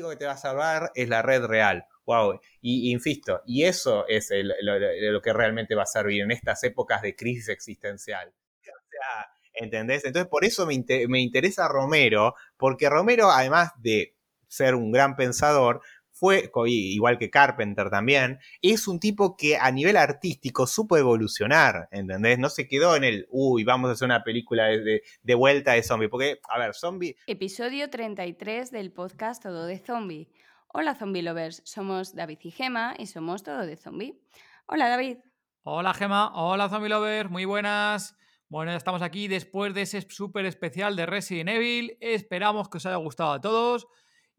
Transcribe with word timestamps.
Único 0.00 0.10
que 0.10 0.16
te 0.16 0.26
va 0.26 0.32
a 0.32 0.36
salvar 0.36 0.90
es 0.94 1.08
la 1.08 1.22
red 1.22 1.44
real. 1.44 1.86
Wow. 2.06 2.40
Y, 2.60 2.90
insisto, 2.90 3.42
y 3.46 3.64
eso 3.64 4.06
es 4.08 4.30
lo, 4.32 5.22
que 5.22 5.32
realmente 5.32 5.74
va 5.74 5.84
a 5.84 5.86
servir 5.86 6.22
en 6.22 6.30
estas 6.30 6.62
épocas 6.64 7.02
de 7.02 7.14
crisis 7.14 7.48
existencial. 7.48 8.28
O 8.28 8.90
sea, 8.90 9.30
¿entendés? 9.54 10.04
Entonces, 10.04 10.28
por 10.28 10.44
eso 10.44 10.66
me, 10.66 10.84
me 11.08 11.20
interesa 11.20 11.68
Romero, 11.68 12.34
porque 12.56 12.88
Romero, 12.88 13.30
además 13.30 13.70
de 13.78 14.16
ser 14.48 14.74
un 14.74 14.90
gran 14.90 15.14
pensador, 15.14 15.80
fue, 16.20 16.52
igual 16.66 17.16
que 17.16 17.30
Carpenter 17.30 17.88
también, 17.88 18.40
es 18.60 18.86
un 18.86 19.00
tipo 19.00 19.38
que 19.38 19.56
a 19.56 19.70
nivel 19.72 19.96
artístico 19.96 20.66
supo 20.66 20.98
evolucionar, 20.98 21.88
¿entendés? 21.90 22.38
No 22.38 22.50
se 22.50 22.68
quedó 22.68 22.94
en 22.94 23.04
el, 23.04 23.26
uy, 23.30 23.64
vamos 23.64 23.88
a 23.88 23.94
hacer 23.94 24.04
una 24.04 24.22
película 24.22 24.66
de, 24.66 25.02
de 25.22 25.34
vuelta 25.34 25.72
de 25.72 25.82
zombie, 25.82 26.10
porque, 26.10 26.38
a 26.50 26.58
ver, 26.58 26.74
zombie... 26.74 27.16
Episodio 27.26 27.88
33 27.88 28.70
del 28.70 28.92
podcast 28.92 29.42
Todo 29.42 29.64
de 29.64 29.78
Zombie. 29.78 30.28
Hola 30.68 30.94
zombie 30.94 31.22
lovers, 31.22 31.62
somos 31.64 32.14
David 32.14 32.38
y 32.42 32.50
Gema 32.50 32.94
y 32.98 33.06
somos 33.06 33.42
Todo 33.42 33.64
de 33.64 33.78
Zombie. 33.78 34.20
Hola 34.66 34.90
David. 34.90 35.16
Hola 35.62 35.94
Gema, 35.94 36.32
hola 36.34 36.68
zombie 36.68 36.90
lovers, 36.90 37.30
muy 37.30 37.46
buenas. 37.46 38.14
Bueno, 38.50 38.72
ya 38.72 38.76
estamos 38.76 39.00
aquí 39.00 39.26
después 39.26 39.72
de 39.72 39.82
ese 39.82 40.02
súper 40.02 40.44
especial 40.44 40.96
de 40.96 41.06
Resident 41.06 41.48
Evil. 41.48 41.96
Esperamos 42.02 42.68
que 42.68 42.76
os 42.76 42.84
haya 42.84 42.96
gustado 42.96 43.32
a 43.32 43.40
todos. 43.40 43.86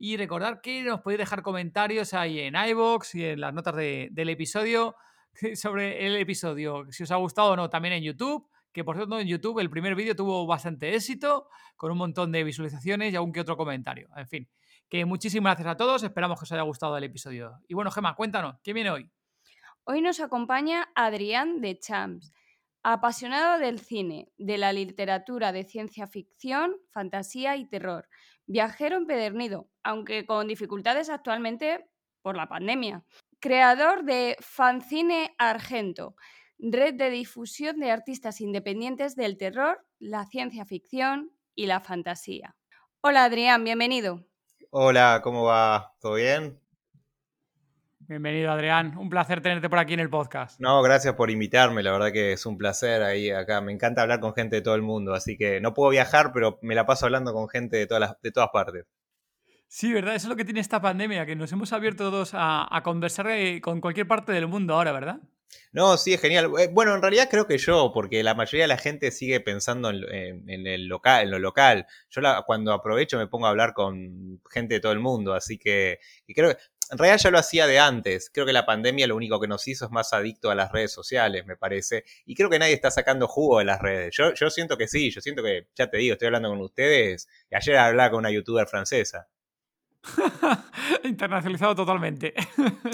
Y 0.03 0.17
recordar 0.17 0.61
que 0.61 0.81
nos 0.81 1.02
podéis 1.02 1.19
dejar 1.19 1.44
comentarios 1.44 2.16
ahí 2.16 2.39
en 2.39 2.55
iBox 2.55 3.13
y 3.13 3.23
en 3.23 3.39
las 3.39 3.53
notas 3.53 3.75
del 3.75 4.30
episodio 4.30 4.95
sobre 5.53 6.08
el 6.08 6.16
episodio, 6.16 6.88
si 6.89 7.03
os 7.03 7.11
ha 7.11 7.17
gustado 7.17 7.52
o 7.52 7.55
no, 7.55 7.69
también 7.69 7.93
en 7.93 8.02
YouTube. 8.02 8.49
Que 8.71 8.83
por 8.83 8.95
cierto, 8.95 9.19
en 9.19 9.27
YouTube 9.27 9.59
el 9.59 9.69
primer 9.69 9.93
vídeo 9.93 10.16
tuvo 10.16 10.47
bastante 10.47 10.95
éxito, 10.95 11.49
con 11.77 11.91
un 11.91 11.99
montón 11.99 12.31
de 12.31 12.43
visualizaciones 12.43 13.13
y 13.13 13.16
algún 13.16 13.31
que 13.31 13.41
otro 13.41 13.55
comentario. 13.55 14.09
En 14.16 14.27
fin, 14.27 14.49
que 14.89 15.05
muchísimas 15.05 15.52
gracias 15.52 15.71
a 15.71 15.77
todos, 15.77 16.02
esperamos 16.02 16.39
que 16.39 16.45
os 16.45 16.52
haya 16.52 16.63
gustado 16.63 16.97
el 16.97 17.03
episodio. 17.03 17.59
Y 17.67 17.75
bueno, 17.75 17.91
Gemma, 17.91 18.15
cuéntanos, 18.15 18.55
¿qué 18.63 18.73
viene 18.73 18.89
hoy? 18.89 19.08
Hoy 19.83 20.02
nos 20.02 20.19
acompaña 20.19 20.89
Adrián 20.95 21.61
de 21.61 21.77
Champs, 21.77 22.33
apasionado 22.81 23.59
del 23.59 23.77
cine, 23.80 24.31
de 24.39 24.58
la 24.58 24.73
literatura 24.73 25.52
de 25.52 25.63
ciencia 25.63 26.08
ficción, 26.08 26.75
fantasía 26.89 27.55
y 27.55 27.69
terror 27.69 28.08
viajero 28.45 28.97
empedernido, 28.97 29.70
aunque 29.84 30.25
con 30.25 30.47
dificultades 30.47 31.09
actualmente 31.09 31.86
por 32.22 32.36
la 32.36 32.48
pandemia. 32.48 33.03
Creador 33.39 34.03
de 34.03 34.38
Fancine 34.39 35.33
Argento, 35.38 36.16
red 36.59 36.94
de 36.94 37.09
difusión 37.09 37.80
de 37.80 37.92
artistas 37.92 38.39
independientes 38.39 39.16
del 39.16 39.38
terror, 39.38 39.83
la 40.00 40.25
ciencia 40.25 40.66
ficción 40.66 41.31
y 41.56 41.66
la 41.66 41.80
fantasía. 41.80 42.56
Hola 43.02 43.23
Adrián, 43.23 43.64
bienvenido. 43.64 44.28
Hola, 44.70 45.21
¿cómo 45.23 45.44
va? 45.44 45.95
¿Todo 45.99 46.14
bien? 46.14 46.61
Bienvenido, 48.11 48.52
Adrián. 48.52 48.98
Un 48.98 49.10
placer 49.10 49.42
tenerte 49.42 49.70
por 49.70 49.80
aquí 49.80 49.94
en 49.94 50.02
el 50.02 50.10
podcast. 50.10 50.60
No, 50.60 50.82
gracias 50.82 51.16
por 51.16 51.32
invitarme. 51.32 51.82
La 51.82 51.94
verdad 51.94 52.11
que 52.11 52.33
es 52.33 52.45
un 52.45 52.58
placer 52.58 53.04
ahí 53.04 53.32
acá. 53.32 53.61
Me 53.61 53.72
encanta 53.72 54.02
hablar 54.02 54.20
con 54.20 54.33
gente 54.33 54.58
de 54.58 54.61
todo 54.61 54.76
el 54.76 54.82
mundo. 54.82 55.14
Así 55.14 55.38
que 55.38 55.61
no 55.61 55.73
puedo 55.73 55.92
viajar, 55.92 56.33
pero 56.33 56.60
me 56.61 56.76
la 56.76 56.86
paso 56.86 57.05
hablando 57.05 57.32
con 57.32 57.48
gente 57.48 57.77
de 57.77 57.88
todas, 57.88 58.21
de 58.21 58.32
todas 58.33 58.50
partes. 58.52 58.83
Sí, 59.70 59.94
¿verdad? 59.94 60.16
Eso 60.16 60.26
es 60.26 60.30
lo 60.30 60.36
que 60.36 60.44
tiene 60.44 60.60
esta 60.60 60.82
pandemia, 60.82 61.26
que 61.26 61.38
nos 61.38 61.54
hemos 61.54 61.71
abierto 61.71 62.11
todos 62.11 62.32
a, 62.33 62.82
conversar 62.83 63.27
eh, 63.30 63.61
con 63.61 63.80
cualquier 63.80 64.10
parte 64.10 64.33
del 64.33 64.45
mundo 64.45 64.73
ahora, 64.73 64.92
¿verdad? 64.92 65.21
No, 65.71 65.95
sí, 65.95 66.14
es 66.14 66.20
genial. 66.20 66.52
Eh, 66.60 66.70
bueno, 66.70 66.94
en 66.94 67.02
realidad 67.02 67.30
creo 67.32 67.48
que 67.48 67.58
yo, 67.58 67.92
porque 67.94 68.23
la 68.23 68.36
mayoría 68.36 68.66
de 68.66 68.67
la 68.67 68.77
gente 68.77 69.11
sigue 69.11 69.39
pensando 69.39 69.89
en, 69.89 70.50
el 70.67 70.88
local, 70.88 71.23
en 71.23 71.32
lo 71.32 71.39
local. 71.39 71.88
Yo 72.10 72.21
cuando 72.45 72.73
aprovecho 72.73 73.17
me 73.17 73.27
pongo 73.27 73.45
a 73.45 73.52
hablar 73.52 73.73
con 73.73 74.42
gente 74.50 74.73
de 74.73 74.80
todo 74.82 74.92
el 74.92 75.00
mundo, 75.00 75.33
así 75.33 75.58
que 75.58 76.00
y 76.27 76.33
creo 76.33 76.50
que 76.50 76.58
en 76.91 76.97
realidad 76.97 77.17
ya 77.19 77.31
lo 77.31 77.39
hacía 77.39 77.67
de 77.67 77.79
antes. 77.79 78.29
Creo 78.33 78.45
que 78.45 78.52
la 78.52 78.65
pandemia 78.65 79.07
lo 79.07 79.15
único 79.15 79.39
que 79.39 79.47
nos 79.47 79.65
hizo 79.67 79.85
es 79.85 79.91
más 79.91 80.11
adicto 80.11 80.52
a 80.52 80.55
las 80.55 80.71
redes 80.71 80.91
sociales, 80.91 81.45
me 81.45 81.55
parece. 81.55 82.03
Y 82.25 82.35
creo 82.35 82.49
que 82.49 82.59
nadie 82.59 82.73
está 82.73 82.91
sacando 82.91 83.27
jugo 83.27 83.59
de 83.59 83.65
las 83.65 83.81
redes. 83.81 84.15
Yo, 84.15 84.33
yo 84.33 84.49
siento 84.49 84.77
que 84.77 84.87
sí, 84.87 85.09
yo 85.09 85.21
siento 85.21 85.41
que, 85.41 85.67
ya 85.73 85.89
te 85.89 85.97
digo, 85.97 86.13
estoy 86.13 86.27
hablando 86.27 86.49
con 86.49 86.59
ustedes. 86.59 87.29
Y 87.49 87.55
ayer 87.55 87.77
hablaba 87.77 88.11
con 88.11 88.19
una 88.19 88.31
youtuber 88.31 88.67
francesa. 88.67 89.29
Internacionalizado 91.03 91.75
totalmente. 91.75 92.33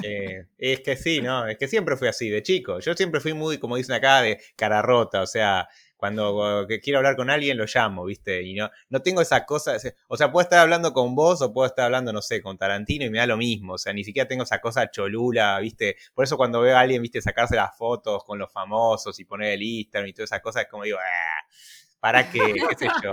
es 0.58 0.80
que 0.82 0.96
sí, 0.96 1.22
¿no? 1.22 1.48
Es 1.48 1.58
que 1.58 1.68
siempre 1.68 1.98
fui 1.98 2.08
así, 2.08 2.30
de 2.30 2.44
chico. 2.44 2.80
Yo 2.80 2.94
siempre 2.94 3.20
fui 3.20 3.34
muy, 3.34 3.58
como 3.58 3.78
dicen 3.78 3.96
acá, 3.96 4.22
de 4.22 4.40
cara 4.56 4.84
rota. 4.84 5.24
O 5.24 5.28
sea, 5.28 5.68
cuando 5.98 6.66
quiero 6.82 7.00
hablar 7.00 7.16
con 7.16 7.30
alguien 7.30 7.58
lo 7.58 7.66
llamo, 7.66 8.06
¿viste? 8.06 8.44
Y 8.44 8.54
no, 8.54 8.70
no 8.90 9.02
tengo 9.02 9.22
esa 9.22 9.46
cosa, 9.46 9.78
o 10.08 10.18
sea, 10.18 10.32
puedo 10.32 10.44
estar 10.44 10.60
hablando 10.60 10.94
con 10.94 11.16
vos 11.16 11.42
o 11.42 11.52
puedo 11.52 11.68
estar 11.68 11.86
hablando, 11.86 12.14
no 12.14 12.22
sé, 12.22 12.42
con 12.42 12.58
Tarantino 12.58 13.04
y 13.04 13.10
me 13.10 13.18
da 13.18 13.26
lo 13.26 13.38
mismo, 13.38 13.74
o 13.74 13.78
sea, 13.78 13.94
ni 13.94 14.04
siquiera 14.04 14.28
tengo 14.28 14.44
esa 14.44 14.62
cosa 14.62 14.90
cholula, 14.90 15.60
¿viste? 15.60 15.98
Por 16.14 16.24
eso 16.24 16.38
cuando 16.38 16.62
veo 16.62 16.78
a 16.78 16.82
alguien, 16.82 17.02
¿viste? 17.02 17.22
Sacarse 17.22 17.56
las 17.56 17.76
fotos 17.76 18.24
con 18.24 18.38
los 18.40 18.52
famosos 18.54 19.20
y 19.20 19.26
poner 19.26 19.54
el 19.54 19.64
Instagram 19.64 20.10
y 20.10 20.14
todas 20.14 20.30
esas 20.32 20.42
cosas, 20.42 20.64
es 20.64 20.70
como 20.70 20.84
digo, 20.84 21.00
ah, 21.00 21.48
¿para 22.00 22.30
qué? 22.32 22.40
¿Qué 22.70 22.76
sé 22.78 22.88
yo? 23.04 23.12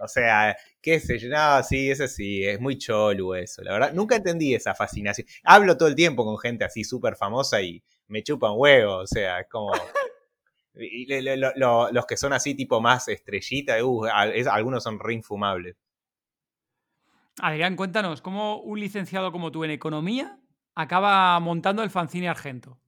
O 0.00 0.08
sea, 0.08 0.56
qué 0.80 0.98
sé 0.98 1.16
yo, 1.18 1.28
no, 1.28 1.62
sí, 1.62 1.90
eso 1.90 2.08
sí, 2.08 2.44
es 2.44 2.60
muy 2.60 2.76
cholu 2.76 3.34
eso, 3.34 3.62
la 3.62 3.72
verdad. 3.72 3.92
Nunca 3.92 4.16
entendí 4.16 4.52
esa 4.52 4.74
fascinación. 4.74 5.28
Hablo 5.44 5.76
todo 5.76 5.88
el 5.88 5.94
tiempo 5.94 6.24
con 6.24 6.38
gente 6.38 6.64
así 6.64 6.82
súper 6.82 7.14
famosa 7.14 7.62
y 7.62 7.82
me 8.08 8.22
chupan 8.24 8.52
huevo, 8.56 8.96
o 8.96 9.06
sea, 9.06 9.40
es 9.40 9.48
como... 9.48 9.72
Y 10.74 11.06
los 11.06 12.06
que 12.06 12.16
son 12.16 12.32
así, 12.32 12.54
tipo 12.54 12.80
más 12.80 13.08
estrellita, 13.08 13.84
uh, 13.84 14.06
algunos 14.50 14.82
son 14.82 14.98
re 14.98 15.14
infumables. 15.14 15.76
Adrián, 17.40 17.76
cuéntanos, 17.76 18.20
¿cómo 18.20 18.60
un 18.60 18.80
licenciado 18.80 19.32
como 19.32 19.50
tú 19.50 19.64
en 19.64 19.70
economía 19.70 20.38
acaba 20.74 21.38
montando 21.40 21.82
el 21.82 21.90
fanzine 21.90 22.28
argento? 22.28 22.78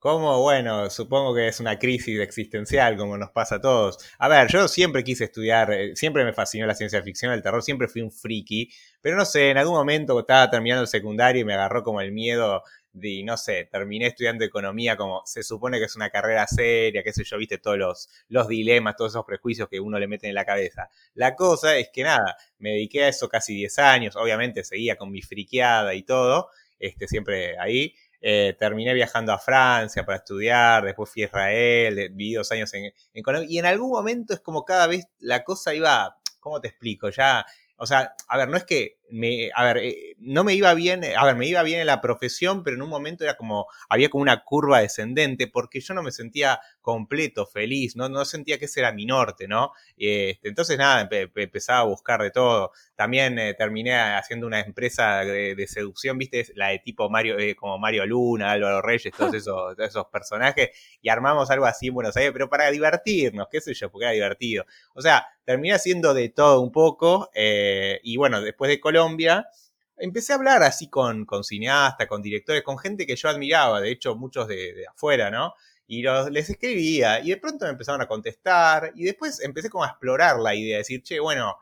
¿Cómo? 0.00 0.40
Bueno, 0.40 0.88
supongo 0.90 1.34
que 1.34 1.48
es 1.48 1.58
una 1.58 1.76
crisis 1.76 2.20
existencial, 2.20 2.96
como 2.96 3.18
nos 3.18 3.30
pasa 3.30 3.56
a 3.56 3.60
todos. 3.60 3.98
A 4.20 4.28
ver, 4.28 4.46
yo 4.46 4.68
siempre 4.68 5.02
quise 5.02 5.24
estudiar, 5.24 5.72
eh, 5.72 5.96
siempre 5.96 6.24
me 6.24 6.32
fascinó 6.32 6.66
la 6.66 6.76
ciencia 6.76 7.02
ficción, 7.02 7.32
el 7.32 7.42
terror, 7.42 7.64
siempre 7.64 7.88
fui 7.88 8.02
un 8.02 8.12
friki, 8.12 8.70
pero 9.00 9.16
no 9.16 9.24
sé, 9.24 9.50
en 9.50 9.58
algún 9.58 9.74
momento 9.74 10.20
estaba 10.20 10.48
terminando 10.50 10.82
el 10.82 10.88
secundario 10.88 11.42
y 11.42 11.44
me 11.44 11.54
agarró 11.54 11.82
como 11.82 12.00
el 12.00 12.12
miedo 12.12 12.62
y 12.94 13.22
no 13.22 13.36
sé, 13.36 13.68
terminé 13.70 14.06
estudiando 14.06 14.44
economía 14.44 14.96
como 14.96 15.22
se 15.24 15.42
supone 15.42 15.78
que 15.78 15.84
es 15.84 15.96
una 15.96 16.10
carrera 16.10 16.46
seria, 16.46 17.02
qué 17.02 17.12
sé 17.12 17.24
yo, 17.24 17.36
viste 17.38 17.58
todos 17.58 17.78
los, 17.78 18.08
los 18.28 18.48
dilemas, 18.48 18.96
todos 18.96 19.12
esos 19.12 19.24
prejuicios 19.24 19.68
que 19.68 19.80
uno 19.80 19.98
le 19.98 20.08
mete 20.08 20.28
en 20.28 20.34
la 20.34 20.44
cabeza. 20.44 20.88
La 21.14 21.34
cosa 21.34 21.76
es 21.76 21.90
que 21.92 22.02
nada, 22.02 22.36
me 22.58 22.70
dediqué 22.70 23.04
a 23.04 23.08
eso 23.08 23.28
casi 23.28 23.54
10 23.54 23.78
años, 23.78 24.16
obviamente 24.16 24.64
seguía 24.64 24.96
con 24.96 25.10
mi 25.10 25.22
friqueada 25.22 25.94
y 25.94 26.02
todo, 26.02 26.48
este, 26.78 27.08
siempre 27.08 27.58
ahí. 27.58 27.94
Eh, 28.20 28.56
terminé 28.58 28.94
viajando 28.94 29.32
a 29.32 29.38
Francia 29.38 30.04
para 30.04 30.18
estudiar, 30.18 30.84
después 30.84 31.08
fui 31.08 31.22
a 31.22 31.26
Israel, 31.26 32.10
viví 32.12 32.34
dos 32.34 32.50
años 32.50 32.74
en, 32.74 32.92
en 33.14 33.22
Colombia, 33.22 33.48
y 33.48 33.58
en 33.58 33.66
algún 33.66 33.90
momento 33.90 34.34
es 34.34 34.40
como 34.40 34.64
cada 34.64 34.88
vez 34.88 35.06
la 35.20 35.44
cosa 35.44 35.72
iba, 35.72 36.16
¿cómo 36.40 36.60
te 36.60 36.66
explico? 36.66 37.10
Ya, 37.10 37.46
o 37.76 37.86
sea, 37.86 38.16
a 38.26 38.36
ver, 38.36 38.48
no 38.48 38.56
es 38.56 38.64
que 38.64 38.97
me, 39.10 39.50
a 39.54 39.64
ver, 39.64 39.78
eh, 39.78 40.14
no 40.18 40.44
me 40.44 40.54
iba 40.54 40.72
bien, 40.74 41.02
a 41.04 41.24
ver, 41.24 41.36
me 41.36 41.46
iba 41.46 41.62
bien 41.62 41.80
en 41.80 41.86
la 41.86 42.00
profesión, 42.00 42.62
pero 42.62 42.76
en 42.76 42.82
un 42.82 42.88
momento 42.88 43.24
era 43.24 43.36
como, 43.36 43.66
había 43.88 44.08
como 44.08 44.22
una 44.22 44.44
curva 44.44 44.80
descendente, 44.80 45.46
porque 45.46 45.80
yo 45.80 45.94
no 45.94 46.02
me 46.02 46.12
sentía 46.12 46.60
completo, 46.80 47.46
feliz, 47.46 47.96
no, 47.96 48.08
no 48.08 48.24
sentía 48.24 48.58
que 48.58 48.66
ese 48.66 48.80
era 48.80 48.92
mi 48.92 49.06
norte, 49.06 49.48
¿no? 49.48 49.72
Este, 49.96 50.48
entonces 50.48 50.78
nada, 50.78 51.08
empezaba 51.10 51.80
a 51.80 51.84
buscar 51.84 52.22
de 52.22 52.30
todo. 52.30 52.72
También 52.96 53.38
eh, 53.38 53.54
terminé 53.54 53.94
haciendo 53.94 54.46
una 54.46 54.60
empresa 54.60 55.24
de, 55.24 55.66
seducción, 55.68 56.18
viste, 56.18 56.46
la 56.54 56.68
de 56.68 56.78
tipo 56.78 57.08
Mario, 57.10 57.38
eh, 57.38 57.54
como 57.54 57.78
Mario 57.78 58.06
Luna, 58.06 58.52
Álvaro 58.52 58.82
Reyes, 58.82 59.12
todos 59.16 59.34
esos, 59.34 59.78
esos 59.78 60.06
personajes, 60.06 60.70
y 61.00 61.08
armamos 61.08 61.50
algo 61.50 61.66
así 61.66 61.88
en 61.88 61.94
Buenos 61.94 62.16
Aires, 62.16 62.32
pero 62.32 62.48
para 62.48 62.70
divertirnos, 62.70 63.48
qué 63.50 63.60
sé 63.60 63.74
yo, 63.74 63.90
porque 63.90 64.04
era 64.04 64.12
divertido. 64.12 64.64
O 64.94 65.02
sea, 65.02 65.26
terminé 65.44 65.74
haciendo 65.74 66.12
de 66.12 66.28
todo 66.28 66.60
un 66.60 66.72
poco, 66.72 67.30
y 67.34 68.16
bueno, 68.16 68.40
después 68.40 68.68
de 68.68 68.80
Colombia, 68.80 68.97
Colombia, 68.98 69.48
empecé 69.96 70.32
a 70.32 70.36
hablar 70.36 70.62
así 70.62 70.88
con, 70.88 71.24
con 71.24 71.44
cineastas, 71.44 72.06
con 72.08 72.20
directores, 72.20 72.62
con 72.62 72.78
gente 72.78 73.06
que 73.06 73.16
yo 73.16 73.28
admiraba, 73.28 73.80
de 73.80 73.90
hecho 73.90 74.16
muchos 74.16 74.48
de, 74.48 74.84
afuera, 74.88 75.30
¿no? 75.30 75.54
y 75.86 76.02
los, 76.02 76.30
les 76.30 76.50
escribía 76.50 77.20
y 77.20 77.30
de 77.30 77.36
pronto 77.38 77.64
me 77.64 77.70
empezaron 77.70 78.02
a 78.02 78.06
contestar 78.06 78.92
y 78.94 79.04
después 79.04 79.40
empecé 79.40 79.70
como 79.70 79.84
a 79.84 79.88
explorar 79.88 80.38
la 80.38 80.54
idea, 80.54 80.74
de 80.74 80.78
decir, 80.78 81.02
che, 81.02 81.18
bueno, 81.20 81.56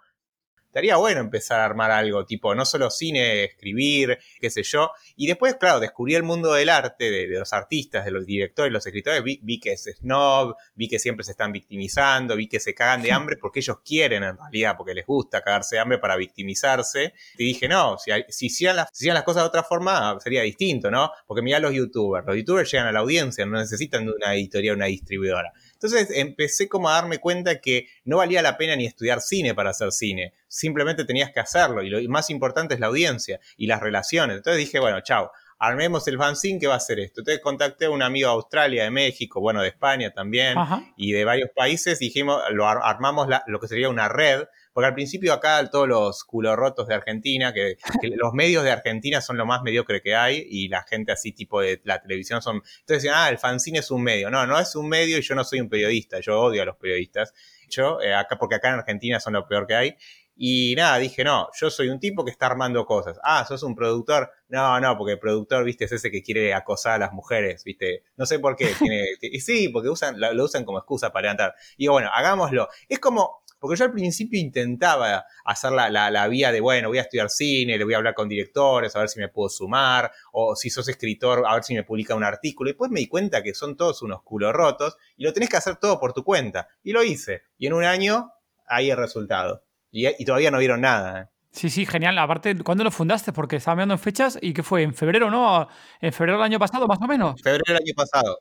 estaría 0.77 0.97
bueno 0.97 1.23
empezar 1.23 1.61
a 1.61 1.65
armar 1.65 1.91
algo, 1.91 2.27
tipo, 2.27 2.55
no 2.55 2.67
solo 2.67 2.91
cine, 2.91 3.45
escribir, 3.45 4.19
qué 4.39 4.51
sé 4.51 4.63
yo. 4.63 4.91
Y 5.17 5.27
después, 5.27 5.55
claro, 5.55 5.81
descubrí 5.81 6.15
el 6.15 6.23
mundo 6.23 6.53
del 6.53 6.69
arte, 6.69 7.11
de, 7.11 7.29
los 7.29 7.55
artistas, 7.55 8.05
de 8.05 8.11
los 8.11 8.27
directores, 8.27 8.71
los 8.71 8.85
escritores, 8.85 9.23
vi, 9.25 9.59
que 9.59 9.73
es 9.73 9.89
snob, 9.99 10.55
vi 10.75 10.87
que 10.89 10.99
siempre 10.99 11.25
se 11.25 11.31
están 11.31 11.51
victimizando, 11.51 12.37
vi 12.37 12.47
que 12.47 12.61
se 12.61 12.75
cagan 12.75 13.01
de 13.01 13.11
hambre 13.13 13.39
porque 13.39 13.61
ellos 13.61 13.79
quieren 13.83 14.23
en 14.23 14.37
realidad, 14.37 14.77
porque 14.77 14.93
les 14.93 15.07
gusta 15.07 15.41
cagarse 15.41 15.77
de 15.77 15.81
hambre 15.81 15.99
para 15.99 16.15
victimizarse. 16.15 17.15
Y 17.39 17.45
dije, 17.47 17.69
no, 17.69 17.97
si, 17.97 18.11
si, 18.29 18.47
hicieran 18.47 18.77
las, 18.77 18.91
si 18.93 19.07
las 19.07 19.23
cosas 19.23 19.45
de 19.45 19.49
otra 19.49 19.63
forma, 19.63 20.21
sería 20.21 20.43
distinto, 20.43 20.91
¿no? 20.91 21.11
Porque 21.27 21.41
mira 21.41 21.59
los 21.59 21.73
youtubers, 21.73 22.27
los 22.27 22.37
youtubers 22.37 22.71
llegan 22.71 22.89
a 22.89 22.93
la 22.93 23.01
audiencia, 23.01 23.47
no 23.47 23.57
necesitan 23.59 24.05
de 24.05 24.13
una 24.13 24.35
editorial, 24.35 24.77
una 24.77 24.87
distribuidora. 24.87 25.55
Entonces 25.77 26.09
empecé 26.11 26.69
como 26.69 26.89
a 26.89 26.95
darme 26.95 27.19
cuenta 27.19 27.61
que 27.61 27.87
no 28.05 28.17
valía 28.19 28.41
la 28.41 28.57
pena 28.57 28.77
ni 28.77 28.87
estudiar 28.87 29.21
cine 29.21 29.55
para 29.55 29.71
hacer 29.71 29.93
cine, 29.93 30.33
simplemente 30.49 31.05
tenías 31.05 31.33
que 31.33 31.41
hacerlo 31.41 31.83
y 31.83 31.91
lo 31.91 32.01
más 32.09 32.31
importante 32.31 32.75
es 32.75 32.81
la 32.81 32.87
audiencia 32.87 33.41
y 33.59 33.67
las 33.67 33.81
relaciones. 33.81 34.39
Entonces 34.39 34.59
dije, 34.59 34.79
bueno, 34.79 35.01
chao, 35.03 35.31
armemos 35.59 36.09
el 36.09 36.17
fanzine 36.19 36.59
que 36.59 36.67
va 36.67 36.75
a 36.75 36.79
hacer 36.79 36.99
esto. 36.99 37.21
Entonces 37.21 37.43
contacté 37.43 37.87
a 37.87 37.91
un 37.91 38.03
amigo 38.03 38.29
de 38.29 38.35
Australia, 38.35 38.85
de 38.85 38.91
México, 38.91 39.41
bueno, 39.41 39.61
de 39.61 39.69
España 39.69 40.13
también, 40.13 40.57
y 40.97 41.13
de 41.13 41.25
varios 41.25 41.51
países, 41.55 41.99
dijimos, 41.99 42.41
lo 42.53 42.67
armamos 42.67 43.29
lo 43.47 43.61
que 43.61 43.69
sería 43.69 43.89
una 43.89 44.09
red 44.09 44.45
porque 44.77 44.89
al 44.89 44.95
principio 44.95 45.33
acá 45.33 45.67
todos 45.71 45.89
los 45.89 46.23
culorrotos 46.25 46.87
de 46.87 46.95
Argentina, 46.95 47.55
que, 47.55 47.79
los 48.15 48.35
medios 48.35 48.63
de 48.63 48.73
Argentina 48.73 49.23
son 49.23 49.39
lo 49.39 49.47
más 49.47 49.63
mediocre 49.63 50.03
que 50.03 50.15
hay 50.15 50.47
y 50.51 50.69
la 50.69 50.83
gente 50.83 51.13
así 51.13 51.33
tipo 51.33 51.63
de 51.63 51.81
la 51.85 52.03
televisión 52.03 52.43
son... 52.43 52.57
Entonces 52.57 53.05
decían, 53.05 53.15
ah, 53.17 53.31
el 53.31 53.39
fanzine 53.39 53.79
es 53.79 53.91
un 53.91 54.03
medio. 54.03 54.29
No, 54.29 54.47
no 54.47 54.61
es 54.61 54.77
un 54.77 54.87
medio 54.87 55.17
y 55.17 55.23
yo 55.23 55.35
no 55.35 55.45
soy 55.45 55.61
un 55.61 55.71
periodista, 55.71 56.21
yo 56.21 56.39
odio 56.39 56.61
a 56.61 56.67
los 56.67 56.77
periodistas. 56.77 57.33
Yo, 57.71 58.03
eh, 58.03 58.13
acá, 58.13 58.37
porque 58.37 58.57
acá 58.57 58.69
en 58.69 58.75
Argentina 58.75 59.19
son 59.19 59.33
lo 59.33 59.49
peor 59.49 59.67
que 59.67 59.77
hay. 59.77 59.97
Y 60.37 60.75
nada, 60.77 60.99
dije, 60.99 61.25
no, 61.25 61.49
yo 61.59 61.71
soy 61.71 61.89
un 61.89 61.99
tipo 61.99 62.23
que 62.23 62.31
está 62.31 62.45
armando 62.45 62.85
cosas. 62.85 63.19
Ah, 63.23 63.47
sos 63.49 63.63
un 63.63 63.75
productor. 63.75 64.31
No, 64.49 64.79
no, 64.79 64.99
porque 64.99 65.15
el 65.15 65.19
productor, 65.19 65.65
viste, 65.65 65.87
es 65.87 65.93
ese 65.93 66.11
que 66.11 66.23
quiere 66.23 66.53
acosar 66.53 66.97
a 66.97 66.99
las 66.99 67.13
mujeres, 67.15 67.65
viste. 67.65 68.03
No 68.19 68.27
sé 68.27 68.39
por 68.39 68.57
qué. 68.57 68.67
y 69.23 69.41
sí, 69.41 69.71
porque 69.71 69.89
usan, 69.89 70.21
lo, 70.21 70.45
usan 70.45 70.67
como 70.67 70.77
excusa 70.77 71.15
para 71.15 71.23
levantar. 71.23 71.55
Y 71.79 71.85
digo, 71.85 71.95
bueno, 71.95 72.11
hagámoslo. 72.13 72.69
Es 72.91 72.99
como, 72.99 73.43
porque 73.59 73.77
yo 73.77 73.85
al 73.85 73.93
principio 73.93 74.39
intentaba 74.39 75.25
hacer 75.45 75.73
la, 75.73 75.91
la, 75.91 76.29
vía 76.29 76.53
de, 76.53 76.61
bueno, 76.61 76.89
voy 76.89 76.99
a 76.99 77.03
estudiar 77.03 77.31
cine, 77.31 77.79
le 77.79 77.85
voy 77.85 77.95
a 77.95 77.99
hablar 77.99 78.15
con 78.15 78.29
directores, 78.29 78.95
a 78.95 79.01
ver 79.01 79.09
si 79.09 79.19
me 79.19 79.29
puedo 79.29 79.49
sumar, 79.49 80.13
o 80.33 80.55
si 80.55 80.71
sos 80.71 80.89
escritor, 80.89 81.45
a 81.47 81.55
ver 81.55 81.65
si 81.65 81.75
me 81.75 81.83
publica 81.83 82.15
un 82.15 82.25
artículo. 82.25 82.69
Y 82.69 82.73
después 82.73 82.91
me 82.91 83.01
di 83.01 83.07
cuenta 83.07 83.43
que 83.43 83.55
son 83.55 83.77
todos 83.77 84.03
unos 84.03 84.23
culos 84.23 84.53
rotos 84.53 84.97
y 85.17 85.25
lo 85.25 85.33
tenés 85.33 85.49
que 85.49 85.57
hacer 85.57 85.77
todo 85.77 85.99
por 85.99 86.13
tu 86.13 86.25
cuenta. 86.25 86.69
Y 86.83 86.93
lo 86.93 87.03
hice. 87.03 87.43
Y 87.59 87.67
en 87.67 87.73
un 87.73 87.85
año, 87.85 88.33
ahí 88.67 88.91
el 88.91 88.97
resultado. 88.97 89.65
Y, 89.91 90.25
todavía 90.25 90.51
no 90.51 90.59
vieron 90.59 90.83
nada. 90.83 91.23
¿eh? 91.23 91.27
Sí, 91.51 91.71
sí, 91.71 91.87
genial. 91.87 92.19
Aparte, 92.19 92.55
¿cuándo 92.63 92.85
lo 92.85 92.91
fundaste? 92.91 93.33
Porque 93.33 93.57
estaba 93.57 93.77
mirando 93.77 93.95
en 93.95 94.01
fechas 94.01 94.39
y 94.41 94.53
¿qué 94.53 94.63
fue? 94.63 94.83
¿En 94.83 94.93
febrero, 94.93 95.31
no? 95.31 95.69
¿En 96.01 96.13
febrero 96.13 96.37
del 96.39 96.45
año 96.45 96.59
pasado, 96.59 96.87
más 96.87 97.01
o 97.01 97.07
menos? 97.07 97.41
Febrero 97.43 97.65
del 97.67 97.77
año 97.77 97.95
pasado. 97.97 98.41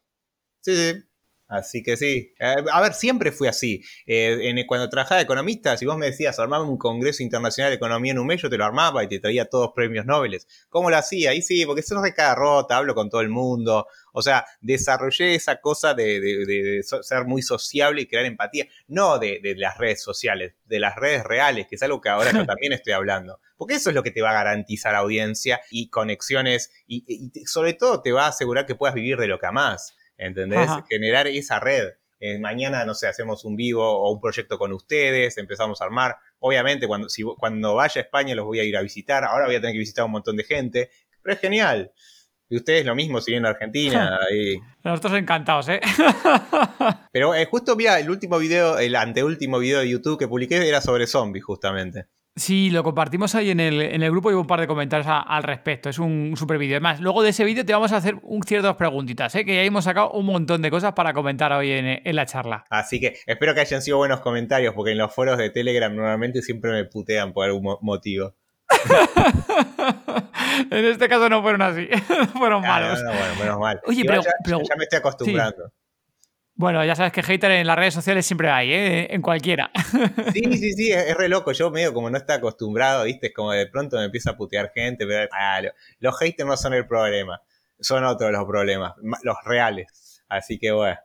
Sí, 0.59 0.75
sí. 0.75 1.03
Así 1.55 1.81
que 1.83 1.97
sí. 1.97 2.33
Eh, 2.39 2.55
a 2.71 2.81
ver, 2.81 2.93
siempre 2.93 3.31
fue 3.31 3.47
así. 3.47 3.83
Eh, 4.05 4.65
cuando 4.67 4.89
trabajaba 4.89 5.17
de 5.17 5.23
economista, 5.23 5.77
si 5.77 5.85
vos 5.85 5.97
me 5.97 6.07
decías 6.07 6.37
armar 6.39 6.61
un 6.61 6.77
Congreso 6.77 7.23
Internacional 7.23 7.71
de 7.71 7.77
Economía 7.77 8.11
en 8.11 8.19
un 8.19 8.27
mes, 8.27 8.41
yo 8.41 8.49
te 8.49 8.57
lo 8.57 8.65
armaba 8.65 9.03
y 9.03 9.07
te 9.07 9.19
traía 9.19 9.45
todos 9.45 9.71
premios 9.73 10.05
Nobel. 10.05 10.37
¿Cómo 10.69 10.89
lo 10.89 10.97
hacía? 10.97 11.33
Y 11.33 11.41
sí, 11.41 11.65
porque 11.65 11.81
eso 11.81 11.95
es 11.97 12.03
de 12.03 12.13
cada 12.13 12.35
rota, 12.35 12.77
hablo 12.77 12.93
con 12.95 13.09
todo 13.09 13.21
el 13.21 13.29
mundo. 13.29 13.87
O 14.11 14.21
sea, 14.21 14.45
desarrollé 14.61 15.35
esa 15.35 15.61
cosa 15.61 15.93
de, 15.93 16.81
ser 16.83 17.25
muy 17.25 17.41
sociable 17.41 18.01
y 18.01 18.07
crear 18.07 18.25
empatía. 18.25 18.67
No 18.87 19.19
de, 19.19 19.39
las 19.57 19.77
redes 19.77 20.01
sociales, 20.01 20.53
de 20.65 20.79
las 20.79 20.95
redes 20.95 21.23
reales, 21.23 21.67
que 21.67 21.75
es 21.75 21.83
algo 21.83 22.01
que 22.01 22.09
ahora 22.09 22.31
yo 22.31 22.45
también 22.45 22.73
estoy 22.73 22.93
hablando. 22.93 23.39
Porque 23.57 23.75
eso 23.75 23.89
es 23.89 23.95
lo 23.95 24.03
que 24.03 24.11
te 24.11 24.21
va 24.21 24.31
a 24.31 24.33
garantizar 24.33 24.95
audiencia 24.95 25.61
y 25.69 25.89
conexiones 25.89 26.71
y, 26.87 27.05
y 27.07 27.45
sobre 27.45 27.73
todo 27.73 28.01
te 28.01 28.11
va 28.11 28.25
a 28.25 28.29
asegurar 28.29 28.65
que 28.65 28.75
puedas 28.75 28.95
vivir 28.95 29.17
de 29.17 29.27
lo 29.27 29.39
que 29.39 29.45
amás. 29.45 29.95
¿Entendés? 30.17 30.69
Generar 30.89 31.27
esa 31.27 31.59
red. 31.59 31.93
Eh, 32.19 32.39
mañana, 32.39 32.85
no 32.85 32.95
sé, 32.95 33.07
hacemos 33.07 33.45
un 33.45 33.55
vivo 33.55 33.85
o 33.85 34.11
un 34.11 34.19
proyecto 34.19 34.57
con 34.57 34.71
ustedes, 34.73 35.37
empezamos 35.37 35.81
a 35.81 35.85
armar. 35.85 36.15
Obviamente, 36.39 36.87
cuando, 36.87 37.09
si, 37.09 37.23
cuando 37.23 37.75
vaya 37.75 38.01
a 38.01 38.03
España 38.03 38.35
los 38.35 38.45
voy 38.45 38.59
a 38.59 38.63
ir 38.63 38.75
a 38.77 38.81
visitar. 38.81 39.23
Ahora 39.23 39.45
voy 39.45 39.55
a 39.55 39.61
tener 39.61 39.73
que 39.73 39.79
visitar 39.79 40.05
un 40.05 40.11
montón 40.11 40.37
de 40.37 40.43
gente. 40.43 40.89
Pero 41.21 41.33
es 41.35 41.41
genial. 41.41 41.91
Y 42.47 42.57
ustedes 42.57 42.85
lo 42.85 42.95
mismo, 42.95 43.19
si 43.21 43.35
a 43.35 43.47
Argentina. 43.47 44.19
y... 44.33 44.57
Nosotros 44.83 45.13
encantados, 45.13 45.67
¿eh? 45.69 45.81
Pero 47.11 47.33
eh, 47.33 47.45
justo, 47.45 47.75
mira, 47.75 47.99
el 47.99 48.09
último 48.09 48.37
video, 48.37 48.77
el 48.77 48.95
anteúltimo 48.95 49.59
video 49.59 49.79
de 49.79 49.89
YouTube 49.89 50.19
que 50.19 50.27
publiqué 50.27 50.67
era 50.67 50.81
sobre 50.81 51.07
zombies, 51.07 51.43
justamente. 51.43 52.05
Sí, 52.37 52.69
lo 52.69 52.83
compartimos 52.83 53.33
ahí 53.35 53.49
en 53.49 53.61
el, 53.61 53.81
en 53.81 54.03
el 54.03 54.11
grupo 54.11 54.29
y 54.29 54.33
un 54.33 54.45
par 54.45 54.59
de 54.59 54.67
comentarios 54.67 55.07
al 55.07 55.43
respecto. 55.43 55.87
Es 55.87 55.99
un 55.99 56.33
súper 56.35 56.57
vídeo. 56.57 56.75
Además, 56.75 56.99
luego 56.99 57.23
de 57.23 57.29
ese 57.29 57.45
vídeo 57.45 57.65
te 57.65 57.71
vamos 57.71 57.93
a 57.93 57.97
hacer 57.97 58.17
un 58.23 58.43
ciertas 58.43 58.75
preguntitas, 58.75 59.33
¿eh? 59.35 59.45
que 59.45 59.55
ya 59.55 59.63
hemos 59.63 59.85
sacado 59.85 60.11
un 60.11 60.25
montón 60.25 60.61
de 60.61 60.69
cosas 60.69 60.91
para 60.91 61.13
comentar 61.13 61.53
hoy 61.53 61.71
en, 61.71 62.15
la 62.15 62.25
charla. 62.25 62.65
Así 62.69 62.99
que 62.99 63.17
espero 63.25 63.53
que 63.53 63.61
hayan 63.61 63.81
sido 63.81 63.97
buenos 63.97 64.19
comentarios, 64.19 64.73
porque 64.73 64.91
en 64.91 64.97
los 64.97 65.15
foros 65.15 65.37
de 65.37 65.49
Telegram 65.49 65.95
normalmente 65.95 66.41
siempre 66.41 66.71
me 66.71 66.83
putean 66.83 67.31
por 67.31 67.45
algún 67.45 67.77
motivo. 67.79 68.35
en 70.71 70.85
este 70.85 71.07
caso 71.07 71.29
no 71.29 71.41
fueron 71.41 71.61
así, 71.61 71.87
fueron 72.37 72.63
malos. 72.63 73.01
bueno, 73.01 73.35
menos 73.39 73.59
mal. 73.59 73.79
Oye, 73.85 74.03
pero, 74.05 74.21
ya, 74.21 74.75
me 74.75 74.83
estoy 74.83 74.99
acostumbrando. 74.99 75.71
Bueno, 76.57 76.85
ya 76.85 76.95
sabes 76.95 77.11
que 77.11 77.21
hater 77.21 77.51
en 77.51 77.67
las 77.67 77.75
redes 77.75 77.93
sociales 77.93 78.25
siempre 78.25 78.49
hay, 78.49 78.71
¿eh? 78.71 79.13
En 79.13 79.21
cualquiera. 79.21 79.71
Sí, 80.33 80.57
sí, 80.57 80.73
sí, 80.73 80.91
es, 80.91 81.15
re 81.15 81.29
loco. 81.29 81.51
Yo 81.51 81.69
medio 81.69 81.93
como 81.93 82.09
no 82.09 82.17
está 82.17 82.35
acostumbrado, 82.35 83.03
¿viste? 83.03 83.27
Es 83.27 83.33
como 83.33 83.51
de 83.51 83.67
pronto 83.67 83.97
me 83.97 84.05
empieza 84.05 84.31
a 84.31 84.37
putear 84.37 84.71
gente, 84.73 85.05
pero 85.05 85.29
ah, 85.33 85.61
los 85.99 86.17
haters 86.17 86.47
no 86.47 86.57
son 86.57 86.73
el 86.73 86.87
problema. 86.87 87.41
Son 87.79 88.03
otros 88.03 88.31
los 88.31 88.45
problemas, 88.45 88.93
los 89.23 89.35
reales. 89.45 90.23
Así 90.29 90.57
que 90.57 90.71
bueno. 90.71 90.97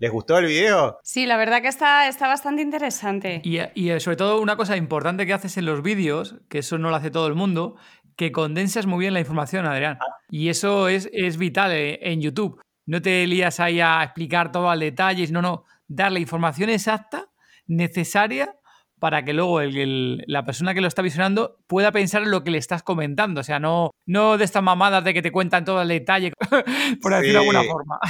¿Les 0.00 0.12
gustó 0.12 0.38
el 0.38 0.46
video? 0.46 1.00
Sí, 1.02 1.26
la 1.26 1.36
verdad 1.36 1.60
que 1.60 1.66
está, 1.66 2.06
está 2.06 2.28
bastante 2.28 2.62
interesante. 2.62 3.40
Y, 3.42 3.58
y, 3.74 3.98
sobre 3.98 4.16
todo 4.16 4.40
una 4.40 4.56
cosa 4.56 4.76
importante 4.76 5.26
que 5.26 5.32
haces 5.32 5.56
en 5.56 5.66
los 5.66 5.82
vídeos, 5.82 6.36
que 6.48 6.58
eso 6.58 6.78
no 6.78 6.90
lo 6.90 6.94
hace 6.94 7.10
todo 7.10 7.26
el 7.26 7.34
mundo, 7.34 7.74
que 8.14 8.30
condensas 8.30 8.86
muy 8.86 9.00
bien 9.00 9.14
la 9.14 9.20
información, 9.20 9.66
Adrián. 9.66 9.98
Ah. 10.00 10.16
Y 10.30 10.50
eso 10.50 10.88
es, 10.88 11.10
es 11.12 11.36
vital 11.36 11.72
eh, 11.72 11.98
en 12.02 12.20
YouTube. 12.20 12.60
No 12.88 13.02
te 13.02 13.26
lías 13.26 13.60
ahí 13.60 13.82
a 13.82 14.02
explicar 14.02 14.50
todo 14.50 14.70
al 14.70 14.80
detalle, 14.80 15.28
no, 15.28 15.42
no, 15.42 15.64
dar 15.88 16.10
la 16.10 16.20
información 16.20 16.70
exacta, 16.70 17.28
necesaria 17.66 18.56
para 18.98 19.24
que 19.24 19.32
luego 19.32 19.60
la 19.62 20.44
persona 20.44 20.74
que 20.74 20.80
lo 20.80 20.88
está 20.88 21.02
visionando 21.02 21.58
pueda 21.66 21.92
pensar 21.92 22.22
en 22.22 22.30
lo 22.30 22.44
que 22.44 22.50
le 22.50 22.58
estás 22.58 22.82
comentando. 22.82 23.40
O 23.40 23.44
sea, 23.44 23.58
no, 23.58 23.90
no 24.06 24.38
de 24.38 24.44
estas 24.44 24.62
mamadas 24.62 25.04
de 25.04 25.14
que 25.14 25.22
te 25.22 25.30
cuentan 25.30 25.64
todo 25.64 25.82
el 25.82 25.88
detalle, 25.88 26.32
por 27.02 27.12
decirlo 27.12 27.40
de 27.40 27.48
alguna 27.48 27.64
forma. 27.64 27.98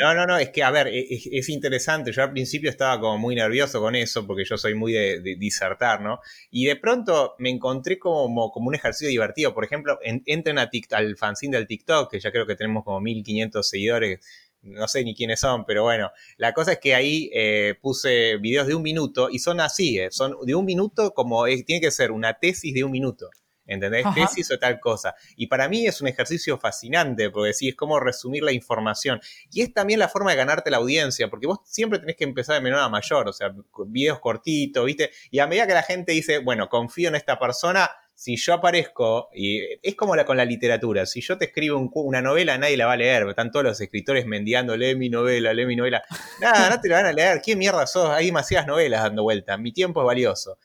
No, 0.00 0.14
no, 0.14 0.26
no, 0.26 0.36
es 0.36 0.50
que, 0.50 0.62
a 0.62 0.70
ver, 0.70 0.88
e, 0.88 1.00
e, 1.00 1.38
es, 1.38 1.48
interesante. 1.48 2.12
Yo 2.12 2.22
al 2.22 2.32
principio 2.32 2.70
estaba 2.70 3.00
como 3.00 3.18
muy 3.18 3.34
nervioso 3.34 3.80
con 3.80 3.94
eso, 3.94 4.26
porque 4.26 4.44
yo 4.44 4.56
soy 4.58 4.74
muy 4.74 4.92
de, 4.92 5.20
disertar, 5.38 6.00
¿no? 6.00 6.20
Y 6.50 6.66
de 6.66 6.76
pronto 6.76 7.34
me 7.38 7.50
encontré 7.50 7.98
como, 7.98 8.50
como 8.50 8.68
un 8.68 8.74
ejercicio 8.74 9.08
divertido. 9.08 9.54
Por 9.54 9.64
ejemplo, 9.64 9.98
entren 10.02 10.58
a 10.58 10.70
al 10.92 11.16
fanzine 11.16 11.56
del 11.56 11.66
TikTok, 11.66 12.10
que 12.10 12.20
ya 12.20 12.30
creo 12.30 12.46
que 12.46 12.56
tenemos 12.56 12.84
como 12.84 13.00
1500 13.00 13.68
seguidores 13.68 14.20
no 14.66 14.88
sé 14.88 15.04
ni 15.04 15.14
quiénes 15.14 15.40
son, 15.40 15.64
pero 15.64 15.84
bueno, 15.84 16.10
la 16.36 16.52
cosa 16.52 16.72
es 16.72 16.78
que 16.78 16.94
ahí 16.94 17.30
eh, 17.32 17.74
puse 17.80 18.36
videos 18.38 18.66
de 18.66 18.74
un 18.74 18.82
minuto 18.82 19.28
y 19.30 19.38
son 19.38 19.60
así, 19.60 19.98
eh, 19.98 20.08
son 20.10 20.36
de 20.44 20.54
un 20.54 20.64
minuto 20.64 21.14
como 21.14 21.44
tiene 21.44 21.80
que 21.80 21.90
ser 21.90 22.10
una 22.10 22.34
tesis 22.34 22.74
de 22.74 22.84
un 22.84 22.90
minuto. 22.90 23.30
¿Entendés? 23.68 24.06
Tesis 24.14 24.48
o 24.52 24.58
tal 24.58 24.78
cosa. 24.78 25.16
Y 25.34 25.48
para 25.48 25.68
mí 25.68 25.86
es 25.86 26.00
un 26.00 26.06
ejercicio 26.06 26.56
fascinante, 26.56 27.30
porque 27.30 27.52
sí, 27.52 27.68
es 27.68 27.74
como 27.74 27.98
resumir 27.98 28.44
la 28.44 28.52
información. 28.52 29.20
Y 29.50 29.62
es 29.62 29.74
también 29.74 29.98
la 29.98 30.08
forma 30.08 30.30
de 30.30 30.36
ganarte 30.36 30.70
la 30.70 30.76
audiencia, 30.76 31.28
porque 31.28 31.48
vos 31.48 31.58
siempre 31.64 31.98
tenés 31.98 32.14
que 32.14 32.22
empezar 32.22 32.54
de 32.54 32.60
menor 32.60 32.78
a 32.78 32.88
mayor, 32.88 33.28
o 33.28 33.32
sea, 33.32 33.52
videos 33.88 34.20
cortitos, 34.20 34.84
¿viste? 34.84 35.10
Y 35.32 35.40
a 35.40 35.48
medida 35.48 35.66
que 35.66 35.74
la 35.74 35.82
gente 35.82 36.12
dice, 36.12 36.38
bueno, 36.38 36.68
confío 36.68 37.08
en 37.08 37.16
esta 37.16 37.40
persona, 37.40 37.90
si 38.16 38.34
yo 38.36 38.54
aparezco, 38.54 39.28
y 39.34 39.60
es 39.82 39.94
como 39.94 40.16
la, 40.16 40.24
con 40.24 40.38
la 40.38 40.46
literatura, 40.46 41.04
si 41.04 41.20
yo 41.20 41.36
te 41.36 41.44
escribo 41.44 41.78
una 41.96 42.22
novela, 42.22 42.56
nadie 42.56 42.78
la 42.78 42.86
va 42.86 42.94
a 42.94 42.96
leer, 42.96 43.28
están 43.28 43.50
todos 43.50 43.66
los 43.66 43.78
escritores 43.78 44.24
mendiando, 44.24 44.74
lee 44.74 44.96
mi 44.96 45.10
novela, 45.10 45.52
lee 45.52 45.66
mi 45.66 45.76
novela. 45.76 46.02
Nada, 46.40 46.70
no 46.70 46.80
te 46.80 46.88
la 46.88 46.96
van 46.96 47.06
a 47.06 47.12
leer, 47.12 47.42
¿qué 47.44 47.54
mierda 47.56 47.86
sos? 47.86 48.08
Hay 48.08 48.26
demasiadas 48.26 48.66
novelas 48.66 49.02
dando 49.02 49.22
vuelta, 49.22 49.58
mi 49.58 49.70
tiempo 49.70 50.00
es 50.00 50.06
valioso. 50.06 50.56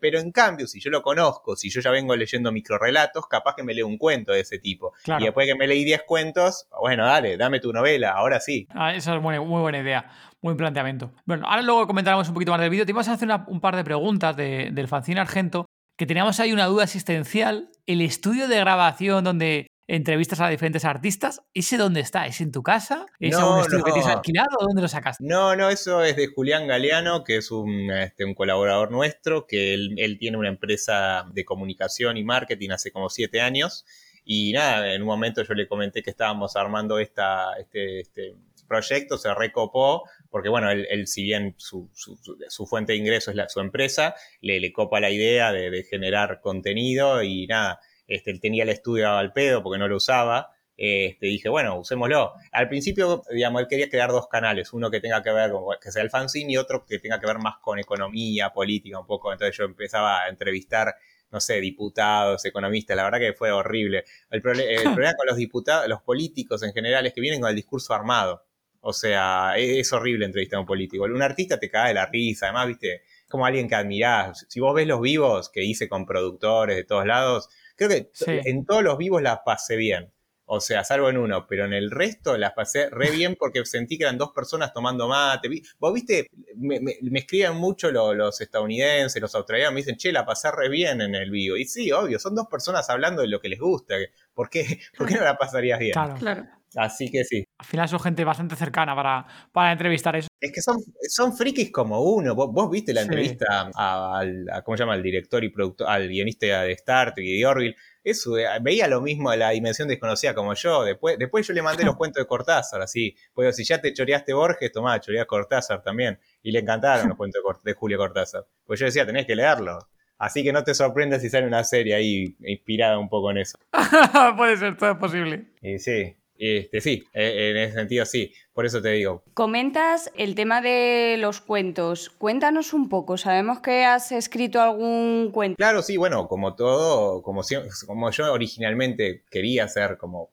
pero 0.00 0.18
en 0.18 0.32
cambio, 0.32 0.66
si 0.66 0.80
yo 0.80 0.90
lo 0.90 1.00
conozco, 1.00 1.54
si 1.54 1.70
yo 1.70 1.80
ya 1.80 1.92
vengo 1.92 2.16
leyendo 2.16 2.50
microrelatos, 2.50 3.28
capaz 3.28 3.54
que 3.54 3.62
me 3.62 3.72
leo 3.72 3.86
un 3.86 3.98
cuento 3.98 4.32
de 4.32 4.40
ese 4.40 4.58
tipo. 4.58 4.92
Y 5.20 5.22
después 5.22 5.46
que 5.46 5.54
me 5.54 5.68
leí 5.68 5.84
10 5.84 6.02
cuentos, 6.02 6.66
bueno, 6.80 7.06
dale, 7.06 7.36
dame 7.36 7.60
tu 7.60 7.72
novela, 7.72 8.14
ahora 8.14 8.40
sí. 8.40 8.66
Ah, 8.70 8.92
esa 8.92 9.14
es 9.14 9.22
muy, 9.22 9.38
muy 9.38 9.60
buena 9.60 9.78
idea, 9.78 10.10
muy 10.40 10.56
planteamiento. 10.56 11.12
Bueno, 11.24 11.46
ahora 11.46 11.62
luego 11.62 11.86
comentaremos 11.86 12.26
un 12.26 12.34
poquito 12.34 12.50
más 12.50 12.60
del 12.60 12.70
vídeo. 12.70 12.84
Te 12.84 12.92
vamos 12.92 13.06
a 13.06 13.12
hacer 13.12 13.28
un 13.46 13.60
par 13.60 13.76
de 13.76 13.84
preguntas 13.84 14.36
del 14.36 14.88
fanzine 14.88 15.20
Argento 15.20 15.66
que 15.96 16.06
teníamos 16.06 16.40
ahí 16.40 16.52
una 16.52 16.66
duda 16.66 16.84
existencial, 16.84 17.70
el 17.86 18.00
estudio 18.00 18.48
de 18.48 18.58
grabación 18.58 19.24
donde 19.24 19.66
entrevistas 19.88 20.40
a 20.40 20.48
diferentes 20.48 20.84
artistas. 20.84 21.42
¿Ese 21.54 21.76
dónde 21.76 22.00
está? 22.00 22.26
¿Es 22.26 22.40
en 22.40 22.50
tu 22.50 22.62
casa? 22.62 23.06
¿Es 23.20 23.32
No, 23.38 23.54
un 23.54 23.60
estudio 23.60 23.84
que 23.84 23.90
no. 23.90 23.94
tienes 23.94 24.12
alquilado? 24.12 24.48
¿Dónde 24.60 24.82
lo 24.82 24.88
sacaste? 24.88 25.24
No, 25.24 25.54
no, 25.54 25.70
eso 25.70 26.02
es 26.02 26.16
de 26.16 26.26
Julián 26.26 26.66
Galeano, 26.66 27.22
que 27.22 27.36
es 27.36 27.50
un, 27.50 27.90
este, 27.92 28.24
un 28.24 28.34
colaborador 28.34 28.90
nuestro, 28.90 29.46
que 29.46 29.74
él, 29.74 29.94
él 29.96 30.18
tiene 30.18 30.38
una 30.38 30.48
empresa 30.48 31.24
de 31.32 31.44
comunicación 31.44 32.16
y 32.16 32.24
marketing 32.24 32.70
hace 32.70 32.90
como 32.90 33.08
siete 33.10 33.40
años. 33.40 33.84
Y 34.24 34.52
nada, 34.52 34.92
en 34.92 35.02
un 35.02 35.06
momento 35.08 35.44
yo 35.44 35.54
le 35.54 35.68
comenté 35.68 36.02
que 36.02 36.10
estábamos 36.10 36.56
armando 36.56 36.98
esta, 36.98 37.52
este, 37.60 38.00
este 38.00 38.34
proyecto, 38.66 39.18
se 39.18 39.32
recopó, 39.32 40.02
porque 40.36 40.50
bueno, 40.50 40.70
él, 40.70 40.86
él 40.90 41.06
si 41.06 41.22
bien 41.22 41.54
su, 41.56 41.88
su- 41.94 42.18
su- 42.18 42.36
su 42.48 42.66
fuente 42.66 42.92
de 42.92 42.98
ingreso 42.98 43.30
es 43.30 43.36
la- 43.36 43.48
su 43.48 43.60
empresa, 43.60 44.14
le, 44.42 44.60
le 44.60 44.70
copa 44.70 45.00
la 45.00 45.10
idea 45.10 45.50
de, 45.50 45.70
de 45.70 45.82
generar 45.84 46.40
contenido 46.42 47.22
y 47.22 47.46
nada, 47.46 47.80
este, 48.06 48.30
él 48.32 48.40
tenía 48.40 48.64
el 48.64 48.68
estudio 48.68 49.10
al 49.12 49.32
pedo 49.32 49.62
porque 49.62 49.78
no 49.78 49.88
lo 49.88 49.96
usaba. 49.96 50.50
Este, 50.76 51.26
dije, 51.28 51.48
bueno, 51.48 51.78
usémoslo. 51.78 52.34
Al 52.52 52.68
principio, 52.68 53.22
digamos, 53.30 53.62
él 53.62 53.66
quería 53.68 53.88
crear 53.88 54.10
dos 54.10 54.28
canales, 54.28 54.74
uno 54.74 54.90
que 54.90 55.00
tenga 55.00 55.22
que 55.22 55.32
ver 55.32 55.50
con 55.50 55.64
que 55.82 55.90
sea 55.90 56.02
el 56.02 56.10
fanzine 56.10 56.52
y 56.52 56.56
otro 56.58 56.84
que 56.84 56.98
tenga 56.98 57.18
que 57.18 57.26
ver 57.26 57.38
más 57.38 57.54
con 57.62 57.78
economía, 57.78 58.50
política, 58.52 58.98
un 59.00 59.06
poco. 59.06 59.32
Entonces 59.32 59.56
yo 59.56 59.64
empezaba 59.64 60.24
a 60.24 60.28
entrevistar, 60.28 60.94
no 61.30 61.40
sé, 61.40 61.60
diputados, 61.60 62.44
economistas. 62.44 62.94
La 62.96 63.04
verdad 63.04 63.18
que 63.18 63.32
fue 63.32 63.50
horrible. 63.52 64.04
El, 64.30 64.42
el 64.46 64.82
problema 64.92 65.14
con 65.16 65.26
los 65.26 65.36
diputados, 65.36 65.88
los 65.88 66.02
políticos 66.02 66.62
en 66.62 66.72
general, 66.74 67.06
es 67.06 67.12
que 67.14 67.20
vienen 67.22 67.40
con 67.40 67.48
el 67.50 67.56
discurso 67.56 67.94
armado. 67.94 68.44
O 68.88 68.92
sea, 68.92 69.54
es, 69.56 69.78
es 69.78 69.92
horrible 69.92 70.26
entrevistar 70.26 70.58
a 70.58 70.60
un 70.60 70.66
político. 70.66 71.04
Un 71.04 71.20
artista 71.22 71.58
te 71.58 71.68
cae 71.68 71.88
de 71.88 71.94
la 71.94 72.06
risa, 72.06 72.46
además, 72.46 72.68
viste, 72.68 73.02
como 73.28 73.44
alguien 73.44 73.68
que 73.68 73.74
admirás. 73.74 74.46
Si 74.48 74.60
vos 74.60 74.74
ves 74.74 74.86
los 74.86 75.00
vivos 75.00 75.50
que 75.50 75.64
hice 75.64 75.88
con 75.88 76.06
productores 76.06 76.76
de 76.76 76.84
todos 76.84 77.04
lados, 77.04 77.48
creo 77.74 77.88
que 77.88 78.10
Sí. 78.12 78.26
en 78.44 78.64
todos 78.64 78.84
los 78.84 78.96
vivos 78.96 79.20
las 79.22 79.40
pasé 79.44 79.74
bien. 79.76 80.12
O 80.48 80.60
sea, 80.60 80.84
salvo 80.84 81.10
en 81.10 81.16
uno, 81.18 81.44
pero 81.48 81.64
en 81.64 81.72
el 81.72 81.90
resto 81.90 82.38
las 82.38 82.52
pasé 82.52 82.88
re 82.88 83.10
bien 83.10 83.34
porque 83.34 83.66
sentí 83.66 83.98
que 83.98 84.04
eran 84.04 84.16
dos 84.18 84.30
personas 84.32 84.72
tomando 84.72 85.08
mate. 85.08 85.48
Vos 85.80 85.92
viste, 85.92 86.28
me, 86.54 86.78
me- 86.78 86.98
me 87.02 87.18
escriben 87.18 87.56
mucho 87.56 87.90
lo- 87.90 88.14
los 88.14 88.40
estadounidenses, 88.40 89.20
los 89.20 89.34
australianos, 89.34 89.74
me 89.74 89.80
dicen, 89.80 89.96
che, 89.96 90.12
la 90.12 90.24
pasé 90.24 90.52
re 90.52 90.68
bien 90.68 91.00
en 91.00 91.16
el 91.16 91.32
vivo. 91.32 91.56
Y 91.56 91.64
sí, 91.64 91.90
obvio, 91.90 92.20
son 92.20 92.36
dos 92.36 92.46
personas 92.48 92.88
hablando 92.88 93.22
de 93.22 93.28
lo 93.28 93.40
que 93.40 93.48
les 93.48 93.58
gusta. 93.58 93.96
¿Por 94.32 94.48
qué, 94.48 94.78
¿por 94.96 95.08
qué 95.08 95.16
no 95.16 95.24
la 95.24 95.36
pasarías 95.36 95.80
bien? 95.80 95.94
Claro. 95.94 96.14
Claro. 96.16 96.46
Así 96.76 97.10
que 97.10 97.24
sí. 97.24 97.42
Al 97.58 97.64
final 97.66 97.88
son 97.88 98.00
gente 98.00 98.22
bastante 98.24 98.54
cercana 98.54 98.94
para, 98.94 99.26
para 99.50 99.72
entrevistar 99.72 100.14
eso. 100.14 100.28
Es 100.40 100.52
que 100.52 100.60
son, 100.60 100.76
son 101.08 101.34
frikis 101.34 101.72
como 101.72 102.02
uno. 102.02 102.34
Vos, 102.34 102.52
vos 102.52 102.70
viste 102.70 102.92
la 102.92 103.00
Sí. 103.00 103.06
entrevista 103.08 103.70
a- 103.74 104.18
al, 104.18 104.46
a- 104.52 104.62
¿cómo 104.62 104.76
se 104.76 104.82
llama? 104.82 104.92
Al 104.92 105.02
director 105.02 105.42
y 105.42 105.48
productor, 105.48 105.88
al 105.88 106.06
guionista 106.08 106.62
de 106.62 106.72
Star 106.72 107.14
Trek 107.14 107.26
y 107.26 107.38
de 107.38 107.46
Orville. 107.46 107.76
Eso, 108.04 108.36
eh, 108.38 108.46
veía 108.60 108.86
lo 108.88 109.00
mismo 109.00 109.30
de 109.30 109.38
la 109.38 109.50
dimensión 109.50 109.88
desconocida 109.88 110.34
como 110.34 110.52
yo. 110.54 110.84
Después, 110.84 111.18
después 111.18 111.46
yo 111.46 111.54
le 111.54 111.62
mandé 111.62 111.82
los 111.84 111.96
cuentos 111.96 112.22
de 112.22 112.26
Cortázar, 112.28 112.82
así. 112.82 113.16
Pues 113.32 113.56
si 113.56 113.64
ya 113.64 113.80
te 113.80 113.92
choreaste 113.94 114.34
Borges, 114.34 114.70
tomá, 114.70 115.00
choreás 115.00 115.26
Cortázar 115.26 115.82
también. 115.82 116.18
Y 116.42 116.52
le 116.52 116.58
encantaron 116.60 117.08
los 117.08 117.16
cuentos 117.16 117.42
de, 117.42 117.48
Cort- 117.48 117.62
de 117.62 117.72
Julio 117.72 117.96
Cortázar. 117.98 118.46
Pues 118.66 118.78
yo 118.78 118.86
decía, 118.86 119.06
tenés 119.06 119.26
que 119.26 119.34
leerlo. 119.34 119.78
Así 120.18 120.42
que 120.44 120.52
no 120.52 120.62
te 120.64 120.74
sorprendas 120.74 121.20
si 121.22 121.28
sale 121.30 121.46
una 121.46 121.62
serie 121.64 121.94
ahí 121.94 122.36
inspirada 122.40 122.98
un 122.98 123.08
poco 123.08 123.30
en 123.30 123.38
eso. 123.38 123.58
Puede 124.36 124.56
ser, 124.56 124.76
todo 124.76 124.92
es 124.92 124.96
posible. 124.98 125.46
Y 125.60 125.78
sí, 125.78 126.16
este, 126.38 126.80
sí, 126.80 127.04
eh, 127.12 127.50
en 127.50 127.56
ese 127.56 127.74
sentido 127.74 128.04
sí. 128.06 128.32
Por 128.52 128.64
eso 128.64 128.80
te 128.80 128.90
digo, 128.90 129.22
Comentas 129.34 130.10
el 130.16 130.34
tema 130.34 130.60
de 130.62 131.16
los 131.18 131.40
cuentos. 131.40 132.10
Cuéntanos 132.10 132.72
un 132.72 132.88
poco. 132.88 133.18
Sabemos 133.18 133.60
que 133.60 133.84
has 133.84 134.12
escrito 134.12 134.60
algún 134.60 135.30
cuento. 135.32 135.56
Claro, 135.56 135.82
sí, 135.82 135.96
bueno, 135.96 136.26
como 136.28 136.54
todo, 136.54 137.22
como, 137.22 137.42
como 137.86 138.10
yo 138.10 138.32
originalmente 138.32 139.24
quería 139.30 139.68
ser 139.68 139.98
como 139.98 140.30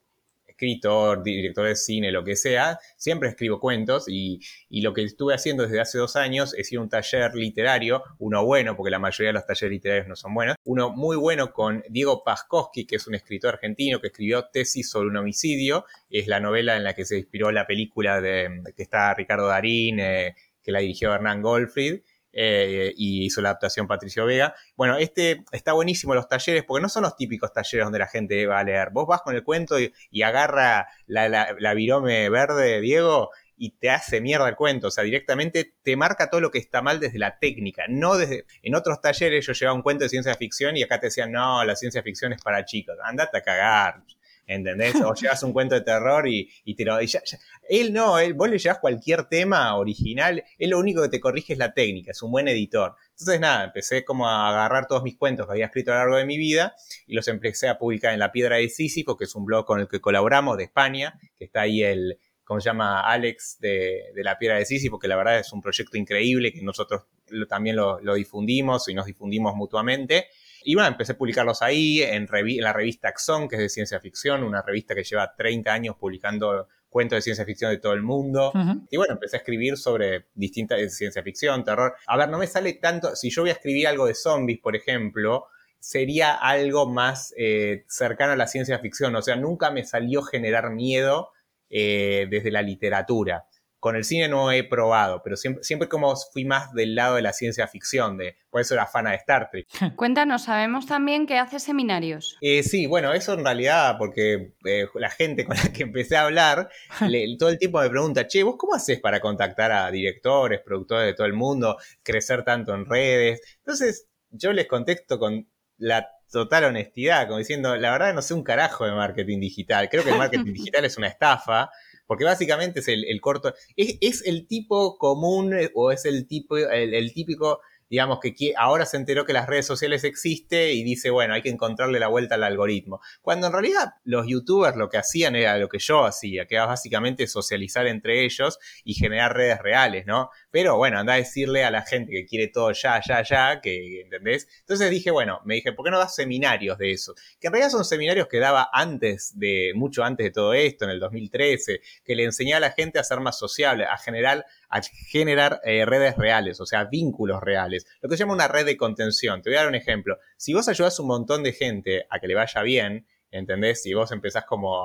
escritor, 0.54 1.24
director 1.24 1.68
de 1.68 1.76
cine, 1.76 2.12
lo 2.12 2.24
que 2.24 2.36
sea, 2.36 2.80
siempre 2.96 3.30
escribo 3.30 3.60
cuentos 3.60 4.06
y, 4.08 4.40
y 4.70 4.82
lo 4.82 4.94
que 4.94 5.04
estuve 5.04 5.34
haciendo 5.34 5.64
desde 5.64 5.82
hace 5.82 5.98
dos 5.98 6.16
años 6.16 6.54
es 6.56 6.72
ir 6.72 6.80
a 6.80 6.82
un 6.82 6.90
taller 6.90 7.36
literario, 7.36 8.04
uno 8.20 8.46
bueno, 8.46 8.76
porque 8.76 8.92
la 8.92 9.00
mayoría 9.00 9.30
de 9.30 9.34
los 9.34 9.46
talleres 9.46 9.72
literarios 9.72 10.08
no 10.08 10.16
son 10.16 10.34
buenos, 10.34 10.56
uno 10.64 10.92
muy 10.92 11.18
bueno 11.18 11.52
con 11.52 11.84
Diego 11.90 12.24
Paskowski, 12.24 12.86
que 12.86 12.96
es 12.96 13.08
un 13.08 13.16
escritor 13.16 13.56
argentino 13.56 14.00
que 14.00 14.08
escribió 14.08 14.46
Tesis 14.46 14.90
sobre 14.90 15.10
un 15.10 15.18
homicidio, 15.18 15.86
es 16.10 16.28
la 16.28 16.40
novela 16.40 16.78
en 16.78 16.84
la 16.84 16.94
que 16.94 17.06
se 17.06 17.18
inspiró 17.18 17.52
la 17.52 17.68
película 17.68 18.22
de 18.22 18.62
que 18.76 18.84
está 18.84 19.14
Ricardo 19.14 19.48
Darín, 19.48 20.00
eh, 20.00 20.36
que 20.64 20.72
la 20.72 20.80
dirigió 20.80 21.14
Hernán 21.14 21.42
Goldfried, 21.42 22.02
eh, 22.34 22.94
y 22.98 23.26
hizo 23.26 23.42
la 23.42 23.50
adaptación 23.50 23.88
Patricio 23.88 24.26
Vega. 24.26 24.54
Bueno, 24.76 24.98
este 24.98 25.44
está 25.52 25.74
buenísimo 25.74 26.16
los 26.16 26.28
talleres, 26.28 26.64
porque 26.64 26.82
no 26.82 26.90
son 26.90 27.04
los 27.04 27.16
típicos 27.16 27.54
talleres 27.54 27.86
donde 27.86 28.00
la 28.00 28.08
gente 28.08 28.46
va 28.48 28.60
a 28.60 28.64
leer. 28.64 28.90
Vos 28.92 29.08
vas 29.08 29.22
con 29.22 29.36
el 29.36 29.44
cuento 29.44 29.78
y, 29.80 29.94
agarra 30.24 30.88
la 31.06 31.74
virome 31.74 32.30
verde, 32.30 32.82
Diego, 32.82 33.30
y 33.58 33.72
te 33.72 33.90
hace 33.90 34.22
mierda 34.22 34.50
el 34.50 34.56
cuento. 34.56 34.88
O 34.88 34.92
sea, 34.92 35.04
directamente 35.04 35.74
te 35.84 35.96
marca 35.96 36.30
todo 36.30 36.42
lo 36.42 36.52
que 36.52 36.58
está 36.58 36.82
mal 36.82 37.00
desde 37.00 37.20
la 37.20 37.40
técnica. 37.40 37.86
No 37.88 38.18
desde. 38.18 38.46
En 38.62 38.76
otros 38.76 39.00
talleres 39.02 39.46
yo 39.46 39.54
llevaba 39.54 39.76
un 39.76 39.82
cuento 39.82 40.04
de 40.04 40.10
ciencia 40.10 40.34
ficción 40.36 40.76
y 40.78 40.84
acá 40.84 41.00
te 41.00 41.08
decían, 41.08 41.32
no, 41.32 41.64
la 41.64 41.76
ciencia 41.76 42.04
ficción 42.04 42.34
es 42.34 42.42
para 42.42 42.66
chicos. 42.66 42.98
Andate 43.04 43.38
a 43.38 43.42
cagar. 43.42 44.04
¿Entendés? 44.46 44.96
O 45.02 45.14
llevas 45.14 45.42
un 45.44 45.54
cuento 45.54 45.74
de 45.76 45.82
terror 45.82 46.28
y, 46.28 46.50
y 46.66 46.76
te 46.76 46.84
lo. 46.84 47.02
y 47.02 47.08
ya- 47.08 47.24
ya- 47.26 47.38
Él 47.70 47.94
no, 47.94 48.20
él, 48.20 48.34
vos 48.34 48.50
le 48.50 48.58
llevas 48.58 48.80
cualquier 48.80 49.24
tema 49.26 49.76
original, 49.78 50.44
él 50.58 50.70
lo 50.70 50.80
único 50.80 51.02
que 51.02 51.08
te 51.10 51.20
corrige 51.22 51.54
es 51.54 51.60
la 51.60 51.74
técnica, 51.74 52.12
es 52.12 52.22
un 52.22 52.32
buen 52.32 52.48
editor. 52.50 52.96
Entonces, 53.12 53.40
nada, 53.40 53.64
empecé 53.64 54.04
como 54.04 54.28
a 54.28 54.50
agarrar 54.50 54.86
todos 54.88 55.02
mis 55.04 55.18
cuentos 55.18 55.46
que 55.48 55.54
había 55.54 55.66
escrito 55.68 55.92
a 55.92 55.96
lo 55.96 56.00
largo 56.02 56.18
de 56.18 56.26
mi 56.26 56.38
vida 56.38 56.76
y 57.08 57.14
los 57.16 57.28
empecé 57.30 57.70
a 57.70 57.78
publicar 57.78 58.12
en 58.14 58.20
La 58.20 58.32
Piedra 58.34 58.58
de 58.58 58.68
Sísifo, 58.70 59.16
que 59.16 59.24
es 59.26 59.34
un 59.36 59.46
blog 59.46 59.66
con 59.66 59.80
el 59.80 59.88
que 59.88 60.02
colaboramos 60.02 60.58
de 60.58 60.66
España, 60.66 61.18
que 61.38 61.46
está 61.46 61.62
ahí 61.62 61.82
el, 61.84 62.20
¿cómo 62.44 62.60
se 62.60 62.66
llama? 62.66 63.00
Alex 63.02 63.60
de, 63.62 64.02
de 64.14 64.24
La 64.24 64.38
Piedra 64.38 64.58
de 64.58 64.66
Sísifo, 64.66 65.00
que 65.00 65.08
la 65.08 65.16
verdad 65.16 65.40
es 65.40 65.54
un 65.54 65.62
proyecto 65.62 65.98
increíble, 65.98 66.52
que 66.52 66.62
nosotros 66.62 67.04
lo- 67.30 67.48
también 67.48 67.78
lo, 67.78 68.02
lo 68.02 68.16
difundimos 68.16 68.90
y 68.90 68.94
nos 68.94 69.06
difundimos 69.06 69.56
mutuamente. 69.56 70.28
Y 70.66 70.76
bueno, 70.76 70.90
empecé 70.90 71.14
a 71.14 71.18
publicarlos 71.18 71.62
ahí 71.62 72.02
en, 72.02 72.28
revi- 72.28 72.58
en 72.58 72.64
la 72.64 72.74
revista 72.74 73.10
Axon, 73.10 73.48
que 73.48 73.56
es 73.58 73.62
de 73.62 73.70
ciencia 73.70 74.00
ficción, 74.00 74.44
una 74.44 74.62
revista 74.62 74.96
que 74.96 75.04
lleva 75.04 75.34
30 75.36 75.72
años 75.74 75.96
publicando 76.00 76.68
cuentos 76.90 77.18
de 77.18 77.22
ciencia 77.22 77.44
ficción 77.46 77.72
de 77.72 77.78
todo 77.80 77.94
el 77.94 78.04
mundo. 78.04 78.52
Y 78.92 78.98
bueno, 78.98 79.14
empecé 79.14 79.38
a 79.38 79.40
escribir 79.40 79.78
sobre 79.78 80.28
distintas 80.36 80.80
de 80.80 80.90
ciencia 80.90 81.24
ficción, 81.24 81.64
terror. 81.64 81.96
A 82.08 82.18
ver, 82.18 82.30
no 82.30 82.38
me 82.38 82.48
sale 82.48 82.74
tanto, 82.74 83.16
si 83.16 83.30
yo 83.32 83.42
voy 83.42 83.50
a 83.50 83.54
escribir 83.54 83.88
algo 83.88 84.06
de 84.06 84.14
zombies, 84.14 84.60
por 84.60 84.76
ejemplo, 84.76 85.46
sería 85.80 86.34
algo 86.36 86.88
más 86.90 87.34
eh, 87.38 87.84
cercano 87.88 88.34
a 88.34 88.36
la 88.36 88.48
ciencia 88.48 88.80
ficción. 88.80 89.16
O 89.16 89.22
sea, 89.22 89.36
nunca 89.36 89.72
me 89.72 89.84
salió 89.84 90.22
generar 90.22 90.70
miedo 90.70 91.30
eh, 91.70 92.28
desde 92.30 92.52
la 92.52 92.62
literatura. 92.62 93.46
Con 93.84 93.98
el 93.98 94.06
cine 94.06 94.30
no 94.30 94.50
he 94.50 94.64
probado, 94.64 95.20
pero 95.22 95.36
siempre, 95.36 95.62
siempre 95.62 95.90
como 95.90 96.16
fui 96.16 96.46
más 96.46 96.72
del 96.72 96.96
lado 96.96 97.18
de 97.18 97.22
la 97.22 97.34
ciencia 97.34 97.68
ficción, 97.68 98.16
de, 98.18 98.38
por 98.50 98.62
eso 98.62 98.76
era 98.76 98.86
fan 98.88 99.04
de 99.04 99.16
Star 99.16 99.50
Trek. 99.52 99.68
Cuéntanos, 99.98 100.44
sabemos 100.44 100.86
también 100.86 101.28
que 101.28 101.38
haces 101.38 101.64
seminarios. 101.64 102.38
Eh, 102.40 102.64
sí, 102.64 102.86
bueno, 102.88 103.12
eso 103.12 103.34
en 103.34 103.44
realidad, 103.44 103.98
porque 103.98 104.54
eh, 104.64 104.88
la 104.96 105.10
gente 105.10 105.44
con 105.44 105.58
la 105.58 105.74
que 105.74 105.84
empecé 105.84 106.16
a 106.16 106.22
hablar, 106.24 106.70
le- 107.10 107.36
todo 107.38 107.50
el 107.50 107.60
tiempo 107.60 107.82
me 107.82 107.90
pregunta, 107.90 108.26
che, 108.26 108.42
¿vos 108.44 108.56
cómo 108.58 108.74
haces 108.74 109.02
para 109.02 109.20
contactar 109.20 109.74
a 109.74 109.92
directores, 109.92 110.62
productores 110.62 111.06
de 111.08 111.14
todo 111.16 111.28
el 111.28 111.34
mundo, 111.34 111.76
crecer 112.04 112.46
tanto 112.46 112.74
en 112.74 112.86
redes? 112.86 113.42
Entonces, 113.58 114.08
yo 114.30 114.54
les 114.54 114.68
contesto 114.68 115.20
con 115.20 115.46
la 115.78 116.08
total 116.32 116.64
honestidad, 116.64 117.28
como 117.28 117.40
diciendo, 117.40 117.76
la 117.76 117.92
verdad 117.92 118.14
no 118.14 118.22
sé 118.22 118.34
un 118.34 118.44
carajo 118.46 118.86
de 118.86 118.94
marketing 118.94 119.42
digital. 119.42 119.90
Creo 119.90 120.06
que 120.06 120.12
el 120.12 120.18
marketing 120.18 120.54
digital 120.54 120.86
es 120.86 120.98
una 120.98 121.08
estafa, 121.10 121.70
porque 122.08 122.26
básicamente 122.26 122.80
es 122.82 122.88
el, 122.88 123.06
el 123.06 123.22
corto, 123.22 123.54
es, 123.76 123.98
es 124.02 124.26
el 124.26 124.48
tipo 124.48 124.98
común 124.98 125.54
eh, 125.54 125.72
o 125.76 125.92
es 125.92 126.06
el 126.06 126.28
tipo, 126.28 126.58
el, 126.58 126.94
el 126.94 127.14
típico 127.14 127.60
digamos 127.94 128.18
que 128.20 128.34
ahora 128.58 128.88
se 128.88 128.98
enteró 128.98 129.24
que 129.24 129.34
las 129.34 129.46
redes 129.46 129.68
sociales 129.68 130.04
existe 130.04 130.74
y 130.74 130.84
dice, 130.84 131.12
bueno, 131.12 131.36
hay 131.36 131.44
que 131.44 131.52
encontrarle 131.52 132.00
la 132.00 132.08
vuelta 132.08 132.34
al 132.34 132.44
algoritmo. 132.44 133.02
Cuando 133.22 133.46
en 133.46 133.54
realidad 133.54 133.94
los 134.04 134.26
youtubers 134.26 134.76
lo 134.76 134.90
que 134.90 134.98
hacían 134.98 135.36
era 135.36 135.60
lo 135.60 135.70
que 135.70 135.78
yo 135.78 136.04
hacía, 136.04 136.48
que 136.48 136.56
era 136.56 136.66
básicamente 136.66 137.28
socializar 137.28 137.86
entre 137.86 138.26
ellos 138.26 138.58
y 138.84 138.96
generar 138.96 139.36
redes 139.36 139.60
reales, 139.60 140.08
¿no? 140.08 140.32
Pero 140.50 140.76
bueno, 140.76 140.98
anda 140.98 141.14
a 141.14 141.18
decirle 141.18 141.66
a 141.66 141.70
la 141.70 141.84
gente 141.84 142.12
que 142.12 142.26
quiere 142.26 142.48
todo 142.48 142.72
ya, 142.72 143.00
ya, 143.00 143.22
ya, 143.22 143.62
que, 143.62 144.02
¿entendés? 144.02 144.48
Entonces 144.62 144.90
dije, 144.90 145.12
bueno, 145.12 145.42
me 145.46 145.54
dije, 145.54 145.72
¿por 145.72 145.86
qué 145.86 145.92
no 145.92 146.00
das 146.00 146.16
seminarios 146.16 146.80
de 146.80 146.94
eso? 146.94 147.14
Que 147.40 147.46
en 147.46 147.54
realidad 147.54 147.70
son 147.70 147.86
seminarios 147.86 148.28
que 148.28 148.40
daba 148.40 148.72
antes 148.74 149.38
de, 149.38 149.72
mucho 149.76 150.04
antes 150.04 150.26
de 150.26 150.32
todo 150.32 150.56
esto, 150.56 150.86
en 150.86 150.90
el 150.90 151.00
2013, 151.00 151.80
que 152.04 152.16
le 152.16 152.24
enseñaba 152.24 152.58
a 152.58 152.70
la 152.70 152.72
gente 152.72 152.98
a 152.98 153.04
ser 153.04 153.20
más 153.20 153.38
sociable, 153.38 153.86
a 153.86 154.00
generar 154.00 154.48
a 154.74 154.82
generar 154.82 155.62
eh, 155.64 155.86
redes 155.86 156.18
reales, 156.18 156.60
o 156.60 156.66
sea, 156.66 156.86
vínculos 156.86 157.42
reales. 157.42 157.86
Lo 158.02 158.10
que 158.10 158.18
se 158.18 158.24
llama 158.24 158.34
una 158.34 158.48
red 158.48 158.66
de 158.66 158.76
contención. 158.76 159.42
Te 159.42 159.52
voy 159.52 159.58
a 159.58 159.60
dar 159.62 159.70
un 159.70 159.76
ejemplo. 159.76 160.18
Si 160.36 160.54
vos 160.54 160.68
ayudás 160.68 160.98
a 160.98 161.02
un 161.04 161.10
montón 161.10 161.44
de 161.44 161.54
gente 161.54 162.08
a 162.10 162.20
que 162.20 162.28
le 162.28 162.34
vaya 162.34 162.62
bien, 162.64 163.06
¿entendés? 163.30 163.84
Si 163.84 163.94
vos 163.94 164.12
empezás 164.12 164.46
como 164.46 164.84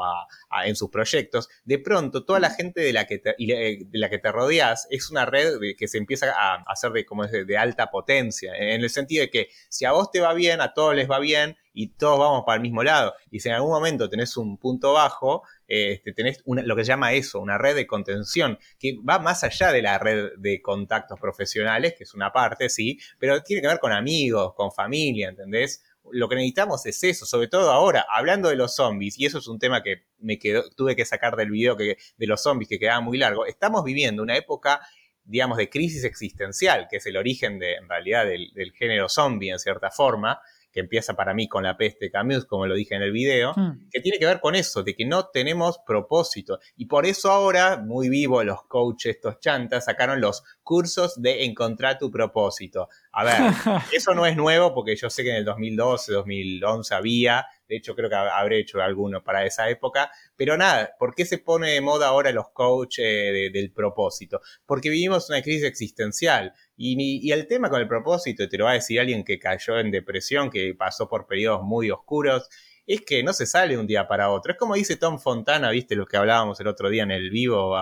en 0.64 0.76
sus 0.76 0.90
proyectos, 0.90 1.48
de 1.64 1.78
pronto 1.78 2.24
toda 2.24 2.38
la 2.38 2.50
gente 2.50 2.82
de 2.82 2.92
la 2.92 3.06
que 3.06 3.18
te, 3.18 3.34
de 3.38 3.86
la 3.92 4.10
que 4.10 4.18
te 4.18 4.30
rodeas 4.30 4.86
es 4.90 5.10
una 5.10 5.24
red 5.24 5.54
que 5.76 5.88
se 5.88 5.98
empieza 5.98 6.32
a 6.36 6.64
hacer 6.66 6.92
de, 6.92 7.04
como 7.04 7.26
de, 7.26 7.44
de 7.44 7.56
alta 7.56 7.90
potencia, 7.90 8.54
en 8.56 8.82
el 8.82 8.90
sentido 8.90 9.22
de 9.22 9.30
que 9.30 9.48
si 9.68 9.84
a 9.84 9.92
vos 9.92 10.10
te 10.10 10.20
va 10.20 10.34
bien, 10.34 10.60
a 10.60 10.74
todos 10.74 10.94
les 10.94 11.10
va 11.10 11.18
bien 11.18 11.56
y 11.72 11.88
todos 11.88 12.18
vamos 12.18 12.42
para 12.44 12.56
el 12.56 12.62
mismo 12.62 12.82
lado. 12.82 13.14
Y 13.30 13.40
si 13.40 13.48
en 13.48 13.54
algún 13.54 13.70
momento 13.70 14.08
tenés 14.08 14.36
un 14.36 14.58
punto 14.58 14.94
bajo, 14.94 15.44
este, 15.68 16.12
tenés 16.12 16.42
lo 16.46 16.74
que 16.74 16.84
se 16.84 16.88
llama 16.88 17.12
eso, 17.12 17.38
una 17.38 17.58
red 17.58 17.76
de 17.76 17.86
contención, 17.86 18.58
que 18.78 18.96
va 19.08 19.18
más 19.18 19.44
allá 19.44 19.70
de 19.70 19.82
la 19.82 19.98
red 19.98 20.30
de 20.38 20.60
contactos 20.60 21.20
profesionales, 21.20 21.94
que 21.96 22.04
es 22.04 22.14
una 22.14 22.32
parte, 22.32 22.68
sí, 22.70 22.98
pero 23.18 23.42
tiene 23.42 23.62
que 23.62 23.68
ver 23.68 23.78
con 23.78 23.92
amigos, 23.92 24.54
con 24.54 24.72
familia, 24.72 25.28
¿entendés? 25.28 25.82
lo 26.12 26.28
que 26.28 26.36
necesitamos 26.36 26.84
es 26.86 27.02
eso, 27.04 27.26
sobre 27.26 27.48
todo 27.48 27.70
ahora, 27.70 28.06
hablando 28.08 28.48
de 28.48 28.56
los 28.56 28.74
zombies, 28.74 29.18
y 29.18 29.26
eso 29.26 29.38
es 29.38 29.46
un 29.46 29.58
tema 29.58 29.82
que 29.82 30.04
me 30.18 30.38
quedó, 30.38 30.68
tuve 30.70 30.96
que 30.96 31.04
sacar 31.04 31.36
del 31.36 31.50
video 31.50 31.76
que, 31.76 31.98
de 32.16 32.26
los 32.26 32.42
zombies 32.42 32.68
que 32.68 32.78
quedaba 32.78 33.00
muy 33.00 33.18
largo, 33.18 33.46
estamos 33.46 33.84
viviendo 33.84 34.22
una 34.22 34.36
época, 34.36 34.80
digamos, 35.24 35.58
de 35.58 35.68
crisis 35.68 36.04
existencial, 36.04 36.88
que 36.90 36.96
es 36.96 37.06
el 37.06 37.16
origen 37.16 37.58
de, 37.58 37.74
en 37.74 37.88
realidad, 37.88 38.26
del, 38.26 38.50
del 38.54 38.72
género 38.72 39.08
zombie, 39.08 39.50
en 39.50 39.58
cierta 39.58 39.90
forma, 39.90 40.40
que 40.72 40.80
empieza 40.80 41.14
para 41.14 41.34
mí 41.34 41.48
con 41.48 41.62
la 41.64 41.76
peste 41.76 42.10
Camus, 42.10 42.44
como 42.44 42.66
lo 42.66 42.74
dije 42.74 42.94
en 42.94 43.02
el 43.02 43.12
video, 43.12 43.52
hmm. 43.54 43.88
que 43.90 44.00
tiene 44.00 44.18
que 44.18 44.26
ver 44.26 44.40
con 44.40 44.54
eso, 44.54 44.82
de 44.82 44.94
que 44.94 45.06
no 45.06 45.26
tenemos 45.26 45.78
propósito. 45.86 46.58
Y 46.76 46.86
por 46.86 47.06
eso 47.06 47.30
ahora, 47.30 47.78
muy 47.78 48.08
vivo, 48.08 48.42
los 48.42 48.64
coaches, 48.64 49.16
estos 49.16 49.40
chantas, 49.40 49.86
sacaron 49.86 50.20
los 50.20 50.42
cursos 50.62 51.20
de 51.20 51.44
encontrar 51.44 51.98
tu 51.98 52.10
propósito. 52.10 52.88
A 53.12 53.24
ver, 53.24 53.36
eso 53.92 54.14
no 54.14 54.26
es 54.26 54.36
nuevo 54.36 54.74
porque 54.74 54.96
yo 54.96 55.10
sé 55.10 55.22
que 55.22 55.30
en 55.30 55.36
el 55.36 55.44
2012, 55.44 56.12
2011 56.12 56.94
había, 56.94 57.46
de 57.68 57.76
hecho 57.76 57.94
creo 57.94 58.08
que 58.08 58.16
habré 58.16 58.60
hecho 58.60 58.80
alguno 58.80 59.22
para 59.22 59.44
esa 59.44 59.68
época, 59.68 60.10
pero 60.36 60.56
nada, 60.56 60.94
¿por 60.98 61.14
qué 61.14 61.24
se 61.24 61.38
pone 61.38 61.70
de 61.72 61.80
moda 61.80 62.08
ahora 62.08 62.32
los 62.32 62.48
coaches 62.50 63.52
del 63.52 63.72
propósito? 63.72 64.40
Porque 64.66 64.90
vivimos 64.90 65.28
una 65.28 65.42
crisis 65.42 65.64
existencial. 65.64 66.54
Y, 66.76 67.32
el 67.32 67.46
tema 67.46 67.68
con 67.70 67.80
el 67.80 67.88
propósito, 67.88 68.48
te 68.48 68.56
lo 68.56 68.64
va 68.64 68.70
a 68.70 68.74
decir 68.74 69.00
alguien 69.00 69.24
que 69.24 69.38
cayó 69.38 69.78
en 69.78 69.90
depresión, 69.90 70.50
que 70.50 70.74
pasó 70.74 71.08
por 71.08 71.26
periodos 71.26 71.62
muy 71.62 71.90
oscuros, 71.90 72.48
es 72.86 73.02
que 73.02 73.22
no 73.22 73.34
se 73.34 73.44
sale 73.46 73.76
un 73.76 73.86
día 73.86 74.08
para 74.08 74.30
otro. 74.30 74.52
Es 74.52 74.58
como 74.58 74.74
dice 74.74 74.96
Tom 74.96 75.18
Fontana, 75.18 75.70
viste 75.70 75.94
lo 75.94 76.06
que 76.06 76.16
hablábamos 76.16 76.58
el 76.60 76.68
otro 76.68 76.88
día 76.88 77.02
en 77.02 77.10
el 77.10 77.30
vivo, 77.30 77.76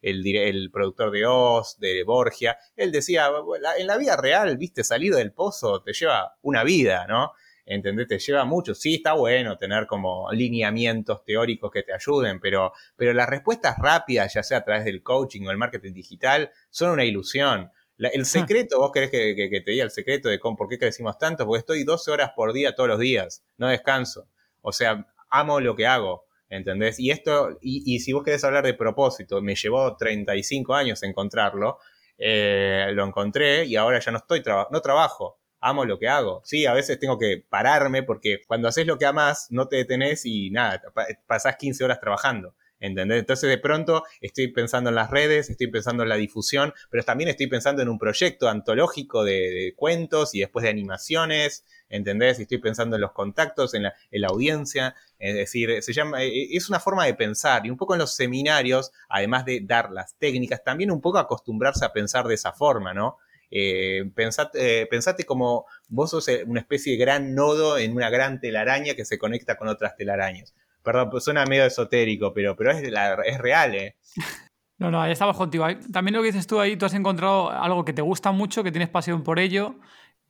el, 0.00 0.26
el, 0.36 0.70
productor 0.72 1.12
de 1.12 1.26
Oz, 1.26 1.78
de 1.78 2.02
Borgia. 2.02 2.58
Él 2.74 2.90
decía, 2.90 3.30
en 3.78 3.86
la 3.86 3.96
vida 3.96 4.16
real, 4.16 4.56
viste, 4.56 4.82
salir 4.82 5.14
del 5.14 5.32
pozo 5.32 5.82
te 5.82 5.92
lleva 5.92 6.34
una 6.42 6.64
vida, 6.64 7.06
¿no? 7.06 7.32
¿Entendés? 7.64 8.08
Te 8.08 8.18
lleva 8.18 8.44
mucho. 8.44 8.74
Sí, 8.74 8.96
está 8.96 9.14
bueno 9.14 9.56
tener 9.58 9.86
como 9.86 10.30
lineamientos 10.32 11.24
teóricos 11.24 11.70
que 11.70 11.82
te 11.82 11.92
ayuden, 11.92 12.40
pero, 12.40 12.72
pero 12.96 13.12
las 13.12 13.28
respuestas 13.28 13.76
rápidas, 13.78 14.34
ya 14.34 14.42
sea 14.42 14.58
a 14.58 14.64
través 14.64 14.84
del 14.84 15.02
coaching 15.02 15.46
o 15.46 15.50
el 15.50 15.58
marketing 15.58 15.92
digital, 15.92 16.50
son 16.70 16.90
una 16.90 17.04
ilusión. 17.04 17.70
el 17.98 18.22
ah. 18.22 18.24
secreto, 18.24 18.78
vos 18.78 18.92
querés 18.92 19.10
que, 19.10 19.62
te 19.64 19.70
diga 19.70 19.84
el 19.84 19.90
secreto 19.90 20.28
de 20.28 20.38
cómo, 20.38 20.56
por 20.56 20.68
qué 20.68 20.78
crecimos 20.78 21.18
tanto, 21.18 21.46
porque 21.46 21.60
estoy 21.60 21.84
12 21.84 22.10
horas 22.10 22.30
por 22.34 22.52
día 22.52 22.74
todos 22.74 22.88
los 22.88 22.98
días, 22.98 23.44
no 23.58 23.68
descanso. 23.68 24.28
O 24.60 24.72
sea, 24.72 25.06
amo 25.30 25.60
lo 25.60 25.74
que 25.76 25.86
hago. 25.86 26.26
¿Entendés? 26.48 27.00
Y 27.00 27.10
esto, 27.10 27.56
y, 27.62 27.98
si 28.00 28.12
vos 28.12 28.22
querés 28.22 28.44
hablar 28.44 28.62
de 28.62 28.74
propósito, 28.74 29.40
me 29.40 29.54
llevó 29.54 29.96
35 29.96 30.74
años 30.74 31.02
encontrarlo, 31.02 31.78
eh, 32.18 32.88
lo 32.92 33.06
encontré 33.06 33.64
y 33.64 33.76
ahora 33.76 34.00
ya 34.00 34.12
no 34.12 34.18
estoy, 34.18 34.42
no 34.70 34.80
trabajo, 34.82 35.40
amo 35.62 35.84
lo 35.86 35.98
que 35.98 36.08
hago. 36.08 36.42
Sí, 36.44 36.66
a 36.66 36.74
veces 36.74 36.98
tengo 36.98 37.18
que 37.18 37.42
pararme 37.48 38.02
porque 38.02 38.42
cuando 38.46 38.68
haces 38.68 38.86
lo 38.86 38.98
que 38.98 39.06
amas 39.06 39.46
no 39.50 39.68
te 39.68 39.76
detenés 39.76 40.26
y 40.26 40.50
nada, 40.50 40.82
pasás 41.26 41.56
15 41.56 41.84
horas 41.84 42.00
trabajando. 42.00 42.54
¿Entendés? 42.80 43.20
Entonces 43.20 43.48
de 43.48 43.58
pronto 43.58 44.02
estoy 44.20 44.48
pensando 44.48 44.90
en 44.90 44.96
las 44.96 45.08
redes, 45.08 45.48
estoy 45.48 45.68
pensando 45.68 46.02
en 46.02 46.08
la 46.08 46.16
difusión, 46.16 46.74
pero 46.90 47.04
también 47.04 47.30
estoy 47.30 47.46
pensando 47.46 47.80
en 47.80 47.88
un 47.88 47.96
proyecto 47.96 48.48
antológico 48.48 49.22
de, 49.22 49.72
cuentos 49.76 50.34
y 50.34 50.40
después 50.40 50.64
de 50.64 50.70
animaciones, 50.70 51.64
¿entendés? 51.88 52.40
Estoy 52.40 52.58
pensando 52.58 52.96
en 52.96 53.02
los 53.02 53.12
contactos, 53.12 53.74
en 53.74 53.84
la, 53.84 53.94
en 54.10 54.22
la, 54.22 54.26
audiencia, 54.26 54.96
es 55.20 55.36
decir, 55.36 55.80
se 55.80 55.92
llama, 55.92 56.24
e, 56.24 56.26
e, 56.26 56.56
es 56.56 56.68
una 56.68 56.80
forma 56.80 57.06
de 57.06 57.14
pensar 57.14 57.64
y 57.64 57.70
un 57.70 57.76
poco 57.76 57.94
en 57.94 58.00
los 58.00 58.16
seminarios, 58.16 58.90
además 59.08 59.44
de 59.44 59.60
dar 59.62 59.92
las 59.92 60.18
técnicas, 60.18 60.64
también 60.64 60.90
un 60.90 61.00
poco 61.00 61.18
acostumbrarse 61.18 61.84
a 61.84 61.92
pensar 61.92 62.26
de 62.26 62.34
esa 62.34 62.52
forma, 62.52 62.92
¿no? 62.92 63.18
Eh, 63.54 64.10
pensate, 64.14 64.82
eh, 64.82 64.86
pensate, 64.86 65.24
como 65.24 65.66
vos 65.88 66.10
sos 66.10 66.26
eh, 66.28 66.42
una 66.46 66.60
especie 66.60 66.92
de 66.92 66.98
gran 66.98 67.34
nodo 67.34 67.76
en 67.76 67.94
una 67.94 68.08
gran 68.08 68.40
telaraña 68.40 68.94
que 68.94 69.04
se 69.04 69.18
conecta 69.18 69.58
con 69.58 69.68
otras 69.68 69.94
telarañas. 69.94 70.54
Perdón, 70.82 71.10
pues 71.10 71.24
suena 71.24 71.44
medio 71.44 71.66
esotérico, 71.66 72.32
pero, 72.32 72.56
pero 72.56 72.70
es, 72.70 72.82
es 72.82 73.38
real, 73.38 73.74
¿eh? 73.74 73.96
No, 74.78 74.90
no, 74.90 75.00
ahí 75.00 75.12
estamos 75.12 75.36
contigo. 75.36 75.64
También 75.92 76.16
lo 76.16 76.22
que 76.22 76.32
dices 76.32 76.48
tú 76.48 76.58
ahí, 76.58 76.76
tú 76.76 76.86
has 76.86 76.94
encontrado 76.94 77.50
algo 77.50 77.84
que 77.84 77.92
te 77.92 78.02
gusta 78.02 78.32
mucho, 78.32 78.64
que 78.64 78.72
tienes 78.72 78.88
pasión 78.88 79.22
por 79.22 79.38
ello, 79.38 79.76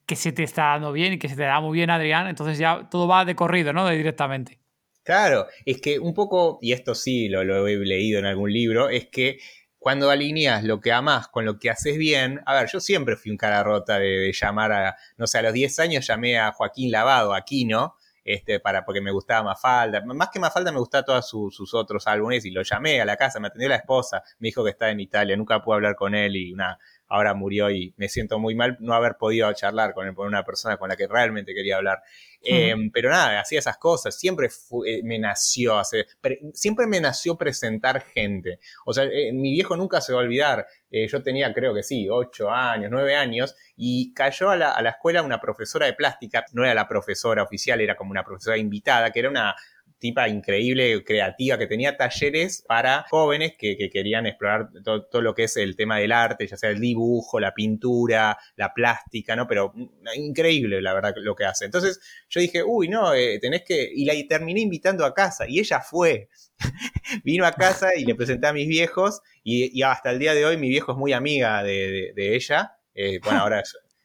que 0.05 0.15
se 0.15 0.31
te 0.31 0.43
está 0.43 0.65
dando 0.65 0.93
bien 0.93 1.15
y 1.15 1.19
que 1.19 1.31
se 1.31 1.37
te 1.37 1.45
da 1.45 1.59
muy 1.61 1.79
bien, 1.79 1.89
Adrián. 1.89 2.27
Entonces 2.27 2.59
ya 2.59 2.87
todo 2.91 3.09
va 3.09 3.25
de 3.25 3.35
corrido, 3.35 3.73
¿no? 3.73 3.87
De 3.87 3.97
directamente. 3.97 4.59
Claro, 5.05 5.47
es 5.65 5.81
que 5.81 5.99
un 5.99 6.13
poco, 6.13 6.59
y 6.61 6.73
esto 6.73 6.95
sí 6.95 7.31
lo, 7.31 7.45
lo 7.45 7.67
he 7.67 7.77
leído 7.79 8.19
en 8.19 8.27
algún 8.27 8.53
libro, 8.53 8.91
es 8.91 9.07
que 9.07 9.39
cuando 9.83 10.11
alineas 10.11 10.63
lo 10.63 10.81
que 10.81 10.93
amas 10.93 11.27
con 11.27 11.45
lo 11.45 11.59
que 11.59 11.69
haces 11.69 11.99
bien, 11.99 12.41
a 12.47 12.55
ver, 12.55 12.69
yo 12.73 12.79
siempre 12.79 13.17
fui 13.17 13.33
un 13.33 13.37
cara 13.37 13.65
rota 13.65 13.99
de, 13.99 14.33
llamar 14.33 14.71
a, 14.71 14.97
no 15.17 15.27
sé, 15.27 15.39
a 15.39 15.43
los 15.43 15.53
10 15.53 15.81
años 15.81 16.07
llamé 16.07 16.39
a 16.39 16.53
Joaquín 16.53 16.93
Lavado, 16.93 17.35
aquí, 17.35 17.65
¿no? 17.65 17.97
Este, 18.25 18.61
para, 18.61 18.85
porque 18.85 19.01
me 19.01 19.11
gustaba 19.11 19.43
Mafalda. 19.43 20.01
Más 20.05 20.29
que 20.29 20.39
Mafalda 20.39 20.71
me 20.71 20.79
gustaba 20.79 21.05
todos 21.05 21.29
sus, 21.29 21.75
otros 21.75 22.07
álbumes 22.07 22.45
y 22.45 22.53
lo 22.53 22.63
llamé 22.63 23.01
a 23.01 23.05
la 23.05 23.17
casa, 23.17 23.41
me 23.41 23.49
atendió 23.49 23.69
la 23.69 23.75
esposa, 23.75 24.23
me 24.39 24.47
dijo 24.49 24.63
que 24.63 24.71
está 24.71 24.89
en 24.89 25.01
Italia, 25.01 25.37
nunca 25.37 25.61
pude 25.61 25.75
hablar 25.75 25.97
con 25.97 26.15
él 26.15 26.37
y 26.37 26.53
una, 26.53 26.79
ahora 27.13 27.35
murió 27.35 27.71
y 27.71 27.93
me 27.99 28.09
siento 28.09 28.39
muy 28.39 28.55
mal 28.55 28.79
no 28.81 28.95
haber 28.95 29.17
podido 29.19 29.53
charlar 29.53 29.93
con 29.93 30.09
él, 30.09 30.15
con 30.15 30.27
una 30.27 30.45
persona 30.45 30.79
con 30.79 30.89
la 30.89 30.97
que 30.97 31.07
realmente 31.07 31.53
quería 31.55 31.77
hablar. 31.77 32.03
Em, 32.43 32.91
pero 32.91 33.11
nada, 33.11 33.39
hacía 33.39 33.59
esas 33.59 33.77
cosas, 33.77 34.19
siempre 34.19 34.49
eh, 34.87 35.03
me 35.05 35.19
nació 35.19 35.79
hacer, 35.79 36.07
siempre 36.55 36.87
me 36.87 37.03
nació 37.03 37.37
presentar 37.37 38.01
gente. 38.01 38.61
O 38.87 38.95
sea, 38.95 39.05
eh, 39.05 39.31
mi 39.35 39.53
viejo 39.53 39.77
nunca 39.77 40.01
se 40.01 40.15
va 40.15 40.21
a 40.21 40.23
olvidar, 40.23 40.67
eh, 40.91 41.07
yo 41.07 41.23
tenía 41.23 41.53
creo 41.53 41.75
que 41.75 41.83
sí, 41.83 42.09
ocho 42.09 42.51
años, 42.51 42.91
nueve 42.91 43.15
años, 43.15 43.55
y 43.77 44.15
cayó 44.15 44.49
a 44.49 44.57
la, 44.57 44.71
a 44.73 44.81
la 44.81 44.91
escuela 44.91 45.23
una 45.23 45.39
profesora 45.39 45.85
de 45.85 45.93
plástica, 45.93 46.47
no 46.53 46.65
era 46.65 46.73
la 46.73 46.89
profesora 46.89 47.43
oficial, 47.43 47.83
era 47.83 47.95
como 47.95 48.11
una 48.11 48.25
profesora 48.25 48.57
invitada, 48.57 49.11
que 49.11 49.21
era 49.21 49.29
una 49.29 49.55
tipa 50.03 50.29
increíble, 50.29 51.05
creativa, 51.05 51.57
que 51.57 51.69
tenía 51.69 51.97
talleres 51.97 52.65
para 52.67 53.07
jóvenes 53.09 53.55
que, 53.57 53.89
querían 53.89 54.27
explorar 54.27 54.69
todo, 54.83 55.23
lo 55.23 55.33
que 55.33 55.45
es 55.45 55.57
el 55.57 55.77
tema 55.77 55.99
del 55.99 56.11
arte, 56.11 56.45
ya 56.45 56.57
sea 56.57 56.71
el 56.71 56.81
dibujo, 56.81 57.39
la 57.39 57.55
pintura, 57.55 58.37
la 58.57 58.75
plástica, 58.75 59.37
¿no? 59.37 59.47
Pero 59.47 59.73
mm, 59.73 60.09
increíble, 60.17 60.83
la 60.83 60.93
verdad, 60.93 61.15
lo 61.19 61.37
que 61.37 61.45
hace. 61.45 61.67
Entonces 61.67 62.01
yo 62.29 62.41
dije, 62.41 62.65
uy, 62.65 62.89
no, 62.89 63.15
eh, 63.15 63.39
tenés 63.41 63.63
que... 63.63 63.89
Y 63.95 64.05
la 64.05 64.15
terminé 64.29 64.61
invitando 64.61 65.05
a 65.05 65.15
casa 65.15 65.49
y 65.49 65.61
ella 65.61 65.79
fue. 65.81 66.29
Vino 67.25 67.47
a 67.47 67.53
casa 67.53 67.91
y 67.97 68.05
le 68.05 68.17
presenté 68.17 68.49
a 68.49 68.53
mis 68.53 68.67
viejos 68.67 69.21
y, 69.45 69.83
hasta 69.83 70.11
el 70.11 70.19
día 70.19 70.35
de 70.35 70.45
hoy 70.45 70.57
mi 70.57 70.69
viejo 70.69 70.91
es 70.91 70.99
muy 70.99 71.13
amiga 71.13 71.63
de, 71.63 72.13
ella. 72.17 72.73
Eh, 72.93 73.21
bueno, 73.23 73.39
ahora... 73.39 73.63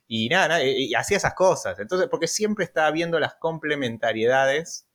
Y 0.10 0.30
nada, 0.30 0.64
y 0.64 0.94
hacía 0.94 1.18
esas 1.18 1.34
cosas. 1.34 1.80
Entonces, 1.80 2.08
porque 2.10 2.28
siempre 2.28 2.64
estaba 2.64 2.92
viendo 2.92 3.20
las 3.20 3.36
complementariedades 3.36 4.87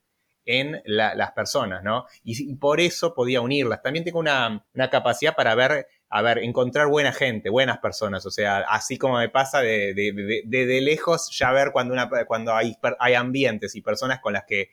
en 0.44 0.82
las 0.84 1.32
personas, 1.32 1.82
¿no? 1.82 2.06
Y, 2.24 2.54
por 2.56 2.80
eso 2.80 3.14
podía 3.14 3.40
unirlas. 3.40 3.82
También 3.82 4.04
tengo 4.04 4.18
una, 4.18 4.64
capacidad 4.90 5.34
para 5.34 5.54
ver, 5.54 5.86
a 6.08 6.22
ver, 6.22 6.38
encontrar 6.38 6.88
buena 6.88 7.12
gente, 7.12 7.50
buenas 7.50 7.78
personas. 7.78 8.26
O 8.26 8.30
sea, 8.30 8.58
así 8.68 8.98
como 8.98 9.18
me 9.18 9.28
pasa 9.28 9.60
de, 9.60 9.94
de, 9.94 10.80
lejos 10.80 11.30
ya 11.36 11.52
ver 11.52 11.70
cuando, 11.72 11.94
una, 11.94 12.08
cuando 12.26 12.54
hay, 12.54 12.76
hay 12.98 13.14
ambientes 13.14 13.74
y 13.74 13.82
personas 13.82 14.20
con 14.20 14.32
las 14.32 14.44
que 14.44 14.70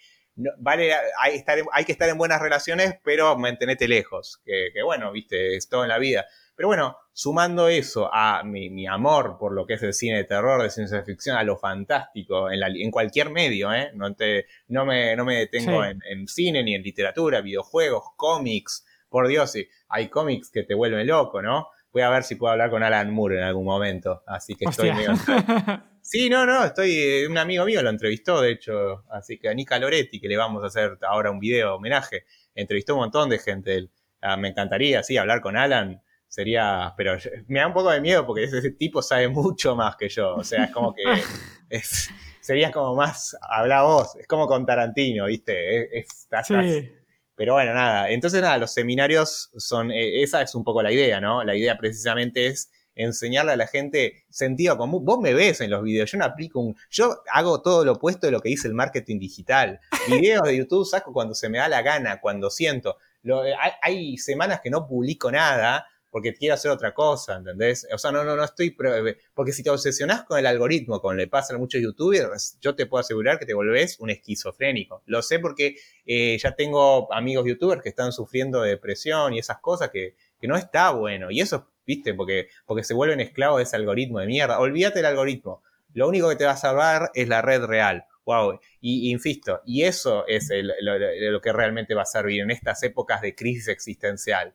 vale, 0.58 0.94
hay, 1.20 1.36
estar, 1.36 1.60
hay 1.72 1.86
que 1.86 1.92
estar 1.92 2.10
en 2.10 2.18
buenas 2.18 2.42
relaciones, 2.42 2.96
pero 3.04 3.38
mantenete 3.38 3.88
lejos. 3.88 4.42
Que, 4.46 4.70
que 4.74 4.84
bueno, 4.84 5.12
viste, 5.12 5.56
es 5.56 5.70
todo 5.70 5.84
en 5.84 5.90
la 5.90 6.00
vida. 6.00 6.26
Pero 6.60 6.68
bueno, 6.68 6.98
sumando 7.14 7.70
eso 7.70 8.14
a 8.14 8.44
mi, 8.44 8.86
amor 8.86 9.38
por 9.40 9.54
lo 9.54 9.66
que 9.66 9.76
es 9.76 9.84
el 9.84 9.94
cine 9.94 10.18
de 10.18 10.24
terror, 10.26 10.62
de 10.62 10.70
ciencia 10.70 11.02
ficción, 11.04 11.38
a 11.38 11.44
lo 11.46 11.56
fantástico, 11.56 12.52
en, 12.52 12.62
en 12.62 12.92
cualquier 12.92 13.30
medio, 13.30 13.74
¿eh? 13.74 13.92
no, 13.94 14.14
te, 14.14 14.46
no, 14.68 14.86
me, 14.86 15.16
no 15.16 15.24
me 15.24 15.38
detengo 15.38 15.86
en, 15.86 16.28
cine 16.28 16.62
ni 16.62 16.76
en 16.76 16.84
literatura, 16.84 17.40
videojuegos, 17.40 18.04
cómics, 18.18 18.86
por 19.08 19.30
Dios, 19.30 19.54
sí, 19.54 19.70
hay 19.88 20.10
cómics 20.10 20.52
que 20.52 20.64
te 20.64 20.74
vuelven 20.74 21.08
loco, 21.08 21.42
¿no? 21.42 21.70
Voy 21.94 22.02
a 22.02 22.10
ver 22.10 22.24
si 22.24 22.36
puedo 22.36 22.52
hablar 22.52 22.70
con 22.70 22.84
Alan 22.84 23.14
Moore 23.14 23.38
en 23.38 23.44
algún 23.46 23.64
momento, 23.64 24.22
así 24.28 24.56
que 24.56 24.66
estoy 24.66 24.92
medio... 24.92 25.14
Sí, 26.02 26.30
no, 26.30 26.46
no, 26.46 26.66
estoy, 26.66 26.92
eh, 26.92 27.28
un 27.30 27.38
amigo 27.38 27.64
mío 27.64 27.82
lo 27.82 27.90
entrevistó, 27.90 28.42
de 28.42 28.52
hecho, 28.52 29.06
así 29.12 29.38
que 29.38 29.48
a 29.48 29.54
Nica 29.54 29.80
Loretti, 29.80 30.20
que 30.20 30.28
le 30.28 30.36
vamos 30.36 30.62
a 30.64 30.68
hacer 30.68 30.98
ahora 31.04 31.32
un 31.32 31.40
video 31.40 31.76
homenaje, 31.76 32.26
entrevistó 32.54 32.96
un 32.96 33.02
montón 33.02 33.30
de 33.30 33.40
gente, 33.40 33.90
ah, 34.20 34.36
me 34.36 34.50
encantaría, 34.50 35.04
sí, 35.04 35.16
hablar 35.16 35.40
con 35.40 35.56
Alan, 35.56 36.02
sería, 36.30 36.94
pero 36.96 37.18
me 37.48 37.60
da 37.60 37.68
un 37.68 37.74
poco 37.74 37.90
de 37.90 38.00
miedo 38.00 38.26
porque 38.26 38.46
ese, 38.46 38.72
tipo 38.72 39.02
sabe 39.02 39.28
mucho 39.28 39.76
más 39.76 39.98
que 39.98 40.08
yo, 40.08 40.36
o 40.36 40.44
sea, 40.44 40.66
es 40.66 40.72
como 40.72 40.94
que 40.94 41.04
es, 41.70 42.10
sería 42.40 42.72
como 42.72 42.96
más, 42.96 43.36
habla 43.42 43.82
vos, 43.82 44.16
es 44.16 44.28
como 44.28 44.48
con 44.48 44.66
Tarantino, 44.66 45.26
¿viste? 45.26 46.06
sí. 46.44 46.92
Pero 47.36 47.54
bueno, 47.54 47.74
nada, 47.74 48.10
entonces 48.10 48.42
nada, 48.42 48.58
los 48.58 48.74
seminarios 48.74 49.50
son, 49.56 49.92
eh, 49.92 50.22
esa 50.22 50.42
es 50.42 50.56
un 50.56 50.66
poco 50.66 50.84
la 50.84 50.92
idea, 50.92 51.22
¿no? 51.22 51.42
La 51.46 51.56
idea 51.56 51.78
precisamente 51.78 52.48
es 52.48 52.70
enseñarle 52.96 53.54
a 53.54 53.56
la 53.56 53.66
gente 53.66 54.26
sentido 54.30 54.78
común. 54.78 55.06
Vos 55.06 55.20
me 55.22 55.34
ves 55.34 55.62
en 55.62 55.70
los 55.70 55.82
videos, 55.82 56.12
yo 56.12 56.18
no 56.18 56.26
aplico 56.26 56.60
un... 56.60 56.76
Yo 56.90 57.24
hago 57.32 57.62
todo 57.62 57.86
lo 57.86 57.94
opuesto 57.94 58.28
de 58.28 58.32
lo 58.32 58.42
que 58.42 58.50
dice 58.50 58.68
el 58.68 58.74
marketing 58.74 59.20
digital. 59.20 59.80
Videos 60.10 60.44
de 60.44 60.58
YouTube 60.58 60.86
saco 60.86 61.14
cuando 61.14 61.34
se 61.34 61.48
me 61.48 61.60
da 61.60 61.70
la 61.70 61.82
gana, 61.82 62.20
cuando 62.20 62.50
siento. 62.50 62.98
Eh, 63.24 63.54
hay, 63.82 64.18
semanas 64.18 64.60
que 64.62 64.70
no 64.70 64.86
publico 64.86 65.32
nada 65.32 65.88
porque 66.10 66.34
quiero 66.34 66.56
hacer 66.56 66.72
otra 66.72 66.94
cosa, 66.94 67.38
¿entendés? 67.38 67.88
O 67.94 67.98
sea, 67.98 68.12
no, 68.12 68.24
no, 68.24 68.36
no 68.36 68.44
estoy... 68.44 68.76
Eh, 68.84 69.18
porque 69.34 69.52
si 69.52 69.64
te 69.64 69.70
obsesionás 69.70 70.24
con 70.24 70.40
el 70.40 70.46
algoritmo, 70.46 71.02
como 71.02 71.14
le 71.14 71.28
pasa 71.28 71.54
a 71.54 71.58
muchos 71.58 71.82
youtubers, 71.82 72.58
yo 72.62 72.76
te 72.76 72.86
puedo 72.86 73.02
asegurar 73.02 73.40
que 73.40 73.46
te 73.46 73.54
volvés 73.54 74.00
un 74.00 74.10
esquizofrénico. 74.10 75.04
Lo 75.06 75.22
sé 75.22 75.40
porque 75.40 75.76
eh, 76.06 76.38
ya 76.38 76.56
tengo 76.56 77.12
amigos 77.14 77.46
youtubers 77.46 77.82
que 77.82 77.90
están 77.90 78.12
sufriendo 78.12 78.62
de 78.62 78.72
depresión 78.72 79.34
y 79.34 79.40
esas 79.40 79.60
cosas 79.60 79.90
que, 79.90 80.16
que 80.40 80.48
no 80.48 80.56
está 80.56 80.92
bueno. 80.92 81.32
Y 81.32 81.42
eso 81.42 81.68
¿viste? 81.90 82.14
Porque, 82.14 82.50
porque 82.68 82.84
se 82.84 82.94
vuelven 82.94 83.20
esclavos 83.20 83.58
de 83.58 83.64
ese 83.64 83.76
algoritmo 83.76 84.20
de 84.20 84.28
mierda. 84.28 84.60
Olvídate 84.60 85.00
del 85.00 85.08
algoritmo. 85.08 85.64
Lo 85.96 86.08
único 86.08 86.30
que 86.30 86.36
te 86.36 86.46
va 86.46 86.52
a 86.52 86.58
salvar 86.58 87.10
es 87.16 87.28
la 87.28 87.42
red 87.42 87.64
real. 87.64 88.06
Wow. 88.26 88.60
Y, 88.80 89.10
insisto, 89.10 89.62
y 89.66 89.82
eso 89.82 90.24
es 90.28 90.52
lo, 90.52 91.42
que 91.42 91.52
realmente 91.52 91.96
va 91.96 92.04
a 92.04 92.06
servir 92.06 92.42
en 92.42 92.52
estas 92.52 92.84
épocas 92.84 93.22
de 93.22 93.34
crisis 93.34 93.70
existencial. 93.70 94.54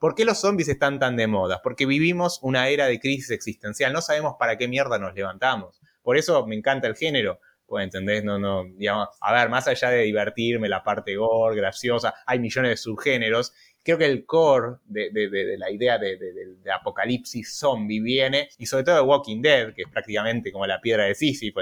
¿Por 0.00 0.14
qué 0.14 0.24
los 0.24 0.40
zombies 0.40 0.68
están 0.68 0.98
tan 0.98 1.16
de 1.16 1.26
moda? 1.26 1.60
Porque 1.62 1.86
vivimos 1.86 2.38
una 2.42 2.68
era 2.68 2.86
de 2.86 2.98
crisis 2.98 3.30
existencial. 3.30 3.92
No 3.92 4.00
sabemos 4.00 4.36
para 4.38 4.56
qué 4.56 4.68
mierda 4.68 4.98
nos 4.98 5.14
levantamos. 5.14 5.80
Por 6.02 6.16
eso 6.16 6.46
me 6.46 6.56
encanta 6.56 6.86
el 6.86 6.96
género. 6.96 7.40
Pues, 7.66 7.84
¿entendés? 7.84 8.24
No, 8.24 8.38
no, 8.38 8.64
digamos, 8.64 9.08
a 9.20 9.32
ver, 9.34 9.50
más 9.50 9.68
allá 9.68 9.90
de 9.90 10.04
divertirme, 10.04 10.70
la 10.70 10.82
parte 10.82 11.16
gore, 11.16 11.54
graciosa, 11.54 12.14
hay 12.24 12.38
millones 12.38 12.70
de 12.70 12.76
subgéneros 12.78 13.52
creo 13.88 13.96
que 13.96 14.04
el 14.04 14.26
core 14.26 14.76
de, 14.84 15.56
la 15.56 15.70
idea 15.70 15.96
de, 15.96 16.18
apocalipsis 16.70 17.56
zombie 17.56 18.00
viene, 18.00 18.50
y 18.58 18.66
sobre 18.66 18.84
todo 18.84 18.96
de 18.96 19.00
Walking 19.00 19.40
Dead, 19.40 19.72
que 19.72 19.82
es 19.82 19.88
prácticamente 19.88 20.52
como 20.52 20.66
la 20.66 20.82
piedra 20.82 21.04
de 21.04 21.14
Sísifo, 21.14 21.60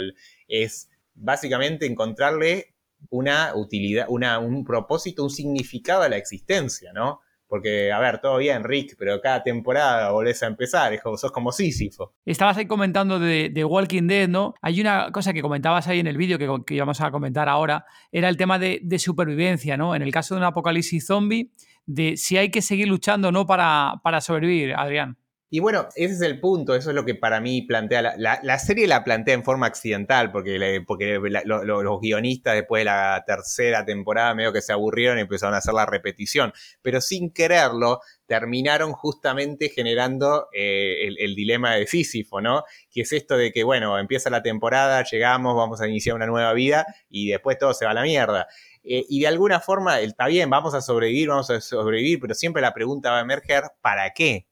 es 0.49 0.91
básicamente 1.15 1.87
encontrarle 1.87 2.75
una 3.11 3.55
utilidad, 3.55 4.07
una, 4.09 4.41
un 4.41 4.65
propósito, 4.65 5.23
un 5.23 5.31
significado 5.31 6.03
a 6.03 6.09
la 6.09 6.17
existencia, 6.17 6.93
¿no? 6.93 7.21
Porque, 7.49 7.93
a 7.93 7.99
ver, 8.01 8.21
todo 8.21 8.39
bien, 8.39 8.65
Rick, 8.65 8.97
pero 8.99 9.21
cada 9.21 9.43
temporada 9.43 10.11
volvés 10.11 10.43
a 10.43 10.47
empezar, 10.47 10.93
es 10.93 11.01
como, 11.01 11.17
sos 11.17 11.31
como 11.31 11.53
Sísifo. 11.53 12.15
Estabas 12.25 12.57
ahí 12.57 12.67
comentando 12.67 13.19
de, 13.21 13.65
Walking 13.65 14.09
Dead, 14.09 14.29
¿no? 14.29 14.55
Hay 14.63 14.81
una 14.81 15.13
cosa 15.13 15.33
que 15.33 15.43
comentabas 15.43 15.87
ahí 15.89 16.01
en 16.01 16.07
el 16.07 16.17
vídeo 16.17 16.39
que, 16.39 16.49
que 16.67 16.75
íbamos 16.75 17.01
a 17.01 17.11
comentar 17.11 17.49
ahora, 17.49 17.87
era 18.11 18.29
el 18.29 18.37
tema 18.37 18.59
de, 18.59 18.81
de 18.83 18.99
supervivencia, 18.99 19.77
¿no? 19.77 19.95
En 19.95 20.03
el 20.03 20.13
caso 20.13 20.35
de 20.35 20.41
un 20.41 20.45
apocalipsis 20.45 21.07
zombie, 21.07 21.53
de 21.87 22.17
si 22.17 22.37
hay 22.37 22.51
que 22.51 22.63
seguir 22.63 22.89
luchando 22.89 23.29
o 23.29 23.33
no 23.33 23.47
para, 23.47 23.95
para 24.03 24.21
sobrevivir, 24.21 24.75
Adrián. 24.75 25.17
Y 25.49 25.61
bueno, 25.61 25.87
ese 25.95 26.15
es 26.15 26.21
el 26.23 26.41
punto, 26.41 26.75
eso 26.75 26.91
es 26.91 26.97
lo 26.97 27.05
que 27.05 27.15
para 27.15 27.41
mí 27.41 27.63
plantea. 27.63 28.03
La, 28.17 28.41
la, 28.43 28.59
serie 28.59 28.89
la 28.89 29.05
plantea 29.05 29.35
en 29.35 29.45
forma 29.45 29.67
accidental, 29.67 30.33
porque, 30.33 30.83
porque 30.85 31.21
los 31.45 32.01
guionistas 32.01 32.55
después 32.55 32.81
de 32.81 32.87
la 32.87 33.23
tercera 33.25 33.85
temporada 33.85 34.35
medio 34.35 34.53
que 34.53 34.61
se 34.61 34.73
aburrieron 34.73 35.19
y 35.19 35.21
empezaron 35.21 35.55
a 35.55 35.59
hacer 35.59 35.75
la 35.75 35.87
repetición. 35.87 36.53
Pero 36.83 37.01
sin 37.01 37.31
quererlo, 37.31 38.01
terminaron 38.27 38.93
justamente 38.93 39.69
generando 39.69 40.49
eh, 40.53 41.09
el, 41.17 41.37
dilema 41.37 41.77
de 41.77 41.87
Sísifo, 41.87 42.41
¿no? 42.41 42.65
Que 42.91 43.03
es 43.03 43.13
esto 43.13 43.37
de 43.37 43.53
que, 43.53 43.63
bueno, 43.63 44.01
empieza 44.01 44.31
la 44.31 44.43
temporada, 44.43 45.05
llegamos, 45.05 45.55
vamos 45.57 45.81
a 45.81 45.87
iniciar 45.87 46.17
una 46.17 46.27
nueva 46.27 46.53
vida 46.55 46.87
y 47.09 47.29
después 47.29 47.57
todo 47.57 47.73
se 47.73 47.85
va 47.85 47.93
a 47.93 47.95
la 47.95 48.03
mierda. 48.03 48.49
Eh, 48.83 49.05
y 49.09 49.21
de 49.21 49.29
alguna 49.29 49.61
forma, 49.61 50.01
está 50.01 50.27
bien, 50.27 50.51
vamos 50.51 50.75
a 50.75 50.81
sobrevivir, 50.81 51.29
vamos 51.29 51.51
a 51.51 51.61
sobrevivir, 51.61 52.19
pero 52.21 52.35
siempre 52.35 52.63
la 52.63 52.75
pregunta 52.75 53.13
va 53.13 53.19
a 53.19 53.23
emerger, 53.23 53.63
¿para 53.81 54.13
qué? 54.13 54.47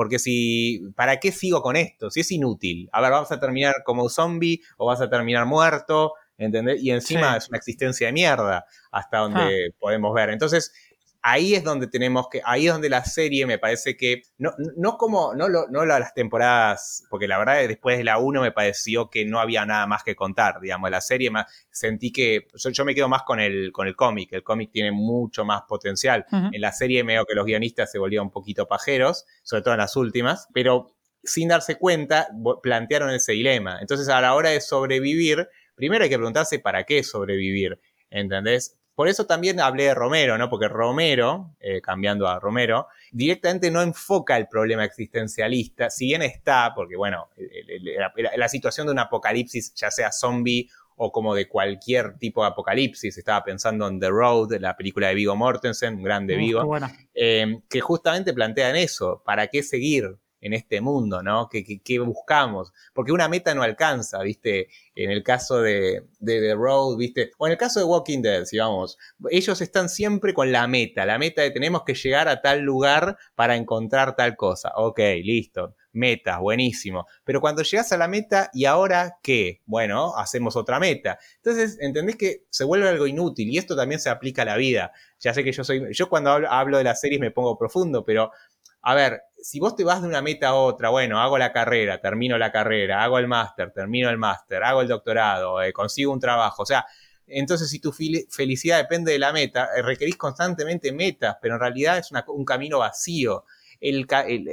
Porque 0.00 0.18
si, 0.18 0.80
¿para 0.96 1.20
qué 1.20 1.30
sigo 1.30 1.60
con 1.60 1.76
esto? 1.76 2.10
Si 2.10 2.20
es 2.20 2.32
inútil. 2.32 2.88
A 2.90 3.02
ver, 3.02 3.10
vamos 3.10 3.30
a 3.32 3.38
terminar 3.38 3.74
como 3.84 4.04
un 4.04 4.08
zombie 4.08 4.62
o 4.78 4.86
vas 4.86 5.02
a 5.02 5.10
terminar 5.10 5.44
muerto, 5.44 6.14
¿entendés? 6.38 6.82
Y 6.82 6.90
encima 6.90 7.36
es 7.36 7.50
una 7.50 7.58
existencia 7.58 8.06
de 8.06 8.14
mierda 8.14 8.64
hasta 8.90 9.18
donde 9.18 9.74
podemos 9.78 10.14
ver. 10.14 10.30
Entonces, 10.30 10.72
ahí 11.22 11.54
es 11.54 11.64
donde 11.64 11.86
tenemos 11.86 12.28
que, 12.28 12.40
ahí 12.44 12.66
es 12.66 12.72
donde 12.72 12.88
la 12.88 13.04
serie 13.04 13.46
me 13.46 13.58
parece 13.58 13.96
que, 13.96 14.22
no, 14.38 14.52
no 14.76 14.96
como, 14.96 15.34
no, 15.34 15.48
lo, 15.48 15.68
no 15.68 15.84
las 15.84 16.14
temporadas, 16.14 17.04
porque 17.10 17.28
la 17.28 17.38
verdad 17.38 17.66
después 17.68 17.98
de 17.98 18.04
la 18.04 18.18
1 18.18 18.40
me 18.40 18.52
pareció 18.52 19.10
que 19.10 19.24
no 19.24 19.40
había 19.40 19.66
nada 19.66 19.86
más 19.86 20.02
que 20.02 20.16
contar, 20.16 20.60
digamos, 20.60 20.90
la 20.90 21.00
serie 21.00 21.30
más, 21.30 21.46
sentí 21.70 22.12
que, 22.12 22.46
yo, 22.54 22.84
me 22.84 22.94
quedo 22.94 23.08
más 23.08 23.22
con 23.22 23.40
el, 23.40 23.72
con 23.72 23.86
el 23.86 23.96
cómic, 23.96 24.32
el 24.32 24.42
cómic 24.42 24.70
tiene 24.72 24.92
mucho 24.92 25.44
más 25.44 25.62
potencial, 25.68 26.24
en 26.30 26.60
la 26.60 26.72
serie 26.72 27.02
veo 27.02 27.24
que 27.26 27.34
los 27.34 27.44
guionistas 27.44 27.90
se 27.90 27.98
volvían 27.98 28.24
un 28.24 28.30
poquito 28.30 28.66
pajeros, 28.66 29.26
sobre 29.42 29.62
todo 29.62 29.74
en 29.74 29.80
las 29.80 29.96
últimas, 29.96 30.48
pero 30.54 30.96
sin 31.22 31.48
darse 31.48 31.76
cuenta 31.76 32.28
plantearon 32.62 33.10
ese 33.10 33.32
dilema, 33.32 33.78
entonces 33.80 34.08
a 34.08 34.20
la 34.20 34.34
hora 34.34 34.50
de 34.50 34.60
sobrevivir, 34.60 35.48
primero 35.74 36.04
hay 36.04 36.10
que 36.10 36.16
preguntarse 36.16 36.58
para 36.58 36.84
qué 36.84 37.02
sobrevivir, 37.02 37.78
¿entendés? 38.10 38.79
Por 38.94 39.08
eso 39.08 39.24
también 39.24 39.60
hablé 39.60 39.84
de 39.84 39.94
Romero, 39.94 40.36
¿no? 40.36 40.50
Porque 40.50 40.68
Romero, 40.68 41.54
eh, 41.60 41.80
cambiando 41.80 42.28
a 42.28 42.38
Romero, 42.38 42.88
directamente 43.12 43.70
no 43.70 43.80
enfoca 43.80 44.36
el 44.36 44.46
problema 44.46 44.84
existencialista, 44.84 45.88
si 45.90 46.06
bien 46.06 46.22
está, 46.22 46.72
porque 46.74 46.96
bueno, 46.96 47.30
la, 48.36 48.48
situación 48.48 48.86
de 48.86 48.92
un 48.92 48.98
apocalipsis, 48.98 49.72
ya 49.74 49.90
sea 49.90 50.12
zombie 50.12 50.68
o 50.96 51.10
como 51.10 51.34
de 51.34 51.48
cualquier 51.48 52.18
tipo 52.18 52.42
de 52.42 52.48
apocalipsis. 52.48 53.16
Estaba 53.16 53.42
pensando 53.42 53.88
en 53.88 53.98
The 53.98 54.08
Road, 54.10 54.52
la 54.60 54.76
película 54.76 55.08
de 55.08 55.14
Vigo 55.14 55.34
Mortensen, 55.34 55.94
un 55.94 56.02
grande 56.02 56.36
Vigo, 56.36 56.76
eh, 57.14 57.62
que 57.70 57.80
justamente 57.80 58.34
plantean 58.34 58.76
eso, 58.76 59.22
¿para 59.24 59.46
qué 59.46 59.62
seguir? 59.62 60.18
En 60.40 60.52
este 60.54 60.80
mundo, 60.80 61.22
¿no? 61.22 61.48
¿Qué, 61.48 61.98
buscamos? 61.98 62.72
Porque 62.94 63.12
una 63.12 63.28
meta 63.28 63.54
no 63.54 63.62
alcanza, 63.62 64.22
¿viste? 64.22 64.68
En 64.94 65.10
el 65.10 65.22
caso 65.22 65.60
de, 65.60 66.06
The 66.24 66.54
Road, 66.54 66.96
¿viste? 66.96 67.30
O 67.38 67.46
en 67.46 67.52
el 67.52 67.58
caso 67.58 67.80
de 67.80 67.86
Walking 67.86 68.22
Dead, 68.22 68.44
si 68.44 68.58
vamos, 68.58 68.98
ellos 69.30 69.60
están 69.60 69.88
siempre 69.88 70.34
con 70.34 70.52
la 70.52 70.66
meta, 70.66 71.04
la 71.06 71.18
meta 71.18 71.42
de 71.42 71.50
tenemos 71.50 71.82
que 71.84 71.94
llegar 71.94 72.28
a 72.28 72.40
tal 72.40 72.60
lugar 72.60 73.16
para 73.34 73.56
encontrar 73.56 74.16
tal 74.16 74.36
cosa. 74.36 74.72
Ok, 74.76 75.00
listo. 75.22 75.74
Meta, 75.92 76.38
buenísimo. 76.38 77.06
Pero 77.24 77.40
cuando 77.40 77.62
llegas 77.62 77.92
a 77.92 77.96
la 77.96 78.06
meta, 78.06 78.48
¿y 78.52 78.64
ahora 78.64 79.18
qué? 79.22 79.60
Bueno, 79.66 80.16
hacemos 80.16 80.54
otra 80.54 80.78
meta. 80.78 81.18
Entonces, 81.36 81.78
¿entendés 81.80 82.16
que 82.16 82.44
se 82.48 82.64
vuelve 82.64 82.88
algo 82.88 83.08
inútil? 83.08 83.48
Y 83.48 83.58
esto 83.58 83.74
también 83.74 84.00
se 84.00 84.08
aplica 84.08 84.42
a 84.42 84.44
la 84.44 84.56
vida. 84.56 84.92
Ya 85.18 85.34
sé 85.34 85.42
que 85.42 85.50
yo 85.52 85.64
soy. 85.64 85.92
Yo 85.92 86.08
cuando 86.08 86.30
hablo 86.30 86.78
de 86.78 86.84
las 86.84 87.00
series 87.00 87.20
me 87.20 87.32
pongo 87.32 87.58
profundo, 87.58 88.04
pero 88.04 88.30
a 88.82 88.94
ver, 88.94 89.22
si 89.42 89.60
vos 89.60 89.74
te 89.76 89.84
vas 89.84 90.02
de 90.02 90.08
una 90.08 90.22
meta 90.22 90.48
a 90.48 90.54
otra, 90.54 90.90
bueno, 90.90 91.20
hago 91.20 91.38
la 91.38 91.52
carrera, 91.52 92.00
termino 92.00 92.38
la 92.38 92.52
carrera, 92.52 93.02
hago 93.02 93.18
el 93.18 93.28
máster, 93.28 93.72
termino 93.72 94.10
el 94.10 94.18
máster, 94.18 94.62
hago 94.62 94.82
el 94.82 94.88
doctorado, 94.88 95.62
eh, 95.62 95.72
consigo 95.72 96.12
un 96.12 96.20
trabajo, 96.20 96.62
o 96.62 96.66
sea, 96.66 96.86
entonces 97.26 97.70
si 97.70 97.78
tu 97.78 97.92
felicidad 97.92 98.78
depende 98.78 99.12
de 99.12 99.18
la 99.18 99.32
meta, 99.32 99.68
eh, 99.76 99.82
requerís 99.82 100.16
constantemente 100.16 100.92
metas, 100.92 101.36
pero 101.40 101.54
en 101.54 101.60
realidad 101.60 101.98
es 101.98 102.10
un 102.28 102.44
camino 102.44 102.78
vacío. 102.78 103.44
El, 103.80 104.06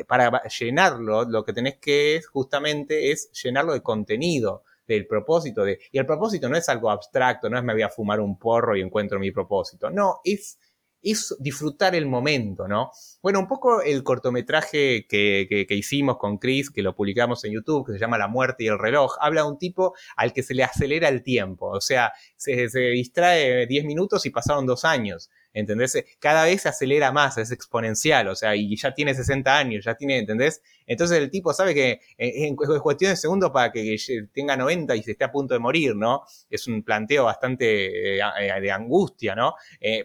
para 0.07 0.43
llenarlo, 0.47 1.25
lo 1.25 1.43
que 1.43 1.51
tenés 1.51 1.79
que 1.79 2.21
justamente 2.31 3.11
es 3.11 3.29
llenarlo 3.43 3.73
de 3.73 3.81
contenido, 3.81 4.63
del 4.87 5.05
propósito 5.05 5.65
de... 5.65 5.79
Y 5.91 5.97
el 5.97 6.05
propósito 6.05 6.47
no 6.47 6.55
es 6.55 6.69
algo 6.69 6.89
abstracto, 6.89 7.49
no 7.49 7.57
es 7.57 7.63
me 7.63 7.73
voy 7.73 7.81
a 7.81 7.89
fumar 7.89 8.21
un 8.21 8.39
porro 8.39 8.77
y 8.77 8.81
encuentro 8.81 9.19
mi 9.19 9.31
propósito, 9.31 9.89
no, 9.89 10.21
es 10.23 10.57
es 11.01 11.35
disfrutar 11.39 11.95
el 11.95 12.05
momento, 12.05 12.67
¿no? 12.67 12.91
Bueno, 13.21 13.39
un 13.39 13.47
poco 13.47 13.81
el 13.81 14.03
cortometraje 14.03 15.05
que, 15.07 15.65
hicimos 15.69 16.17
con 16.17 16.37
Chris, 16.37 16.69
que 16.69 16.81
lo 16.81 16.95
publicamos 16.95 17.43
en 17.45 17.53
YouTube, 17.53 17.85
que 17.85 17.93
se 17.93 17.99
llama 17.99 18.17
La 18.17 18.27
muerte 18.27 18.63
y 18.63 18.67
el 18.67 18.79
reloj, 18.79 19.15
habla 19.19 19.43
de 19.43 19.47
un 19.49 19.57
tipo 19.57 19.93
al 20.15 20.33
que 20.33 20.43
se 20.43 20.53
le 20.53 20.63
acelera 20.63 21.09
el 21.09 21.23
tiempo, 21.23 21.69
o 21.69 21.81
sea, 21.81 22.13
se, 22.35 22.69
se 22.69 22.79
distrae 22.79 23.67
10 23.67 23.85
minutos 23.85 24.25
y 24.25 24.29
pasaron 24.29 24.65
dos 24.65 24.85
años. 24.85 25.29
¿Entendés? 25.53 26.03
Cada 26.19 26.45
vez 26.45 26.61
se 26.63 26.69
acelera 26.69 27.11
más, 27.11 27.37
es 27.37 27.51
exponencial, 27.51 28.27
o 28.27 28.35
sea, 28.35 28.55
y 28.55 28.75
ya 28.75 28.93
tiene 28.93 29.13
60 29.13 29.57
años, 29.57 29.85
ya 29.85 29.95
tiene, 29.95 30.19
¿entendés? 30.19 30.61
Entonces 30.85 31.17
el 31.17 31.29
tipo 31.29 31.53
sabe 31.53 31.73
que 31.73 31.99
eh, 32.17 32.49
es 32.49 32.81
cuestión 32.81 33.11
de 33.11 33.17
segundos 33.17 33.51
para 33.51 33.71
que 33.71 33.97
tenga 34.33 34.55
90 34.55 34.95
y 34.95 35.03
se 35.03 35.11
esté 35.11 35.25
a 35.25 35.31
punto 35.31 35.53
de 35.53 35.59
morir, 35.59 35.95
¿no? 35.95 36.23
Es 36.49 36.67
un 36.67 36.81
planteo 36.83 37.25
bastante 37.25 38.17
eh, 38.17 38.21
eh, 38.39 38.61
de 38.61 38.71
angustia, 38.71 39.35
¿no? 39.35 39.55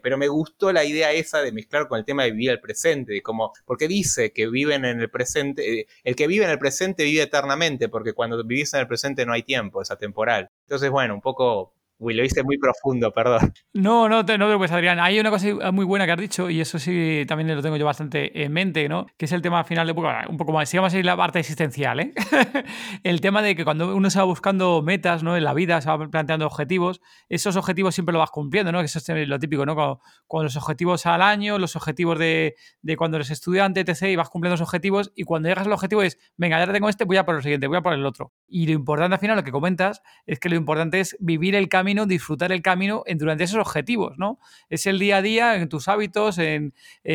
pero 0.02 0.18
me 0.18 0.28
gustó 0.28 0.72
la 0.72 0.84
idea 0.84 1.12
esa 1.12 1.40
de 1.42 1.52
mezclar 1.52 1.86
con 1.88 1.98
el 1.98 2.04
tema 2.04 2.24
de 2.24 2.32
vivir 2.32 2.50
el 2.50 2.60
presente, 2.60 3.12
de 3.12 3.22
como, 3.22 3.52
porque 3.64 3.88
dice 3.88 4.32
que 4.32 4.48
viven 4.48 4.84
en 4.84 5.00
el 5.00 5.10
presente, 5.10 5.86
el 6.04 6.16
que 6.16 6.26
vive 6.26 6.44
en 6.44 6.50
el 6.50 6.58
presente 6.58 7.04
vive 7.04 7.22
eternamente, 7.22 7.88
porque 7.88 8.12
cuando 8.12 8.42
vivís 8.44 8.72
en 8.74 8.80
el 8.80 8.86
presente 8.88 9.26
no 9.26 9.32
hay 9.32 9.42
tiempo, 9.42 9.82
es 9.82 9.90
atemporal. 9.90 10.50
Entonces, 10.66 10.90
bueno, 10.90 11.14
un 11.14 11.20
poco 11.20 11.74
Uy, 12.04 12.14
lo 12.14 12.24
hice 12.24 12.42
muy 12.42 12.58
profundo, 12.58 13.12
perdón. 13.12 13.52
No, 13.74 14.08
no 14.08 14.24
te, 14.24 14.36
no 14.36 14.46
te 14.46 14.48
preocupes, 14.48 14.72
Adrián. 14.72 14.98
Hay 14.98 15.20
una 15.20 15.30
cosa 15.30 15.70
muy 15.70 15.84
buena 15.84 16.04
que 16.04 16.10
has 16.10 16.18
dicho, 16.18 16.50
y 16.50 16.60
eso 16.60 16.80
sí 16.80 17.24
también 17.28 17.54
lo 17.54 17.62
tengo 17.62 17.76
yo 17.76 17.86
bastante 17.86 18.42
en 18.42 18.52
mente, 18.52 18.88
¿no? 18.88 19.06
Que 19.16 19.26
es 19.26 19.32
el 19.32 19.40
tema 19.40 19.62
final 19.62 19.86
de 19.86 19.92
un 19.92 20.36
poco 20.36 20.50
más, 20.50 20.68
sigamos 20.68 20.92
ahí 20.94 21.04
la 21.04 21.16
parte 21.16 21.38
existencial, 21.38 22.00
¿eh? 22.00 22.12
el 23.04 23.20
tema 23.20 23.40
de 23.40 23.54
que 23.54 23.62
cuando 23.62 23.94
uno 23.94 24.10
se 24.10 24.18
va 24.18 24.24
buscando 24.24 24.82
metas, 24.82 25.22
¿no? 25.22 25.36
En 25.36 25.44
la 25.44 25.54
vida, 25.54 25.80
se 25.80 25.88
va 25.90 26.10
planteando 26.10 26.44
objetivos, 26.44 27.00
esos 27.28 27.54
objetivos 27.54 27.94
siempre 27.94 28.12
lo 28.12 28.18
vas 28.18 28.32
cumpliendo, 28.32 28.72
¿no? 28.72 28.80
Que 28.80 28.86
eso 28.86 28.98
es 28.98 29.28
lo 29.28 29.38
típico, 29.38 29.64
¿no? 29.64 30.00
Con, 30.26 30.42
los 30.42 30.56
objetivos 30.56 31.06
al 31.06 31.22
año, 31.22 31.56
los 31.60 31.76
objetivos 31.76 32.18
de, 32.18 32.56
de, 32.80 32.96
cuando 32.96 33.18
eres 33.18 33.30
estudiante, 33.30 33.78
etc., 33.78 34.08
y 34.08 34.16
vas 34.16 34.28
cumpliendo 34.28 34.54
los 34.54 34.60
objetivos, 34.60 35.12
y 35.14 35.22
cuando 35.22 35.48
llegas 35.48 35.66
al 35.68 35.72
objetivo 35.72 36.02
es, 36.02 36.18
venga, 36.36 36.58
ya 36.58 36.72
tengo 36.72 36.88
este, 36.88 37.04
voy 37.04 37.18
a 37.18 37.24
por 37.24 37.36
el 37.36 37.42
siguiente, 37.42 37.68
voy 37.68 37.76
a 37.76 37.82
por 37.82 37.92
el 37.92 38.04
otro. 38.04 38.32
Y 38.48 38.66
lo 38.66 38.72
importante 38.72 39.14
al 39.14 39.20
final, 39.20 39.36
lo 39.36 39.44
que 39.44 39.52
comentas, 39.52 40.02
es 40.26 40.40
que 40.40 40.48
lo 40.48 40.56
importante 40.56 40.98
es 40.98 41.16
vivir 41.20 41.54
el 41.54 41.68
camino 41.68 41.91
disfrutar 42.06 42.52
el 42.52 42.62
camino 42.62 43.02
en, 43.06 43.18
durante 43.18 43.44
esos 43.44 43.58
objetivos, 43.58 44.18
¿no? 44.18 44.38
Es 44.68 44.86
el 44.86 44.98
día 44.98 45.18
a 45.18 45.22
día 45.22 45.56
en 45.56 45.68
tus 45.68 45.88
hábitos, 45.88 46.38
en, 46.38 46.72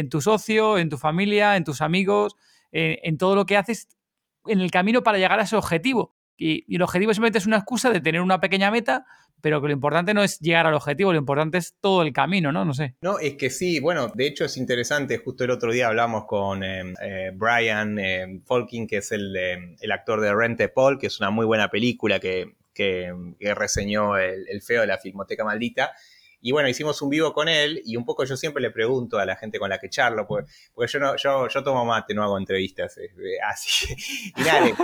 tu 0.10 0.22
socio, 0.22 0.78
en 0.78 0.90
tu 0.90 0.98
familia, 0.98 1.56
en 1.56 1.64
tus 1.64 1.82
amigos, 1.82 2.36
en, 2.72 3.18
todo 3.18 3.36
lo 3.36 3.46
que 3.46 3.58
haces 3.58 3.88
en 4.46 4.62
el 4.62 4.72
camino 4.72 5.04
para 5.04 5.18
llegar 5.18 5.40
a 5.40 5.44
ese 5.44 5.56
objetivo. 5.56 6.16
Y, 6.38 6.74
el 6.74 6.82
objetivo 6.82 7.14
simplemente 7.14 7.40
es 7.40 7.48
una 7.48 7.58
excusa 7.58 7.90
de 7.90 8.02
tener 8.02 8.22
una 8.22 8.40
pequeña 8.40 8.72
meta, 8.72 9.06
pero 9.42 9.62
que 9.62 9.68
lo 9.68 9.74
importante 9.74 10.14
no 10.14 10.24
es 10.24 10.40
llegar 10.40 10.66
al 10.66 10.74
objetivo, 10.74 11.12
lo 11.12 11.20
importante 11.20 11.58
es 11.58 11.76
todo 11.80 12.02
el 12.02 12.12
camino, 12.12 12.52
¿no? 12.52 12.66
No 12.66 12.74
sé. 12.74 12.96
No, 13.02 13.20
es 13.20 13.36
que 13.36 13.50
sí, 13.50 13.80
bueno, 13.80 14.12
de 14.14 14.28
hecho 14.28 14.46
es 14.46 14.58
interesante, 14.58 15.20
justo 15.20 15.44
el 15.44 15.52
otro 15.52 15.72
día 15.72 15.88
hablamos 15.88 16.26
con 16.26 16.64
eh, 16.64 16.94
eh, 17.02 17.32
Brian 17.34 18.00
eh, 18.00 18.42
que 18.90 18.98
es 18.98 19.12
el, 19.12 19.36
el 19.36 19.92
actor 19.92 20.22
de 20.22 20.34
Rente 20.34 20.70
Paul, 20.70 20.98
que 20.98 21.08
es 21.08 21.20
una 21.20 21.30
muy 21.30 21.46
buena 21.46 21.70
película 21.70 22.20
que 22.20 22.56
que, 22.78 23.12
reseñó 23.56 24.18
el, 24.18 24.62
feo 24.62 24.82
de 24.82 24.88
la 24.88 25.00
Filmoteca 25.00 25.44
Maldita. 25.44 25.94
Y 26.40 26.52
bueno, 26.52 26.70
hicimos 26.70 27.02
un 27.02 27.10
vivo 27.10 27.34
con 27.34 27.50
él 27.50 27.82
y 27.84 27.98
un 27.98 28.06
poco 28.06 28.24
yo 28.24 28.38
siempre 28.38 28.62
le 28.62 28.70
pregunto 28.70 29.18
a 29.18 29.26
la 29.26 29.36
gente 29.36 29.58
con 29.58 29.72
la 29.72 29.80
que 29.80 29.90
charlo, 29.90 30.28
porque, 30.28 30.48
yo, 30.88 31.00
no, 31.00 31.16
yo, 31.16 31.48
yo 31.48 31.64
tomo 31.64 31.84
mate, 31.84 32.14
no 32.14 32.24
hago 32.24 32.38
entrevistas, 32.38 33.00
así. 33.50 33.96
Y 34.38 34.42
nada, 34.42 34.64
le, 34.64 34.76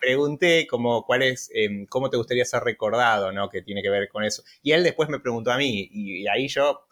pregunté 0.00 0.66
como, 0.66 1.04
cuál 1.04 1.22
es, 1.22 1.50
em, 1.52 1.84
cómo 1.86 2.08
te 2.08 2.16
gustaría 2.16 2.46
ser 2.46 2.62
recordado, 2.62 3.30
¿no? 3.30 3.50
Que 3.50 3.60
tiene 3.60 3.82
que 3.82 3.90
ver 3.90 4.08
con 4.08 4.24
eso. 4.24 4.42
Y 4.62 4.72
él 4.72 4.82
después 4.82 5.10
me 5.10 5.20
preguntó 5.20 5.52
a 5.52 5.58
mí 5.58 5.88
y 5.92 6.26
ahí 6.28 6.48
yo 6.48 6.86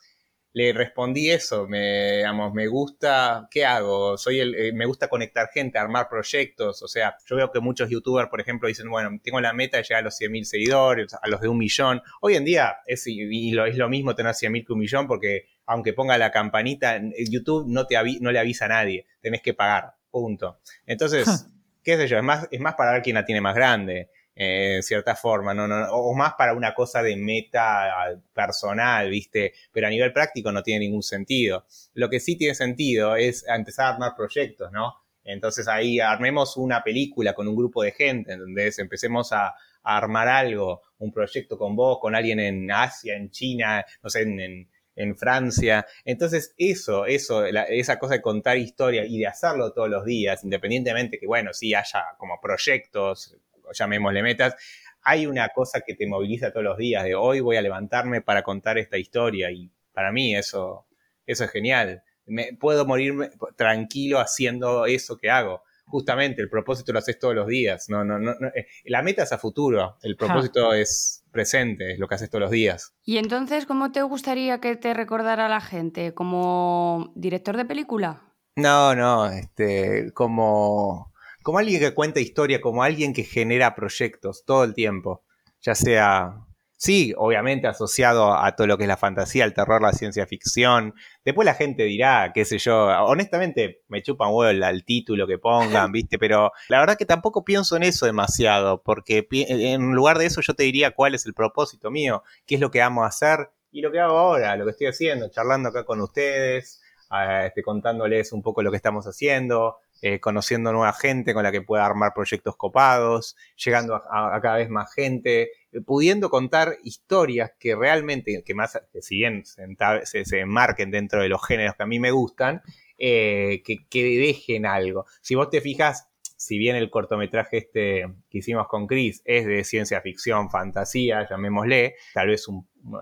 le 0.52 0.72
respondí 0.72 1.30
eso, 1.30 1.68
me, 1.68 2.16
digamos, 2.18 2.52
me 2.52 2.66
gusta, 2.66 3.48
¿qué 3.50 3.64
hago? 3.64 4.18
Soy 4.18 4.40
el, 4.40 4.54
eh, 4.54 4.72
me 4.72 4.84
gusta 4.84 5.08
conectar 5.08 5.48
gente, 5.52 5.78
armar 5.78 6.08
proyectos, 6.08 6.82
o 6.82 6.88
sea, 6.88 7.16
yo 7.24 7.36
veo 7.36 7.52
que 7.52 7.60
muchos 7.60 7.88
youtubers, 7.88 8.28
por 8.28 8.40
ejemplo, 8.40 8.66
dicen, 8.66 8.90
bueno, 8.90 9.10
tengo 9.22 9.40
la 9.40 9.52
meta 9.52 9.76
de 9.76 9.84
llegar 9.84 10.00
a 10.00 10.04
los 10.04 10.20
100.000 10.20 10.44
seguidores, 10.44 11.14
a 11.14 11.28
los 11.28 11.40
de 11.40 11.48
un 11.48 11.58
millón. 11.58 12.02
Hoy 12.20 12.34
en 12.34 12.44
día 12.44 12.78
es, 12.86 13.06
y 13.06 13.52
lo, 13.52 13.66
es 13.66 13.76
lo 13.76 13.88
mismo 13.88 14.14
tener 14.14 14.32
100.000 14.32 14.66
que 14.66 14.72
un 14.72 14.78
millón 14.80 15.06
porque 15.06 15.46
aunque 15.66 15.92
ponga 15.92 16.18
la 16.18 16.32
campanita, 16.32 17.00
YouTube 17.28 17.64
no, 17.68 17.86
te 17.86 17.94
no 18.20 18.32
le 18.32 18.38
avisa 18.40 18.64
a 18.64 18.68
nadie, 18.68 19.06
tenés 19.20 19.40
que 19.40 19.54
pagar, 19.54 19.94
punto. 20.10 20.58
Entonces, 20.84 21.46
qué 21.84 21.96
sé 21.96 22.08
yo, 22.08 22.16
es 22.16 22.24
más, 22.24 22.48
es 22.50 22.58
más 22.58 22.74
para 22.74 22.92
ver 22.92 23.02
quién 23.02 23.14
la 23.14 23.24
tiene 23.24 23.40
más 23.40 23.54
grande. 23.54 24.10
Eh, 24.42 24.76
en 24.76 24.82
cierta 24.82 25.14
forma, 25.16 25.52
¿no? 25.52 25.66
O 25.92 26.14
más 26.14 26.32
para 26.32 26.54
una 26.54 26.72
cosa 26.72 27.02
de 27.02 27.14
meta 27.14 28.18
personal, 28.32 29.10
¿viste? 29.10 29.52
Pero 29.70 29.86
a 29.86 29.90
nivel 29.90 30.14
práctico 30.14 30.50
no 30.50 30.62
tiene 30.62 30.86
ningún 30.86 31.02
sentido. 31.02 31.66
Lo 31.92 32.08
que 32.08 32.20
sí 32.20 32.38
tiene 32.38 32.54
sentido 32.54 33.16
es 33.16 33.44
empezar 33.46 33.84
a 33.84 33.88
armar 33.90 34.12
proyectos, 34.16 34.72
¿no? 34.72 34.94
Entonces 35.24 35.68
ahí 35.68 36.00
armemos 36.00 36.56
una 36.56 36.82
película 36.82 37.34
con 37.34 37.48
un 37.48 37.54
grupo 37.54 37.82
de 37.82 37.92
gente, 37.92 38.32
entonces 38.32 38.78
empecemos 38.78 39.30
a, 39.32 39.54
armar 39.82 40.28
algo, 40.28 40.80
un 40.98 41.12
proyecto 41.12 41.58
con 41.58 41.76
vos, 41.76 41.98
con 42.00 42.14
alguien 42.14 42.40
en 42.40 42.70
Asia, 42.70 43.16
en 43.16 43.30
China, 43.30 43.84
no 44.02 44.08
sé, 44.08 44.22
en, 44.22 45.16
Francia. 45.16 45.86
Entonces, 46.04 46.54
eso, 46.58 47.06
eso, 47.06 47.44
esa 47.44 47.98
cosa 47.98 48.14
de 48.14 48.22
contar 48.22 48.58
historia 48.58 49.04
y 49.06 49.18
de 49.18 49.26
hacerlo 49.26 49.72
todos 49.72 49.88
los 49.88 50.04
días, 50.04 50.44
independientemente 50.44 51.18
que, 51.18 51.26
bueno, 51.26 51.52
sí 51.54 51.74
haya 51.74 52.04
como 52.18 52.38
proyectos 52.40 53.38
llamémosle 53.72 54.22
metas, 54.22 54.56
hay 55.02 55.26
una 55.26 55.48
cosa 55.48 55.80
que 55.80 55.94
te 55.94 56.06
moviliza 56.06 56.52
todos 56.52 56.64
los 56.64 56.76
días, 56.76 57.04
de 57.04 57.14
hoy 57.14 57.40
voy 57.40 57.56
a 57.56 57.62
levantarme 57.62 58.20
para 58.20 58.42
contar 58.42 58.78
esta 58.78 58.98
historia 58.98 59.50
y 59.50 59.70
para 59.92 60.12
mí 60.12 60.34
eso, 60.34 60.86
eso 61.26 61.44
es 61.44 61.50
genial. 61.50 62.02
Me, 62.26 62.54
puedo 62.58 62.86
morirme 62.86 63.30
tranquilo 63.56 64.20
haciendo 64.20 64.86
eso 64.86 65.16
que 65.16 65.30
hago. 65.30 65.62
Justamente, 65.86 66.40
el 66.40 66.48
propósito 66.48 66.92
lo 66.92 67.00
haces 67.00 67.18
todos 67.18 67.34
los 67.34 67.48
días. 67.48 67.88
No, 67.88 68.04
no, 68.04 68.18
no, 68.18 68.32
eh, 68.54 68.66
la 68.84 69.02
meta 69.02 69.24
es 69.24 69.32
a 69.32 69.38
futuro, 69.38 69.96
el 70.02 70.16
propósito 70.16 70.72
es 70.72 71.24
presente, 71.32 71.92
es 71.92 71.98
lo 71.98 72.06
que 72.06 72.14
haces 72.14 72.30
todos 72.30 72.42
los 72.42 72.50
días. 72.50 72.94
Y 73.02 73.18
entonces, 73.18 73.66
¿cómo 73.66 73.90
te 73.90 74.02
gustaría 74.02 74.60
que 74.60 74.76
te 74.76 74.94
recordara 74.94 75.48
la 75.48 75.60
gente? 75.60 76.14
¿Como 76.14 77.12
director 77.16 77.56
de 77.56 77.64
película? 77.64 78.22
No, 78.54 78.94
no, 78.94 79.26
este, 79.26 80.12
como 80.12 81.09
como 81.42 81.58
alguien 81.58 81.80
que 81.80 81.94
cuenta 81.94 82.20
historia, 82.20 82.60
como 82.60 82.82
alguien 82.82 83.12
que 83.12 83.24
genera 83.24 83.74
proyectos 83.74 84.44
todo 84.44 84.64
el 84.64 84.74
tiempo, 84.74 85.24
ya 85.60 85.74
sea, 85.74 86.46
sí, 86.80 87.12
obviamente 87.18 87.66
asociado 87.66 88.34
a 88.34 88.56
todo 88.56 88.66
lo 88.66 88.78
que 88.78 88.84
es 88.84 88.88
la 88.88 88.96
fantasía, 88.96 89.44
el 89.44 89.52
terror, 89.52 89.82
la 89.82 89.92
ciencia 89.92 90.26
ficción. 90.26 90.94
Después 91.24 91.44
la 91.44 91.54
gente 91.54 91.84
dirá, 91.84 92.32
qué 92.34 92.46
sé 92.46 92.56
yo, 92.58 92.86
honestamente 93.04 93.82
me 93.88 94.02
chupan 94.02 94.30
huevo 94.30 94.48
el, 94.48 94.84
título 94.84 95.26
que 95.26 95.38
pongan, 95.38 95.92
¿viste? 95.92 96.18
Pero 96.18 96.52
la 96.68 96.80
verdad 96.80 96.96
que 96.96 97.04
tampoco 97.04 97.44
pienso 97.44 97.76
en 97.76 97.82
eso 97.82 98.06
demasiado, 98.06 98.82
porque 98.82 99.26
en 99.30 99.92
lugar 99.92 100.18
de 100.18 100.26
eso 100.26 100.40
yo 100.40 100.54
te 100.54 100.62
diría 100.62 100.92
cuál 100.92 101.14
es 101.14 101.26
el 101.26 101.34
propósito 101.34 101.90
mío, 101.90 102.22
qué 102.46 102.54
es 102.54 102.60
lo 102.60 102.70
que 102.70 102.80
amo 102.80 103.04
hacer 103.04 103.50
y 103.70 103.82
lo 103.82 103.92
que 103.92 104.00
hago 104.00 104.18
ahora, 104.18 104.56
lo 104.56 104.64
que 104.64 104.70
estoy 104.72 104.86
haciendo, 104.86 105.28
charlando 105.28 105.68
acá 105.68 105.84
con 105.84 106.00
ustedes, 106.00 106.80
ah, 107.10 107.44
este, 107.44 107.62
contándoles 107.62 108.32
un 108.32 108.42
poco 108.42 108.62
lo 108.62 108.70
que 108.70 108.78
estamos 108.78 109.06
haciendo, 109.06 109.76
eh, 110.02 110.20
conociendo 110.20 110.72
nueva 110.72 110.92
gente 110.92 111.34
con 111.34 111.42
la 111.42 111.52
que 111.52 111.62
pueda 111.62 111.84
armar 111.84 112.12
proyectos 112.14 112.56
copados, 112.56 113.36
llegando 113.56 113.94
a, 113.96 114.38
cada 114.40 114.56
vez 114.56 114.70
más 114.70 114.92
gente, 114.94 115.50
eh, 115.72 115.80
pudiendo 115.84 116.30
contar 116.30 116.76
historias 116.84 117.52
que 117.58 117.74
realmente, 117.74 118.42
que 118.44 118.54
más, 118.54 118.80
que 118.92 119.02
si 119.02 119.16
bien 119.16 119.44
se, 119.44 120.24
se, 120.24 120.40
enmarquen 120.40 120.90
dentro 120.90 121.22
de 121.22 121.28
los 121.28 121.44
géneros 121.46 121.74
que 121.76 121.82
a 121.82 121.86
mí 121.86 122.00
me 122.00 122.10
gustan, 122.10 122.62
eh, 122.98 123.62
que, 123.64 123.86
que 123.88 124.02
dejen 124.18 124.66
algo. 124.66 125.06
Si 125.20 125.34
vos 125.34 125.50
te 125.50 125.60
fijas, 125.60 126.09
si 126.40 126.56
bien 126.56 126.74
el 126.74 126.88
cortometraje 126.88 127.58
este 127.58 128.06
que 128.30 128.38
hicimos 128.38 128.66
con 128.66 128.86
Chris 128.86 129.20
es 129.26 129.44
de 129.44 129.62
ciencia 129.62 130.00
ficción, 130.00 130.48
fantasía, 130.48 131.28
llamémosle, 131.28 131.96
tal 132.14 132.28
vez 132.28 132.46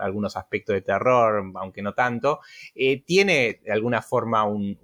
algunos 0.01 0.35
aspectos 0.35 0.73
de 0.73 0.81
terror, 0.81 1.49
aunque 1.55 1.81
no 1.81 1.93
tanto, 1.93 2.41
eh, 2.75 3.01
tiene 3.01 3.61
de 3.63 3.71
alguna 3.71 4.01
forma 4.01 4.43
un, 4.43 4.77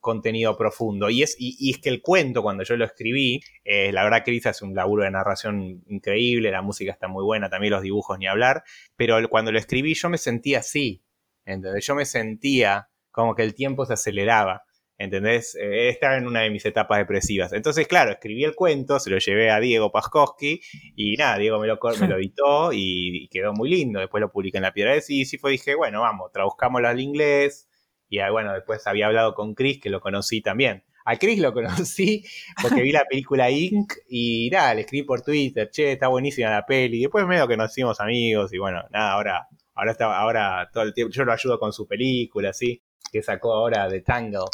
contenido 0.00 0.56
profundo. 0.56 1.10
Y 1.10 1.22
es, 1.22 1.36
y, 1.38 1.70
es 1.70 1.78
que 1.78 1.90
el 1.90 2.02
cuento, 2.02 2.42
cuando 2.42 2.64
yo 2.64 2.76
lo 2.76 2.84
escribí, 2.84 3.40
eh, 3.62 3.92
la 3.92 4.02
verdad 4.02 4.24
Chris 4.24 4.46
hace 4.46 4.64
un 4.64 4.74
laburo 4.74 5.04
de 5.04 5.12
narración 5.12 5.84
increíble, 5.86 6.50
la 6.50 6.60
música 6.60 6.90
está 6.90 7.06
muy 7.06 7.22
buena, 7.22 7.50
también 7.50 7.72
los 7.72 7.82
dibujos 7.82 8.18
ni 8.18 8.26
hablar, 8.26 8.64
pero 8.96 9.16
cuando 9.28 9.52
lo 9.52 9.60
escribí 9.60 9.94
yo 9.94 10.08
me 10.08 10.18
sentía 10.18 10.58
así, 10.58 11.04
¿entendés? 11.44 11.86
Yo 11.86 11.94
me 11.94 12.04
sentía 12.04 12.88
como 13.12 13.36
que 13.36 13.44
el 13.44 13.54
tiempo 13.54 13.86
se 13.86 13.92
aceleraba. 13.92 14.64
¿Entendés? 15.02 15.56
Eh, 15.56 15.88
estaba 15.88 16.16
en 16.16 16.28
una 16.28 16.42
de 16.42 16.50
mis 16.50 16.64
etapas 16.64 16.98
depresivas. 16.98 17.52
Entonces, 17.52 17.88
claro, 17.88 18.12
escribí 18.12 18.44
el 18.44 18.54
cuento, 18.54 19.00
se 19.00 19.10
lo 19.10 19.18
llevé 19.18 19.50
a 19.50 19.58
Diego 19.58 19.90
Paskowski 19.90 20.60
y 20.94 21.16
nada, 21.16 21.38
Diego 21.38 21.58
me 21.58 21.66
lo, 21.66 21.80
me 22.00 22.06
lo 22.06 22.16
editó 22.18 22.70
y, 22.72 23.28
quedó 23.28 23.52
muy 23.52 23.68
lindo. 23.68 23.98
Después 23.98 24.20
lo 24.20 24.30
publiqué 24.30 24.58
en 24.58 24.62
la 24.62 24.72
piedra 24.72 24.94
de 24.94 25.00
Sísifo 25.00 25.48
y 25.48 25.52
dije, 25.52 25.74
bueno, 25.74 26.02
vamos, 26.02 26.30
traduzcámoslo 26.30 26.86
al 26.86 27.00
inglés. 27.00 27.68
Y 28.08 28.20
ah, 28.20 28.30
bueno, 28.30 28.52
después 28.52 28.86
había 28.86 29.06
hablado 29.06 29.34
con 29.34 29.54
Chris, 29.56 29.80
que 29.80 29.90
lo 29.90 30.00
conocí 30.00 30.40
también. 30.40 30.84
A 31.04 31.16
Chris 31.16 31.40
lo 31.40 31.52
conocí 31.52 32.24
porque 32.62 32.80
vi 32.80 32.92
la 32.92 33.04
película 33.04 33.50
Inc. 33.50 33.92
y 34.08 34.50
nada, 34.52 34.72
le 34.72 34.82
escribí 34.82 35.02
por 35.04 35.22
Twitter, 35.22 35.68
che, 35.68 35.90
está 35.92 36.06
buenísima 36.06 36.48
la 36.48 36.64
peli. 36.64 36.98
Y 36.98 37.02
después 37.02 37.26
medio 37.26 37.48
que 37.48 37.56
nos 37.56 37.72
hicimos 37.72 37.98
amigos 37.98 38.52
y 38.52 38.58
bueno, 38.58 38.84
nada, 38.92 39.14
ahora, 39.14 39.48
ahora, 39.74 39.90
está, 39.90 40.16
ahora 40.16 40.70
todo 40.72 40.84
el 40.84 40.94
tiempo, 40.94 41.12
yo 41.12 41.24
lo 41.24 41.32
ayudo 41.32 41.58
con 41.58 41.72
su 41.72 41.88
película, 41.88 42.50
así, 42.50 42.80
que 43.10 43.20
sacó 43.20 43.52
ahora 43.52 43.88
de 43.88 44.00
Tangle. 44.00 44.44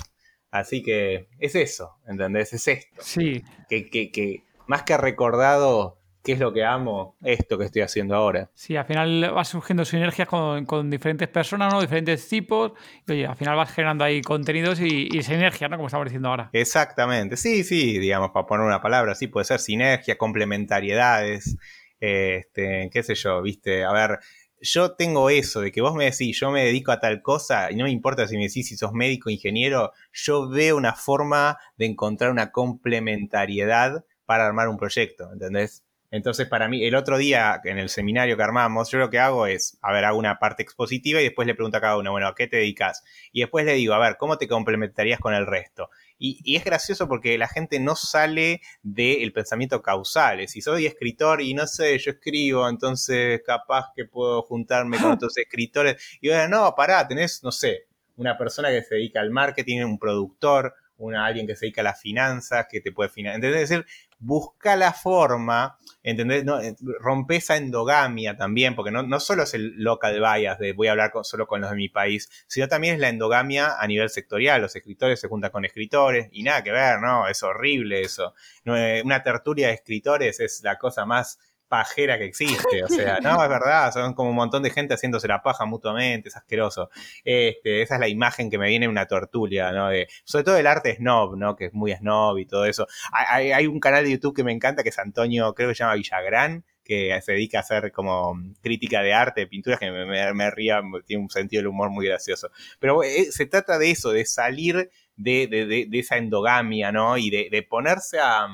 Así 0.50 0.82
que 0.82 1.28
es 1.38 1.54
eso, 1.54 1.96
¿entendés? 2.06 2.52
Es 2.52 2.68
esto. 2.68 3.02
Sí. 3.02 3.42
Que, 3.68 3.90
que, 3.90 4.10
que 4.10 4.44
más 4.66 4.82
que 4.82 4.96
recordado 4.96 5.98
qué 6.24 6.32
es 6.32 6.40
lo 6.40 6.52
que 6.52 6.64
amo, 6.64 7.16
esto 7.22 7.56
que 7.56 7.64
estoy 7.64 7.82
haciendo 7.82 8.14
ahora. 8.14 8.50
Sí, 8.54 8.76
al 8.76 8.84
final 8.84 9.30
vas 9.34 9.48
surgiendo 9.48 9.84
sinergias 9.84 10.28
con, 10.28 10.66
con 10.66 10.90
diferentes 10.90 11.28
personas, 11.28 11.72
¿no? 11.72 11.80
Diferentes 11.80 12.28
tipos. 12.28 12.72
Y 13.06 13.12
oye, 13.12 13.26
al 13.26 13.36
final 13.36 13.56
vas 13.56 13.72
generando 13.72 14.04
ahí 14.04 14.20
contenidos 14.20 14.80
y, 14.80 15.08
y 15.10 15.22
sinergia, 15.22 15.68
¿no? 15.68 15.76
Como 15.76 15.86
estamos 15.86 16.06
diciendo 16.06 16.28
ahora. 16.28 16.50
Exactamente. 16.52 17.36
Sí, 17.36 17.64
sí, 17.64 17.98
digamos, 17.98 18.30
para 18.30 18.46
poner 18.46 18.66
una 18.66 18.82
palabra, 18.82 19.14
sí, 19.14 19.28
puede 19.28 19.44
ser 19.44 19.60
sinergia, 19.60 20.18
complementariedades. 20.18 21.56
Este, 22.00 22.90
qué 22.92 23.02
sé 23.02 23.14
yo, 23.14 23.42
viste, 23.42 23.84
a 23.84 23.92
ver, 23.92 24.18
yo 24.60 24.92
tengo 24.92 25.30
eso, 25.30 25.60
de 25.60 25.72
que 25.72 25.80
vos 25.80 25.94
me 25.94 26.04
decís, 26.04 26.38
yo 26.38 26.50
me 26.50 26.64
dedico 26.64 26.92
a 26.92 27.00
tal 27.00 27.22
cosa, 27.22 27.70
y 27.70 27.76
no 27.76 27.84
me 27.84 27.90
importa 27.90 28.26
si 28.26 28.36
me 28.36 28.44
decís 28.44 28.68
si 28.68 28.76
sos 28.76 28.92
médico 28.92 29.30
ingeniero, 29.30 29.92
yo 30.12 30.48
veo 30.48 30.76
una 30.76 30.94
forma 30.94 31.58
de 31.76 31.86
encontrar 31.86 32.30
una 32.30 32.50
complementariedad 32.50 34.04
para 34.26 34.46
armar 34.46 34.68
un 34.68 34.76
proyecto, 34.76 35.32
¿entendés? 35.32 35.84
Entonces, 36.10 36.48
para 36.48 36.68
mí, 36.68 36.84
el 36.86 36.94
otro 36.94 37.18
día 37.18 37.60
en 37.64 37.78
el 37.78 37.90
seminario 37.90 38.36
que 38.36 38.42
armamos, 38.42 38.90
yo 38.90 38.98
lo 38.98 39.10
que 39.10 39.18
hago 39.18 39.46
es, 39.46 39.78
a 39.82 39.92
ver, 39.92 40.06
hago 40.06 40.18
una 40.18 40.38
parte 40.38 40.62
expositiva 40.62 41.20
y 41.20 41.24
después 41.24 41.46
le 41.46 41.54
pregunto 41.54 41.76
a 41.76 41.80
cada 41.82 41.98
uno, 41.98 42.12
bueno, 42.12 42.28
¿a 42.28 42.34
qué 42.34 42.46
te 42.46 42.56
dedicas? 42.56 43.04
Y 43.30 43.40
después 43.40 43.66
le 43.66 43.74
digo, 43.74 43.92
a 43.92 43.98
ver, 43.98 44.16
¿cómo 44.16 44.38
te 44.38 44.48
complementarías 44.48 45.20
con 45.20 45.34
el 45.34 45.46
resto? 45.46 45.90
Y, 46.18 46.56
es 46.56 46.64
gracioso 46.64 47.08
porque 47.08 47.38
la 47.38 47.48
gente 47.48 47.78
no 47.80 47.94
sale 47.94 48.60
del 48.82 49.32
pensamiento 49.32 49.82
causal. 49.82 50.46
Si 50.48 50.60
soy 50.60 50.86
escritor 50.86 51.40
y 51.40 51.54
no 51.54 51.66
sé, 51.66 51.98
yo 51.98 52.12
escribo, 52.12 52.68
entonces 52.68 53.40
capaz 53.44 53.86
que 53.94 54.04
puedo 54.04 54.42
juntarme 54.42 54.98
con 54.98 55.12
otros 55.12 55.36
escritores. 55.38 56.18
Y 56.20 56.28
bueno, 56.28 56.48
no, 56.48 56.74
pará, 56.74 57.06
tenés, 57.06 57.42
no 57.42 57.52
sé, 57.52 57.86
una 58.16 58.36
persona 58.36 58.70
que 58.70 58.82
se 58.82 58.96
dedica 58.96 59.20
al 59.20 59.30
marketing, 59.30 59.82
un 59.84 59.98
productor, 59.98 60.74
una, 60.96 61.24
alguien 61.24 61.46
que 61.46 61.54
se 61.54 61.66
dedica 61.66 61.82
a 61.82 61.84
las 61.84 62.00
finanzas, 62.00 62.66
que 62.68 62.80
te 62.80 62.92
puede 62.92 63.08
financiar. 63.08 63.54
Es 63.54 63.68
decir, 63.68 63.86
busca 64.18 64.76
la 64.76 64.92
forma, 64.92 65.78
¿entendés? 66.02 66.44
No, 66.44 66.60
eh, 66.60 66.74
rompe 67.00 67.36
esa 67.36 67.56
endogamia 67.56 68.36
también, 68.36 68.74
porque 68.74 68.90
no, 68.90 69.20
solo 69.20 69.44
es 69.44 69.54
el 69.54 69.74
local 69.76 70.20
bias 70.20 70.58
de 70.58 70.72
voy 70.72 70.88
a 70.88 70.92
hablar 70.92 71.12
solo 71.22 71.46
con 71.46 71.60
los 71.60 71.70
de 71.70 71.76
mi 71.76 71.88
país, 71.88 72.28
sino 72.46 72.68
también 72.68 72.94
es 72.94 73.00
la 73.00 73.08
endogamia 73.08 73.80
a 73.80 73.86
nivel 73.86 74.10
sectorial. 74.10 74.60
Los 74.60 74.74
escritores 74.76 75.20
se 75.20 75.28
juntan 75.28 75.50
con 75.50 75.64
escritores 75.64 76.28
y 76.32 76.42
nada 76.42 76.62
que 76.62 76.72
ver, 76.72 77.00
¿no? 77.00 77.28
Es 77.28 77.42
horrible 77.42 78.00
eso. 78.00 78.34
Eh, 78.64 79.02
una 79.04 79.22
tertulia 79.22 79.68
de 79.68 79.74
escritores 79.74 80.40
es 80.40 80.62
la 80.62 80.78
cosa 80.78 81.06
más 81.06 81.38
pajera 81.68 82.18
que 82.18 82.24
existe. 82.24 82.82
O 82.84 82.88
sea, 82.88 83.18
no, 83.22 83.42
es 83.42 83.48
verdad, 83.48 83.92
son 83.92 84.14
como 84.14 84.30
un 84.30 84.36
montón 84.36 84.62
de 84.62 84.70
gente 84.70 84.94
haciéndose 84.94 85.28
la 85.28 85.42
paja 85.42 85.64
mutuamente, 85.64 86.28
es 86.28 86.36
asqueroso. 86.36 86.90
Este, 87.24 87.82
esa 87.82 87.94
es 87.94 88.00
la 88.00 88.08
imagen 88.08 88.50
que 88.50 88.58
me 88.58 88.68
viene 88.68 88.86
en 88.86 88.90
una 88.90 89.06
tortulia, 89.06 89.72
¿no? 89.72 89.88
De, 89.88 90.08
sobre 90.24 90.44
todo 90.44 90.56
el 90.56 90.66
arte 90.66 90.96
snob, 90.96 91.36
¿no? 91.36 91.56
Que 91.56 91.66
es 91.66 91.74
muy 91.74 91.92
snob 91.92 92.38
y 92.38 92.46
todo 92.46 92.64
eso. 92.64 92.86
Hay, 93.12 93.52
hay, 93.52 93.66
un 93.66 93.80
canal 93.80 94.04
de 94.04 94.12
YouTube 94.12 94.34
que 94.34 94.44
me 94.44 94.52
encanta, 94.52 94.82
que 94.82 94.88
es 94.88 94.98
Antonio, 94.98 95.54
creo 95.54 95.68
que 95.68 95.74
se 95.74 95.84
llama 95.84 95.94
Villagrán, 95.94 96.64
que 96.88 97.20
se 97.22 97.32
dedica 97.32 97.58
a 97.58 97.60
hacer 97.60 97.92
como 97.92 98.34
crítica 98.62 99.02
de 99.02 99.12
arte, 99.12 99.42
de 99.42 99.46
pinturas, 99.46 99.78
que 99.78 99.90
me, 99.90 100.32
me, 100.32 100.50
ría, 100.50 100.80
tiene 101.06 101.22
un 101.22 101.30
sentido 101.30 101.60
del 101.60 101.68
humor 101.68 101.90
muy 101.90 102.06
gracioso. 102.06 102.50
Pero 102.80 103.02
eh, 103.02 103.26
se 103.30 103.44
trata 103.44 103.78
de 103.78 103.90
eso, 103.90 104.10
de 104.10 104.24
salir 104.24 104.90
de, 105.14 105.46
de, 105.48 105.66
de, 105.66 105.98
esa 105.98 106.16
endogamia, 106.16 106.90
¿no? 106.90 107.18
Y 107.18 107.28
de, 107.28 107.66
ponerse 107.68 108.18
a 108.20 108.48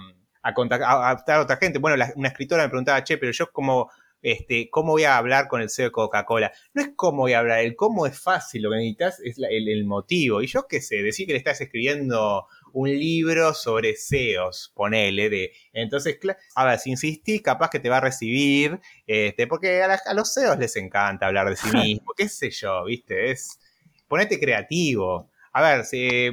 a, 0.44 0.52
contactar, 0.52 1.36
a, 1.36 1.40
otra 1.40 1.56
gente. 1.56 1.78
Bueno, 1.78 2.04
una 2.16 2.28
escritora 2.28 2.62
me 2.62 2.68
preguntaba, 2.68 3.02
che, 3.02 3.16
pero 3.16 3.32
yo 3.32 3.50
como, 3.50 3.90
este, 4.20 4.68
¿cómo 4.70 4.92
voy 4.92 5.04
a 5.04 5.16
hablar 5.16 5.48
con 5.48 5.62
el 5.62 5.70
CEO 5.70 5.86
de 5.86 5.92
Coca-Cola? 5.92 6.52
No 6.74 6.82
es 6.82 6.90
cómo 6.94 7.22
voy 7.22 7.32
a 7.32 7.38
hablar, 7.38 7.60
el 7.60 7.74
cómo 7.74 8.06
es 8.06 8.20
fácil, 8.20 8.62
lo 8.62 8.70
que 8.70 8.76
necesitas 8.76 9.20
es 9.20 9.38
el, 9.38 9.84
motivo. 9.86 10.42
Y 10.42 10.46
yo 10.46 10.66
qué 10.68 10.82
sé, 10.82 11.02
decir 11.02 11.26
que 11.26 11.32
le 11.32 11.38
estás 11.38 11.60
escribiendo 11.62 12.46
un 12.74 12.90
libro 12.90 13.54
sobre 13.54 13.94
CEOs, 13.96 14.72
ponele, 14.74 15.30
de, 15.30 15.52
entonces, 15.72 16.18
a 16.54 16.64
ver, 16.66 16.78
si 16.78 16.90
insistís, 16.90 17.40
capaz 17.40 17.70
que 17.70 17.80
te 17.80 17.88
va 17.88 17.96
a 17.96 18.00
recibir, 18.00 18.80
este, 19.06 19.46
porque 19.46 19.82
a, 19.82 19.94
a 19.94 20.14
los 20.14 20.34
CEOs 20.34 20.58
les 20.58 20.76
encanta 20.76 21.26
hablar 21.26 21.48
de 21.48 21.56
sí 21.56 21.68
mismo, 21.72 22.12
qué 22.16 22.28
sé 22.28 22.50
yo, 22.50 22.84
viste, 22.84 23.30
es, 23.30 23.58
ponete 24.08 24.38
creativo. 24.38 25.30
A 25.56 25.62
ver, 25.62 25.84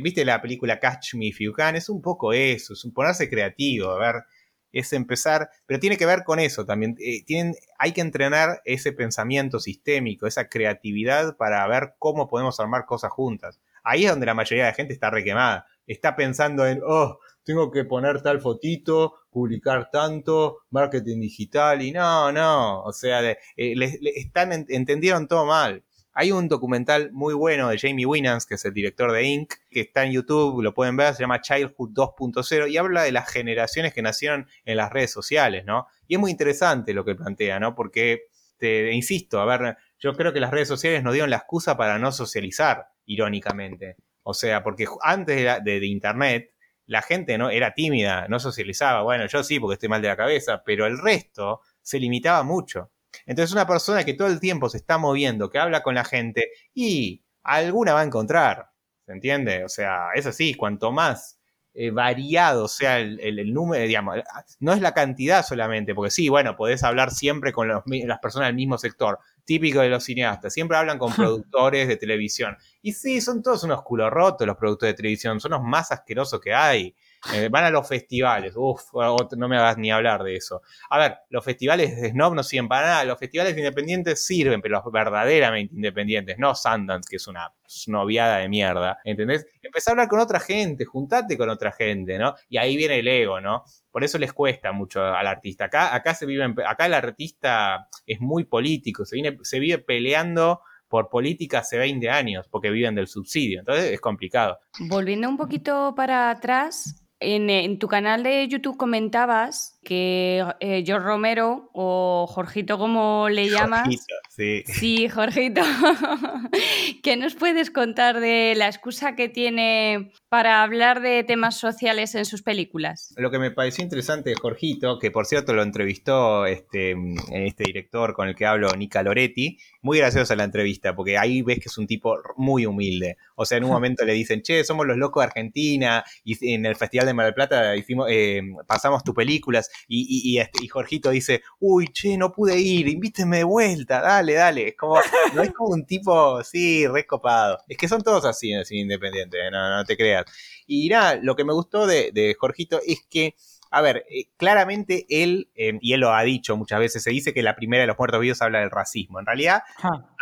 ¿viste 0.02 0.26
la 0.26 0.42
película 0.42 0.80
Catch 0.80 1.14
Me 1.14 1.28
If 1.28 1.40
You 1.42 1.54
Can? 1.54 1.76
Es 1.76 1.90
un 1.90 2.02
poco 2.02 2.34
eso, 2.34 2.74
es 2.74 2.84
un 2.84 2.92
ponerse 2.92 3.30
creativo, 3.30 3.92
a 3.92 4.00
ver, 4.00 4.24
es 4.72 4.94
empezar, 4.94 5.48
pero 5.68 5.80
tiene 5.80 5.96
que 5.96 6.08
ver 6.08 6.24
con 6.24 6.40
eso 6.40 6.66
también. 6.66 6.96
Eh, 7.00 7.24
tienen, 7.24 7.56
hay 7.78 7.92
que 7.92 8.02
entrenar 8.02 8.62
ese 8.66 8.94
pensamiento 8.94 9.60
sistémico, 9.60 10.26
esa 10.26 10.50
creatividad 10.50 11.38
para 11.38 11.68
ver 11.68 11.94
cómo 12.00 12.28
podemos 12.28 12.60
armar 12.60 12.86
cosas 12.86 13.12
juntas. 13.12 13.60
Ahí 13.84 14.06
es 14.06 14.10
donde 14.10 14.26
la 14.26 14.34
mayoría 14.34 14.66
de 14.66 14.72
la 14.72 14.76
gente 14.76 14.94
está 14.94 15.12
requemada. 15.12 15.68
Está 15.86 16.16
pensando 16.16 16.66
en, 16.66 16.82
oh, 16.84 17.20
tengo 17.44 17.70
que 17.70 17.86
poner 17.86 18.24
tal 18.24 18.42
fotito, 18.42 19.14
publicar 19.30 19.90
tanto, 19.92 20.62
marketing 20.72 21.20
digital, 21.20 21.82
y 21.84 21.92
no, 21.92 22.32
no. 22.32 22.82
O 22.84 22.92
sea, 22.92 23.22
eh, 23.30 23.38
están, 23.56 24.66
entendieron 24.68 25.28
todo 25.28 25.46
mal. 25.46 25.84
Hay 26.22 26.32
un 26.32 26.48
documental 26.48 27.12
muy 27.14 27.34
bueno 27.34 27.70
de 27.70 27.80
Jamie 27.80 28.06
Winans, 28.06 28.46
que 28.46 28.54
es 28.54 28.64
el 28.64 28.76
director 28.76 29.12
de 29.12 29.24
Inc., 29.24 29.56
que 29.72 29.80
está 29.80 30.06
en 30.06 30.12
YouTube, 30.12 30.62
lo 30.62 30.72
pueden 30.72 30.96
ver, 30.96 31.16
se 31.16 31.22
llama 31.24 31.42
Childhood 31.42 31.94
2.0 31.94 32.70
y 32.70 32.78
habla 32.78 33.02
de 33.02 33.12
las 33.12 33.28
generaciones 33.28 33.92
que 33.92 34.04
nacieron 34.04 34.48
en 34.64 34.78
las 34.78 34.92
redes 34.92 35.12
sociales, 35.12 35.66
¿no? 35.66 35.88
Y 36.06 36.14
es 36.14 36.20
muy 36.20 36.30
interesante 36.30 36.94
lo 36.94 37.04
que 37.04 37.16
plantea, 37.16 37.60
¿no? 37.60 37.74
Porque, 37.74 38.26
te 38.58 38.92
insisto, 38.92 39.42
a 39.42 39.46
ver, 39.46 39.78
yo 39.98 40.14
creo 40.14 40.32
que 40.32 40.40
las 40.40 40.52
redes 40.52 40.68
sociales 40.68 41.02
nos 41.02 41.14
dieron 41.14 41.32
la 41.32 41.38
excusa 41.38 41.76
para 41.76 41.98
no 41.98 42.12
socializar, 42.12 42.86
irónicamente. 43.06 43.96
O 44.22 44.36
sea, 44.36 44.62
porque 44.62 44.86
antes 45.02 45.64
de, 45.64 45.80
de 45.80 45.88
Internet, 45.88 46.54
la 46.86 47.02
gente 47.02 47.36
no 47.40 47.50
era 47.50 47.74
tímida, 47.74 48.28
no 48.28 48.40
socializaba. 48.40 49.02
Bueno, 49.02 49.26
yo 49.26 49.44
sí, 49.44 49.60
porque 49.60 49.74
estoy 49.74 49.90
mal 49.90 50.04
de 50.04 50.10
la 50.10 50.18
cabeza, 50.18 50.62
pero 50.64 50.86
el 50.86 51.00
resto 51.00 51.62
se 51.82 51.98
limitaba 51.98 52.44
mucho. 52.44 52.92
Entonces 53.32 53.54
una 53.54 53.66
persona 53.66 54.04
que 54.04 54.14
todo 54.14 54.28
el 54.28 54.42
tiempo 54.42 54.68
se 54.68 54.76
está 54.76 54.98
moviendo, 54.98 55.50
que 55.50 55.58
habla 55.58 55.82
con 55.84 55.96
la 55.96 56.04
gente 56.04 56.50
y 56.74 57.24
alguna 57.44 57.94
va 57.94 58.02
a 58.02 58.04
encontrar, 58.04 58.72
¿se 59.06 59.14
entiende? 59.14 59.64
O 59.64 59.70
sea, 59.70 60.10
es 60.16 60.26
así, 60.26 60.54
cuanto 60.54 60.92
más 60.92 61.40
eh, 61.74 61.92
variado 61.92 62.68
sea 62.68 63.00
el, 63.00 63.54
número, 63.54 63.86
digamos, 63.86 64.18
no 64.60 64.74
es 64.74 64.82
la 64.82 64.94
cantidad 64.94 65.46
solamente, 65.46 65.96
porque 65.96 66.12
sí, 66.12 66.28
bueno, 66.28 66.58
podés 66.58 66.84
hablar 66.84 67.12
siempre 67.12 67.54
con 67.54 67.70
las 67.70 68.20
personas 68.20 68.50
del 68.50 68.56
mismo 68.58 68.78
sector, 68.78 69.18
típico 69.46 69.80
de 69.80 69.88
los 69.88 70.04
cineastas, 70.04 70.52
siempre 70.52 70.76
hablan 70.76 70.98
con 70.98 71.14
productores 71.16 71.88
de 71.88 71.96
televisión. 71.96 72.58
Y 72.82 72.92
sí, 72.92 73.22
son 73.22 73.42
todos 73.42 73.64
unos 73.64 73.82
culo 73.84 74.10
rotos 74.10 74.46
los 74.46 74.58
productores 74.58 74.92
de 74.92 74.98
televisión, 74.98 75.40
son 75.40 75.52
los 75.52 75.62
más 75.62 75.94
asquerosos 75.94 76.42
que 76.42 76.54
hay. 76.54 76.94
Eh, 77.34 77.50
van 77.50 77.66
a 77.66 77.70
los 77.70 77.88
festivales, 77.88 78.54
uff, 78.56 78.94
no 79.38 79.48
me 79.48 79.58
hagas 79.58 79.78
ni 79.78 79.92
hablar 79.92 80.24
de 80.24 80.36
eso. 80.36 80.64
A 80.90 80.98
ver, 80.98 81.18
los 81.30 81.46
festivales 81.46 82.02
de 82.02 82.10
Snob 82.10 82.34
no 82.34 82.42
sirven 82.42 82.68
para 82.68 82.88
nada, 82.88 83.04
los 83.06 83.20
festivales 83.20 83.56
independientes 83.56 84.26
sirven, 84.26 84.60
pero 84.60 84.82
los 84.82 84.92
verdaderamente 84.92 85.76
independientes, 85.76 86.40
no 86.40 86.56
Sundance, 86.56 87.08
que 87.08 87.18
es 87.18 87.28
una 87.28 87.52
noviada 87.88 88.38
de 88.38 88.50
mierda, 88.50 89.00
¿entendés? 89.04 89.46
Empezá 89.62 89.92
a 89.92 89.94
hablar 89.94 90.08
con 90.08 90.20
otra 90.20 90.40
gente, 90.40 90.84
juntate 90.84 91.38
con 91.38 91.50
otra 91.50 91.72
gente, 91.72 92.18
¿no? 92.18 92.36
Y 92.50 92.58
ahí 92.58 92.76
viene 92.76 93.00
el 93.00 93.08
ego, 93.08 93.40
¿no? 93.40 93.64
Por 93.92 94.04
eso 94.04 94.18
les 94.18 94.34
cuesta 94.34 94.72
mucho 94.72 95.04
al 95.04 95.28
artista. 95.28 95.66
Acá, 95.66 95.94
acá 95.94 96.16
se 96.16 96.26
vive, 96.26 96.54
acá 96.66 96.88
el 96.88 96.94
artista 96.94 97.88
es 98.06 98.20
muy 98.20 98.46
político, 98.46 99.06
se, 99.06 99.60
vive 99.60 99.78
peleando 99.78 100.62
por 100.88 101.10
política 101.10 101.60
hace 101.60 101.78
20 101.78 102.10
años, 102.10 102.48
porque 102.50 102.70
viven 102.70 102.96
del 102.96 103.08
subsidio. 103.08 103.60
Entonces 103.60 103.92
es 103.92 104.02
complicado. 104.02 104.60
Volviendo 104.80 105.30
un 105.30 105.38
poquito 105.38 105.94
para 105.96 106.30
atrás, 106.30 107.01
en, 107.22 107.78
tu 107.78 107.88
canal 107.88 108.24
de 108.24 108.48
YouTube 108.48 108.78
comentabas 108.78 109.80
que 109.84 110.46
eh, 110.60 110.84
George 110.86 111.06
Romero 111.06 111.70
o 111.74 112.28
Jorgito 112.30 112.78
como 112.78 113.30
le 113.30 113.50
llamas. 113.50 113.90
sí. 114.30 114.64
Sí, 114.66 115.10
Jorgito. 115.10 115.62
¿Qué 117.04 117.18
nos 117.18 117.36
puedes 117.36 117.72
contar 117.72 118.20
de 118.20 118.54
la 118.56 118.68
excusa 118.68 119.16
que 119.16 119.28
tiene 119.30 120.12
para 120.30 120.62
hablar 120.64 121.02
de 121.02 121.24
temas 121.24 121.58
sociales 121.58 122.16
en 122.16 122.26
sus 122.26 122.44
películas? 122.44 123.14
Lo 123.18 123.32
que 123.32 123.40
me 123.40 123.52
pareció 123.52 123.84
interesante 123.84 124.30
de 124.30 124.36
Jorgito, 124.36 125.00
que 125.00 125.10
por 125.10 125.26
cierto 125.26 125.54
lo 125.54 125.64
entrevistó 125.64 126.46
este, 126.46 126.96
este 127.32 127.64
director 127.64 128.14
con 128.14 128.28
el 128.28 128.36
que 128.36 128.46
hablo, 128.46 128.70
Nica 128.76 129.02
Loretti, 129.04 129.58
muy 129.82 129.98
graciosa 129.98 130.36
la 130.36 130.44
entrevista, 130.44 130.96
porque 130.96 131.18
ahí 131.18 131.42
ves 131.42 131.60
que 131.60 131.70
es 131.70 131.78
un 131.78 131.88
tipo 131.88 132.18
muy 132.38 132.66
humilde. 132.66 133.18
O 133.36 133.46
sea, 133.46 133.58
en 133.58 133.64
un 133.64 133.72
momento 133.72 134.06
le 134.06 134.14
dicen, 134.14 134.42
che, 134.42 134.64
somos 134.64 134.86
los 134.86 134.98
locos 134.98 135.22
de 135.22 135.28
Argentina, 135.28 136.04
y 136.24 136.54
en 136.54 136.66
el 136.66 136.76
Festival 136.76 137.08
de 137.08 137.14
Mar 137.14 137.26
del 137.26 137.34
Plata 137.34 137.76
hicimos, 137.76 138.08
eh, 138.10 138.42
pasamos 138.68 139.04
tus 139.04 139.16
películas, 139.16 139.71
y, 139.88 140.38
este, 140.38 140.64
y, 140.64 140.68
Jorgito 140.68 141.10
dice, 141.10 141.42
uy, 141.60 141.88
che, 141.88 142.18
no 142.18 142.32
pude 142.32 142.60
ir, 142.60 142.88
invíteme 142.88 143.38
de 143.38 143.44
vuelta, 143.44 144.02
dale, 144.02 144.34
dale. 144.34 144.70
Es 144.70 144.76
como, 144.76 145.00
no 145.34 145.42
es 145.44 145.52
como 145.52 145.74
un 145.74 145.86
tipo, 145.86 146.44
sí, 146.44 146.88
recopado. 146.88 147.60
Es 147.68 147.78
que 147.78 147.88
son 147.88 148.02
todos 148.02 148.26
así, 148.26 148.54
así 148.54 148.80
independientes, 148.80 149.40
no, 149.52 149.78
no 149.78 149.84
te 149.86 149.98
creas. 149.98 150.26
Y 150.68 150.90
nada, 150.90 151.16
lo 151.22 151.36
que 151.36 151.44
me 151.44 151.54
gustó 151.54 151.86
de 151.88 152.36
Jorgito 152.40 152.80
es 152.86 153.02
que 153.10 153.36
a 153.72 153.82
ver, 153.82 154.06
eh, 154.10 154.26
claramente 154.36 155.06
él, 155.10 155.50
em, 155.56 155.80
y 155.82 155.94
él 155.94 156.02
lo 156.02 156.14
ha 156.14 156.22
dicho 156.24 156.58
muchas 156.58 156.80
veces, 156.80 157.04
se 157.04 157.10
dice 157.10 157.34
que 157.34 157.42
la 157.42 157.56
primera 157.56 157.82
de 157.82 157.88
los 157.88 157.98
muertos 157.98 158.20
vivos 158.20 158.42
habla 158.42 158.60
del 158.60 158.70
racismo. 158.70 159.20
En 159.20 159.26
realidad, 159.26 159.64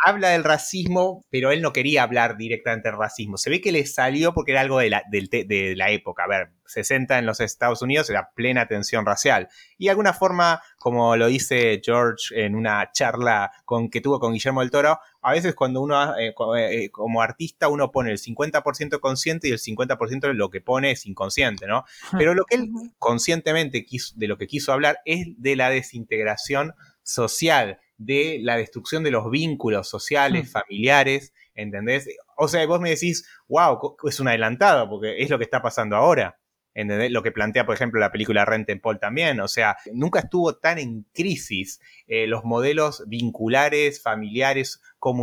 habla 0.06 0.28
del 0.30 0.44
racismo, 0.44 1.24
pero 1.30 1.50
él 1.50 1.60
no 1.60 1.72
quería 1.72 2.04
hablar 2.04 2.36
directamente 2.36 2.88
del 2.88 2.98
racismo. 2.98 3.36
Se 3.36 3.50
ve 3.50 3.60
que 3.60 3.72
le 3.72 3.84
salió 3.86 4.32
porque 4.34 4.52
era 4.52 4.60
algo 4.60 4.78
de 4.78 4.90
la, 4.90 5.02
de 5.10 5.74
la 5.76 5.90
época. 5.90 6.24
A 6.24 6.28
ver, 6.28 6.50
60 6.70 7.18
en 7.18 7.26
los 7.26 7.40
Estados 7.40 7.82
Unidos 7.82 8.08
era 8.08 8.30
plena 8.34 8.66
tensión 8.66 9.04
racial. 9.04 9.48
Y 9.76 9.86
de 9.86 9.90
alguna 9.90 10.12
forma, 10.12 10.62
como 10.78 11.16
lo 11.16 11.26
dice 11.26 11.80
George 11.84 12.44
en 12.44 12.54
una 12.54 12.90
charla 12.92 13.50
con, 13.64 13.90
que 13.90 14.00
tuvo 14.00 14.20
con 14.20 14.32
Guillermo 14.32 14.60
del 14.60 14.70
Toro, 14.70 15.00
a 15.22 15.32
veces 15.32 15.54
cuando 15.54 15.80
uno, 15.80 16.16
eh, 16.16 16.34
eh, 16.58 16.90
como 16.90 17.22
artista, 17.22 17.68
uno 17.68 17.90
pone 17.90 18.10
el 18.10 18.18
50% 18.18 19.00
consciente 19.00 19.48
y 19.48 19.52
el 19.52 19.58
50% 19.58 20.28
de 20.28 20.34
lo 20.34 20.50
que 20.50 20.60
pone 20.60 20.92
es 20.92 21.06
inconsciente, 21.06 21.66
¿no? 21.66 21.84
Pero 22.16 22.34
lo 22.34 22.44
que 22.44 22.56
él 22.56 22.70
conscientemente 22.98 23.84
quiso, 23.84 24.14
de 24.16 24.28
lo 24.28 24.38
que 24.38 24.46
quiso 24.46 24.72
hablar 24.72 24.98
es 25.04 25.26
de 25.36 25.56
la 25.56 25.70
desintegración 25.70 26.74
social, 27.02 27.78
de 27.98 28.38
la 28.40 28.56
destrucción 28.56 29.02
de 29.02 29.10
los 29.10 29.30
vínculos 29.30 29.88
sociales, 29.88 30.50
familiares, 30.50 31.34
¿entendés? 31.54 32.08
O 32.36 32.48
sea, 32.48 32.66
vos 32.66 32.80
me 32.80 32.90
decís, 32.90 33.28
wow, 33.48 33.96
es 34.08 34.20
un 34.20 34.28
adelantado, 34.28 34.88
porque 34.88 35.22
es 35.22 35.28
lo 35.28 35.38
que 35.38 35.44
está 35.44 35.60
pasando 35.60 35.96
ahora. 35.96 36.40
¿entendés? 36.74 37.10
Lo 37.10 37.22
que 37.22 37.32
plantea, 37.32 37.66
por 37.66 37.74
ejemplo, 37.74 38.00
la 38.00 38.12
película 38.12 38.44
Rent 38.44 38.68
en 38.70 38.80
Paul 38.80 38.98
también, 38.98 39.40
o 39.40 39.48
sea, 39.48 39.76
nunca 39.92 40.20
estuvo 40.20 40.56
tan 40.56 40.78
en 40.78 41.06
crisis 41.12 41.80
eh, 42.06 42.26
los 42.26 42.44
modelos 42.44 43.04
vinculares, 43.06 44.02
familiares, 44.02 44.80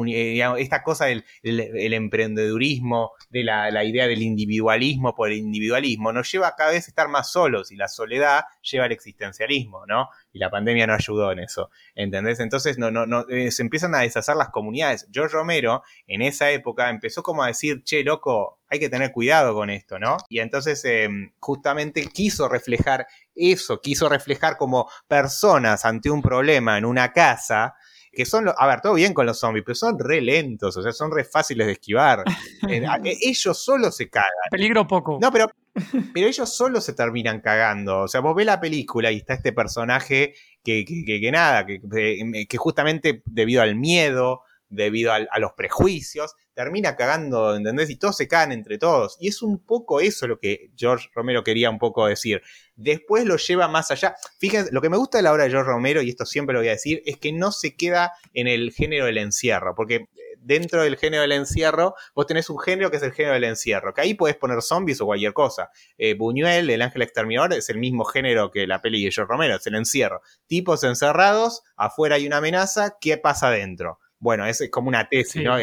eh, 0.08 0.42
esta 0.58 0.84
cosa 0.84 1.06
del 1.06 1.24
el, 1.44 1.94
emprendedurismo, 1.94 3.12
de 3.30 3.44
la, 3.44 3.84
idea 3.84 4.08
del 4.08 4.22
individualismo 4.22 5.16
por 5.16 5.32
el 5.32 5.38
individualismo, 5.38 6.12
nos 6.12 6.32
lleva 6.32 6.50
a 6.50 6.56
cada 6.56 6.72
vez 6.72 6.88
a 6.88 6.92
estar 6.92 7.08
más 7.08 7.32
solos 7.32 7.72
y 7.72 7.76
la 7.76 7.88
soledad 7.88 8.46
lleva 8.62 8.86
al 8.86 8.92
existencialismo, 8.92 9.86
¿no? 9.86 10.10
Y 10.34 10.40
la 10.40 10.50
pandemia 10.50 10.88
no 10.88 10.94
ayudó 10.94 11.32
en 11.32 11.40
eso, 11.40 11.70
¿entendés? 11.96 12.40
Entonces 12.40 12.78
no, 12.78 12.92
no, 12.92 13.06
no, 13.06 13.26
eh, 13.30 13.52
se 13.52 13.62
empiezan 13.62 13.96
a 13.96 14.00
deshacer 14.00 14.36
las 14.36 14.50
comunidades. 14.50 15.08
George 15.12 15.34
Romero 15.34 15.84
en 16.08 16.22
esa 16.22 16.50
época 16.52 16.90
empezó 16.90 17.24
como 17.24 17.44
a 17.44 17.48
decir, 17.48 17.84
che, 17.84 18.04
loco, 18.04 18.60
hay 18.70 18.80
que 18.80 18.90
tener 18.90 19.12
cuidado 19.12 19.54
con 19.54 19.70
esto, 19.70 20.00
¿no? 20.00 20.18
Y 20.30 20.40
entonces 20.40 20.84
em, 20.86 21.32
justamente 21.40 22.08
quiso 22.08 22.50
reflejar 22.50 23.08
eso, 23.36 23.82
quiso 23.82 24.10
reflejar 24.10 24.58
como 24.58 24.90
personas 25.08 25.86
ante 25.86 26.10
un 26.10 26.22
problema 26.22 26.78
en 26.78 26.86
una 26.86 27.14
casa, 27.14 27.76
que 28.12 28.26
son, 28.26 28.50
a 28.56 28.68
ver, 28.68 28.82
todo 28.82 28.94
bien 28.94 29.14
con 29.14 29.26
los 29.26 29.40
zombies, 29.40 29.64
pero 29.66 29.76
son 29.76 29.98
re 30.00 30.22
lentos, 30.22 30.76
o 30.78 30.82
sea, 30.82 30.92
son 30.92 31.12
re 31.12 31.24
fáciles 31.24 31.68
de 31.68 31.74
esquivar. 31.74 32.24
Eh, 32.68 32.84
e, 33.04 33.18
ellos 33.22 33.64
solo 33.64 33.92
se 33.92 34.10
cagan. 34.10 34.32
Peligro 34.50 34.88
poco. 34.88 35.20
No, 35.22 35.32
pero, 35.32 35.48
pero 36.14 36.28
ellos 36.28 36.54
solo 36.54 36.82
se 36.82 36.94
terminan 36.94 37.40
cagando. 37.40 38.02
O 38.02 38.08
sea, 38.08 38.20
vos 38.20 38.36
ves 38.36 38.46
la 38.46 38.60
película 38.60 39.12
y 39.12 39.18
está 39.18 39.36
este 39.36 39.54
personaje 39.54 40.34
que, 40.64 40.84
que, 40.84 41.32
nada, 41.32 41.66
que, 41.66 41.80
que 42.50 42.58
justamente 42.58 43.22
debido 43.26 43.62
al 43.62 43.76
miedo, 43.76 44.42
debido 44.70 45.14
a 45.14 45.40
los 45.40 45.54
prejuicios, 45.54 46.36
termina 46.58 46.96
cagando, 46.96 47.56
¿entendés? 47.56 47.88
Y 47.92 47.98
todos 47.98 48.18
se 48.18 48.28
caen 48.28 48.52
entre 48.52 48.80
todos. 48.80 49.16
Y 49.20 49.28
es 49.28 49.44
un 49.44 49.60
poco 49.64 50.00
eso 50.00 50.26
lo 50.26 50.40
que 50.40 50.72
George 50.76 51.08
Romero 51.14 51.44
quería 51.44 51.70
un 51.70 51.78
poco 51.78 52.08
decir. 52.08 52.42
Después 52.76 53.26
lo 53.26 53.38
lleva 53.38 53.68
más 53.68 53.92
allá. 53.92 54.16
Fíjense, 54.40 54.72
lo 54.72 54.82
que 54.82 54.90
me 54.90 54.98
gusta 54.98 55.20
de 55.20 55.22
la 55.22 55.34
obra 55.34 55.44
de 55.44 55.52
George 55.52 55.70
Romero, 55.70 56.02
y 56.02 56.10
esto 56.10 56.26
siempre 56.26 56.54
lo 56.54 56.62
voy 56.62 56.70
a 56.70 56.72
decir, 56.72 57.04
es 57.06 57.18
que 57.18 57.32
no 57.32 57.52
se 57.52 57.76
queda 57.76 58.14
en 58.34 58.48
el 58.48 58.72
género 58.72 59.06
del 59.06 59.20
encierro, 59.20 59.76
porque 59.76 59.96
eh, 59.96 60.10
dentro 60.40 60.82
del 60.82 60.98
género 60.98 61.22
del 61.22 61.34
encierro, 61.34 61.94
vos 62.16 62.26
tenés 62.26 62.50
un 62.50 62.58
género 62.58 62.90
que 62.90 62.98
es 62.98 63.04
el 63.04 63.12
género 63.12 63.36
del 63.36 63.44
encierro, 63.44 63.94
que 63.94 64.02
ahí 64.02 64.16
podés 64.16 64.36
poner 64.36 64.64
zombies 64.64 65.00
o 65.00 65.06
cualquier 65.06 65.34
cosa. 65.34 65.70
Eh, 66.00 66.16
Buñuel, 66.16 66.72
el 66.72 66.82
ángel 66.82 67.04
exterminador, 67.04 67.54
es 67.54 67.70
el 67.70 67.78
mismo 67.78 68.04
género 68.04 68.50
que 68.50 68.66
la 68.66 68.82
peli 68.82 69.06
de 69.06 69.12
George 69.12 69.32
Romero, 69.32 69.58
es 69.58 69.68
el 69.68 69.76
encierro. 69.76 70.22
Tipos 70.48 70.84
encerrados, 70.84 71.62
afuera 71.76 72.16
hay 72.16 72.26
una 72.26 72.38
amenaza, 72.38 72.98
¿qué 73.00 73.20
pasa 73.20 73.52
dentro? 73.52 74.00
Bueno, 74.20 74.46
es 74.46 74.68
como 74.72 74.88
una 74.88 75.08
tesis, 75.08 75.44
¿no? 75.44 75.58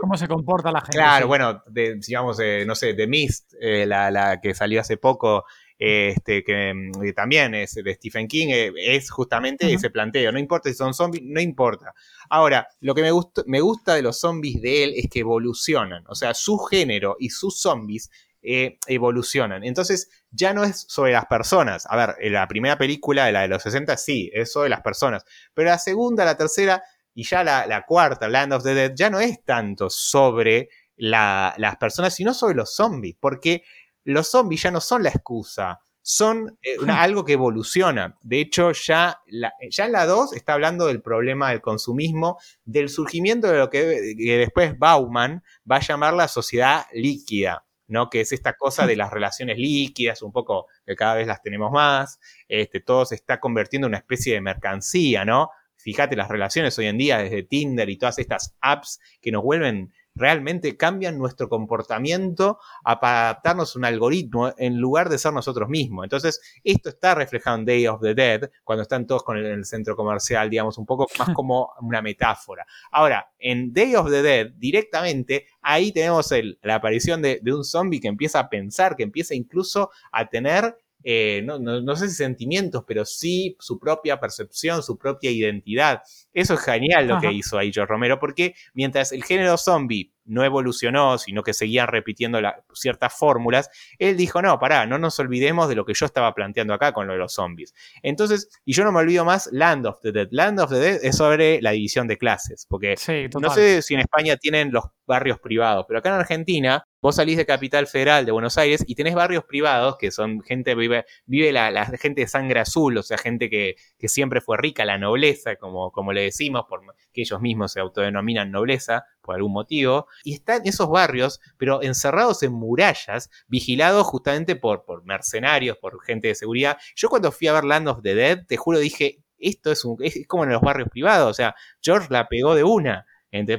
¿Cómo 0.00 0.16
se 0.16 0.28
comporta 0.28 0.70
la 0.70 0.80
gente? 0.80 0.96
Claro, 0.96 1.26
bueno, 1.26 1.62
digamos, 1.66 2.38
no 2.66 2.74
sé, 2.74 2.94
The 2.94 3.06
Mist, 3.06 3.54
eh, 3.60 3.86
la, 3.86 4.38
que 4.40 4.54
salió 4.54 4.80
hace 4.80 4.96
poco, 4.98 5.44
este, 5.76 6.44
que, 6.44 6.72
mm, 6.74 7.14
también 7.14 7.54
es 7.54 7.74
de 7.74 7.94
Stephen 7.94 8.28
King, 8.28 8.48
eh, 8.50 8.72
es 8.76 9.10
justamente 9.10 9.72
ese 9.72 9.90
planteo. 9.90 10.30
No 10.30 10.38
importa 10.38 10.68
si 10.68 10.76
son 10.76 10.94
zombies, 10.94 11.22
no 11.24 11.40
importa. 11.40 11.92
Ahora, 12.30 12.68
lo 12.80 12.94
que 12.94 13.02
me, 13.02 13.10
me 13.46 13.60
gusta 13.60 13.94
de 13.94 14.02
los 14.02 14.20
zombies 14.20 14.60
de 14.60 14.84
él 14.84 14.92
es 14.96 15.08
que 15.10 15.20
evolucionan. 15.20 16.04
O 16.08 16.14
sea, 16.14 16.34
su 16.34 16.58
género 16.58 17.16
y 17.18 17.30
sus 17.30 17.58
zombies 17.60 18.10
eh, 18.40 18.78
evolucionan. 18.86 19.64
Entonces, 19.64 20.10
ya 20.30 20.52
no 20.52 20.62
es 20.62 20.86
sobre 20.88 21.12
las 21.12 21.26
personas. 21.26 21.86
A 21.90 21.96
ver, 21.96 22.30
la 22.30 22.46
primera 22.46 22.78
película, 22.78 23.30
la 23.32 23.42
de 23.42 23.48
los 23.48 23.62
60, 23.62 23.96
sí, 23.96 24.30
es 24.32 24.52
sobre 24.52 24.68
las 24.68 24.80
personas. 24.80 25.24
Pero 25.54 25.70
la 25.70 25.78
segunda, 25.78 26.24
la 26.24 26.36
tercera, 26.36 26.82
y 27.18 27.24
ya 27.24 27.42
la, 27.42 27.84
cuarta, 27.84 28.28
Land 28.28 28.52
of 28.52 28.62
the 28.62 28.74
Dead, 28.74 28.92
ya 28.94 29.10
no 29.10 29.18
es 29.18 29.42
tanto 29.42 29.90
sobre 29.90 30.68
las 30.96 31.76
personas, 31.80 32.14
sino 32.14 32.32
sobre 32.32 32.54
los 32.54 32.76
zombies, 32.76 33.16
porque 33.18 33.64
los 34.04 34.28
zombies 34.28 34.62
ya 34.62 34.70
no 34.70 34.80
son 34.80 35.02
la 35.02 35.08
excusa, 35.08 35.80
son 36.00 36.56
eh, 36.62 36.76
algo 36.86 37.24
que 37.24 37.32
evoluciona. 37.32 38.16
De 38.22 38.40
hecho, 38.40 38.70
ya, 38.70 39.20
ya 39.68 39.86
en 39.86 39.92
la 39.92 40.06
2 40.06 40.34
está 40.34 40.52
hablando 40.52 40.86
del 40.86 41.02
problema 41.02 41.50
del 41.50 41.60
consumismo, 41.60 42.38
del 42.64 42.88
surgimiento 42.88 43.48
de 43.48 43.58
lo 43.58 43.68
que, 43.68 44.14
después 44.16 44.78
Bauman 44.78 45.42
va 45.68 45.76
a 45.78 45.80
llamar 45.80 46.14
la 46.14 46.28
sociedad 46.28 46.86
líquida. 46.92 47.64
¿no? 47.90 48.10
que 48.10 48.20
es 48.20 48.32
esta 48.32 48.52
cosa 48.52 48.86
de 48.86 48.96
las 48.96 49.10
relaciones 49.10 49.56
líquidas, 49.56 50.20
un 50.20 50.30
poco 50.30 50.66
que 50.84 50.94
cada 50.94 51.14
vez 51.14 51.26
las 51.26 51.40
tenemos 51.40 51.72
más, 51.72 52.20
este, 52.46 52.80
todo 52.80 53.06
se 53.06 53.14
está 53.14 53.40
convirtiendo 53.40 53.86
en 53.86 53.92
una 53.92 53.98
especie 53.98 54.34
de 54.34 54.42
mercancía, 54.42 55.24
¿no? 55.24 55.48
Fíjate 55.78 56.16
las 56.16 56.28
relaciones 56.28 56.78
hoy 56.78 56.86
en 56.86 56.98
día 56.98 57.18
desde 57.18 57.44
Tinder 57.44 57.88
y 57.88 57.96
todas 57.96 58.18
estas 58.18 58.56
apps 58.60 59.00
que 59.20 59.32
nos 59.32 59.42
vuelven 59.42 59.92
realmente 60.18 60.76
cambian 60.76 61.16
nuestro 61.16 61.48
comportamiento 61.48 62.58
para 62.82 63.30
adaptarnos 63.30 63.74
a 63.74 63.78
un 63.78 63.84
algoritmo 63.84 64.52
en 64.58 64.78
lugar 64.78 65.08
de 65.08 65.18
ser 65.18 65.32
nosotros 65.32 65.68
mismos. 65.68 66.04
Entonces, 66.04 66.40
esto 66.64 66.88
está 66.88 67.14
reflejado 67.14 67.58
en 67.58 67.64
Day 67.64 67.86
of 67.86 68.00
the 68.02 68.14
Dead, 68.14 68.50
cuando 68.64 68.82
están 68.82 69.06
todos 69.06 69.22
con 69.22 69.38
el, 69.38 69.64
centro 69.64 69.96
comercial, 69.96 70.50
digamos, 70.50 70.76
un 70.78 70.86
poco 70.86 71.06
más 71.18 71.28
como 71.34 71.70
una 71.80 72.02
metáfora. 72.02 72.66
Ahora, 72.90 73.30
en 73.38 73.72
Day 73.72 73.94
of 73.94 74.10
the 74.10 74.22
Dead, 74.22 74.50
directamente, 74.56 75.46
ahí 75.62 75.92
tenemos 75.92 76.32
la 76.62 76.74
aparición 76.74 77.22
de, 77.22 77.38
de 77.42 77.54
un 77.54 77.64
zombie 77.64 78.00
que 78.00 78.08
empieza 78.08 78.40
a 78.40 78.48
pensar, 78.48 78.96
que 78.96 79.04
empieza 79.04 79.34
incluso 79.34 79.90
a 80.10 80.28
tener 80.28 80.76
eh, 81.04 81.42
no, 81.44 81.96
sé 81.96 82.08
si 82.08 82.14
sentimientos, 82.14 82.84
pero 82.86 83.04
sí 83.04 83.56
su 83.60 83.78
propia 83.78 84.18
percepción, 84.18 84.82
su 84.82 84.98
propia 84.98 85.30
identidad. 85.30 86.02
Eso 86.32 86.54
es 86.54 86.60
genial 86.60 87.06
lo 87.06 87.20
que 87.20 87.32
hizo 87.32 87.56
ahí 87.56 87.72
George 87.72 87.90
Romero, 87.90 88.18
porque 88.18 88.54
mientras 88.74 89.12
el 89.12 89.24
género 89.24 89.56
zombie 89.56 90.12
no 90.24 90.44
evolucionó, 90.44 91.16
sino 91.16 91.42
que 91.42 91.54
seguían 91.54 91.88
repitiendo 91.88 92.38
ciertas 92.74 93.14
fórmulas, 93.14 93.70
él 93.98 94.16
dijo, 94.16 94.42
no, 94.42 94.58
pará, 94.58 94.86
no 94.86 94.98
nos 94.98 95.18
olvidemos 95.18 95.68
de 95.68 95.74
lo 95.76 95.84
que 95.84 95.94
yo 95.94 96.04
estaba 96.04 96.34
planteando 96.34 96.74
acá 96.74 96.92
con 96.92 97.06
lo 97.06 97.14
de 97.14 97.18
los 97.18 97.32
zombies. 97.32 97.74
Entonces, 98.02 98.50
y 98.64 98.74
yo 98.74 98.84
no 98.84 98.92
me 98.92 98.98
olvido 98.98 99.24
más, 99.24 99.48
Land 99.52 99.86
of 99.86 100.00
the 100.02 100.12
Dead. 100.12 100.28
Land 100.30 100.60
of 100.60 100.70
the 100.70 100.78
Dead 100.78 100.98
es 101.02 101.16
sobre 101.16 101.62
la 101.62 101.70
división 101.70 102.06
de 102.06 102.18
clases, 102.18 102.66
porque 102.68 102.96
no 103.40 103.50
sé 103.50 103.82
si 103.82 103.94
en 103.94 104.00
España 104.00 104.36
tienen 104.36 104.72
los 104.72 104.84
barrios 105.08 105.40
privados, 105.40 105.84
pero 105.88 105.98
acá 105.98 106.10
en 106.10 106.14
Argentina 106.14 106.84
Vos 107.00 107.14
salís 107.14 107.36
de 107.36 107.46
Capital 107.46 107.86
Federal 107.86 108.26
de 108.26 108.32
Buenos 108.32 108.58
Aires 108.58 108.84
y 108.84 108.96
tenés 108.96 109.14
barrios 109.14 109.44
privados 109.44 109.96
que 109.98 110.10
son 110.10 110.40
gente, 110.42 110.74
vive, 110.74 111.04
vive 111.26 111.52
la, 111.52 111.86
gente 111.86 112.22
de 112.22 112.26
sangre 112.26 112.58
azul, 112.58 112.98
o 112.98 113.04
sea, 113.04 113.16
gente 113.18 113.48
que, 113.48 113.76
siempre 114.08 114.40
fue 114.40 114.56
rica, 114.56 114.84
la 114.84 114.98
nobleza, 114.98 115.54
como, 115.54 115.92
como 115.92 116.12
le 116.12 116.22
decimos, 116.22 116.64
por, 116.68 116.80
que 117.12 117.20
ellos 117.20 117.40
mismos 117.40 117.72
se 117.72 117.78
autodenominan 117.78 118.50
nobleza 118.50 119.04
por 119.22 119.36
algún 119.36 119.52
motivo, 119.52 120.08
y 120.24 120.34
están 120.34 120.62
esos 120.64 120.90
barrios, 120.90 121.40
pero 121.56 121.82
encerrados 121.82 122.42
en 122.42 122.52
murallas, 122.52 123.30
vigilados 123.46 124.04
justamente 124.04 124.56
por, 124.56 124.84
por 124.84 125.04
mercenarios, 125.04 125.76
por 125.76 126.02
gente 126.02 126.26
de 126.26 126.34
seguridad. 126.34 126.78
Yo 126.96 127.08
cuando 127.08 127.30
fui 127.30 127.46
a 127.46 127.52
ver 127.52 127.64
Land 127.64 127.88
of 127.88 128.02
the 128.02 128.16
Dead, 128.16 128.44
te 128.44 128.56
juro, 128.56 128.80
dije, 128.80 129.22
esto 129.38 129.70
es, 129.70 129.84
un, 129.84 129.98
es 130.02 130.26
como 130.26 130.42
en 130.42 130.50
los 130.50 130.62
barrios 130.62 130.88
privados, 130.88 131.30
o 131.30 131.34
sea, 131.34 131.54
George 131.80 132.08
la 132.10 132.26
pegó 132.26 132.56
de 132.56 132.64
una, 132.64 133.06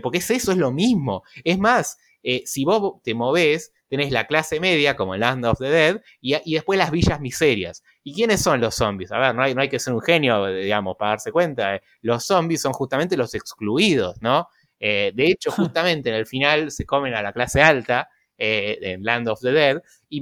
porque 0.01 0.19
es 0.19 0.29
eso, 0.31 0.51
es 0.51 0.57
lo 0.57 0.71
mismo. 0.71 1.23
Es 1.43 1.57
más, 1.57 1.97
eh, 2.23 2.43
si 2.45 2.65
vos 2.65 3.01
te 3.03 3.13
movés, 3.13 3.73
tenés 3.87 4.11
la 4.11 4.27
clase 4.27 4.59
media, 4.59 4.95
como 4.95 5.15
el 5.15 5.21
Land 5.21 5.45
of 5.45 5.57
the 5.59 5.69
Dead, 5.69 6.01
y, 6.21 6.53
después 6.53 6.77
las 6.77 6.91
villas 6.91 7.19
miserias. 7.19 7.83
¿Y 8.03 8.13
quiénes 8.13 8.41
son 8.41 8.61
los 8.61 8.75
zombies? 8.75 9.11
A 9.11 9.19
ver, 9.19 9.35
no 9.35 9.43
hay, 9.43 9.55
no 9.55 9.61
hay 9.61 9.69
que 9.69 9.79
ser 9.79 9.93
un 9.93 10.01
genio, 10.01 10.45
digamos, 10.47 10.95
para 10.97 11.11
darse 11.11 11.31
cuenta. 11.31 11.75
Eh. 11.75 11.81
Los 12.01 12.25
zombies 12.25 12.61
son 12.61 12.73
justamente 12.73 13.17
los 13.17 13.33
excluidos, 13.33 14.21
¿no? 14.21 14.47
Eh, 14.79 15.11
de 15.15 15.25
hecho, 15.25 15.51
justamente 15.51 16.09
en 16.09 16.15
el 16.15 16.25
final 16.25 16.71
se 16.71 16.85
comen 16.85 17.13
a 17.13 17.21
la 17.21 17.33
clase 17.33 17.61
alta 17.61 18.09
en 18.41 19.03
Land 19.03 19.27
of 19.27 19.41
the 19.41 19.51
Dead, 19.51 19.81
y, 20.07 20.21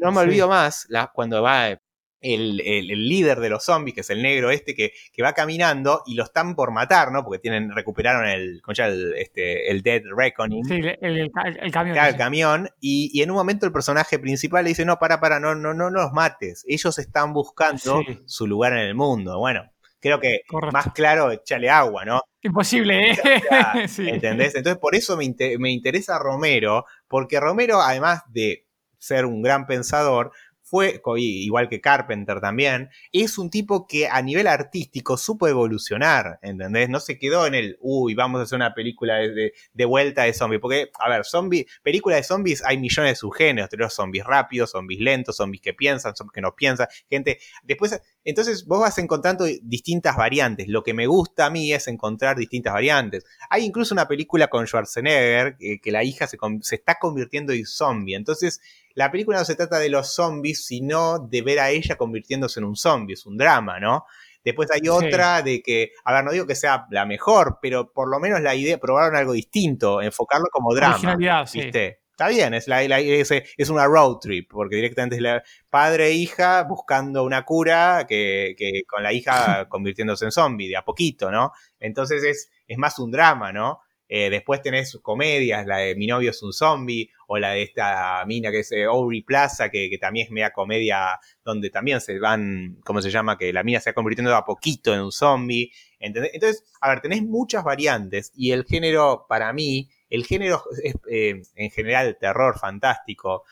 no 0.00 0.10
me 0.10 0.20
olvido 0.20 0.48
más 0.48 0.88
cuando 1.14 1.42
va 1.42 1.78
el, 2.22 3.08
líder 3.08 3.40
de 3.40 3.50
los 3.50 3.64
zombies, 3.64 3.94
que 3.94 4.00
es 4.02 4.10
el 4.10 4.22
negro 4.22 4.50
este, 4.50 4.74
que, 4.74 4.92
va 5.22 5.32
caminando 5.32 6.02
y 6.06 6.14
lo 6.14 6.24
están 6.24 6.54
por 6.54 6.70
matar, 6.70 7.12
¿no? 7.12 7.24
Porque 7.24 7.38
tienen, 7.38 7.74
recuperaron 7.74 8.26
el, 8.26 8.62
el, 8.66 9.14
este, 9.16 9.70
el 9.70 9.82
Dead 9.82 10.02
Reckoning. 10.16 10.64
Sí, 10.64 10.80
el, 11.00 11.30
camión. 11.72 11.96
el 11.96 12.16
camión. 12.16 12.68
Y, 12.80 13.20
en 13.22 13.30
un 13.30 13.36
momento 13.36 13.66
el 13.66 13.72
personaje 13.72 14.18
principal 14.18 14.64
le 14.64 14.70
dice, 14.70 14.84
no, 14.84 14.98
para, 14.98 15.20
para, 15.20 15.40
no, 15.40 15.54
no, 15.54 15.74
no 15.74 15.90
los 15.90 16.12
mates. 16.12 16.64
Ellos 16.68 16.98
están 16.98 17.32
buscando 17.32 18.02
su 18.26 18.46
lugar 18.46 18.72
en 18.72 18.80
el 18.80 18.94
mundo. 18.94 19.38
Bueno, 19.38 19.70
creo 20.00 20.20
que 20.20 20.40
más 20.72 20.92
claro, 20.92 21.30
echarle 21.30 21.70
agua, 21.70 22.04
¿no? 22.04 22.22
Imposible, 22.42 23.12
¿eh? 23.12 23.18
¿Entendés? 23.98 24.54
Entonces, 24.56 24.80
por 24.80 24.96
eso 24.96 25.16
me, 25.16 25.32
me 25.58 25.70
interesa 25.70 26.18
Romero, 26.18 26.84
porque 27.06 27.38
Romero, 27.38 27.80
además 27.80 28.22
de 28.28 28.66
ser 28.98 29.26
un 29.26 29.42
gran 29.42 29.66
pensador, 29.66 30.32
fue, 30.72 31.02
igual 31.18 31.68
que 31.68 31.82
Carpenter 31.82 32.40
también, 32.40 32.88
es 33.12 33.36
un 33.36 33.50
tipo 33.50 33.86
que 33.86 34.08
a 34.08 34.22
nivel 34.22 34.46
artístico 34.46 35.18
supo 35.18 35.46
evolucionar, 35.46 36.38
¿entendés? 36.40 36.88
No 36.88 36.98
se 36.98 37.18
quedó 37.18 37.46
en 37.46 37.54
el, 37.54 37.76
uy, 37.82 38.14
vamos 38.14 38.40
a 38.40 38.44
hacer 38.44 38.56
una 38.56 38.72
película 38.72 39.16
de, 39.18 39.84
vuelta 39.84 40.22
de 40.22 40.32
zombies, 40.32 40.62
porque, 40.62 40.90
a 40.98 41.10
ver, 41.10 41.26
zombie, 41.26 41.66
película 41.82 42.16
de 42.16 42.22
zombies 42.22 42.64
hay 42.64 42.78
millones 42.78 43.12
de 43.12 43.16
subgéneros, 43.16 43.68
tenemos 43.68 43.92
zombies 43.92 44.24
rápidos, 44.24 44.70
zombies 44.70 45.00
lentos, 45.02 45.36
zombies 45.36 45.60
que 45.60 45.74
piensan, 45.74 46.16
zombies 46.16 46.32
que 46.32 46.40
no 46.40 46.56
piensan, 46.56 46.86
gente, 47.10 47.38
después, 47.62 48.00
entonces 48.24 48.64
vos 48.64 48.80
vas 48.80 48.96
encontrando 48.96 49.44
distintas 49.60 50.16
variantes, 50.16 50.68
lo 50.68 50.82
que 50.82 50.94
me 50.94 51.06
gusta 51.06 51.44
a 51.44 51.50
mí 51.50 51.70
es 51.70 51.86
encontrar 51.86 52.38
distintas 52.38 52.72
variantes. 52.72 53.26
Hay 53.50 53.66
incluso 53.66 53.94
una 53.94 54.08
película 54.08 54.48
con 54.48 54.66
Schwarzenegger, 54.66 55.58
que, 55.58 55.92
la 55.92 56.02
hija 56.02 56.26
se, 56.26 56.38
se 56.62 56.76
está 56.76 56.98
convirtiendo 56.98 57.52
en 57.52 57.66
zombie, 57.66 58.14
entonces 58.14 58.62
la 58.94 59.10
película 59.10 59.38
no 59.38 59.44
se 59.44 59.54
trata 59.54 59.78
de 59.78 59.88
los 59.88 60.14
zombies, 60.14 60.64
sino 60.64 61.18
de 61.18 61.42
ver 61.42 61.60
a 61.60 61.70
ella 61.70 61.96
convirtiéndose 61.96 62.60
en 62.60 62.64
un 62.64 62.76
zombie, 62.76 63.14
es 63.14 63.26
un 63.26 63.36
drama, 63.36 63.80
¿no? 63.80 64.04
Después 64.44 64.68
hay 64.72 64.88
otra 64.88 65.42
de 65.42 65.62
que, 65.62 65.92
a 66.04 66.12
ver, 66.12 66.24
no 66.24 66.32
digo 66.32 66.46
que 66.46 66.56
sea 66.56 66.86
la 66.90 67.06
mejor, 67.06 67.58
pero 67.62 67.92
por 67.92 68.10
lo 68.10 68.18
menos 68.18 68.40
la 68.40 68.54
idea, 68.54 68.78
probaron 68.78 69.14
algo 69.16 69.32
distinto, 69.32 70.02
enfocarlo 70.02 70.46
como 70.50 70.74
drama. 70.74 71.16
¿Viste? 71.52 72.00
Está 72.10 72.28
bien, 72.28 72.52
es, 72.52 72.68
la, 72.68 72.82
es, 72.82 73.70
una 73.70 73.86
road 73.86 74.18
trip, 74.20 74.50
porque 74.50 74.76
directamente 74.76 75.16
es 75.16 75.22
la 75.22 75.42
padre 75.70 76.08
e 76.08 76.12
hija 76.12 76.62
buscando 76.64 77.24
una 77.24 77.44
cura 77.44 78.04
que, 78.06 78.54
que 78.58 78.82
con 78.86 79.02
la 79.02 79.12
hija 79.12 79.66
convirtiéndose 79.68 80.26
en 80.26 80.32
zombie, 80.32 80.68
de 80.68 80.76
a 80.76 80.84
poquito, 80.84 81.30
¿no? 81.30 81.52
Entonces 81.80 82.22
es, 82.22 82.50
es 82.68 82.78
más 82.78 82.98
un 82.98 83.10
drama, 83.10 83.52
¿no? 83.52 83.80
Eh, 84.14 84.28
después 84.28 84.60
tenés 84.60 84.98
comedias, 85.00 85.66
la 85.66 85.78
de 85.78 85.94
Mi 85.94 86.06
novio 86.06 86.32
es 86.32 86.42
un 86.42 86.52
zombie, 86.52 87.08
o 87.28 87.38
la 87.38 87.52
de 87.52 87.62
esta 87.62 88.22
mina 88.26 88.50
que 88.50 88.58
es 88.58 88.70
eh, 88.70 88.84
Plaza, 89.26 89.70
que, 89.70 89.96
también 89.98 90.26
es 90.26 90.30
media 90.30 90.50
comedia, 90.52 91.18
donde 91.42 91.70
también 91.70 91.98
se 91.98 92.18
van, 92.18 92.78
¿cómo 92.84 93.00
se 93.00 93.10
llama? 93.10 93.38
Que 93.38 93.54
la 93.54 93.62
mina 93.62 93.80
se 93.80 93.88
va 93.88 93.94
convirtiendo 93.94 94.36
a 94.36 94.44
poquito 94.44 94.92
en 94.92 95.00
un 95.00 95.12
zombie. 95.12 95.72
Entonces, 95.98 96.62
a 96.82 96.90
ver, 96.90 97.00
tenés 97.00 97.22
muchas 97.22 97.64
variantes 97.64 98.30
y 98.34 98.50
el 98.50 98.64
género, 98.66 99.24
para 99.30 99.50
mí, 99.54 99.88
el 100.10 100.26
género 100.26 100.62
es 100.84 100.94
eh, 101.10 101.40
en 101.54 101.70
general 101.70 102.18
terror 102.20 102.58
fantástico 102.58 103.44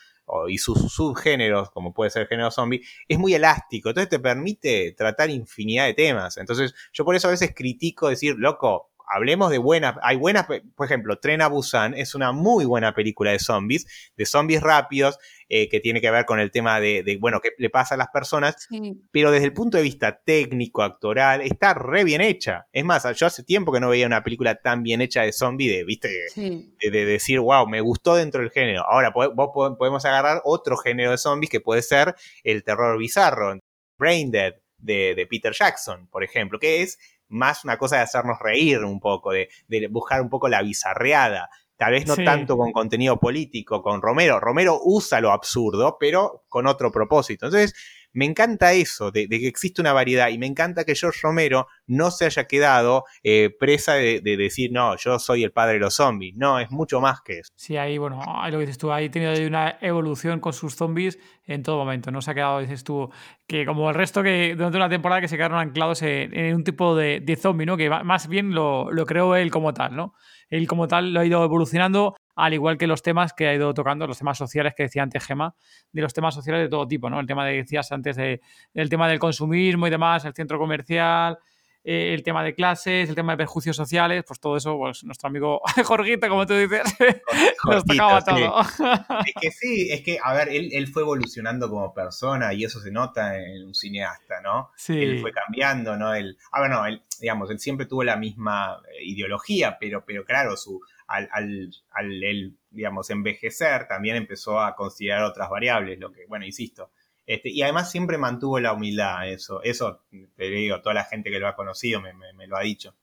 y 0.47 0.57
sus 0.59 0.93
subgéneros, 0.93 1.71
como 1.71 1.93
puede 1.93 2.09
ser 2.09 2.21
el 2.21 2.27
género 2.27 2.51
zombie, 2.51 2.81
es 3.07 3.17
muy 3.17 3.33
elástico. 3.33 3.89
Entonces 3.89 4.09
te 4.09 4.19
permite 4.19 4.93
tratar 4.93 5.29
infinidad 5.29 5.87
de 5.87 5.93
temas. 5.93 6.37
Entonces, 6.37 6.73
yo 6.93 7.03
por 7.03 7.15
eso 7.15 7.27
a 7.27 7.31
veces 7.31 7.53
critico 7.53 8.07
decir, 8.07 8.35
loco, 8.37 8.90
hablemos 9.11 9.51
de 9.51 9.57
buenas, 9.57 9.95
hay 10.01 10.15
buenas, 10.15 10.45
por 10.45 10.85
ejemplo, 10.85 11.19
Tren 11.19 11.41
a 11.41 11.47
Busan 11.47 11.93
es 11.93 12.15
una 12.15 12.31
muy 12.31 12.65
buena 12.65 12.93
película 12.93 13.31
de 13.31 13.39
zombies, 13.39 13.85
de 14.15 14.25
zombies 14.25 14.61
rápidos, 14.61 15.19
eh, 15.49 15.67
que 15.67 15.81
tiene 15.81 15.99
que 15.99 16.09
ver 16.09 16.25
con 16.25 16.39
el 16.39 16.49
tema 16.49 16.79
de, 16.79 17.17
bueno, 17.19 17.41
qué 17.41 17.49
le 17.57 17.69
pasa 17.69 17.95
a 17.95 17.97
las 17.97 18.07
personas, 18.07 18.69
pero 19.11 19.31
desde 19.31 19.45
el 19.45 19.53
punto 19.53 19.77
de 19.77 19.83
vista 19.83 20.21
técnico, 20.23 20.81
actoral, 20.81 21.41
está 21.41 21.73
re 21.73 22.05
bien 22.05 22.21
hecha. 22.21 22.67
Es 22.71 22.85
más, 22.85 23.03
yo 23.19 23.27
hace 23.27 23.43
tiempo 23.43 23.73
que 23.73 23.81
no 23.81 23.89
veía 23.89 24.07
una 24.07 24.23
película 24.23 24.55
tan 24.55 24.81
bien 24.81 25.01
hecha 25.01 25.23
de 25.23 25.33
zombie, 25.33 25.69
de, 25.69 25.83
viste, 25.83 26.09
de, 26.35 27.05
decir, 27.05 27.41
wow, 27.41 27.67
me 27.67 27.81
gustó 27.81 28.15
dentro 28.15 28.41
del 28.41 28.51
género. 28.51 28.83
Ahora, 28.87 29.11
vos 29.11 29.49
podemos 29.77 30.05
agarrar 30.05 30.41
otro 30.45 30.77
género 30.77 31.11
de 31.11 31.17
zombies 31.17 31.49
que 31.49 31.59
puede 31.59 31.81
ser 31.81 32.15
el 32.43 32.63
terror 32.63 32.97
bizarro, 32.97 33.59
Brain 33.97 34.31
Dead, 34.31 34.53
de, 34.77 35.13
de 35.15 35.27
Peter 35.27 35.53
Jackson, 35.53 36.07
por 36.07 36.23
ejemplo, 36.23 36.59
que 36.59 36.81
es 36.81 36.97
más 37.31 37.63
una 37.63 37.77
cosa 37.77 37.97
de 37.97 38.03
hacernos 38.03 38.37
reír 38.39 38.83
un 38.83 38.99
poco, 38.99 39.31
de, 39.31 39.49
buscar 39.89 40.21
un 40.21 40.29
poco 40.29 40.47
la 40.47 40.61
bizarreada. 40.61 41.49
Tal 41.77 41.93
vez 41.93 42.05
no 42.05 42.15
tanto 42.15 42.57
con 42.57 42.71
contenido 42.71 43.19
político, 43.19 43.81
con 43.81 44.03
Romero. 44.03 44.39
Romero 44.39 44.79
usa 44.83 45.19
lo 45.19 45.31
absurdo, 45.31 45.97
pero 45.99 46.43
con 46.47 46.67
otro 46.67 46.91
propósito. 46.91 47.47
Entonces, 47.47 47.73
me 48.13 48.25
encanta 48.25 48.73
eso, 48.73 49.11
de, 49.11 49.27
que 49.27 49.47
existe 49.47 49.81
una 49.81 49.93
variedad, 49.93 50.29
y 50.29 50.37
me 50.37 50.45
encanta 50.45 50.83
que 50.83 50.95
George 50.95 51.19
Romero 51.23 51.67
no 51.87 52.11
se 52.11 52.25
haya 52.25 52.45
quedado 52.45 53.05
eh, 53.23 53.49
presa 53.57 53.93
de, 53.93 54.21
decir, 54.21 54.71
no, 54.71 54.95
yo 54.97 55.19
soy 55.19 55.43
el 55.43 55.51
padre 55.51 55.73
de 55.73 55.79
los 55.79 55.95
zombies. 55.95 56.35
No, 56.35 56.59
es 56.59 56.71
mucho 56.71 56.99
más 56.99 57.21
que 57.21 57.39
eso. 57.39 57.51
Sí, 57.55 57.77
ahí, 57.77 57.97
bueno, 57.97 58.21
lo 58.45 58.51
que 58.51 58.65
dices 58.65 58.77
tú, 58.77 58.91
ahí 58.91 59.09
tenido 59.09 59.33
una 59.47 59.77
evolución 59.81 60.39
con 60.39 60.53
sus 60.53 60.75
zombies 60.75 61.19
en 61.45 61.63
todo 61.63 61.77
momento. 61.77 62.11
No 62.11 62.21
se 62.21 62.31
ha 62.31 62.33
quedado, 62.33 62.59
dices 62.59 62.83
tú, 62.83 63.09
que 63.47 63.65
como 63.65 63.89
el 63.89 63.95
resto 63.95 64.23
que 64.23 64.55
durante 64.55 64.77
una 64.77 64.89
temporada 64.89 65.21
que 65.21 65.27
se 65.27 65.37
quedaron 65.37 65.59
anclados 65.59 66.01
en, 66.01 66.55
un 66.55 66.63
tipo 66.63 66.95
de, 66.95 67.19
de, 67.19 67.35
zombie, 67.35 67.65
¿no? 67.65 67.77
Que 67.77 67.89
más 67.89 68.27
bien 68.27 68.53
lo, 68.53 68.91
lo 68.91 69.05
creó 69.05 69.35
él 69.35 69.51
como 69.51 69.73
tal, 69.73 69.95
¿no? 69.95 70.13
Él 70.49 70.67
como 70.67 70.87
tal 70.87 71.13
lo 71.13 71.21
ha 71.21 71.25
ido 71.25 71.43
evolucionando 71.43 72.15
al 72.35 72.53
igual 72.53 72.77
que 72.77 72.87
los 72.87 73.01
temas 73.01 73.33
que 73.33 73.47
ha 73.47 73.53
ido 73.53 73.73
tocando, 73.73 74.07
los 74.07 74.17
temas 74.17 74.37
sociales 74.37 74.73
que 74.75 74.83
decía 74.83 75.03
antes 75.03 75.25
Gema, 75.25 75.55
de 75.91 76.01
los 76.01 76.13
temas 76.13 76.33
sociales 76.33 76.63
de 76.63 76.69
todo 76.69 76.87
tipo, 76.87 77.09
¿no? 77.09 77.19
El 77.19 77.27
tema 77.27 77.45
de, 77.45 77.57
decías 77.57 77.91
antes, 77.91 78.15
de, 78.15 78.41
el 78.73 78.89
tema 78.89 79.07
del 79.07 79.19
consumismo 79.19 79.87
y 79.87 79.89
demás, 79.89 80.25
el 80.25 80.33
centro 80.33 80.57
comercial, 80.57 81.37
eh, 81.83 82.13
el 82.13 82.21
tema 82.21 82.43
de 82.43 82.53
clases, 82.53 83.09
el 83.09 83.15
tema 83.15 83.33
de 83.33 83.37
perjuicios 83.37 83.75
sociales, 83.75 84.23
pues 84.27 84.39
todo 84.39 84.55
eso, 84.55 84.77
pues 84.77 85.03
nuestro 85.03 85.29
amigo 85.29 85.61
Jorgito, 85.83 86.29
como 86.29 86.45
tú 86.45 86.53
dices, 86.53 86.83
nos 87.65 87.83
tocaba 87.83 88.23
todo. 88.23 88.61
es 89.25 89.33
que 89.41 89.51
sí, 89.51 89.89
es 89.89 90.01
que, 90.03 90.19
a 90.23 90.33
ver, 90.33 90.49
él, 90.49 90.87
fue 90.89 91.01
evolucionando 91.01 91.69
como 91.69 91.91
persona 91.91 92.53
y 92.53 92.65
eso 92.65 92.79
se 92.79 92.91
nota 92.91 93.35
en 93.35 93.65
un 93.65 93.73
cineasta, 93.73 94.41
¿no? 94.41 94.69
Sí. 94.75 95.01
Él 95.01 95.21
fue 95.21 95.31
cambiando, 95.31 95.97
¿no? 95.97 96.13
Él, 96.13 96.37
a 96.51 96.61
ver, 96.61 96.69
no, 96.69 96.85
él, 96.85 97.01
digamos, 97.19 97.49
él 97.49 97.59
siempre 97.59 97.87
tuvo 97.87 98.03
la 98.03 98.15
misma 98.15 98.79
eh, 98.87 99.03
ideología, 99.03 99.77
pero, 99.79 100.05
pero 100.05 100.23
claro, 100.23 100.57
su, 100.57 100.81
al, 101.11 101.71
al, 101.91 102.55
digamos, 102.69 103.09
envejecer, 103.09 103.87
también 103.87 104.15
empezó 104.15 104.59
a 104.59 104.75
considerar 104.75 105.23
otras 105.23 105.49
variables, 105.49 105.99
lo 105.99 106.11
que, 106.11 106.25
bueno, 106.27 106.45
insisto. 106.45 106.91
Este, 107.25 107.49
y 107.49 107.61
además 107.61 107.91
siempre 107.91 108.17
mantuvo 108.17 108.59
la 108.59 108.73
humildad, 108.73 109.29
eso, 109.29 109.61
eso 109.63 110.03
te 110.35 110.49
digo, 110.49 110.81
toda 110.81 110.95
la 110.95 111.03
gente 111.03 111.29
que 111.29 111.39
lo 111.39 111.47
ha 111.47 111.55
conocido 111.55 112.01
me, 112.01 112.47
lo 112.47 112.57
ha 112.57 112.61
dicho. 112.61 112.95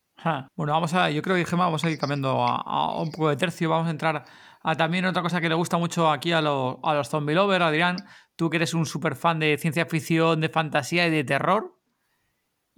Bueno, 0.56 0.72
vamos 0.72 0.92
a, 0.94 1.11
yo 1.11 1.22
creo 1.22 1.36
que 1.36 1.44
Gemma, 1.44 1.66
vamos 1.66 1.84
a 1.84 1.90
ir 1.90 1.98
cambiando 1.98 2.44
a, 2.44 3.00
un 3.00 3.12
poco 3.12 3.28
de 3.28 3.36
tercio, 3.36 3.70
vamos 3.70 3.86
a 3.86 3.90
entrar 3.90 4.24
a 4.61 4.74
también 4.74 5.04
otra 5.04 5.22
cosa 5.22 5.40
que 5.40 5.48
le 5.48 5.54
gusta 5.54 5.78
mucho 5.78 6.11
aquí 6.11 6.32
a, 6.32 6.38
a 6.38 6.42
los 6.42 7.09
zombie 7.09 7.34
lovers, 7.34 7.64
Adrián, 7.64 7.96
tú 8.34 8.50
que 8.50 8.56
eres 8.56 8.74
un 8.74 8.84
super 8.84 9.14
fan 9.14 9.38
de 9.38 9.56
ciencia 9.56 9.86
ficción, 9.86 10.40
de 10.40 10.48
fantasía 10.48 11.06
y 11.06 11.11
de 11.11 11.22
terror, 11.22 11.77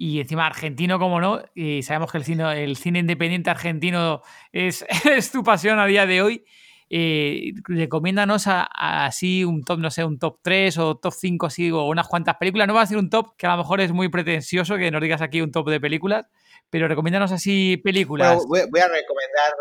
y 0.02 0.18
encima 0.18 0.46
argentino, 0.46 0.98
como 0.98 1.20
no, 1.20 1.42
y 1.54 1.82
sabemos 1.82 2.10
que 2.10 2.16
el 2.16 2.24
cine, 2.24 2.64
el 2.64 2.78
cine 2.78 3.00
independiente 3.00 3.50
argentino 3.50 4.22
es, 4.50 4.82
es 5.04 5.30
tu 5.30 5.44
pasión 5.44 5.78
a 5.78 5.84
día 5.84 6.06
de 6.06 6.22
hoy. 6.22 6.44
Eh, 6.88 7.52
recomiéndanos 7.64 8.44
así 8.46 9.44
un 9.44 9.62
top, 9.62 9.78
no 9.78 9.90
sé, 9.90 10.02
un 10.02 10.18
top 10.18 10.38
3 10.40 10.78
o 10.78 10.96
top 10.96 11.12
5 11.12 11.46
así, 11.46 11.70
o 11.70 11.84
unas 11.84 12.08
cuantas 12.08 12.36
películas. 12.38 12.66
No 12.66 12.72
va 12.72 12.80
a 12.80 12.86
ser 12.86 12.96
un 12.96 13.10
top 13.10 13.36
que 13.36 13.46
a 13.46 13.50
lo 13.50 13.58
mejor 13.58 13.82
es 13.82 13.92
muy 13.92 14.08
pretencioso 14.08 14.78
que 14.78 14.90
nos 14.90 15.02
digas 15.02 15.20
aquí 15.20 15.42
un 15.42 15.52
top 15.52 15.68
de 15.68 15.80
películas, 15.80 16.24
pero 16.70 16.88
recomiéndanos 16.88 17.30
así 17.30 17.76
películas. 17.76 18.42
voy, 18.48 18.60
a 18.60 18.88
recomendar 18.88 19.52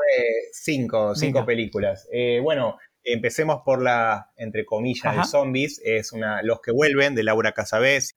cinco, 0.53 1.15
cinco 1.15 1.45
películas. 1.45 2.07
Eh, 2.13 2.39
bueno, 2.41 2.77
Empecemos 3.03 3.61
por 3.65 3.81
la, 3.81 4.31
entre 4.35 4.65
comillas, 4.65 5.15
de 5.15 5.23
zombies. 5.23 5.81
Es 5.83 6.11
una 6.11 6.41
Los 6.43 6.61
que 6.61 6.71
vuelven, 6.71 7.15
de 7.15 7.23
Laura 7.23 7.53
Casabés. 7.53 8.15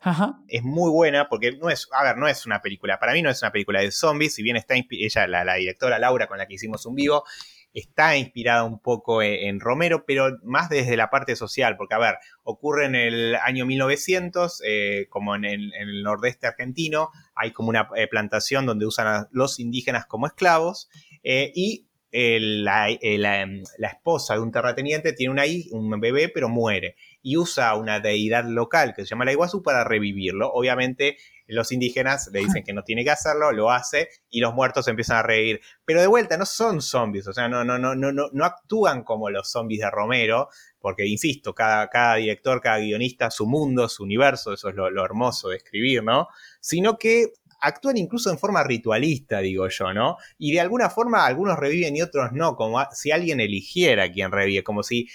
Es 0.49 0.62
muy 0.62 0.91
buena 0.91 1.28
porque 1.28 1.53
no 1.53 1.70
es, 1.70 1.89
a 1.93 2.03
ver, 2.05 2.16
no 2.16 2.28
es 2.28 2.47
una 2.47 2.61
película, 2.61 2.99
para 2.99 3.12
mí 3.12 3.22
no 3.22 3.30
es 3.30 3.43
una 3.43 3.53
película 3.53 3.80
de 3.80 3.91
zombies, 3.93 4.35
si 4.35 4.43
bien 4.43 4.57
está 4.57 4.74
ella, 4.91 5.26
la, 5.26 5.45
la 5.45 5.55
directora 5.55 5.99
Laura 5.99 6.26
con 6.26 6.39
la 6.39 6.47
que 6.47 6.55
hicimos 6.55 6.85
un 6.87 6.95
vivo, 6.95 7.24
está 7.72 8.16
inspirada 8.16 8.64
un 8.64 8.78
poco 8.78 9.22
e, 9.22 9.49
en, 9.49 9.61
Romero, 9.61 10.05
pero 10.07 10.39
más 10.43 10.68
desde 10.68 10.97
la 10.97 11.11
parte 11.11 11.37
social, 11.37 11.76
porque 11.76 11.95
a 11.95 11.99
ver, 11.99 12.14
ocurre 12.43 12.87
en 12.87 12.95
el 12.95 13.35
año 13.37 13.66
1900, 13.66 14.62
eh, 14.64 15.07
como 15.09 15.35
en 15.35 15.45
el, 15.45 16.03
nordeste 16.03 16.47
argentino, 16.47 17.11
hay 17.35 17.53
como 17.53 17.70
una 17.70 17.89
eh, 17.97 18.09
plantación 18.09 18.66
donde 18.66 18.87
usan 18.87 19.07
a 19.07 19.28
los 19.30 19.59
indígenas 19.59 20.07
como 20.07 20.26
esclavos, 20.26 20.89
eh, 21.22 21.53
y 21.55 21.87
la, 22.12 22.88
esposa 22.88 24.34
de 24.34 24.40
un 24.40 24.52
terrateniente 24.52 25.12
tiene 25.12 25.32
una, 25.32 25.44
un 25.70 26.00
bebé, 26.00 26.28
pero 26.28 26.48
muere. 26.48 26.96
Y 27.22 27.36
usa 27.36 27.74
una 27.74 28.00
deidad 28.00 28.44
local 28.44 28.92
que 28.94 29.02
se 29.02 29.08
llama 29.08 29.24
la 29.24 29.32
Iguazú 29.32 29.62
para 29.62 29.84
revivirlo. 29.84 30.52
Obviamente, 30.52 31.16
los 31.46 31.72
indígenas 31.72 32.30
le 32.32 32.40
dicen 32.40 32.64
que 32.64 32.72
no 32.72 32.82
tiene 32.82 33.04
que 33.04 33.10
hacerlo, 33.10 33.52
lo 33.52 33.70
hace 33.70 34.08
y 34.30 34.40
los 34.40 34.54
muertos 34.54 34.88
empiezan 34.88 35.18
a 35.18 35.22
reír. 35.22 35.60
Pero 35.84 36.00
de 36.00 36.06
vuelta, 36.06 36.36
no 36.36 36.46
son 36.46 36.80
zombies, 36.80 37.26
o 37.28 37.32
sea, 37.32 37.48
no, 37.48 37.64
no, 37.64 37.78
no, 37.78 37.94
no, 37.94 38.12
no 38.12 38.44
actúan 38.44 39.04
como 39.04 39.30
los 39.30 39.50
zombies 39.50 39.80
de 39.80 39.90
Romero, 39.90 40.48
porque 40.80 41.06
insisto, 41.06 41.54
cada, 41.54 41.88
cada 41.88 42.16
director, 42.16 42.60
cada 42.60 42.78
guionista, 42.78 43.30
su 43.30 43.46
mundo, 43.46 43.88
su 43.88 44.02
universo, 44.02 44.52
eso 44.52 44.68
es 44.68 44.74
lo, 44.74 44.90
lo 44.90 45.04
hermoso 45.04 45.48
de 45.48 45.56
escribir, 45.56 46.02
¿no? 46.02 46.28
Sino 46.60 46.98
que 46.98 47.32
actúan 47.62 47.96
incluso 47.96 48.30
en 48.30 48.38
forma 48.38 48.62
ritualista, 48.64 49.38
digo 49.38 49.68
yo, 49.68 49.94
¿no? 49.94 50.16
Y 50.36 50.52
de 50.52 50.60
alguna 50.60 50.90
forma 50.90 51.24
algunos 51.24 51.58
reviven 51.58 51.96
y 51.96 52.02
otros 52.02 52.32
no, 52.32 52.56
como 52.56 52.84
si 52.92 53.10
alguien 53.10 53.40
eligiera 53.40 54.10
quien 54.10 54.32
revive, 54.32 54.62
como 54.64 54.82
si 54.82 55.08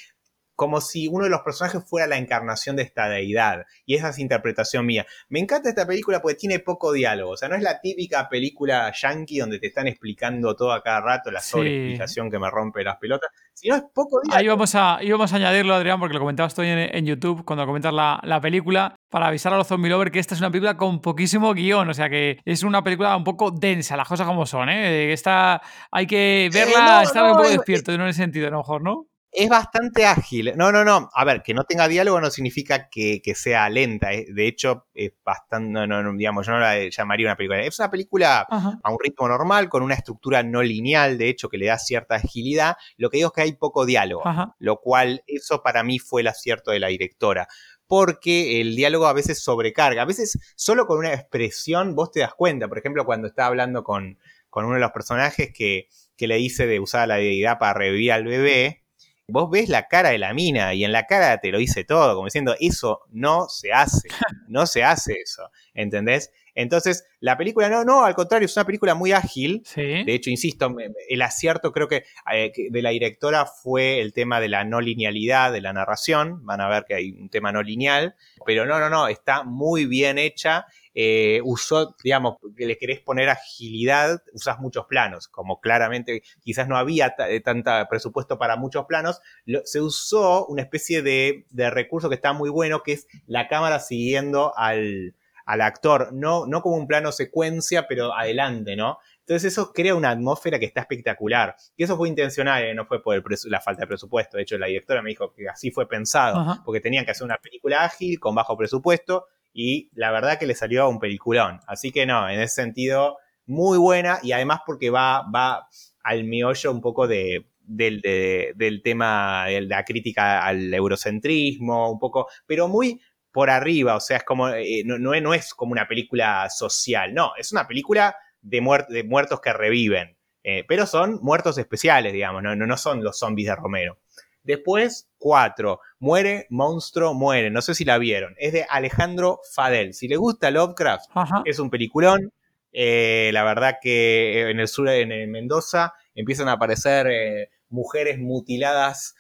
como 0.57 0.81
si 0.81 1.07
uno 1.07 1.25
de 1.25 1.29
los 1.29 1.41
personajes 1.41 1.83
fuera 1.87 2.07
la 2.07 2.17
encarnación 2.17 2.75
de 2.75 2.81
esta 2.81 3.07
deidad. 3.07 3.67
Y 3.85 3.93
esa 3.93 4.09
es 4.09 4.17
interpretación 4.17 4.87
mía. 4.87 5.05
Me 5.29 5.39
encanta 5.39 5.69
esta 5.69 5.85
película 5.85 6.19
porque 6.19 6.35
tiene 6.35 6.57
poco 6.57 6.91
diálogo. 6.91 7.33
O 7.33 7.37
sea, 7.37 7.47
no 7.47 7.55
es 7.55 7.61
la 7.61 7.79
típica 7.79 8.27
película 8.27 8.91
yankee 8.91 9.37
donde 9.37 9.59
te 9.59 9.67
están 9.67 9.87
explicando 9.87 10.55
todo 10.55 10.73
a 10.73 10.81
cada 10.81 10.99
rato, 11.01 11.29
la 11.29 11.41
sobreexplicación 11.41 12.31
que 12.31 12.39
me 12.39 12.49
rompe 12.49 12.83
las 12.83 12.97
pelotas, 12.97 13.29
sino 13.53 13.75
es 13.75 13.83
poco 13.93 14.19
diálogo. 14.23 14.39
Ahí 14.39 14.47
vamos 14.47 14.73
a, 14.73 14.95
a 14.95 15.37
añadirlo, 15.37 15.75
Adrián, 15.75 15.99
porque 15.99 16.15
lo 16.15 16.21
comentabas 16.21 16.55
tú 16.55 16.63
en, 16.63 16.79
en 16.79 17.05
YouTube 17.05 17.45
cuando 17.45 17.67
comentas 17.67 17.93
la, 17.93 18.19
la, 18.23 18.41
película, 18.41 18.95
para 19.11 19.27
avisar 19.27 19.53
a 19.53 19.57
los 19.57 19.67
zombie 19.67 19.91
lovers 19.91 20.09
que 20.09 20.19
esta 20.19 20.33
es 20.33 20.41
una 20.41 20.49
película 20.49 20.75
con 20.75 21.01
poquísimo 21.01 21.53
guion. 21.53 21.87
O 21.87 21.93
sea, 21.93 22.09
que 22.09 22.39
es 22.45 22.63
una 22.63 22.83
película 22.83 23.15
un 23.15 23.23
poco 23.23 23.51
densa, 23.51 23.95
las 23.95 24.07
cosas 24.07 24.25
como 24.25 24.47
son, 24.47 24.69
¿eh? 24.69 25.13
Esta 25.13 25.61
hay 25.91 26.07
que 26.07 26.47
eh, 26.47 26.49
verla, 26.51 27.03
estar 27.03 27.25
un 27.25 27.37
poco 27.37 27.47
despierto, 27.47 27.95
no 27.95 28.05
en 28.05 28.09
ese 28.09 28.23
sentido, 28.23 28.47
a 28.47 28.49
lo 28.49 28.57
mejor, 28.57 28.81
¿no? 28.81 29.05
Es 29.31 29.49
bastante 29.49 30.05
ágil. 30.05 30.53
No, 30.55 30.71
no, 30.71 30.83
no. 30.85 31.09
A 31.13 31.25
ver, 31.25 31.43
que 31.43 31.53
no 31.53 31.63
tenga 31.65 31.87
diálogo 31.87 32.19
no 32.21 32.31
significa 32.31 32.87
que, 32.89 33.21
sea 33.35 33.69
lenta. 33.69 34.13
eh. 34.13 34.25
De 34.33 34.47
hecho, 34.47 34.87
es 34.93 35.11
bastante. 35.23 35.69
No, 35.69 35.85
no, 35.85 36.01
no, 36.01 36.13
digamos, 36.17 36.47
yo 36.47 36.53
no 36.53 36.59
la 36.59 36.89
llamaría 36.89 37.27
una 37.27 37.35
película. 37.35 37.61
Es 37.61 37.77
una 37.77 37.91
película 37.91 38.47
Ajá. 38.49 38.79
a 38.81 38.91
un 38.91 38.97
ritmo 38.99 39.27
normal, 39.27 39.69
con 39.69 39.83
una 39.83 39.95
estructura 39.95 40.43
no 40.43 40.63
lineal, 40.63 41.17
de 41.17 41.29
hecho, 41.29 41.49
que 41.49 41.57
le 41.57 41.67
da 41.67 41.77
cierta 41.77 42.15
agilidad. 42.15 42.77
Lo 42.95 43.09
que 43.09 43.17
digo 43.17 43.27
es 43.27 43.33
que 43.33 43.41
hay 43.41 43.53
poco 43.53 43.85
diálogo, 43.85 44.25
Ajá. 44.25 44.55
lo 44.59 44.77
cual, 44.79 45.23
eso 45.27 45.61
para 45.61 45.83
mí 45.83 45.99
fue 45.99 46.21
el 46.21 46.27
acierto 46.27 46.71
de 46.71 46.79
la 46.79 46.87
directora. 46.87 47.47
Porque 47.85 48.59
el 48.59 48.75
diálogo 48.75 49.07
a 49.07 49.13
veces 49.13 49.43
sobrecarga. 49.43 50.01
A 50.01 50.05
veces, 50.05 50.39
solo 50.55 50.87
con 50.87 50.97
una 50.99 51.13
expresión, 51.13 51.95
vos 51.95 52.11
te 52.11 52.21
das 52.21 52.33
cuenta. 52.33 52.67
Por 52.67 52.79
ejemplo, 52.79 53.05
cuando 53.05 53.27
está 53.27 53.45
hablando 53.45 53.83
con, 53.83 54.17
con 54.49 54.65
uno 54.65 54.75
de 54.75 54.81
los 54.81 54.91
personajes 54.91 55.51
que, 55.53 55.87
que 56.15 56.27
le 56.27 56.35
dice 56.37 56.65
de 56.65 56.79
usar 56.79 57.07
la 57.07 57.15
deidad 57.15 57.59
para 57.59 57.73
revivir 57.75 58.11
al 58.13 58.23
bebé. 58.25 58.83
Vos 59.29 59.49
ves 59.51 59.67
la 59.67 59.87
cara 59.87 60.09
de 60.09 60.17
la 60.17 60.33
mina 60.33 60.73
y 60.73 60.85
en 60.85 60.91
la 60.93 61.05
cara 61.05 61.37
te 61.39 61.51
lo 61.51 61.57
dice 61.57 61.83
todo, 61.83 62.15
como 62.15 62.27
diciendo, 62.27 62.55
eso 62.59 63.01
no 63.11 63.49
se 63.49 63.73
hace, 63.73 64.07
no 64.47 64.65
se 64.65 64.83
hace 64.83 65.19
eso, 65.21 65.49
¿entendés? 65.73 66.31
Entonces, 66.57 67.05
la 67.19 67.37
película, 67.37 67.69
no, 67.69 67.85
no, 67.85 68.03
al 68.03 68.15
contrario, 68.15 68.47
es 68.47 68.57
una 68.57 68.65
película 68.65 68.95
muy 68.95 69.11
ágil. 69.11 69.61
Sí. 69.63 70.03
De 70.03 70.15
hecho, 70.15 70.31
insisto, 70.31 70.75
el 71.07 71.21
acierto 71.21 71.71
creo 71.71 71.87
eh, 71.91 72.51
que 72.51 72.69
de 72.71 72.81
la 72.81 72.89
directora 72.89 73.45
fue 73.45 73.99
el 73.99 74.11
tema 74.11 74.39
de 74.39 74.49
la 74.49 74.63
no 74.63 74.81
linealidad 74.81 75.51
de 75.51 75.61
la 75.61 75.71
narración. 75.71 76.43
Van 76.47 76.59
a 76.59 76.67
ver 76.67 76.85
que 76.85 76.95
hay 76.95 77.11
un 77.11 77.29
tema 77.29 77.51
no 77.51 77.61
lineal, 77.61 78.15
pero 78.43 78.65
no, 78.65 78.79
no, 78.79 78.89
no, 78.89 79.07
está 79.07 79.43
muy 79.43 79.85
bien 79.85 80.17
hecha. 80.17 80.65
Eh, 80.99 81.41
usó, 81.43 81.95
digamos, 82.03 82.37
que 82.57 82.65
le 82.65 82.75
querés 82.79 82.99
poner 83.01 83.29
agilidad, 83.29 84.23
usás 84.33 84.57
muchos 84.57 84.87
planos, 84.87 85.27
como 85.27 85.61
claramente 85.61 86.23
quizás 86.41 86.67
no 86.67 86.75
había 86.75 87.13
eh, 87.29 87.39
tanta 87.39 87.87
presupuesto 87.87 88.39
para 88.39 88.55
muchos 88.55 88.85
planos, 88.85 89.21
lo- 89.45 89.61
se 89.63 89.79
usó 89.79 90.47
una 90.47 90.63
especie 90.63 91.03
de, 91.03 91.45
de 91.51 91.69
recurso 91.69 92.09
que 92.09 92.15
está 92.15 92.33
muy 92.33 92.49
bueno, 92.49 92.81
que 92.81 92.93
es 92.93 93.07
la 93.27 93.47
cámara 93.47 93.79
siguiendo 93.79 94.57
al, 94.57 95.13
al 95.45 95.61
actor, 95.61 96.11
no, 96.13 96.47
no 96.47 96.63
como 96.63 96.77
un 96.77 96.87
plano 96.87 97.11
secuencia, 97.11 97.85
pero 97.87 98.15
adelante, 98.15 98.75
¿no? 98.75 98.97
Entonces 99.19 99.53
eso 99.53 99.73
crea 99.73 99.93
una 99.93 100.09
atmósfera 100.09 100.57
que 100.57 100.65
está 100.65 100.81
espectacular. 100.81 101.55
Y 101.75 101.83
eso 101.83 101.95
fue 101.95 102.09
intencional, 102.09 102.63
¿eh? 102.63 102.73
no 102.73 102.85
fue 102.87 103.03
por 103.03 103.13
el 103.13 103.23
la 103.49 103.61
falta 103.61 103.81
de 103.81 103.87
presupuesto. 103.87 104.37
De 104.37 104.43
hecho, 104.43 104.57
la 104.57 104.65
directora 104.65 105.03
me 105.03 105.09
dijo 105.09 105.31
que 105.31 105.47
así 105.47 105.69
fue 105.69 105.87
pensado, 105.87 106.39
Ajá. 106.39 106.61
porque 106.65 106.79
tenían 106.81 107.05
que 107.05 107.11
hacer 107.11 107.25
una 107.25 107.37
película 107.37 107.83
ágil, 107.83 108.19
con 108.19 108.33
bajo 108.33 108.57
presupuesto, 108.57 109.27
y 109.59 109.89
la 109.93 110.11
verdad 110.11 110.37
que 110.37 110.45
le 110.45 110.53
salió 110.53 110.87
un 110.87 110.99
peliculón. 110.99 111.59
Así 111.67 111.91
que 111.91 112.05
no, 112.05 112.29
en 112.29 112.39
ese 112.39 112.53
sentido, 112.61 113.17
muy 113.47 113.79
buena, 113.79 114.19
y 114.21 114.31
además 114.33 114.59
porque 114.65 114.91
va, 114.91 115.23
va 115.33 115.67
al 116.03 116.23
meollo 116.25 116.71
un 116.71 116.79
poco 116.81 117.07
de, 117.07 117.47
del, 117.61 117.99
de- 118.01 118.53
del 118.55 118.83
tema 118.83 119.45
de 119.47 119.61
la 119.61 119.83
crítica 119.83 120.45
al 120.45 120.71
eurocentrismo, 120.73 121.91
un 121.91 121.97
poco, 121.99 122.27
pero 122.45 122.67
muy 122.67 123.01
por 123.31 123.49
arriba, 123.49 123.95
o 123.95 123.99
sea, 123.99 124.17
es 124.17 124.23
como, 124.23 124.49
eh, 124.49 124.83
no, 124.85 124.97
no 124.99 125.33
es- 125.33 125.53
como 125.55 125.71
una 125.71 125.87
película 125.87 126.49
social, 126.51 127.13
no, 127.15 127.31
es 127.37 127.51
una 127.51 127.67
película 127.67 128.15
de, 128.41 128.61
muer- 128.61 128.87
de 128.87 129.03
muertos 129.03 129.41
que 129.41 129.53
reviven, 129.53 130.17
eh, 130.43 130.65
pero 130.67 130.85
son 130.85 131.19
muertos 131.23 131.57
especiales, 131.57 132.13
digamos, 132.13 132.43
no, 132.43 132.55
no, 132.55 132.65
no 132.67 132.77
son 132.77 133.03
los 133.03 133.17
zombies 133.19 133.47
de 133.49 133.55
Romero. 133.55 133.99
Después, 134.47 135.09
cuatro, 135.17 135.81
Muere, 135.99 136.47
Monstruo, 136.49 137.13
Muere, 137.13 137.51
no 137.51 137.61
sé 137.61 137.75
si 137.75 137.83
la 137.83 137.97
vieron, 137.97 138.33
es 138.39 138.53
de 138.53 138.65
Alejandro 138.69 139.41
Fadel. 139.53 139.93
Si 139.93 140.07
le 140.07 140.15
gusta 140.15 140.51
Lovecraft, 140.51 141.09
Ajá. 141.13 141.41
es 141.43 141.59
un 141.59 141.69
peliculón. 141.69 142.31
Eh, 142.71 143.29
la 143.33 143.43
verdad 143.43 143.75
que 143.81 144.49
en 144.49 144.61
el 144.61 144.69
sur, 144.69 144.87
en 144.87 145.29
Mendoza, 145.29 145.95
empiezan 146.15 146.47
a 146.47 146.53
aparecer 146.53 147.07
eh, 147.07 147.49
mujeres 147.67 148.19
mutiladas, 148.19 149.15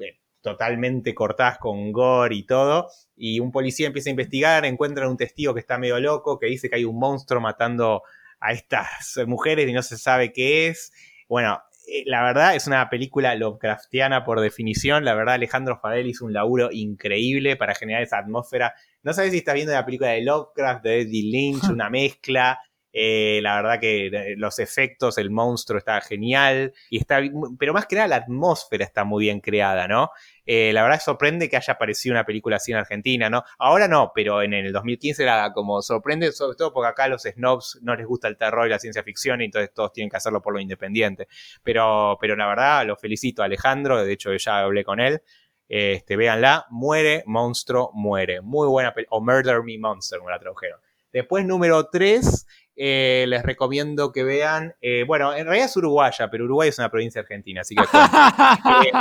eh, 0.00 0.18
totalmente 0.40 1.14
cortadas 1.14 1.58
con 1.58 1.92
gore 1.92 2.34
y 2.34 2.42
todo. 2.42 2.88
Y 3.14 3.38
un 3.38 3.52
policía 3.52 3.86
empieza 3.86 4.10
a 4.10 4.18
investigar, 4.18 4.64
encuentra 4.64 5.08
un 5.08 5.16
testigo 5.16 5.54
que 5.54 5.60
está 5.60 5.78
medio 5.78 6.00
loco, 6.00 6.40
que 6.40 6.46
dice 6.46 6.68
que 6.68 6.74
hay 6.74 6.84
un 6.84 6.98
monstruo 6.98 7.40
matando 7.40 8.02
a 8.40 8.50
estas 8.50 9.20
mujeres 9.28 9.68
y 9.68 9.72
no 9.72 9.82
se 9.82 9.98
sabe 9.98 10.32
qué 10.32 10.66
es. 10.66 10.92
Bueno, 11.28 11.60
eh, 11.62 11.73
la 12.06 12.22
verdad 12.22 12.54
es 12.54 12.66
una 12.66 12.88
película 12.88 13.34
Lovecraftiana 13.34 14.24
por 14.24 14.40
definición. 14.40 15.04
La 15.04 15.14
verdad, 15.14 15.34
Alejandro 15.34 15.78
Fadel 15.80 16.06
hizo 16.06 16.24
un 16.24 16.32
laburo 16.32 16.70
increíble 16.72 17.56
para 17.56 17.74
generar 17.74 18.02
esa 18.02 18.18
atmósfera. 18.18 18.74
No 19.02 19.12
sabes 19.12 19.32
si 19.32 19.38
estás 19.38 19.54
viendo 19.54 19.72
la 19.72 19.84
película 19.84 20.10
de 20.10 20.22
Lovecraft, 20.22 20.84
de 20.84 21.00
Eddie 21.02 21.30
Lynch, 21.30 21.64
una 21.70 21.90
mezcla. 21.90 22.58
Eh, 22.96 23.40
la 23.42 23.56
verdad 23.56 23.80
que 23.80 24.06
eh, 24.06 24.34
los 24.36 24.60
efectos, 24.60 25.18
el 25.18 25.30
monstruo 25.30 25.78
está 25.78 26.00
genial. 26.00 26.72
Y 26.90 26.98
está, 26.98 27.20
pero 27.58 27.72
más 27.72 27.86
que 27.86 27.96
nada 27.96 28.08
la 28.08 28.16
atmósfera 28.16 28.84
está 28.84 29.04
muy 29.04 29.24
bien 29.24 29.40
creada, 29.40 29.88
¿no? 29.88 30.10
Eh, 30.46 30.72
la 30.72 30.82
verdad 30.82 31.00
sorprende 31.00 31.48
que 31.48 31.56
haya 31.56 31.74
aparecido 31.74 32.12
una 32.12 32.24
película 32.24 32.56
así 32.56 32.72
en 32.72 32.78
Argentina, 32.78 33.30
¿no? 33.30 33.44
Ahora 33.58 33.88
no, 33.88 34.12
pero 34.14 34.42
en 34.42 34.52
el 34.52 34.72
2015 34.72 35.22
era 35.22 35.52
como 35.52 35.80
sorprende, 35.82 36.32
sobre 36.32 36.56
todo 36.56 36.72
porque 36.72 36.88
acá 36.88 37.04
a 37.04 37.08
los 37.08 37.22
snobs 37.22 37.78
no 37.82 37.96
les 37.96 38.06
gusta 38.06 38.28
el 38.28 38.36
terror 38.36 38.66
y 38.66 38.70
la 38.70 38.78
ciencia 38.78 39.02
ficción 39.02 39.40
y 39.40 39.46
entonces 39.46 39.72
todos 39.72 39.92
tienen 39.92 40.10
que 40.10 40.16
hacerlo 40.16 40.42
por 40.42 40.52
lo 40.52 40.60
independiente. 40.60 41.28
Pero, 41.62 42.18
pero 42.20 42.36
la 42.36 42.46
verdad 42.46 42.86
lo 42.86 42.96
felicito 42.96 43.42
a 43.42 43.46
Alejandro, 43.46 44.04
de 44.04 44.12
hecho 44.12 44.34
ya 44.34 44.60
hablé 44.60 44.84
con 44.84 45.00
él. 45.00 45.22
Este, 45.68 46.16
véanla, 46.16 46.66
Muere, 46.70 47.22
Monstruo, 47.26 47.90
Muere. 47.94 48.42
Muy 48.42 48.68
buena 48.68 48.92
película. 48.92 49.16
O 49.16 49.20
Murder 49.20 49.62
Me 49.62 49.78
Monster, 49.78 50.18
como 50.18 50.30
la 50.30 50.38
tradujeron. 50.38 50.78
Después, 51.12 51.46
número 51.46 51.88
3, 51.90 52.46
eh, 52.76 53.24
les 53.28 53.42
recomiendo 53.42 54.12
que 54.12 54.24
vean. 54.24 54.74
eh, 54.80 55.04
bueno, 55.06 55.34
en 55.34 55.44
realidad 55.46 55.66
es 55.66 55.76
uruguaya, 55.76 56.30
pero 56.30 56.44
Uruguay 56.44 56.68
es 56.70 56.78
una 56.78 56.90
provincia 56.90 57.20
argentina, 57.20 57.60
así 57.62 57.74
que. 57.74 57.82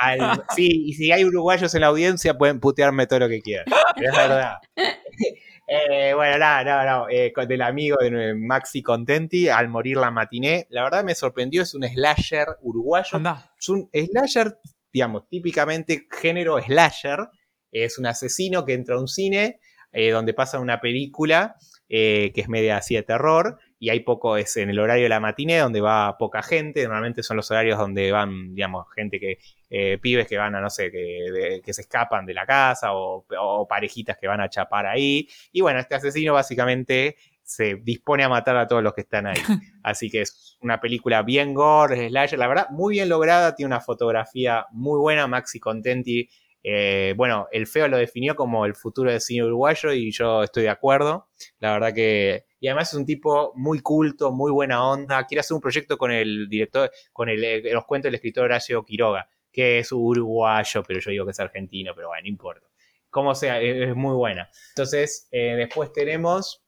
al- 0.00 0.44
sí, 0.54 0.68
y 0.86 0.92
si 0.94 1.12
hay 1.12 1.24
uruguayos 1.24 1.74
en 1.74 1.80
la 1.82 1.88
audiencia, 1.88 2.36
pueden 2.36 2.60
putearme 2.60 3.06
todo 3.06 3.20
lo 3.20 3.28
que 3.28 3.40
quieran. 3.40 3.66
Es 3.96 4.12
verdad. 4.16 4.54
Eh, 5.70 6.14
bueno, 6.14 6.38
no, 6.38 6.64
no, 6.64 6.84
no. 6.86 7.06
eh, 7.10 7.30
del 7.46 7.60
amigo 7.60 7.98
de 8.00 8.32
Maxi 8.34 8.82
Contenti, 8.82 9.50
al 9.50 9.68
morir 9.68 9.98
la 9.98 10.10
matiné. 10.10 10.66
La 10.70 10.82
verdad 10.82 11.04
me 11.04 11.14
sorprendió, 11.14 11.60
es 11.60 11.74
un 11.74 11.82
slasher 11.86 12.46
uruguayo. 12.62 13.10
Anda. 13.12 13.52
Es 13.60 13.68
un 13.68 13.90
slasher, 13.92 14.56
digamos, 14.90 15.28
típicamente 15.28 16.06
género 16.10 16.58
slasher. 16.58 17.28
Es 17.70 17.98
un 17.98 18.06
asesino 18.06 18.64
que 18.64 18.72
entra 18.72 18.94
a 18.94 18.98
un 18.98 19.08
cine 19.08 19.60
eh, 19.92 20.10
donde 20.10 20.32
pasa 20.32 20.58
una 20.58 20.80
película 20.80 21.56
eh, 21.88 22.32
que 22.34 22.40
es 22.42 22.48
media 22.48 22.76
así 22.78 22.94
de 22.94 23.02
terror. 23.02 23.58
Y 23.80 23.90
hay 23.90 24.00
poco, 24.00 24.36
es 24.36 24.56
en 24.56 24.70
el 24.70 24.78
horario 24.80 25.04
de 25.04 25.08
la 25.08 25.20
matiné 25.20 25.58
donde 25.58 25.80
va 25.80 26.16
poca 26.18 26.42
gente. 26.42 26.82
Normalmente 26.84 27.22
son 27.22 27.36
los 27.36 27.50
horarios 27.50 27.78
donde 27.78 28.10
van, 28.10 28.54
digamos, 28.54 28.86
gente 28.94 29.20
que, 29.20 29.38
eh, 29.70 29.98
pibes 30.00 30.26
que 30.26 30.36
van 30.36 30.54
a, 30.56 30.60
no 30.60 30.68
sé, 30.70 30.90
que, 30.90 30.98
de- 30.98 31.62
que 31.64 31.72
se 31.72 31.82
escapan 31.82 32.26
de 32.26 32.34
la 32.34 32.44
casa 32.46 32.92
o, 32.94 33.24
o 33.40 33.68
parejitas 33.68 34.16
que 34.18 34.26
van 34.26 34.40
a 34.40 34.48
chapar 34.50 34.86
ahí. 34.86 35.28
Y 35.52 35.60
bueno, 35.60 35.78
este 35.80 35.94
asesino 35.94 36.32
básicamente 36.34 37.16
se 37.42 37.76
dispone 37.76 38.24
a 38.24 38.28
matar 38.28 38.56
a 38.56 38.66
todos 38.66 38.82
los 38.82 38.92
que 38.94 39.02
están 39.02 39.26
ahí. 39.26 39.36
Así 39.82 40.10
que 40.10 40.22
es 40.22 40.58
una 40.60 40.80
película 40.80 41.22
bien 41.22 41.54
gore, 41.54 42.08
slasher, 42.08 42.38
la 42.38 42.48
verdad, 42.48 42.66
muy 42.70 42.94
bien 42.96 43.08
lograda, 43.08 43.54
tiene 43.54 43.68
una 43.68 43.80
fotografía 43.80 44.66
muy 44.72 44.98
buena, 44.98 45.26
Maxi 45.26 45.60
Contenti. 45.60 46.28
Eh, 46.62 47.14
bueno, 47.16 47.46
el 47.52 47.66
feo 47.66 47.88
lo 47.88 47.96
definió 47.96 48.34
como 48.34 48.66
el 48.66 48.74
futuro 48.74 49.10
del 49.10 49.20
cine 49.20 49.44
uruguayo 49.44 49.92
y 49.92 50.10
yo 50.10 50.42
estoy 50.42 50.64
de 50.64 50.68
acuerdo. 50.70 51.28
La 51.58 51.72
verdad 51.72 51.94
que. 51.94 52.46
Y 52.60 52.68
además 52.68 52.88
es 52.88 52.94
un 52.94 53.06
tipo 53.06 53.52
muy 53.54 53.80
culto, 53.80 54.32
muy 54.32 54.50
buena 54.50 54.84
onda. 54.84 55.24
Quiere 55.26 55.40
hacer 55.40 55.54
un 55.54 55.60
proyecto 55.60 55.96
con 55.96 56.10
el 56.10 56.48
director, 56.48 56.90
con 57.12 57.28
el, 57.28 57.44
eh, 57.44 57.62
los 57.72 57.84
cuentos 57.84 58.08
del 58.08 58.16
escritor 58.16 58.44
Horacio 58.44 58.84
Quiroga, 58.84 59.28
que 59.52 59.78
es 59.78 59.92
uruguayo, 59.92 60.82
pero 60.82 61.00
yo 61.00 61.10
digo 61.10 61.24
que 61.24 61.30
es 61.30 61.40
argentino, 61.40 61.92
pero 61.94 62.08
bueno, 62.08 62.22
no 62.22 62.28
importa. 62.28 62.66
Como 63.10 63.34
sea, 63.34 63.60
es, 63.60 63.94
muy 63.94 64.14
buena. 64.14 64.50
Entonces, 64.70 65.28
eh, 65.30 65.54
después 65.56 65.92
tenemos 65.92 66.62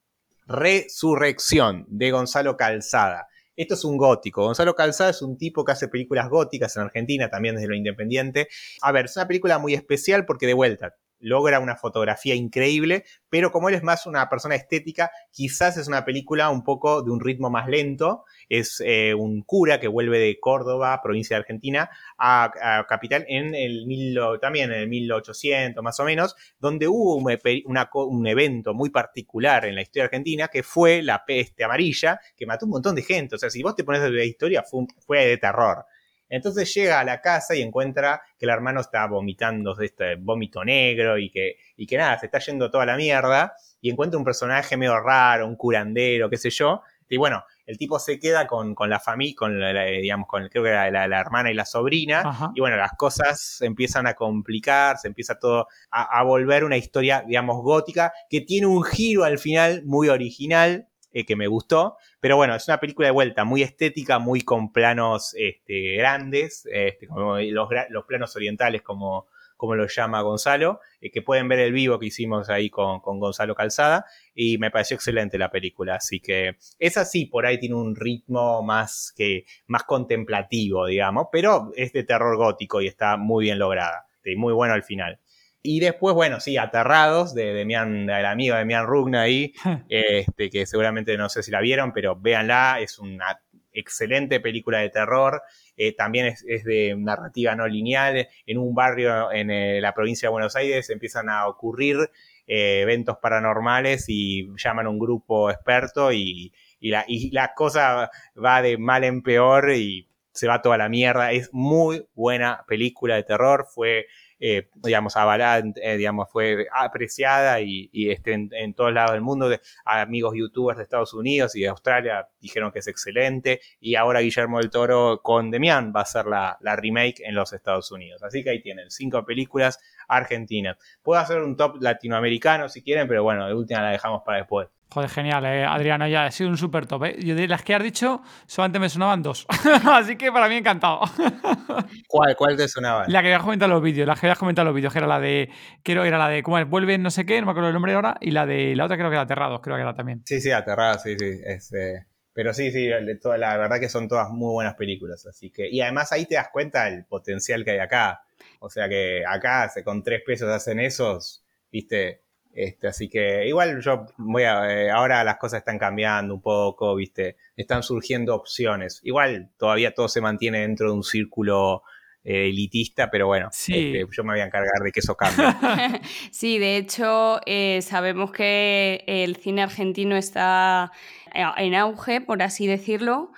Resurrección 0.47 1.85
de 1.89 2.11
Gonzalo 2.11 2.57
Calzada. 2.57 3.29
Esto 3.61 3.75
es 3.75 3.85
un 3.85 3.99
gótico. 3.99 4.45
Gonzalo 4.45 4.75
Calzada 4.75 5.11
es 5.11 5.21
un 5.21 5.37
tipo 5.37 5.67
que 5.67 5.73
hace 5.73 5.87
películas 5.87 6.31
góticas 6.31 6.75
en 6.77 6.85
Argentina, 6.85 7.29
también 7.29 7.57
desde 7.57 7.69
lo 7.69 7.75
independiente. 7.75 8.49
A 8.81 8.91
ver, 8.91 9.05
es 9.05 9.17
una 9.17 9.29
película 9.29 9.59
muy 9.59 9.75
especial 9.75 10.25
porque 10.25 10.47
de 10.47 10.55
vuelta 10.55 10.95
logra 11.21 11.61
una 11.61 11.77
fotografía 11.77 12.35
increíble, 12.35 13.05
pero 13.29 13.53
como 13.53 13.69
él 13.69 13.75
es 13.75 13.83
más 13.83 14.07
una 14.07 14.29
persona 14.29 14.55
estética, 14.55 15.11
quizás 15.31 15.77
es 15.77 15.87
una 15.89 16.05
película 16.05 16.51
un 16.51 16.65
poco 16.65 17.03
de 17.03 17.11
un 17.11 17.21
ritmo 17.21 17.51
más 17.51 17.69
lento. 17.69 18.25
Es 18.49 18.83
eh, 18.85 19.15
un 19.15 19.43
cura 19.43 19.79
que 19.79 19.89
vuelve 19.89 20.19
de 20.19 20.39
Córdoba, 20.41 21.01
provincia 21.03 21.37
de 21.37 21.41
Argentina, 21.41 21.91
a, 22.19 22.79
a 22.79 22.87
Capital 22.87 23.25
en 23.29 23.55
el 23.55 23.87
mil, 23.87 24.19
también 24.41 24.73
en 24.73 24.81
el 24.81 24.89
1800 24.89 25.83
más 25.83 26.01
o 26.01 26.05
menos, 26.05 26.35
donde 26.59 26.89
hubo 26.89 27.17
un, 27.17 27.39
una 27.67 27.91
un 27.93 28.27
evento 28.27 28.75
muy 28.75 28.91
particular 28.91 29.65
en 29.65 29.75
la 29.75 29.83
historia 29.83 30.05
argentina 30.05 30.49
que 30.49 30.63
fue 30.63 31.03
la 31.03 31.25
peste 31.25 31.65
amarilla, 31.65 32.21
que 32.37 32.47
mató 32.47 32.67
un 32.67 32.73
montón 32.73 32.95
de 32.95 33.03
gente. 33.03 33.37
O 33.37 33.39
sea, 33.39 33.51
si 33.51 33.63
vos 33.63 33.75
te 33.75 33.85
pones 33.85 34.03
de 34.03 34.11
la 34.11 34.25
historia, 34.25 34.65
fue 34.65 35.27
de 35.27 35.37
terror. 35.37 35.85
Entonces 36.31 36.73
llega 36.73 37.01
a 37.01 37.05
la 37.05 37.21
casa 37.21 37.55
y 37.55 37.61
encuentra 37.61 38.23
que 38.39 38.47
el 38.47 38.51
hermano 38.51 38.81
está 38.81 39.07
vomitando 39.07 39.75
de 39.75 39.87
este 39.87 40.15
vómito 40.15 40.65
negro 40.65 41.19
y 41.19 41.29
que, 41.29 41.57
y 41.77 41.87
que 41.87 41.99
nada, 41.99 42.19
se 42.19 42.27
está 42.27 42.39
yendo 42.39 42.71
toda 42.71 42.87
la 42.87 42.97
mierda. 42.97 43.53
Y 43.83 43.91
encuentra 43.91 44.19
un 44.19 44.25
personaje 44.25 44.77
medio 44.77 44.99
raro, 45.01 45.47
un 45.47 45.57
curandero, 45.57 46.31
qué 46.31 46.37
sé 46.37 46.51
yo. 46.51 46.83
Y 47.09 47.17
bueno, 47.17 47.43
el 47.67 47.77
tipo 47.77 47.99
se 47.99 48.21
queda 48.21 48.47
con, 48.47 48.75
con 48.75 48.89
la 48.89 49.01
familia, 49.01 49.35
con 49.37 49.59
la, 49.59 49.85
digamos, 49.85 50.29
con 50.29 50.49
creo 50.49 50.63
que 50.63 50.71
la, 50.71 51.09
la, 51.09 51.21
hermana 51.21 51.51
y 51.51 51.55
la 51.55 51.65
sobrina, 51.65 52.53
y 52.55 52.61
bueno, 52.61 52.77
las 52.77 52.93
cosas 52.93 53.61
empiezan 53.63 54.07
a 54.07 54.15
complicar, 54.15 54.97
se 54.97 55.09
empieza 55.09 55.37
todo 55.37 55.67
a, 55.91 56.19
a, 56.19 56.23
volver 56.23 56.63
una 56.63 56.77
historia, 56.77 57.25
digamos, 57.27 57.63
gótica, 57.63 58.13
que 58.29 58.43
tiene 58.43 58.69
un 58.69 58.85
giro 58.85 59.25
al 59.25 59.39
final 59.39 59.83
muy 59.85 60.09
original, 60.09 60.87
eh, 61.13 61.25
que 61.25 61.37
me 61.37 61.49
gustó. 61.49 61.97
Pero 62.21 62.37
bueno, 62.37 62.55
es 62.55 62.69
una 62.69 62.79
película 62.79 63.09
de 63.09 63.13
vuelta 63.13 63.45
muy 63.45 63.63
estética, 63.63 64.19
muy 64.19 64.43
con 64.43 64.73
planos 64.73 65.35
este, 65.37 65.97
grandes, 65.97 66.67
este, 66.71 67.07
como 67.09 67.39
los, 67.39 67.69
planos 68.07 68.37
orientales, 68.37 68.83
como, 68.83 69.27
como 69.57 69.75
lo 69.75 69.87
llama 69.89 70.21
Gonzalo, 70.23 70.81
eh, 71.01 71.11
que 71.11 71.23
pueden 71.23 71.49
ver 71.49 71.59
el 71.59 71.73
vivo 71.73 71.99
que 71.99 72.07
hicimos 72.07 72.49
ahí 72.49 72.71
con, 72.71 73.01
Gonzalo 73.01 73.55
Calzada. 73.55 74.07
Y 74.35 74.59
me 74.59 74.71
pareció 74.71 74.95
excelente 74.95 75.37
la 75.37 75.51
película. 75.51 75.97
Así 75.97 76.21
que 76.21 76.57
esa 76.79 77.05
sí, 77.05 77.27
por 77.27 77.45
ahí 77.45 77.59
tiene 77.59 77.75
un 77.75 77.97
ritmo 77.97 78.63
más, 78.63 79.13
que, 79.17 79.47
más 79.67 79.83
contemplativo, 79.85 80.87
digamos, 80.87 81.27
pero 81.33 81.73
es 81.75 81.93
de 81.93 82.05
terror 82.05 82.37
gótico 82.37 82.81
y 82.81 82.87
está 82.87 83.17
muy 83.17 83.47
bien 83.47 83.59
lograda. 83.59 84.07
Muy 84.37 84.53
bueno 84.53 84.75
al 84.75 84.85
final. 84.85 85.19
Y 85.63 85.81
después, 85.81 86.15
bueno, 86.15 86.41
sí, 86.41 86.57
Aterrados, 86.57 87.35
de 87.35 87.53
Demian, 87.53 88.07
del 88.07 88.25
amigo 88.25 88.55
de 88.55 88.61
Demian 88.61 88.87
Rugna 88.87 89.23
ahí, 89.23 89.53
este, 89.89 90.49
que 90.49 90.67
seguramente 90.67 91.17
no 91.17 91.29
sé 91.29 91.43
si 91.43 91.51
la 91.51 91.61
vieron, 91.61 91.93
pero 91.93 92.17
véanla, 92.17 92.79
es 92.81 92.99
una 92.99 93.41
excelente 93.73 94.41
película 94.41 94.79
de 94.79 94.91
terror. 94.91 95.43
Eh, 95.77 95.95
también 95.95 96.27
es, 96.27 96.65
de 96.65 96.95
narrativa 96.99 97.55
no 97.55 97.67
lineal. 97.69 98.29
En 98.47 98.59
un 98.59 98.75
barrio 98.75 99.31
en 99.33 99.51
eh, 99.51 99.81
la 99.81 99.95
provincia 99.95 100.29
de 100.29 100.33
Buenos 100.33 100.57
Aires 100.57 100.91
empiezan 100.91 101.29
a 101.29 101.47
ocurrir 101.47 102.11
eh, 102.47 102.81
eventos 102.83 103.19
paranormales 103.19 104.07
y 104.09 104.49
llaman 104.57 104.87
a 104.87 104.91
un 104.91 104.99
grupo 104.99 105.51
experto 105.51 106.13
y, 106.13 106.53
y, 106.81 106.91
la, 106.91 107.05
y 107.07 107.31
la 107.31 107.55
cosa 107.55 108.11
va 108.43 108.63
de 108.63 108.79
mal 108.79 109.05
en 109.05 109.23
peor 109.23 109.73
y 109.73 110.09
se 110.33 110.49
va 110.49 110.63
toda 110.63 110.79
la 110.79 110.89
mierda. 110.89 111.33
Es 111.33 111.51
muy 111.53 112.07
buena 112.15 112.65
película 112.67 113.17
de 113.17 113.25
terror. 113.25 113.67
Fue 113.73 114.07
eh, 114.41 114.69
digamos, 114.75 115.17
avalada, 115.17 115.63
eh, 115.83 115.97
digamos, 115.97 116.29
fue 116.31 116.67
apreciada 116.73 117.61
y, 117.61 117.91
y 117.93 118.11
este, 118.11 118.33
en, 118.33 118.75
todos 118.75 118.93
lados 118.93 119.13
del 119.13 119.21
mundo. 119.21 119.49
De, 119.49 119.61
amigos 119.85 120.35
youtubers 120.35 120.79
de 120.79 120.85
Estados 120.85 121.13
Unidos 121.15 121.55
y 121.55 121.61
de 121.61 121.69
Australia 121.69 122.29
dijeron 122.41 122.73
que 122.73 122.79
es 122.81 122.87
excelente. 122.89 123.61
Y 123.81 123.95
ahora 123.95 124.21
Guillermo 124.21 124.59
del 124.59 124.71
Toro 124.71 125.21
con 125.23 125.51
Demian 125.51 125.93
va 125.95 126.01
a 126.01 126.07
ser 126.07 126.27
la, 126.27 126.57
la 126.61 126.77
remake 126.77 127.21
en 127.21 127.35
los 127.35 127.53
Estados 127.53 127.93
Unidos. 127.93 128.23
Así 128.23 128.43
que 128.43 128.51
ahí 128.51 128.63
tienen 128.63 128.91
cinco 128.91 129.25
películas 129.25 129.79
argentinas. 130.09 130.77
Puedo 131.03 131.21
hacer 131.21 131.43
un 131.43 131.57
top 131.57 131.77
latinoamericano 131.81 132.69
si 132.69 132.83
quieren, 132.83 133.07
pero 133.07 133.23
bueno, 133.23 133.47
de 133.47 133.55
última 133.55 133.83
la 133.83 133.91
dejamos 133.91 134.23
para 134.25 134.39
después. 134.39 134.69
Joder, 134.93 135.09
genial, 135.09 135.45
eh, 135.45 135.65
Adriana, 135.65 136.09
ya 136.09 136.25
ha 136.25 136.31
sido 136.33 136.51
un 136.51 136.57
súper 136.57 136.85
top. 136.85 137.05
Eh. 137.05 137.17
Yo 137.21 137.37
de 137.37 137.47
las 137.47 137.63
que 137.63 137.77
has 137.77 137.83
dicho, 137.83 138.23
solamente 138.47 138.81
me 138.81 138.89
sonaban 138.89 139.23
dos. 139.23 139.47
Así 139.89 140.17
que 140.17 140.33
para 140.33 140.49
mí 140.49 140.57
encantado. 140.57 141.03
¿Cuál, 142.09 142.35
¿Cuál 142.35 142.57
te 142.57 142.67
sonaba? 142.67 143.05
La 143.07 143.21
que 143.23 143.29
habías 143.29 143.43
comentado 143.43 143.71
en 143.71 143.75
los 143.75 143.83
vídeos, 143.85 144.09
la 144.09 144.15
que 144.15 144.27
habías 144.27 144.39
comentado 144.39 144.65
en 144.65 144.67
los 144.71 144.75
vídeos, 144.75 144.93
que 144.93 144.99
era 144.99 145.07
la 145.07 145.21
de. 145.21 145.49
Creo 145.85 146.03
que 146.03 146.09
era 146.09 146.19
la 146.19 146.29
de. 146.29 146.43
¿Cómo 146.43 146.59
es? 146.59 146.69
Vuelven 146.69 147.03
no 147.03 147.13
sé 147.13 147.25
qué, 147.25 147.39
no 147.39 147.47
me 147.47 147.53
acuerdo 147.53 147.69
el 147.69 147.75
nombre 147.75 147.95
ahora. 147.95 148.17
Y 148.21 148.33
la 148.33 148.47
de. 148.47 148.75
La 148.75 148.87
otra 148.87 148.97
creo 148.97 149.11
que 149.11 149.15
era 149.15 149.23
Aterrados, 149.23 149.61
creo 149.61 149.77
que 149.77 149.83
era 149.83 149.95
también. 149.95 150.23
Sí, 150.25 150.41
sí, 150.41 150.51
Aterrados, 150.51 151.03
sí, 151.03 151.15
sí. 151.17 151.41
Eh, 151.77 152.05
pero 152.33 152.53
sí, 152.53 152.73
sí, 152.73 152.91
toda, 153.23 153.39
la 153.39 153.57
verdad 153.57 153.79
que 153.79 153.89
son 153.89 154.09
todas 154.09 154.31
muy 154.31 154.53
buenas 154.53 154.75
películas. 154.75 155.25
Así 155.25 155.51
que. 155.51 155.69
Y 155.71 155.83
además 155.83 156.11
ahí 156.11 156.27
te 156.27 156.35
das 156.35 156.49
cuenta 156.53 156.87
del 156.87 157.05
potencial 157.05 157.65
que 157.65 157.71
hay 157.71 157.79
acá. 157.79 158.23
O 158.59 158.69
sea 158.69 158.89
que 158.89 159.23
acá 159.25 159.71
con 159.85 160.03
tres 160.03 160.23
pesos 160.27 160.49
hacen 160.49 160.81
esos, 160.81 161.45
viste 161.71 162.23
este, 162.53 162.89
así 162.89 163.09
que 163.09 163.47
igual 163.47 163.81
yo 163.81 164.07
voy 164.17 164.43
a, 164.43 164.73
eh, 164.73 164.91
ahora 164.91 165.23
las 165.23 165.37
cosas 165.37 165.59
están 165.59 165.79
cambiando 165.79 166.35
un 166.35 166.43
poco, 166.43 166.95
viste, 166.97 167.37
están 167.57 167.83
surgiendo 167.83 168.35
opciones. 168.35 169.01
Igual 169.05 169.51
todavía 169.57 169.95
todo 169.95 170.09
se 170.09 170.21
mantiene 170.21 170.61
dentro 170.61 170.89
de 170.89 170.95
un 170.95 171.05
círculo 171.05 171.83
eh, 172.25 172.49
elitista, 172.49 173.11
pero 173.11 173.29
bueno, 173.29 173.49
este, 173.51 174.05
yo 174.11 174.25
me 174.25 174.33
voy 174.33 174.41
a 174.41 174.47
encargar 174.47 174.83
de 174.83 174.91
que 174.91 175.01
eso 175.01 175.17
cambie. 175.17 175.47
sí, 176.33 176.59
de 176.59 176.77
hecho, 176.77 177.41
eh, 177.47 177.81
sabemos 177.83 178.33
que 178.33 179.05
el 179.07 179.37
cine 179.37 179.63
argentino 179.63 180.17
está 180.17 180.91
en 181.33 181.75
auge, 181.77 182.21
por 182.21 182.43
así 182.43 182.67
decirlo. 182.67 183.31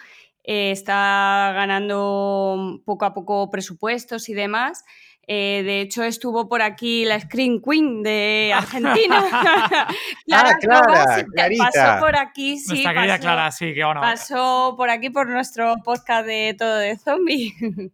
está 0.42 1.52
ganando 1.54 2.80
poco 2.86 3.04
a 3.04 3.12
poco 3.12 3.50
presupuestos 3.50 4.30
y 4.30 4.34
demás. 4.34 4.84
Eh, 5.28 5.62
de 5.64 5.80
hecho, 5.80 6.02
estuvo 6.02 6.48
por 6.48 6.62
aquí 6.62 7.04
la 7.04 7.20
Screen 7.20 7.62
Queen 7.62 8.02
de 8.02 8.52
Argentina. 8.56 9.24
Clara, 10.26 10.58
ah, 10.70 11.22
pasó 11.58 12.00
por 12.00 12.16
aquí, 12.16 12.58
sí. 12.58 12.82
pasó, 12.82 13.20
Clara, 13.20 13.50
sí, 13.52 13.72
que 13.72 13.84
bueno. 13.84 14.00
Pasó 14.00 14.74
por 14.76 14.90
aquí 14.90 15.10
por 15.10 15.28
nuestro 15.28 15.76
podcast 15.84 16.26
de 16.26 16.56
Todo 16.58 16.76
de 16.76 16.96
Zombie. 16.96 17.52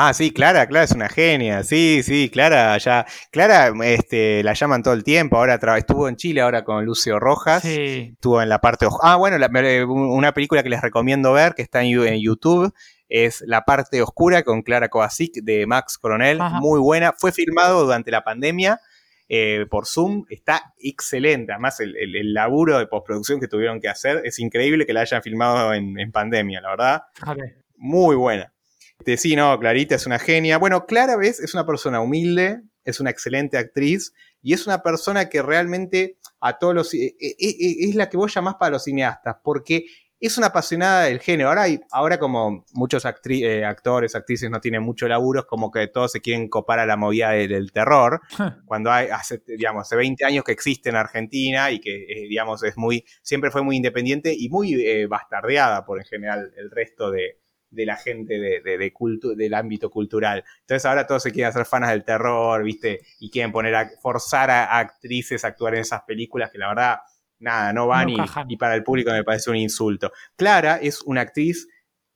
Ah, 0.00 0.12
sí, 0.14 0.30
Clara, 0.30 0.68
Clara 0.68 0.84
es 0.84 0.92
una 0.92 1.08
genia. 1.08 1.64
Sí, 1.64 2.02
sí, 2.04 2.30
Clara, 2.30 2.78
ya. 2.78 3.04
Clara, 3.32 3.72
este, 3.82 4.44
la 4.44 4.52
llaman 4.52 4.82
todo 4.82 4.94
el 4.94 5.02
tiempo. 5.02 5.38
Ahora 5.38 5.58
estuvo 5.76 6.08
en 6.08 6.14
Chile 6.14 6.40
ahora 6.40 6.62
con 6.62 6.84
Lucio 6.84 7.18
Rojas. 7.18 7.62
Sí. 7.62 8.10
Estuvo 8.12 8.40
en 8.40 8.48
la 8.48 8.60
parte. 8.60 8.86
Ah, 9.02 9.16
bueno, 9.16 9.36
una 9.88 10.32
película 10.34 10.62
que 10.62 10.68
les 10.68 10.82
recomiendo 10.82 11.32
ver, 11.32 11.54
que 11.54 11.62
está 11.62 11.82
en 11.82 12.20
YouTube, 12.20 12.72
es 13.08 13.42
La 13.46 13.64
parte 13.64 14.02
oscura 14.02 14.42
con 14.42 14.62
Clara 14.62 14.88
Kovacic 14.88 15.34
de 15.42 15.66
Max 15.66 15.98
Coronel, 15.98 16.38
muy 16.60 16.80
buena. 16.80 17.12
Fue 17.12 17.32
filmado 17.32 17.84
durante 17.84 18.10
la 18.10 18.24
pandemia 18.24 18.80
eh, 19.30 19.66
por 19.70 19.86
Zoom, 19.86 20.24
está 20.30 20.74
excelente. 20.78 21.52
Además, 21.52 21.80
el, 21.80 22.32
laburo 22.32 22.78
de 22.78 22.86
postproducción 22.86 23.40
que 23.40 23.48
tuvieron 23.48 23.80
que 23.80 23.88
hacer 23.88 24.22
es 24.24 24.38
increíble 24.38 24.86
que 24.86 24.94
la 24.94 25.02
hayan 25.02 25.22
filmado 25.22 25.74
en, 25.74 26.10
pandemia, 26.12 26.60
la 26.60 26.70
verdad. 26.70 27.02
Muy 27.76 28.16
buena. 28.16 28.52
Este, 28.98 29.16
sí, 29.16 29.36
no, 29.36 29.58
Clarita 29.58 29.94
es 29.94 30.06
una 30.06 30.18
genia. 30.18 30.58
Bueno, 30.58 30.86
Clara, 30.86 31.16
ves, 31.16 31.40
es 31.40 31.54
una 31.54 31.66
persona 31.66 32.00
humilde, 32.00 32.62
es 32.84 33.00
una 33.00 33.10
excelente 33.10 33.58
actriz 33.58 34.14
y 34.40 34.54
es 34.54 34.66
una 34.66 34.82
persona 34.82 35.28
que 35.28 35.42
realmente 35.42 36.16
a 36.40 36.58
todos 36.58 36.74
los... 36.74 36.94
Eh, 36.94 37.14
eh, 37.20 37.36
es 37.38 37.94
la 37.94 38.08
que 38.08 38.16
vos 38.16 38.32
llamás 38.32 38.54
para 38.54 38.72
los 38.72 38.84
cineastas, 38.84 39.36
porque 39.44 39.84
es 40.20 40.36
una 40.36 40.48
apasionada 40.48 41.04
del 41.04 41.20
género. 41.20 41.48
Ahora, 41.48 41.62
hay, 41.62 41.80
ahora 41.90 42.18
como 42.18 42.64
muchos 42.72 43.04
eh, 43.04 43.64
actores, 43.64 44.14
actrices 44.14 44.50
no 44.50 44.60
tienen 44.60 44.82
mucho 44.82 45.06
laburo, 45.06 45.40
es 45.40 45.46
como 45.46 45.70
que 45.70 45.86
todos 45.86 46.12
se 46.12 46.20
quieren 46.20 46.48
copar 46.48 46.80
a 46.80 46.86
la 46.86 46.96
movida 46.96 47.30
del 47.30 47.70
terror. 47.72 48.20
cuando 48.66 48.90
hay, 48.90 49.08
hace, 49.08 49.42
digamos, 49.46 49.82
hace 49.82 49.96
20 49.96 50.24
años 50.24 50.44
que 50.44 50.52
existe 50.52 50.88
en 50.88 50.96
Argentina 50.96 51.70
y 51.70 51.80
que, 51.80 52.04
eh, 52.04 52.26
digamos, 52.28 52.62
es 52.64 52.76
muy, 52.76 53.04
siempre 53.22 53.50
fue 53.50 53.62
muy 53.62 53.76
independiente 53.76 54.34
y 54.36 54.48
muy 54.48 54.74
eh, 54.74 55.06
bastardeada 55.06 55.84
por 55.84 55.98
en 55.98 56.04
general 56.04 56.52
el 56.56 56.70
resto 56.70 57.10
de, 57.10 57.38
la 57.70 57.96
gente 57.96 58.40
de, 58.40 58.60
de, 58.60 58.92
del 59.36 59.54
ámbito 59.54 59.90
cultural. 59.90 60.42
Entonces 60.60 60.84
ahora 60.84 61.06
todos 61.06 61.22
se 61.22 61.30
quieren 61.30 61.50
hacer 61.50 61.64
fanas 61.64 61.90
del 61.90 62.04
terror, 62.04 62.64
¿viste? 62.64 63.00
Y 63.20 63.30
quieren 63.30 63.52
poner 63.52 63.74
a, 63.74 63.90
forzar 64.02 64.50
a 64.50 64.78
actrices 64.78 65.44
a 65.44 65.48
actuar 65.48 65.74
en 65.74 65.82
esas 65.82 66.02
películas 66.02 66.50
que 66.50 66.58
la 66.58 66.68
verdad 66.68 66.98
nada, 67.40 67.72
no 67.72 67.86
van 67.86 68.08
y, 68.48 68.56
para 68.56 68.74
el 68.74 68.82
público 68.82 69.10
me 69.10 69.24
parece 69.24 69.50
un 69.50 69.56
insulto. 69.56 70.12
Clara 70.36 70.78
es 70.80 71.02
una 71.02 71.22
actriz 71.22 71.68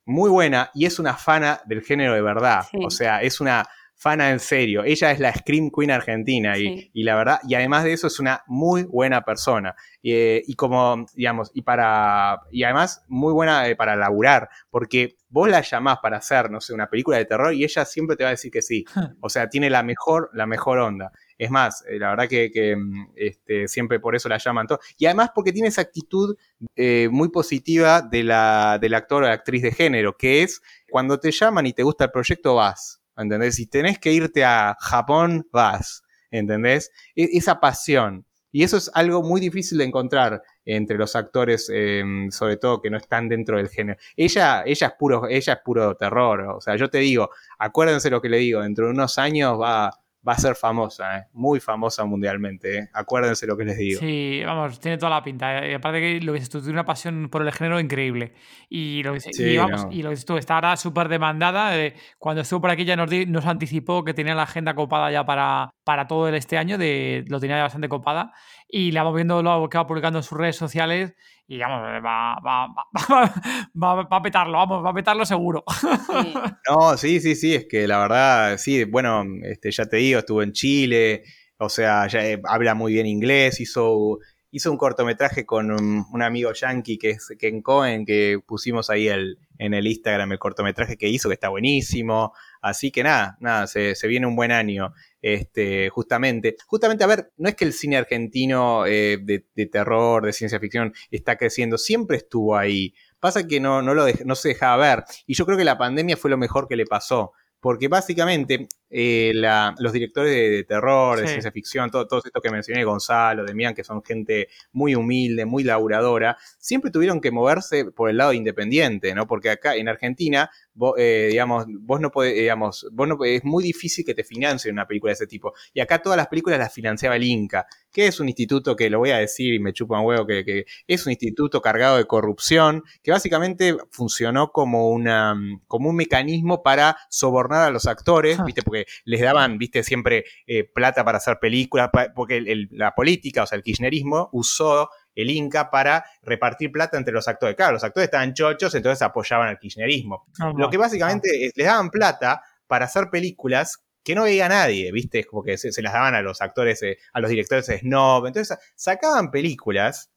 muy 0.05 0.29
buena 0.29 0.69
y 0.73 0.85
es 0.85 0.99
una 0.99 1.13
fana 1.15 1.61
del 1.65 1.81
género 1.81 2.13
de 2.13 2.21
verdad. 2.21 2.65
O 2.83 2.89
sea, 2.89 3.21
es 3.21 3.39
una 3.39 3.65
fana 3.95 4.31
en 4.31 4.39
serio. 4.39 4.83
Ella 4.83 5.11
es 5.11 5.19
la 5.19 5.33
Scream 5.33 5.71
Queen 5.71 5.91
argentina 5.91 6.57
y, 6.57 7.03
la 7.03 7.15
verdad, 7.15 7.39
y 7.47 7.55
además 7.55 7.85
de 7.85 7.93
eso 7.93 8.07
es 8.07 8.19
una 8.19 8.43
muy 8.47 8.83
buena 8.83 9.21
persona. 9.21 9.75
Eh, 10.03 10.43
y 10.45 10.55
como, 10.55 11.05
digamos, 11.15 11.51
y 11.53 11.61
para, 11.61 12.41
y 12.51 12.63
además 12.63 13.05
muy 13.07 13.31
buena 13.31 13.65
eh, 13.67 13.77
para 13.77 13.95
laburar, 13.95 14.49
porque 14.69 15.15
vos 15.29 15.47
la 15.47 15.61
llamás 15.61 15.99
para 16.01 16.17
hacer, 16.17 16.51
no 16.51 16.59
sé, 16.59 16.73
una 16.73 16.89
película 16.89 17.17
de 17.17 17.25
terror 17.25 17.53
y 17.53 17.63
ella 17.63 17.85
siempre 17.85 18.17
te 18.17 18.23
va 18.23 18.29
a 18.29 18.31
decir 18.31 18.51
que 18.51 18.61
sí. 18.61 18.83
O 19.21 19.29
sea, 19.29 19.47
tiene 19.49 19.69
la 19.69 19.83
mejor, 19.83 20.29
la 20.33 20.45
mejor 20.45 20.79
onda. 20.79 21.11
Es 21.43 21.51
más, 21.51 21.83
eh, 21.89 21.99
la 21.99 22.11
verdad 22.11 22.29
que, 22.29 22.75
mm, 22.75 23.11
este, 23.17 23.67
siempre 23.67 23.99
por 23.99 24.15
eso 24.15 24.29
la 24.29 24.37
llaman 24.37 24.65
todo. 24.65 24.79
Y 24.97 25.05
además 25.07 25.31
porque 25.35 25.51
tiene 25.51 25.67
esa 25.67 25.81
actitud 25.81 26.37
eh, 26.75 27.09
muy 27.11 27.29
positiva 27.29 28.01
de 28.01 28.23
la, 28.23 28.77
del 28.79 28.93
actor 28.93 29.23
o 29.23 29.27
actriz 29.27 29.61
de 29.61 29.73
género, 29.73 30.15
que 30.15 30.43
es 30.43 30.61
cuando 30.89 31.19
te 31.19 31.31
llaman 31.31 31.65
y 31.67 31.73
te 31.73 31.83
gusta 31.83 32.05
el 32.05 32.11
proyecto, 32.11 32.55
vas. 32.55 33.01
¿Entendés? 33.17 33.55
Si 33.55 33.67
tenés 33.67 33.99
que 33.99 34.13
irte 34.13 34.45
a 34.45 34.77
Japón, 34.79 35.45
vas. 35.51 36.03
¿Entendés? 36.31 36.91
E, 37.13 37.29
esa 37.33 37.59
pasión. 37.59 38.25
Y 38.53 38.63
eso 38.63 38.77
es 38.77 38.89
algo 38.93 39.21
muy 39.21 39.41
difícil 39.41 39.79
de 39.79 39.83
encontrar 39.83 40.41
entre 40.63 40.97
los 40.97 41.15
actores, 41.15 41.69
em, 41.73 42.31
sobre 42.31 42.55
todo 42.55 42.81
que 42.81 42.89
no 42.89 42.97
están 42.97 43.27
dentro 43.27 43.57
del 43.57 43.67
género. 43.67 43.99
Ella, 44.15 44.63
ella, 44.65 44.87
es 44.87 44.93
puro, 44.93 45.27
ella 45.27 45.53
es 45.53 45.59
puro 45.59 45.95
terror. 45.97 46.41
O 46.55 46.61
sea, 46.61 46.77
yo 46.77 46.89
te 46.89 46.99
digo, 46.99 47.31
acuérdense 47.59 48.09
lo 48.09 48.21
que 48.21 48.29
le 48.29 48.37
digo, 48.37 48.61
dentro 48.61 48.85
de 48.85 48.91
unos 48.91 49.17
años 49.17 49.59
va, 49.59 49.91
va 50.27 50.33
a 50.33 50.37
ser 50.37 50.55
famosa, 50.55 51.17
¿eh? 51.17 51.25
muy 51.33 51.59
famosa 51.59 52.05
mundialmente. 52.05 52.77
¿eh? 52.77 52.89
Acuérdense 52.93 53.45
lo 53.45 53.57
que 53.57 53.65
les 53.65 53.77
digo. 53.77 53.99
Sí, 53.99 54.41
vamos, 54.45 54.79
tiene 54.79 54.97
toda 54.97 55.09
la 55.09 55.23
pinta. 55.23 55.59
¿eh? 55.59 55.71
Y 55.71 55.73
aparte 55.73 55.99
que 55.99 56.21
lo 56.21 56.33
que 56.33 56.39
dices 56.39 56.49
tiene 56.49 56.71
una 56.71 56.85
pasión 56.85 57.29
por 57.29 57.41
el 57.41 57.51
género 57.51 57.79
increíble. 57.79 58.33
Y 58.69 59.03
lo 59.03 59.13
que, 59.13 59.19
y, 59.31 59.57
vamos, 59.57 59.87
y 59.91 60.01
lo 60.01 60.09
que 60.09 60.15
dices 60.15 60.25
tú, 60.25 60.37
está 60.37 60.55
ahora 60.55 60.77
súper 60.77 61.09
demandada. 61.09 61.73
cuando 62.17 62.41
estuvo 62.41 62.61
por 62.61 62.69
aquí 62.69 62.85
ya 62.85 62.95
nos, 62.95 63.11
nos, 63.27 63.45
anticipó 63.45 64.03
que 64.03 64.13
tenía 64.13 64.33
la 64.35 64.43
agenda 64.43 64.73
copada 64.73 65.11
ya 65.11 65.25
para, 65.25 65.69
para 65.83 66.07
todo 66.07 66.29
el 66.29 66.35
este 66.35 66.57
año, 66.57 66.77
de, 66.77 67.25
lo 67.27 67.39
tenía 67.39 67.61
bastante 67.61 67.89
copada. 67.89 68.33
Y 68.75 68.91
la 68.91 69.03
vamos 69.03 69.17
viendo 69.17 69.43
lo 69.43 69.69
que 69.69 69.77
va 69.77 69.85
publicando 69.85 70.17
en 70.17 70.23
sus 70.23 70.35
redes 70.35 70.55
sociales 70.55 71.13
y 71.45 71.59
vamos, 71.59 71.83
va, 72.03 72.39
va, 72.43 72.67
va, 72.73 73.67
va, 74.09 74.17
a 74.17 74.21
petarlo, 74.23 74.53
vamos, 74.53 74.83
va 74.83 74.89
a 74.89 74.93
petarlo 74.95 75.27
seguro. 75.27 75.63
No, 76.67 76.97
sí, 76.97 77.19
sí, 77.19 77.35
sí, 77.35 77.53
es 77.53 77.67
que 77.67 77.85
la 77.87 77.99
verdad, 77.99 78.57
sí, 78.57 78.83
bueno, 78.85 79.25
este, 79.43 79.69
ya 79.69 79.85
te 79.85 79.97
digo, 79.97 80.17
estuvo 80.17 80.41
en 80.41 80.53
Chile, 80.53 81.23
o 81.57 81.69
sea, 81.69 82.07
ya, 82.07 82.25
eh, 82.25 82.41
habla 82.45 82.73
muy 82.73 82.93
bien 82.93 83.05
inglés, 83.05 83.59
hizo, 83.59 84.17
hizo 84.49 84.71
un 84.71 84.77
cortometraje 84.77 85.45
con 85.45 85.69
un, 85.69 86.21
amigo 86.23 86.51
yankee 86.51 86.97
que 86.97 87.11
es 87.11 87.31
Ken 87.37 87.61
Cohen, 87.61 88.07
que 88.07 88.39
pusimos 88.43 88.89
ahí 88.89 89.07
el, 89.07 89.37
en 89.59 89.75
el 89.75 89.85
Instagram 89.85 90.31
el 90.31 90.39
cortometraje 90.39 90.97
que 90.97 91.09
hizo, 91.09 91.29
que 91.29 91.35
está 91.35 91.49
buenísimo. 91.49 92.33
Así 92.63 92.91
que 92.91 93.03
nada, 93.03 93.37
nada, 93.41 93.67
se, 93.67 93.93
viene 94.07 94.25
un 94.25 94.37
buen 94.37 94.53
año. 94.53 94.93
Este, 95.21 95.89
justamente, 95.89 96.55
justamente, 96.65 97.03
a 97.03 97.07
ver, 97.07 97.33
no 97.35 97.49
es 97.49 97.55
que 97.55 97.65
el 97.65 97.73
cine 97.73 97.97
argentino 97.97 98.85
eh, 98.85 99.17
de, 99.21 99.65
terror, 99.67 100.25
de 100.25 100.31
ciencia 100.31 100.61
ficción, 100.61 100.93
está 101.11 101.35
creciendo, 101.37 101.77
siempre 101.77 102.15
estuvo 102.15 102.55
ahí. 102.55 102.93
Pasa 103.19 103.45
que 103.45 103.59
no, 103.59 103.81
no, 103.81 103.93
lo 103.93 104.05
no 104.23 104.35
se 104.35 104.49
dejaba 104.49 104.77
ver. 104.77 105.03
Y 105.27 105.35
yo 105.35 105.45
creo 105.45 105.57
que 105.57 105.65
la 105.65 105.77
pandemia 105.77 106.15
fue 106.15 106.31
lo 106.31 106.37
mejor 106.37 106.69
que 106.69 106.77
le 106.77 106.85
pasó 106.85 107.33
porque 107.59 107.87
básicamente 107.87 108.67
eh, 108.95 109.31
los 109.33 109.91
directores 109.91 110.31
de, 110.31 110.63
terror, 110.65 111.19
de 111.19 111.27
ciencia 111.27 111.51
ficción, 111.51 111.89
todo, 111.89 112.05
todo, 112.05 112.21
esto 112.23 112.39
que 112.39 112.51
mencioné, 112.51 112.83
Gonzalo, 112.83 113.43
Demián, 113.43 113.73
que 113.73 113.83
son 113.83 114.03
gente 114.03 114.49
muy 114.71 114.93
humilde, 114.93 115.45
muy 115.45 115.63
laburadora, 115.63 116.37
siempre 116.59 116.91
tuvieron 116.91 117.19
que 117.19 117.31
moverse 117.31 117.85
por 117.85 118.11
el 118.11 118.17
lado 118.17 118.33
independiente, 118.33 119.15
¿no? 119.15 119.25
Porque 119.25 119.49
acá 119.49 119.75
en 119.75 119.89
Argentina 119.89 120.51
vos, 120.75 120.93
eh, 120.97 121.29
digamos, 121.31 121.65
vos 121.67 121.99
no 121.99 122.11
podés, 122.11 122.35
digamos, 122.35 122.87
vos 122.91 123.07
no, 123.07 123.17
es 123.25 123.43
muy 123.43 123.63
difícil 123.63 124.05
que 124.05 124.13
te 124.13 124.23
financie 124.23 124.71
una 124.71 124.85
película 124.85 125.09
de 125.09 125.15
ese 125.15 125.27
tipo. 125.27 125.53
Y 125.73 125.79
acá 125.79 125.99
todas 125.99 126.17
las 126.17 126.27
películas 126.27 126.59
las 126.59 126.71
financiaba 126.71 127.15
el 127.15 127.23
Inca, 127.23 127.65
que 127.91 128.07
es 128.07 128.19
un 128.19 128.27
instituto 128.27 128.75
que 128.75 128.91
lo 128.91 128.99
voy 128.99 129.09
a 129.11 129.17
decir 129.17 129.53
y 129.55 129.59
me 129.59 129.73
chupa 129.73 129.99
un 129.99 130.05
huevo, 130.05 130.27
que, 130.27 130.65
es 130.87 131.05
un 131.05 131.11
instituto 131.11 131.61
cargado 131.61 131.97
de 131.97 132.05
corrupción, 132.05 132.83
que 133.01 133.11
básicamente 133.11 133.75
funcionó 133.89 134.51
como, 134.51 134.89
una, 134.89 135.35
como 135.67 135.89
un 135.89 135.95
mecanismo 135.95 136.61
para 136.61 136.97
sobornar 137.09 137.67
a 137.67 137.71
los 137.71 137.87
actores, 137.87 138.39
ah. 138.39 138.43
¿viste? 138.45 138.61
Porque 138.61 138.82
les 139.05 139.21
daban, 139.21 139.57
¿viste? 139.57 139.83
Siempre 139.83 140.25
eh, 140.47 140.63
plata 140.63 141.03
para 141.03 141.17
hacer 141.17 141.39
películas, 141.39 141.89
porque 142.15 142.41
la 142.71 142.93
política, 142.95 143.43
o 143.43 143.45
sea, 143.45 143.57
el 143.57 143.63
kirchnerismo 143.63 144.29
usó 144.31 144.89
el 145.15 145.29
Inca 145.29 145.69
para 145.69 146.05
repartir 146.21 146.71
plata 146.71 146.97
entre 146.97 147.13
los 147.13 147.27
actores. 147.27 147.55
Claro, 147.55 147.73
los 147.73 147.83
actores 147.83 148.05
estaban 148.05 148.33
chochos, 148.33 148.73
entonces 148.75 149.01
apoyaban 149.01 149.49
al 149.49 149.59
kirchnerismo. 149.59 150.25
Lo 150.55 150.69
que 150.69 150.77
básicamente 150.77 151.45
es, 151.45 151.53
les 151.55 151.67
daban 151.67 151.89
plata 151.89 152.41
para 152.67 152.85
hacer 152.85 153.09
películas 153.11 153.83
que 154.03 154.15
no 154.15 154.23
veía 154.23 154.49
nadie, 154.49 154.91
¿viste? 154.91 155.19
Es 155.19 155.25
como 155.25 155.43
que 155.43 155.57
se, 155.57 155.81
las 155.81 155.93
daban 155.93 156.13
a 156.15 156.21
los 156.21 156.41
actores, 156.41 156.81
eh, 156.83 156.97
a 157.13 157.19
los 157.19 157.29
directores 157.29 157.67
de 157.67 157.79
snob. 157.79 158.27
Entonces 158.27 158.57
sacaban 158.75 159.31
películas 159.31 160.12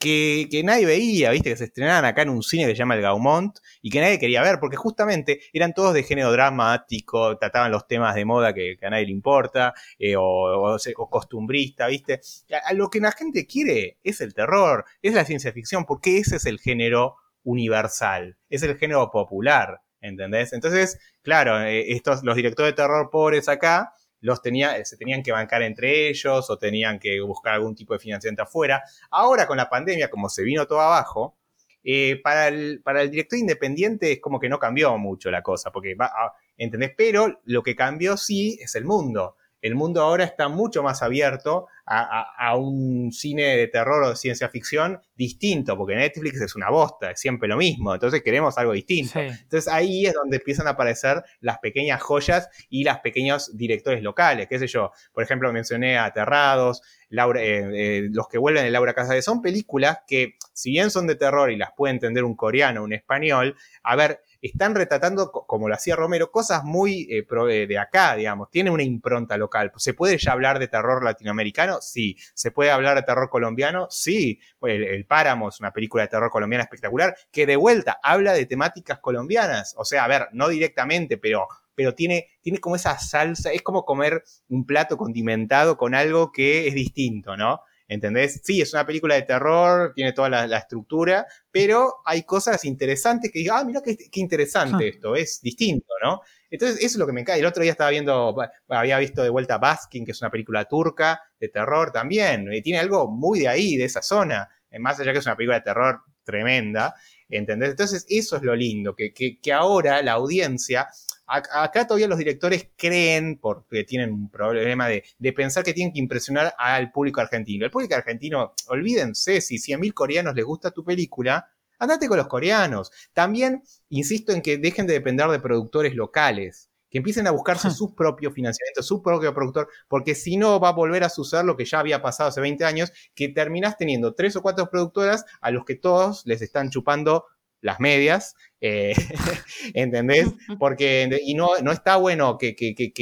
que, 0.00 0.62
nadie 0.64 0.86
veía, 0.86 1.30
viste, 1.30 1.50
que 1.50 1.56
se 1.56 1.64
estrenaban 1.64 2.06
acá 2.06 2.22
en 2.22 2.30
un 2.30 2.42
cine 2.42 2.64
que 2.64 2.70
se 2.70 2.78
llama 2.78 2.94
el 2.94 3.02
Gaumont 3.02 3.58
y 3.82 3.90
que 3.90 4.00
nadie 4.00 4.18
quería 4.18 4.42
ver, 4.42 4.58
porque 4.58 4.76
justamente 4.76 5.42
eran 5.52 5.74
todos 5.74 5.92
de 5.92 6.02
género 6.02 6.32
dramático, 6.32 7.36
trataban 7.36 7.70
los 7.70 7.86
temas 7.86 8.14
de 8.14 8.24
moda 8.24 8.54
que, 8.54 8.78
a 8.82 8.90
nadie 8.90 9.04
le 9.04 9.12
importa, 9.12 9.74
eh, 9.98 10.14
o, 10.16 10.78
costumbrista, 11.10 11.86
viste. 11.86 12.20
A, 12.64 12.72
lo 12.72 12.88
que 12.88 13.00
la 13.00 13.12
gente 13.12 13.46
quiere 13.46 13.98
es 14.02 14.22
el 14.22 14.32
terror, 14.32 14.86
es 15.02 15.12
la 15.12 15.26
ciencia 15.26 15.52
ficción, 15.52 15.84
porque 15.84 16.18
ese 16.18 16.36
es 16.36 16.46
el 16.46 16.58
género 16.58 17.16
universal, 17.44 18.38
es 18.48 18.62
el 18.62 18.78
género 18.78 19.10
popular, 19.10 19.82
¿entendés? 20.00 20.54
Entonces, 20.54 20.98
claro, 21.20 21.60
eh, 21.60 21.92
estos, 21.92 22.22
los 22.22 22.36
directores 22.36 22.72
de 22.72 22.76
terror 22.76 23.10
pobres 23.10 23.48
acá 23.48 23.92
los 24.20 24.42
tenía, 24.42 24.76
eh, 24.76 24.84
se 24.84 24.96
tenían 24.96 25.22
que 25.22 25.32
bancar 25.32 25.62
entre 25.62 26.08
ellos 26.08 26.48
o 26.50 26.58
tenían 26.58 26.98
que 26.98 27.20
buscar 27.20 27.54
algún 27.54 27.74
tipo 27.74 27.92
de 27.94 28.00
financiamiento 28.00 28.42
afuera. 28.42 28.82
Ahora 29.10 29.46
con 29.46 29.56
la 29.56 29.68
pandemia, 29.68 30.10
como 30.10 30.28
se 30.28 30.42
vino 30.42 30.66
todo 30.66 30.80
abajo, 30.80 31.36
eh, 31.82 32.20
para, 32.22 32.48
el, 32.48 32.82
para 32.82 33.02
el 33.02 33.10
director 33.10 33.38
independiente 33.38 34.12
es 34.12 34.20
como 34.20 34.38
que 34.38 34.48
no 34.48 34.58
cambió 34.58 34.96
mucho 34.98 35.30
la 35.30 35.42
cosa, 35.42 35.70
porque 35.72 35.94
va, 35.94 36.12
¿entendés? 36.56 36.92
Pero 36.96 37.40
lo 37.44 37.62
que 37.62 37.74
cambió 37.74 38.16
sí 38.16 38.58
es 38.60 38.74
el 38.74 38.84
mundo 38.84 39.36
el 39.62 39.74
mundo 39.74 40.02
ahora 40.02 40.24
está 40.24 40.48
mucho 40.48 40.82
más 40.82 41.02
abierto 41.02 41.66
a, 41.92 42.56
un 42.56 43.10
cine 43.10 43.56
de 43.56 43.66
terror 43.66 44.04
o 44.04 44.10
de 44.10 44.16
ciencia 44.16 44.48
ficción 44.48 45.00
distinto, 45.16 45.76
porque 45.76 45.96
Netflix 45.96 46.40
es 46.40 46.54
una 46.54 46.70
bosta, 46.70 47.10
es 47.10 47.20
siempre 47.20 47.48
lo 47.48 47.56
mismo, 47.56 47.92
entonces 47.92 48.22
queremos 48.22 48.56
algo 48.58 48.72
distinto. 48.72 49.18
Entonces 49.18 49.66
ahí 49.66 50.06
es 50.06 50.14
donde 50.14 50.36
empiezan 50.36 50.68
a 50.68 50.70
aparecer 50.70 51.22
las 51.40 51.58
pequeñas 51.58 52.00
joyas 52.00 52.48
y 52.68 52.84
los 52.84 52.98
pequeños 52.98 53.56
directores 53.56 54.02
locales, 54.04 54.46
qué 54.48 54.58
sé 54.60 54.68
yo, 54.68 54.92
por 55.12 55.24
ejemplo 55.24 55.52
mencioné 55.52 55.98
a 55.98 56.04
Aterrados, 56.04 56.82
Laura, 57.08 57.42
eh, 57.42 57.70
eh, 57.74 58.08
los 58.12 58.28
que 58.28 58.38
vuelven 58.38 58.62
de 58.62 58.70
Laura 58.70 58.94
Casade, 58.94 59.20
son 59.20 59.42
películas 59.42 59.98
que 60.06 60.36
si 60.52 60.70
bien 60.70 60.90
son 60.90 61.08
de 61.08 61.16
terror 61.16 61.50
y 61.50 61.56
las 61.56 61.70
puede 61.76 61.92
entender 61.92 62.22
un 62.22 62.36
coreano 62.36 62.82
o 62.82 62.84
un 62.84 62.92
español, 62.92 63.56
a 63.82 63.96
ver, 63.96 64.20
están 64.40 64.74
retratando, 64.74 65.30
como 65.30 65.68
lo 65.68 65.74
hacía 65.74 65.96
Romero, 65.96 66.30
cosas 66.30 66.64
muy 66.64 67.06
eh, 67.10 67.26
eh, 67.50 67.66
de 67.66 67.78
acá, 67.78 68.16
digamos. 68.16 68.50
Tiene 68.50 68.70
una 68.70 68.82
impronta 68.82 69.36
local. 69.36 69.72
¿Se 69.76 69.94
puede 69.94 70.18
ya 70.18 70.32
hablar 70.32 70.58
de 70.58 70.68
terror 70.68 71.04
latinoamericano? 71.04 71.80
Sí. 71.80 72.16
¿Se 72.34 72.50
puede 72.50 72.70
hablar 72.70 72.96
de 72.96 73.02
terror 73.02 73.28
colombiano? 73.28 73.86
Sí. 73.90 74.40
El, 74.62 74.84
el 74.84 75.06
Páramo 75.06 75.48
es 75.48 75.60
una 75.60 75.72
película 75.72 76.04
de 76.04 76.08
terror 76.08 76.30
colombiana 76.30 76.64
espectacular 76.64 77.14
que 77.30 77.46
de 77.46 77.56
vuelta 77.56 77.98
habla 78.02 78.32
de 78.32 78.46
temáticas 78.46 78.98
colombianas. 78.98 79.74
O 79.76 79.84
sea, 79.84 80.04
a 80.04 80.08
ver, 80.08 80.28
no 80.32 80.48
directamente, 80.48 81.18
pero 81.18 81.48
pero 81.80 81.94
tiene, 81.94 82.28
tiene 82.42 82.58
como 82.58 82.76
esa 82.76 82.98
salsa, 82.98 83.52
es 83.52 83.62
como 83.62 83.86
comer 83.86 84.22
un 84.50 84.66
plato 84.66 84.98
condimentado 84.98 85.78
con 85.78 85.94
algo 85.94 86.30
que 86.30 86.68
es 86.68 86.74
distinto, 86.74 87.38
¿no? 87.38 87.62
¿Entendés? 87.90 88.40
Sí, 88.44 88.60
es 88.60 88.72
una 88.72 88.86
película 88.86 89.16
de 89.16 89.22
terror, 89.22 89.92
tiene 89.96 90.12
toda 90.12 90.28
la, 90.28 90.56
estructura, 90.56 91.26
pero 91.50 91.96
hay 92.04 92.22
cosas 92.22 92.64
interesantes 92.64 93.32
que 93.32 93.40
digo, 93.40 93.52
ah, 93.52 93.64
mira 93.64 93.82
qué, 93.82 93.96
interesante 94.12 94.86
esto, 94.86 95.16
es 95.16 95.40
distinto, 95.42 95.92
¿no? 96.00 96.20
Entonces, 96.48 96.78
eso 96.78 96.86
es 96.86 96.96
lo 96.98 97.06
que 97.08 97.12
me 97.12 97.24
cae. 97.24 97.40
El 97.40 97.46
otro 97.46 97.64
día 97.64 97.72
estaba 97.72 97.90
viendo, 97.90 98.36
había 98.68 98.96
visto 99.00 99.24
de 99.24 99.28
vuelta 99.28 99.58
Baskin, 99.58 100.04
que 100.04 100.12
es 100.12 100.22
una 100.22 100.30
película 100.30 100.66
turca 100.66 101.20
de 101.40 101.48
terror 101.48 101.90
también, 101.90 102.52
y 102.52 102.62
tiene 102.62 102.78
algo 102.78 103.10
muy 103.10 103.40
de 103.40 103.48
ahí, 103.48 103.76
de 103.76 103.86
esa 103.86 104.02
zona, 104.02 104.48
eh, 104.70 104.78
más 104.78 105.00
allá 105.00 105.12
que 105.12 105.18
es 105.18 105.26
una 105.26 105.36
película 105.36 105.58
de 105.58 105.64
terror 105.64 106.00
tremenda, 106.22 106.94
¿entendés? 107.30 107.70
Entonces, 107.70 108.06
eso 108.08 108.36
es 108.36 108.42
lo 108.42 108.54
lindo, 108.54 108.94
que, 108.94 109.38
ahora 109.52 110.02
la 110.02 110.12
audiencia 110.12 110.88
acá 111.26 111.86
todavía 111.86 112.08
los 112.08 112.18
directores 112.18 112.70
creen, 112.76 113.38
porque 113.38 113.84
tienen 113.84 114.12
un 114.12 114.28
problema 114.30 114.88
de, 114.88 115.32
pensar 115.32 115.62
que 115.62 115.72
tienen 115.72 115.92
que 115.92 116.00
impresionar 116.00 116.54
al 116.58 116.90
público 116.90 117.20
argentino. 117.20 117.64
El 117.64 117.70
público 117.70 117.94
argentino, 117.94 118.54
olvídense, 118.66 119.40
si 119.40 119.56
100.000 119.56 119.94
coreanos 119.94 120.34
les 120.34 120.44
gusta 120.44 120.72
tu 120.72 120.84
película, 120.84 121.48
andate 121.78 122.08
con 122.08 122.18
los 122.18 122.26
coreanos. 122.26 122.90
También 123.12 123.62
insisto 123.90 124.32
en 124.32 124.42
que 124.42 124.58
dejen 124.58 124.88
de 124.88 124.94
depender 124.94 125.28
de 125.28 125.38
productores 125.38 125.94
locales 125.94 126.69
que 126.90 126.98
empiecen 126.98 127.26
a 127.26 127.30
buscarse 127.30 127.70
sus 127.70 127.92
propios 127.92 128.34
financiamientos, 128.34 128.86
su 128.86 129.02
propio 129.02 129.32
productor, 129.32 129.68
porque 129.88 130.14
si 130.14 130.36
no 130.36 130.60
va 130.60 130.70
a 130.70 130.72
volver 130.72 131.04
a 131.04 131.08
suceder 131.08 131.44
lo 131.44 131.56
que 131.56 131.64
ya 131.64 131.78
había 131.78 132.02
pasado 132.02 132.28
hace 132.28 132.40
20 132.40 132.64
años, 132.64 132.92
que 133.14 133.28
terminás 133.28 133.76
teniendo 133.78 134.14
tres 134.14 134.36
o 134.36 134.42
cuatro 134.42 134.68
productoras 134.68 135.24
a 135.40 135.50
los 135.50 135.64
que 135.64 135.76
todos 135.76 136.26
les 136.26 136.42
están 136.42 136.70
chupando 136.70 137.24
las 137.60 137.80
medias, 137.80 138.34
eh, 138.60 138.94
¿entendés? 139.74 140.28
Porque, 140.58 141.08
y 141.22 141.34
no, 141.34 141.48
no 141.62 141.72
está 141.72 141.96
bueno 141.96 142.36
que, 142.38 142.54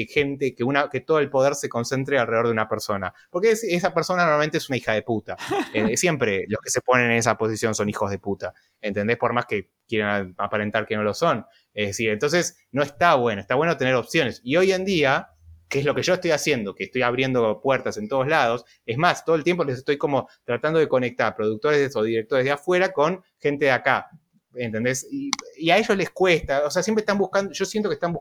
gente, 0.08 0.54
que, 0.54 0.64
una, 0.64 0.88
que 0.88 1.00
todo 1.00 1.18
el 1.18 1.30
poder 1.30 1.54
se 1.54 1.68
concentre 1.68 2.18
alrededor 2.18 2.46
de 2.46 2.52
una 2.52 2.68
persona, 2.68 3.12
porque 3.30 3.50
esa 3.50 3.92
persona 3.92 4.22
normalmente 4.22 4.58
es 4.58 4.68
una 4.68 4.76
hija 4.76 4.92
de 4.92 5.02
puta. 5.02 5.36
Eh, 5.72 5.96
siempre 5.96 6.44
los 6.48 6.60
que 6.60 6.70
se 6.70 6.80
ponen 6.80 7.10
en 7.10 7.16
esa 7.18 7.36
posición 7.36 7.74
son 7.74 7.88
hijos 7.88 8.10
de 8.10 8.18
puta, 8.18 8.54
¿entendés? 8.80 9.16
Por 9.16 9.32
más 9.32 9.46
que 9.46 9.70
quieran 9.88 10.34
aparentar 10.38 10.86
que 10.86 10.96
no 10.96 11.02
lo 11.02 11.14
son. 11.14 11.46
Es 11.74 11.88
decir, 11.88 12.10
entonces 12.10 12.58
no 12.70 12.82
está 12.82 13.14
bueno, 13.14 13.40
está 13.40 13.54
bueno 13.54 13.76
tener 13.76 13.94
opciones. 13.94 14.40
Y 14.44 14.56
hoy 14.56 14.72
en 14.72 14.84
día, 14.84 15.30
que 15.68 15.80
es 15.80 15.84
lo 15.84 15.94
que 15.94 16.02
yo 16.02 16.14
estoy 16.14 16.30
haciendo, 16.30 16.74
que 16.74 16.84
estoy 16.84 17.02
abriendo 17.02 17.60
puertas 17.60 17.96
en 17.98 18.08
todos 18.08 18.26
lados. 18.26 18.64
Es 18.86 18.96
más, 18.96 19.24
todo 19.24 19.36
el 19.36 19.44
tiempo 19.44 19.64
les 19.64 19.78
estoy 19.78 19.98
como 19.98 20.28
tratando 20.44 20.78
de 20.78 20.88
conectar 20.88 21.36
productores 21.36 21.94
o 21.96 22.02
directores 22.02 22.44
de 22.44 22.52
afuera 22.52 22.92
con 22.92 23.22
gente 23.38 23.66
de 23.66 23.72
acá. 23.72 24.08
¿Entendés? 24.54 25.06
Y, 25.10 25.30
a 25.70 25.78
ellos 25.78 25.96
les 25.96 26.10
cuesta, 26.10 26.64
o 26.66 26.70
sea, 26.70 26.82
siempre 26.82 27.00
están 27.02 27.18
buscando, 27.18 27.52
yo 27.52 27.64
siento 27.64 27.88
que 27.88 27.94
están 27.94 28.16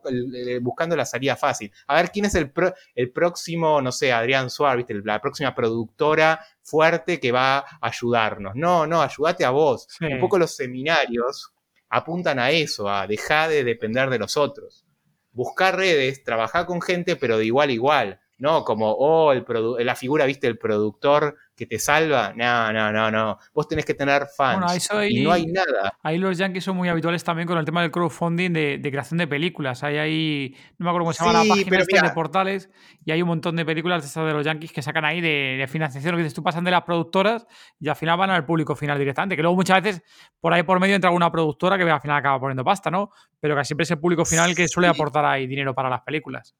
buscando 0.61 0.95
la 0.95 1.05
salida 1.05 1.35
fácil. 1.35 1.71
A 1.87 1.95
ver, 1.95 2.11
¿quién 2.11 2.25
es 2.25 2.35
el, 2.35 2.51
el 2.95 3.11
próximo, 3.11 3.81
no 3.81 3.91
sé, 3.91 4.11
Adrián 4.11 4.49
Suárez, 4.49 4.85
la 5.03 5.21
próxima 5.21 5.53
productora 5.55 6.39
fuerte 6.61 7.19
que 7.19 7.31
va 7.31 7.59
a 7.59 7.77
ayudarnos? 7.81 8.55
No, 8.55 8.87
no, 8.87 9.01
ayúdate 9.01 9.45
a 9.45 9.51
vos. 9.51 9.87
Un 10.01 10.19
poco 10.19 10.37
los 10.37 10.55
seminarios 10.55 11.53
apuntan 11.89 12.39
a 12.39 12.51
eso, 12.51 12.89
a 12.89 13.07
dejar 13.07 13.49
de 13.49 13.63
depender 13.63 14.09
de 14.09 14.19
los 14.19 14.37
otros. 14.37 14.85
Buscar 15.31 15.75
redes, 15.75 16.23
trabajar 16.23 16.65
con 16.65 16.81
gente, 16.81 17.15
pero 17.15 17.37
de 17.37 17.45
igual 17.45 17.69
a 17.69 17.73
igual. 17.73 18.21
No 18.39 18.63
como, 18.63 18.91
oh, 18.91 19.31
el 19.31 19.45
la 19.85 19.95
figura, 19.95 20.25
viste, 20.25 20.47
el 20.47 20.57
productor 20.57 21.37
que 21.55 21.65
te 21.65 21.79
salva. 21.79 22.33
No, 22.35 22.71
no, 22.71 22.91
no, 22.91 23.09
no. 23.09 23.37
Vos 23.51 23.67
tenés 23.67 23.83
que 23.83 23.95
tener 23.95 24.27
fans. 24.27 24.89
y 25.09 25.23
no 25.23 25.31
hay 25.31 25.47
nada. 25.47 25.97
Ahí 26.03 26.19
los 26.19 26.37
yankees 26.37 26.63
son 26.63 26.77
muy 26.77 26.87
habituales 26.87 27.23
también 27.23 27.47
con 27.47 27.57
el 27.57 27.65
tema 27.65 27.81
del 27.81 27.89
crowdfunding 27.89 28.53
de, 28.53 28.79
creación 28.91 29.17
de 29.17 29.27
películas. 29.27 29.83
Hay 29.83 29.97
ahí, 29.97 30.55
no 30.77 30.83
me 30.83 30.89
acuerdo 30.91 31.05
cómo 31.05 31.13
se 31.13 31.25
llama 31.25 31.43
la 31.43 31.49
página 31.49 32.07
de 32.07 32.13
portales, 32.13 32.69
y 33.03 33.11
hay 33.11 33.21
un 33.21 33.27
montón 33.27 33.55
de 33.55 33.65
películas 33.65 34.13
de, 34.13 34.21
de 34.21 34.33
los 34.33 34.45
yankees 34.45 34.71
que 34.71 34.83
sacan 34.83 35.03
ahí 35.03 35.19
de, 35.19 35.65
financiación. 35.67 36.11
Lo 36.11 36.17
que 36.17 36.23
dices, 36.23 36.35
tú 36.35 36.43
pasan 36.43 36.63
de 36.63 36.71
las 36.71 36.83
productoras 36.83 37.47
y 37.79 37.89
al 37.89 37.95
final 37.95 38.17
van 38.17 38.29
al 38.29 38.45
público 38.45 38.75
final 38.75 38.99
directamente. 38.99 39.35
Que 39.35 39.41
luego 39.41 39.55
muchas 39.55 39.81
veces 39.81 40.03
por 40.39 40.53
ahí 40.53 40.61
por 40.61 40.79
medio 40.79 40.93
entra 40.93 41.09
alguna 41.09 41.31
productora 41.31 41.77
que 41.77 41.89
al 41.89 42.01
final 42.01 42.17
acaba 42.17 42.39
poniendo 42.39 42.63
pasta, 42.63 42.91
¿no? 42.91 43.09
Pero 43.39 43.55
que 43.55 43.65
siempre 43.65 43.83
es 43.83 43.91
el 43.91 43.99
público 43.99 44.25
final 44.25 44.53
que 44.55 44.67
suele 44.67 44.87
aportar 44.87 45.25
ahí 45.25 45.47
dinero 45.47 45.73
para 45.73 45.89
las 45.89 46.01
películas. 46.01 46.55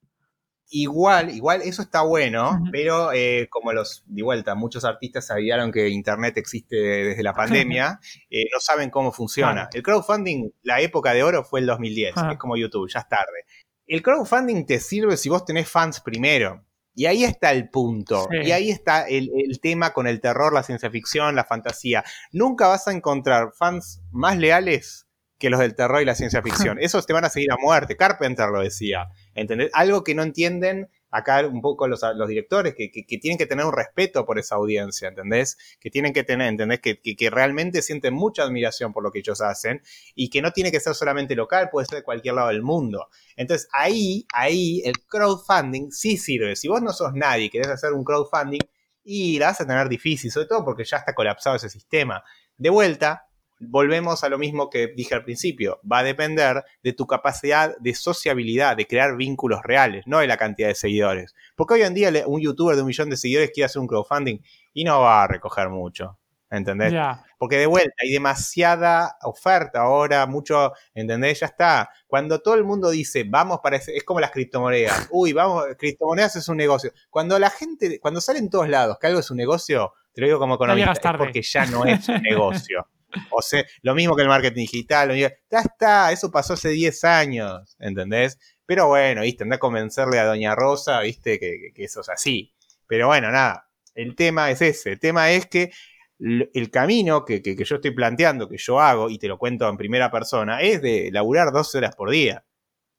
Igual, 0.70 1.30
igual, 1.34 1.61
eso 1.61 1.82
está 1.82 2.01
bueno, 2.01 2.61
pero 2.74 3.13
eh, 3.13 3.47
como 3.49 3.72
los, 3.72 4.03
de 4.05 4.22
vuelta, 4.22 4.53
muchos 4.53 4.84
artistas 4.84 5.28
sabían 5.28 5.72
que 5.72 5.88
Internet 5.88 6.38
existe 6.38 6.76
desde 6.76 7.24
la 7.24 7.34
pandemia, 7.34 7.99
eh, 8.30 8.45
no 8.51 8.59
saben 8.59 8.89
cómo 8.89 9.13
funciona. 9.13 9.70
El 9.74 9.82
crowdfunding, 9.82 10.49
la 10.63 10.82
época 10.82 11.13
de 11.13 11.24
oro 11.24 11.45
fue 11.45 11.61
el 11.61 11.68
2010, 11.68 12.15
es 12.32 12.38
como 12.38 12.57
YouTube, 12.57 12.89
ya 12.91 12.99
es 12.99 13.07
tarde. 13.07 13.45
El 13.86 14.01
crowdfunding 14.01 14.65
te 14.65 14.80
sirve 14.80 15.15
si 15.15 15.30
vos 15.30 15.45
tenés 15.45 15.70
fans 15.70 16.01
primero. 16.01 16.65
Y 16.93 17.05
ahí 17.05 17.24
está 17.24 17.51
el 17.51 17.70
punto. 17.70 18.28
Y 18.32 18.51
ahí 18.51 18.72
está 18.72 19.07
el, 19.07 19.30
el, 19.36 19.59
tema 19.61 19.93
con 19.93 20.07
el 20.07 20.20
terror, 20.20 20.51
la 20.51 20.63
ciencia 20.63 20.89
ficción, 20.89 21.36
la 21.36 21.45
fantasía. 21.45 22.03
Nunca 22.32 22.68
vas 22.68 22.88
a 22.88 22.91
encontrar 22.91 23.51
fans 23.53 24.01
más 24.11 24.38
leales 24.38 25.07
que 25.38 25.49
los 25.49 25.59
del 25.59 25.75
terror 25.75 26.01
y 26.01 26.05
la 26.05 26.15
ciencia 26.15 26.41
ficción. 26.41 26.77
Esos 26.81 27.05
te 27.05 27.13
van 27.13 27.25
a 27.25 27.29
seguir 27.29 27.51
a 27.51 27.57
muerte. 27.57 27.95
Carpenter 27.95 28.49
lo 28.49 28.61
decía. 28.61 29.09
¿entendés? 29.35 29.69
Algo 29.73 30.03
que 30.03 30.15
no 30.15 30.23
entienden 30.23 30.89
acá 31.09 31.45
un 31.47 31.61
poco 31.61 31.88
los, 31.88 32.01
directores, 32.27 32.75
que, 32.75 32.89
tienen 33.19 33.38
que 33.38 33.45
tener 33.45 33.65
un 33.65 33.71
respeto 33.71 34.25
por 34.25 34.39
esa 34.39 34.55
audiencia, 34.55 35.07
¿entendés? 35.07 35.57
Que 35.79 35.89
tienen 35.89 36.11
que 36.11 36.23
tener, 36.23 36.47
¿entendés? 36.47 36.79
Que, 36.81 36.99
que, 36.99 37.29
realmente 37.29 37.81
sienten 37.81 38.13
mucha 38.13 38.43
admiración 38.43 38.91
por 38.93 39.03
lo 39.03 39.11
que 39.11 39.19
ellos 39.19 39.41
hacen 39.41 39.81
y 40.15 40.29
que 40.29 40.41
no 40.41 40.51
tiene 40.51 40.71
que 40.71 40.79
ser 40.79 40.95
solamente 40.95 41.35
local, 41.35 41.69
puede 41.71 41.88
ser 41.88 41.99
de 41.99 42.03
cualquier 42.03 42.35
lado 42.35 42.49
del 42.49 42.61
mundo. 42.61 43.07
Entonces 43.35 43.69
ahí, 43.71 44.25
ahí 44.33 44.81
el 44.85 44.99
crowdfunding 45.07 45.91
sí 45.91 46.17
sirve. 46.17 46.55
Si 46.55 46.67
vos 46.67 46.81
no 46.81 46.91
sos 46.91 47.13
nadie 47.13 47.45
y 47.45 47.49
querés 47.49 47.67
hacer 47.67 47.93
un 47.93 48.03
crowdfunding, 48.03 48.61
y 49.09 49.39
la 49.39 49.47
vas 49.47 49.61
a 49.61 49.65
tener 49.65 49.88
difícil, 49.88 50.29
sobre 50.29 50.47
todo 50.47 50.65
porque 50.65 50.83
ya 50.83 50.97
está 50.97 51.13
colapsado 51.13 51.55
ese 51.55 51.69
sistema. 51.69 52.21
De 52.57 52.69
vuelta, 52.69 53.26
volvemos 53.60 54.24
a 54.24 54.30
lo 54.30 54.38
mismo 54.38 54.70
que 54.70 54.88
dije 54.88 55.16
al 55.16 55.24
principio, 55.24 55.80
va 55.89 55.99
a 55.99 56.03
depender 56.03 56.64
de 56.84 56.93
tu 56.93 57.08
capacidad 57.08 57.78
de 57.78 57.93
sociabilidad, 57.95 58.78
de 58.78 58.88
crear 58.88 59.16
vínculos 59.16 59.62
reales, 59.64 60.03
no 60.05 60.20
de 60.20 60.28
la 60.28 60.38
cantidad 60.38 60.68
de 60.68 60.76
seguidores. 60.76 61.34
Porque 61.55 61.76
hoy 61.76 61.82
en 61.82 61.93
día 61.93 62.12
un 62.26 62.41
youtuber 62.41 62.76
de 62.76 62.82
un 62.82 62.88
millón 62.88 63.10
de 63.10 63.18
seguidores 63.18 63.51
quiere 63.51 63.66
hacer 63.66 63.82
un 63.82 63.88
crowdfunding 63.88 64.39
y 64.74 64.84
no 64.84 65.01
va 65.01 65.24
a 65.24 65.28
recoger 65.28 65.70
mucho. 65.70 66.18
¿Entendés? 66.49 66.93
Porque 67.38 67.58
de 67.58 67.66
vuelta 67.66 67.93
hay 68.01 68.12
demasiada 68.12 69.18
oferta 69.24 69.82
ahora, 69.82 70.26
mucho, 70.28 70.72
¿entendés? 70.93 71.41
Ya 71.41 71.47
está. 71.47 71.89
Cuando 72.08 72.39
todo 72.39 72.55
el 72.55 72.64
mundo 72.64 72.89
dice, 72.89 73.26
vamos 73.28 73.60
para 73.62 73.76
ese, 73.76 73.95
es 73.95 74.05
como 74.05 74.22
las 74.22 74.32
criptomonedas. 74.32 75.10
Uy, 75.12 75.34
vamos, 75.34 75.66
criptomonedas 75.78 76.38
es 76.38 76.47
un 76.47 76.55
negocio. 76.55 76.91
Cuando 77.10 77.38
la 77.38 77.49
gente, 77.49 77.99
cuando 77.99 78.22
sale 78.22 78.39
en 78.39 78.49
todos 78.49 78.70
lados 78.70 78.97
que 78.97 79.08
algo 79.08 79.20
es 79.20 79.30
un 79.30 79.38
negocio, 79.38 79.93
te 80.14 80.22
lo 80.22 80.28
digo 80.28 80.39
como 80.39 80.55
economista, 80.55 81.12
es 81.12 81.18
porque 81.18 81.41
ya 81.41 81.66
no 81.66 81.84
es 81.84 82.08
un 82.08 82.22
negocio. 82.22 82.88
O 83.32 83.41
sea, 83.41 83.64
lo 83.82 83.95
mismo 83.95 84.16
que 84.16 84.24
el 84.24 84.28
marketing 84.28 84.62
digital, 84.62 85.16
ya 85.16 85.32
está, 85.49 86.12
eso 86.12 86.32
pasó 86.32 86.53
hace 86.53 86.70
10 86.70 87.03
años, 87.05 87.76
¿entendés? 87.80 88.38
Pero 88.66 88.88
bueno, 88.88 89.22
viste, 89.22 89.43
anda 89.43 89.55
a 89.55 89.60
convencerle 89.60 90.20
a 90.20 90.26
Doña 90.26 90.55
Rosa, 90.55 90.99
viste, 91.01 91.39
que, 91.39 91.72
eso 91.76 92.01
es 92.01 92.10
así. 92.10 92.53
Pero 92.88 93.08
bueno, 93.08 93.32
nada, 93.32 93.70
el 93.95 94.16
tema 94.16 94.51
es 94.51 94.62
ese, 94.62 94.91
el 94.93 94.99
tema 94.99 95.32
es 95.32 95.47
que 95.47 95.72
el 96.20 96.72
camino 96.72 97.26
que, 97.26 97.41
yo 97.41 97.76
estoy 97.76 97.91
planteando, 97.91 98.49
que 98.49 98.58
yo 98.58 98.80
hago, 98.80 99.10
y 99.10 99.20
te 99.20 99.28
lo 99.28 99.38
cuento 99.38 99.70
en 99.70 99.78
primera 99.78 100.12
persona, 100.12 100.62
es 100.62 100.82
de 100.82 101.10
laburar 101.12 101.51
12 101.51 101.78
horas 101.78 101.95
por 101.95 102.10
día, 102.10 102.45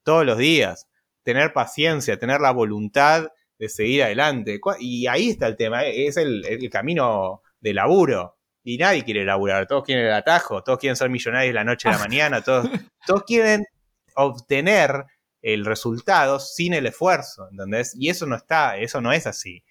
todos 0.04 0.24
los 0.24 0.38
días, 0.38 0.88
tener 1.22 1.52
paciencia, 1.52 2.18
tener 2.18 2.40
la 2.40 2.52
voluntad 2.52 3.28
de 3.58 3.68
seguir 3.68 4.04
adelante. 4.04 4.60
Y 4.78 5.06
ahí 5.08 5.30
está 5.30 5.48
el 5.48 5.56
tema, 5.56 5.84
es 5.84 6.16
el, 6.16 6.44
el 6.46 6.70
camino 6.70 7.42
de 7.60 7.74
laburo 7.74 8.37
y 8.68 8.76
nadie 8.76 9.02
quiere 9.02 9.24
laburar, 9.24 9.66
todos 9.66 9.82
quieren 9.82 10.04
el 10.04 10.12
atajo, 10.12 10.62
todos 10.62 10.78
quieren 10.78 10.94
ser 10.94 11.08
millonarios 11.08 11.54
la 11.54 11.64
noche 11.64 11.88
a 11.88 11.92
la 11.92 11.98
mañana, 11.98 12.42
todos, 12.42 12.68
todos 13.06 13.22
quieren 13.22 13.64
obtener 14.14 15.06
el 15.40 15.64
resultado 15.64 16.38
sin 16.38 16.74
el 16.74 16.84
esfuerzo, 16.84 17.48
¿entendés? 17.50 17.96
Y 17.98 18.10
eso 18.10 18.26
no 18.26 18.36
está, 18.36 18.76
eso 18.76 19.00
no 19.00 19.10
es 19.10 19.26
así. 19.26 19.64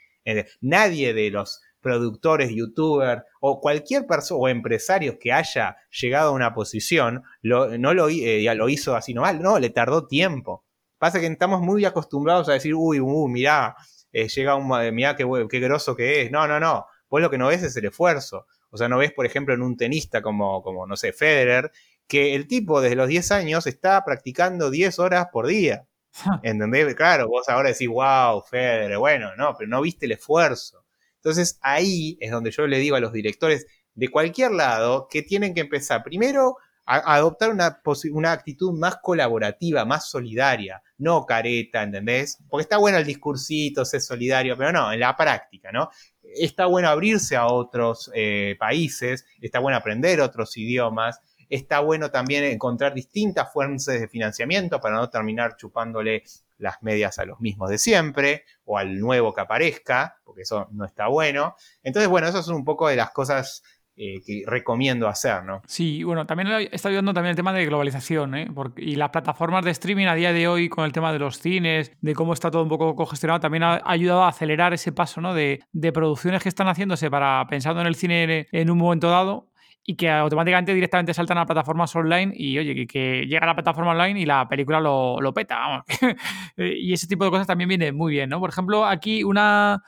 Nadie 0.62 1.14
de 1.14 1.30
los 1.30 1.62
productores, 1.80 2.50
youtubers 2.50 3.22
o 3.39 3.62
cualquier 3.62 4.08
persona 4.08 4.39
o 4.39 4.48
empresarios 4.48 5.18
que 5.20 5.32
haya 5.32 5.78
llegado 5.91 6.30
a 6.30 6.34
una 6.34 6.56
posición 6.56 7.24
no 7.43 7.93
lo, 7.93 8.10
eh, 8.10 8.56
lo 8.56 8.68
hizo 8.68 8.95
así 8.95 9.14
nomás, 9.14 9.39
no, 9.39 9.60
le 9.60 9.70
tardó 9.70 10.08
tiempo. 10.08 10.66
Pasa 10.98 11.20
que 11.20 11.28
estamos 11.28 11.62
muy 11.62 11.86
acostumbrados 11.86 12.50
a 12.50 12.54
decir, 12.54 12.74
uy, 12.74 13.00
uy 13.00 13.32
mirá, 13.32 13.76
eh, 14.12 14.28
llega 14.28 14.56
un, 14.56 14.68
mirá 14.95 15.16
qué, 15.16 15.24
qué 15.48 15.60
groso 15.60 15.95
que 15.95 16.24
es. 16.24 16.32
No, 16.32 16.48
no, 16.48 16.60
no. 16.60 16.88
Vos 17.10 17.22
lo 17.22 17.30
que 17.30 17.38
no 17.38 17.48
ves 17.48 17.62
es 17.62 17.78
el 17.78 17.86
esfuerzo. 17.86 18.48
O 18.78 18.80
sea, 18.80 18.89
no 18.89 18.99
ves, 18.99 19.11
por 19.11 19.25
ejemplo, 19.25 19.55
en 19.55 19.63
un 19.63 19.75
tenista 19.75 20.21
como, 20.21 20.61
como 20.61 20.86
no 20.86 20.95
sé, 20.95 21.13
Federer, 21.13 21.71
que 22.07 22.36
el 22.36 22.47
tipo 22.47 22.80
desde 22.80 22.95
los 22.95 23.07
10 23.07 23.32
años 23.32 23.65
está 23.65 24.03
practicando 24.05 24.69
10 24.69 24.99
horas 24.99 25.28
por 25.34 25.47
día. 25.47 25.88
¿Entendés? 26.43 26.93
Claro, 26.95 27.28
vos 27.28 27.49
ahora 27.49 27.69
decís, 27.69 27.88
wow, 27.88 28.41
Federer, 28.41 28.97
bueno, 28.97 29.36
no, 29.36 29.55
pero 29.57 29.67
no 29.67 29.82
viste 29.82 30.05
el 30.05 30.13
esfuerzo. 30.13 30.86
Entonces 31.15 31.57
ahí 31.61 32.17
es 32.21 32.32
donde 32.32 32.51
yo 32.51 32.67
le 32.67 32.78
digo 32.78 32.95
a 32.95 32.99
los 32.99 33.11
directores 33.11 33.65
de 33.95 34.09
cualquier 34.09 34.51
lado 34.51 35.07
que 35.09 35.23
tienen 35.23 35.55
que 35.55 35.61
empezar 35.61 36.03
primero 36.03 36.57
a, 36.86 37.15
adoptar 37.15 37.49
una, 37.49 37.82
una 38.13 38.32
actitud 38.32 38.71
más 38.71 38.97
colaborativa, 39.01 39.84
más 39.86 40.09
solidaria, 40.09 40.82
no 40.99 41.25
careta, 41.25 41.84
¿entendés? 41.84 42.38
Porque 42.47 42.61
está 42.61 42.78
bueno 42.78 42.97
el 42.97 43.05
discursito, 43.05 43.84
ser 43.84 44.01
solidario, 44.01 44.55
pero 44.55 44.71
no, 44.71 44.93
en 44.93 44.99
la 44.99 45.15
práctica, 45.17 45.71
¿no? 45.71 45.89
Está 46.36 46.65
bueno 46.65 46.89
abrirse 46.89 47.36
a 47.36 47.47
otros 47.47 48.11
eh, 48.13 48.55
países, 48.59 49.25
está 49.41 49.59
bueno 49.59 49.78
aprender 49.78 50.21
otros 50.21 50.55
idiomas, 50.57 51.21
está 51.49 51.80
bueno 51.80 52.11
también 52.11 52.43
encontrar 52.43 52.93
distintas 52.93 53.51
fuentes 53.51 53.86
de 53.86 54.07
financiamiento 54.07 54.80
para 54.80 54.95
no 54.97 55.09
terminar 55.09 55.55
chupándole 55.55 56.23
las 56.57 56.82
medias 56.82 57.19
a 57.19 57.25
los 57.25 57.39
mismos 57.39 57.69
de 57.69 57.78
siempre 57.78 58.43
o 58.65 58.78
al 58.78 58.99
nuevo 58.99 59.34
que 59.34 59.41
aparezca, 59.41 60.17
porque 60.23 60.41
eso 60.41 60.67
no 60.71 60.86
está 60.86 61.07
bueno. 61.07 61.55
Entonces, 61.84 62.09
bueno, 62.09 62.28
eso 62.28 62.41
son 62.43 62.55
un 62.55 62.65
poco 62.65 62.88
de 62.88 62.95
las 62.95 63.11
cosas 63.11 63.63
eh, 64.00 64.22
que 64.24 64.43
recomiendo 64.45 65.08
hacer, 65.08 65.43
¿no? 65.43 65.64
Sí, 65.66 66.04
bueno, 66.04 66.28
también 66.28 66.70
está 66.72 66.89
ayudando 66.89 67.16
también 67.16 67.32
el 67.32 67.36
tema 67.36 67.52
de 67.52 67.66
globalización, 67.66 68.36
¿eh? 68.36 68.48
y 68.78 68.95
las 68.95 69.10
plataformas 69.10 69.66
de 69.66 69.72
streaming 69.72 70.06
a 70.06 70.14
día 70.14 70.32
de 70.34 70.48
hoy 70.48 70.70
con 70.70 70.86
el 70.86 70.91
tema 70.91 71.12
de 71.12 71.18
los 71.18 71.39
cines, 71.39 71.91
de 72.00 72.14
cómo 72.14 72.34
está 72.34 72.52
todo 72.52 72.62
un 72.62 72.70
poco 72.70 72.95
congestionado, 72.95 73.39
también 73.39 73.64
ha 73.64 73.82
ayudado 73.84 74.22
a 74.22 74.28
acelerar 74.28 74.72
ese 74.72 74.91
paso, 74.91 75.20
¿no? 75.20 75.34
De, 75.34 75.64
producciones 75.93 76.43
que 76.43 76.50
están 76.50 76.68
haciéndose 76.68 77.10
para 77.10 77.48
pensando 77.50 77.82
en 77.82 77.88
el 77.88 77.95
cine 77.95 78.45
en 78.52 78.70
un 78.70 78.78
momento 78.78 79.10
dado 79.10 79.50
y 79.84 79.95
que 79.95 80.12
automáticamente 80.12 80.76
directamente 80.76 81.16
saltan 81.16 81.39
a 81.39 81.48
plataformas 81.48 81.95
online 81.95 82.34
y 82.36 82.60
oye, 82.60 82.86
que, 82.86 83.26
llega 83.26 83.45
a 83.45 83.48
la 83.48 83.56
plataforma 83.56 83.93
online 83.93 84.20
y 84.20 84.26
la 84.28 84.48
película 84.48 84.80
lo, 84.80 85.20
lo 85.22 85.34
peta, 85.34 85.58
vamos. 85.58 85.86
y 86.58 86.93
ese 86.93 87.08
tipo 87.08 87.24
de 87.24 87.32
cosas 87.32 87.48
también 87.48 87.70
viene 87.70 87.91
muy 87.91 88.12
bien, 88.12 88.30
¿no? 88.30 88.39
Por 88.39 88.52
ejemplo, 88.52 88.86
aquí 88.86 89.24
una 89.24 89.82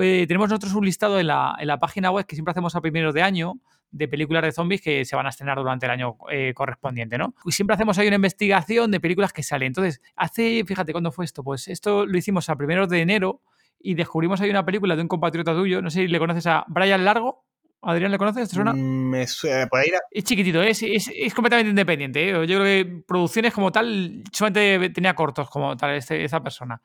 eh, 0.00 0.26
tenemos 0.26 0.48
nosotros 0.48 0.74
un 0.74 0.84
listado 0.84 1.18
en 1.18 1.28
la, 1.28 1.56
en 1.58 1.66
la, 1.66 1.78
página 1.78 2.10
web 2.10 2.26
que 2.26 2.36
siempre 2.36 2.50
hacemos 2.50 2.74
a 2.74 2.80
primeros 2.80 3.14
de 3.14 3.22
año 3.22 3.54
de 3.90 4.08
películas 4.08 4.42
de 4.42 4.52
zombies 4.52 4.82
que 4.82 5.04
se 5.04 5.16
van 5.16 5.26
a 5.26 5.30
estrenar 5.30 5.58
durante 5.58 5.86
el 5.86 5.92
año 5.92 6.16
eh, 6.30 6.52
correspondiente, 6.54 7.16
¿no? 7.18 7.34
Y 7.44 7.52
siempre 7.52 7.74
hacemos 7.74 7.96
ahí 7.98 8.06
una 8.06 8.16
investigación 8.16 8.90
de 8.90 9.00
películas 9.00 9.32
que 9.32 9.42
salen. 9.42 9.68
Entonces, 9.68 10.00
hace, 10.16 10.64
fíjate, 10.66 10.92
¿cuándo 10.92 11.12
fue 11.12 11.24
esto? 11.24 11.42
Pues 11.42 11.68
esto 11.68 12.04
lo 12.04 12.18
hicimos 12.18 12.48
a 12.48 12.56
primeros 12.56 12.88
de 12.88 13.00
enero 13.00 13.40
y 13.80 13.94
descubrimos 13.94 14.40
ahí 14.40 14.50
una 14.50 14.64
película 14.64 14.96
de 14.96 15.02
un 15.02 15.08
compatriota 15.08 15.54
tuyo, 15.54 15.80
no 15.80 15.90
sé 15.90 16.00
si 16.00 16.08
le 16.08 16.18
conoces 16.18 16.46
a 16.46 16.64
Brian 16.68 17.04
Largo. 17.04 17.44
Adrián, 17.82 18.10
¿le 18.10 18.18
conoces? 18.18 18.48
¿Te 18.48 18.54
suena? 18.56 18.72
Mm, 18.72 19.10
me 19.10 19.26
suena 19.28 19.66
por 19.68 19.78
ahí. 19.78 19.90
Es 20.10 20.24
chiquitito, 20.24 20.60
es, 20.62 20.82
es, 20.82 21.10
es 21.14 21.34
completamente 21.34 21.70
independiente. 21.70 22.28
¿eh? 22.28 22.32
Yo 22.32 22.58
creo 22.58 22.64
que 22.64 23.02
producciones 23.06 23.52
como 23.52 23.70
tal, 23.70 24.24
solamente 24.32 24.90
tenía 24.90 25.14
cortos 25.14 25.48
como 25.48 25.76
tal 25.76 25.94
este, 25.94 26.24
esa 26.24 26.42
persona 26.42 26.82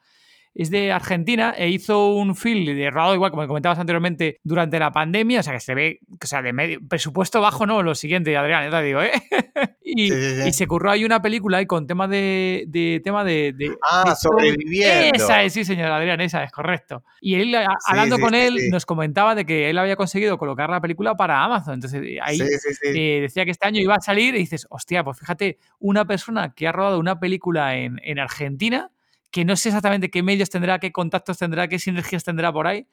es 0.53 0.69
de 0.69 0.91
Argentina 0.91 1.53
e 1.57 1.69
hizo 1.69 2.13
un 2.13 2.35
film 2.35 2.65
de 2.65 2.89
rodado 2.91 3.15
igual, 3.15 3.31
como 3.31 3.47
comentabas 3.47 3.79
anteriormente, 3.79 4.39
durante 4.43 4.79
la 4.79 4.91
pandemia, 4.91 5.39
o 5.39 5.43
sea 5.43 5.53
que 5.53 5.59
se 5.59 5.73
ve, 5.73 5.99
o 6.21 6.27
sea, 6.27 6.41
de 6.41 6.53
medio, 6.53 6.79
presupuesto 6.87 7.39
bajo, 7.41 7.65
no, 7.65 7.81
lo 7.83 7.95
siguiente, 7.95 8.35
Adrián, 8.35 8.69
ya 8.69 8.79
te 8.79 8.85
digo, 8.85 9.01
¿eh? 9.01 9.11
y, 9.83 10.09
se 10.51 10.67
curró 10.67 10.91
ahí 10.91 11.05
una 11.05 11.21
película 11.21 11.57
ahí 11.57 11.65
con 11.65 11.87
tema 11.87 12.07
de, 12.07 12.65
de 12.67 13.01
tema 13.03 13.23
de, 13.23 13.55
Ah, 13.89 14.15
sobreviviendo. 14.15 15.15
Esa 15.15 15.43
es, 15.43 15.53
sí, 15.53 15.63
señor 15.63 15.91
Adrián, 15.91 16.19
esa 16.21 16.43
es, 16.43 16.51
correcto. 16.51 17.03
Y 17.21 17.35
él, 17.35 17.55
hablando 17.87 18.19
con 18.19 18.35
él, 18.35 18.69
nos 18.69 18.85
comentaba 18.85 19.35
de 19.35 19.45
que 19.45 19.69
él 19.69 19.77
había 19.77 19.95
conseguido 19.95 20.37
colocar 20.37 20.69
la 20.69 20.81
película 20.81 21.15
para 21.15 21.43
Amazon, 21.43 21.75
entonces 21.75 22.01
ahí 22.21 22.39
eh, 22.83 23.19
decía 23.21 23.45
que 23.45 23.51
este 23.51 23.67
año 23.67 23.79
iba 23.79 23.95
a 23.95 24.01
salir 24.01 24.35
y 24.35 24.39
dices, 24.39 24.67
hostia, 24.69 25.03
pues 25.03 25.19
fíjate, 25.19 25.57
una 25.79 26.05
persona 26.05 26.53
que 26.53 26.67
ha 26.67 26.71
rodado 26.71 26.99
una 26.99 27.19
película 27.19 27.77
en, 27.77 27.99
en 28.03 28.19
Argentina 28.19 28.91
que 29.31 29.45
no 29.45 29.55
sé 29.55 29.69
exactamente 29.69 30.11
qué 30.11 30.23
medios 30.23 30.49
tendrá, 30.49 30.79
qué 30.79 30.91
contactos 30.91 31.37
tendrá, 31.37 31.67
qué 31.67 31.79
sinergias 31.79 32.23
tendrá 32.23 32.51
por 32.51 32.67
ahí, 32.67 32.87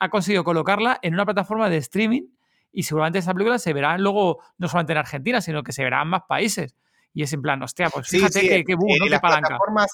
ha 0.00 0.08
conseguido 0.08 0.42
colocarla 0.42 0.98
en 1.02 1.14
una 1.14 1.24
plataforma 1.24 1.68
de 1.68 1.76
streaming 1.76 2.22
y 2.72 2.84
seguramente 2.84 3.18
esa 3.18 3.34
película 3.34 3.58
se 3.58 3.72
verá 3.72 3.98
luego 3.98 4.40
no 4.56 4.68
solamente 4.68 4.92
en 4.92 4.98
Argentina, 4.98 5.40
sino 5.40 5.62
que 5.62 5.72
se 5.72 5.84
verá 5.84 6.02
en 6.02 6.08
más 6.08 6.22
países. 6.26 6.74
Y 7.14 7.22
es 7.22 7.32
en 7.34 7.42
plan, 7.42 7.62
hostia, 7.62 7.90
pues 7.90 8.08
fíjate 8.08 8.40
sí, 8.40 8.74
boom, 8.74 8.90
eh, 8.90 8.98
¿no? 9.00 9.06
Las 9.06 9.20
palanca. 9.20 9.48
plataformas, 9.48 9.90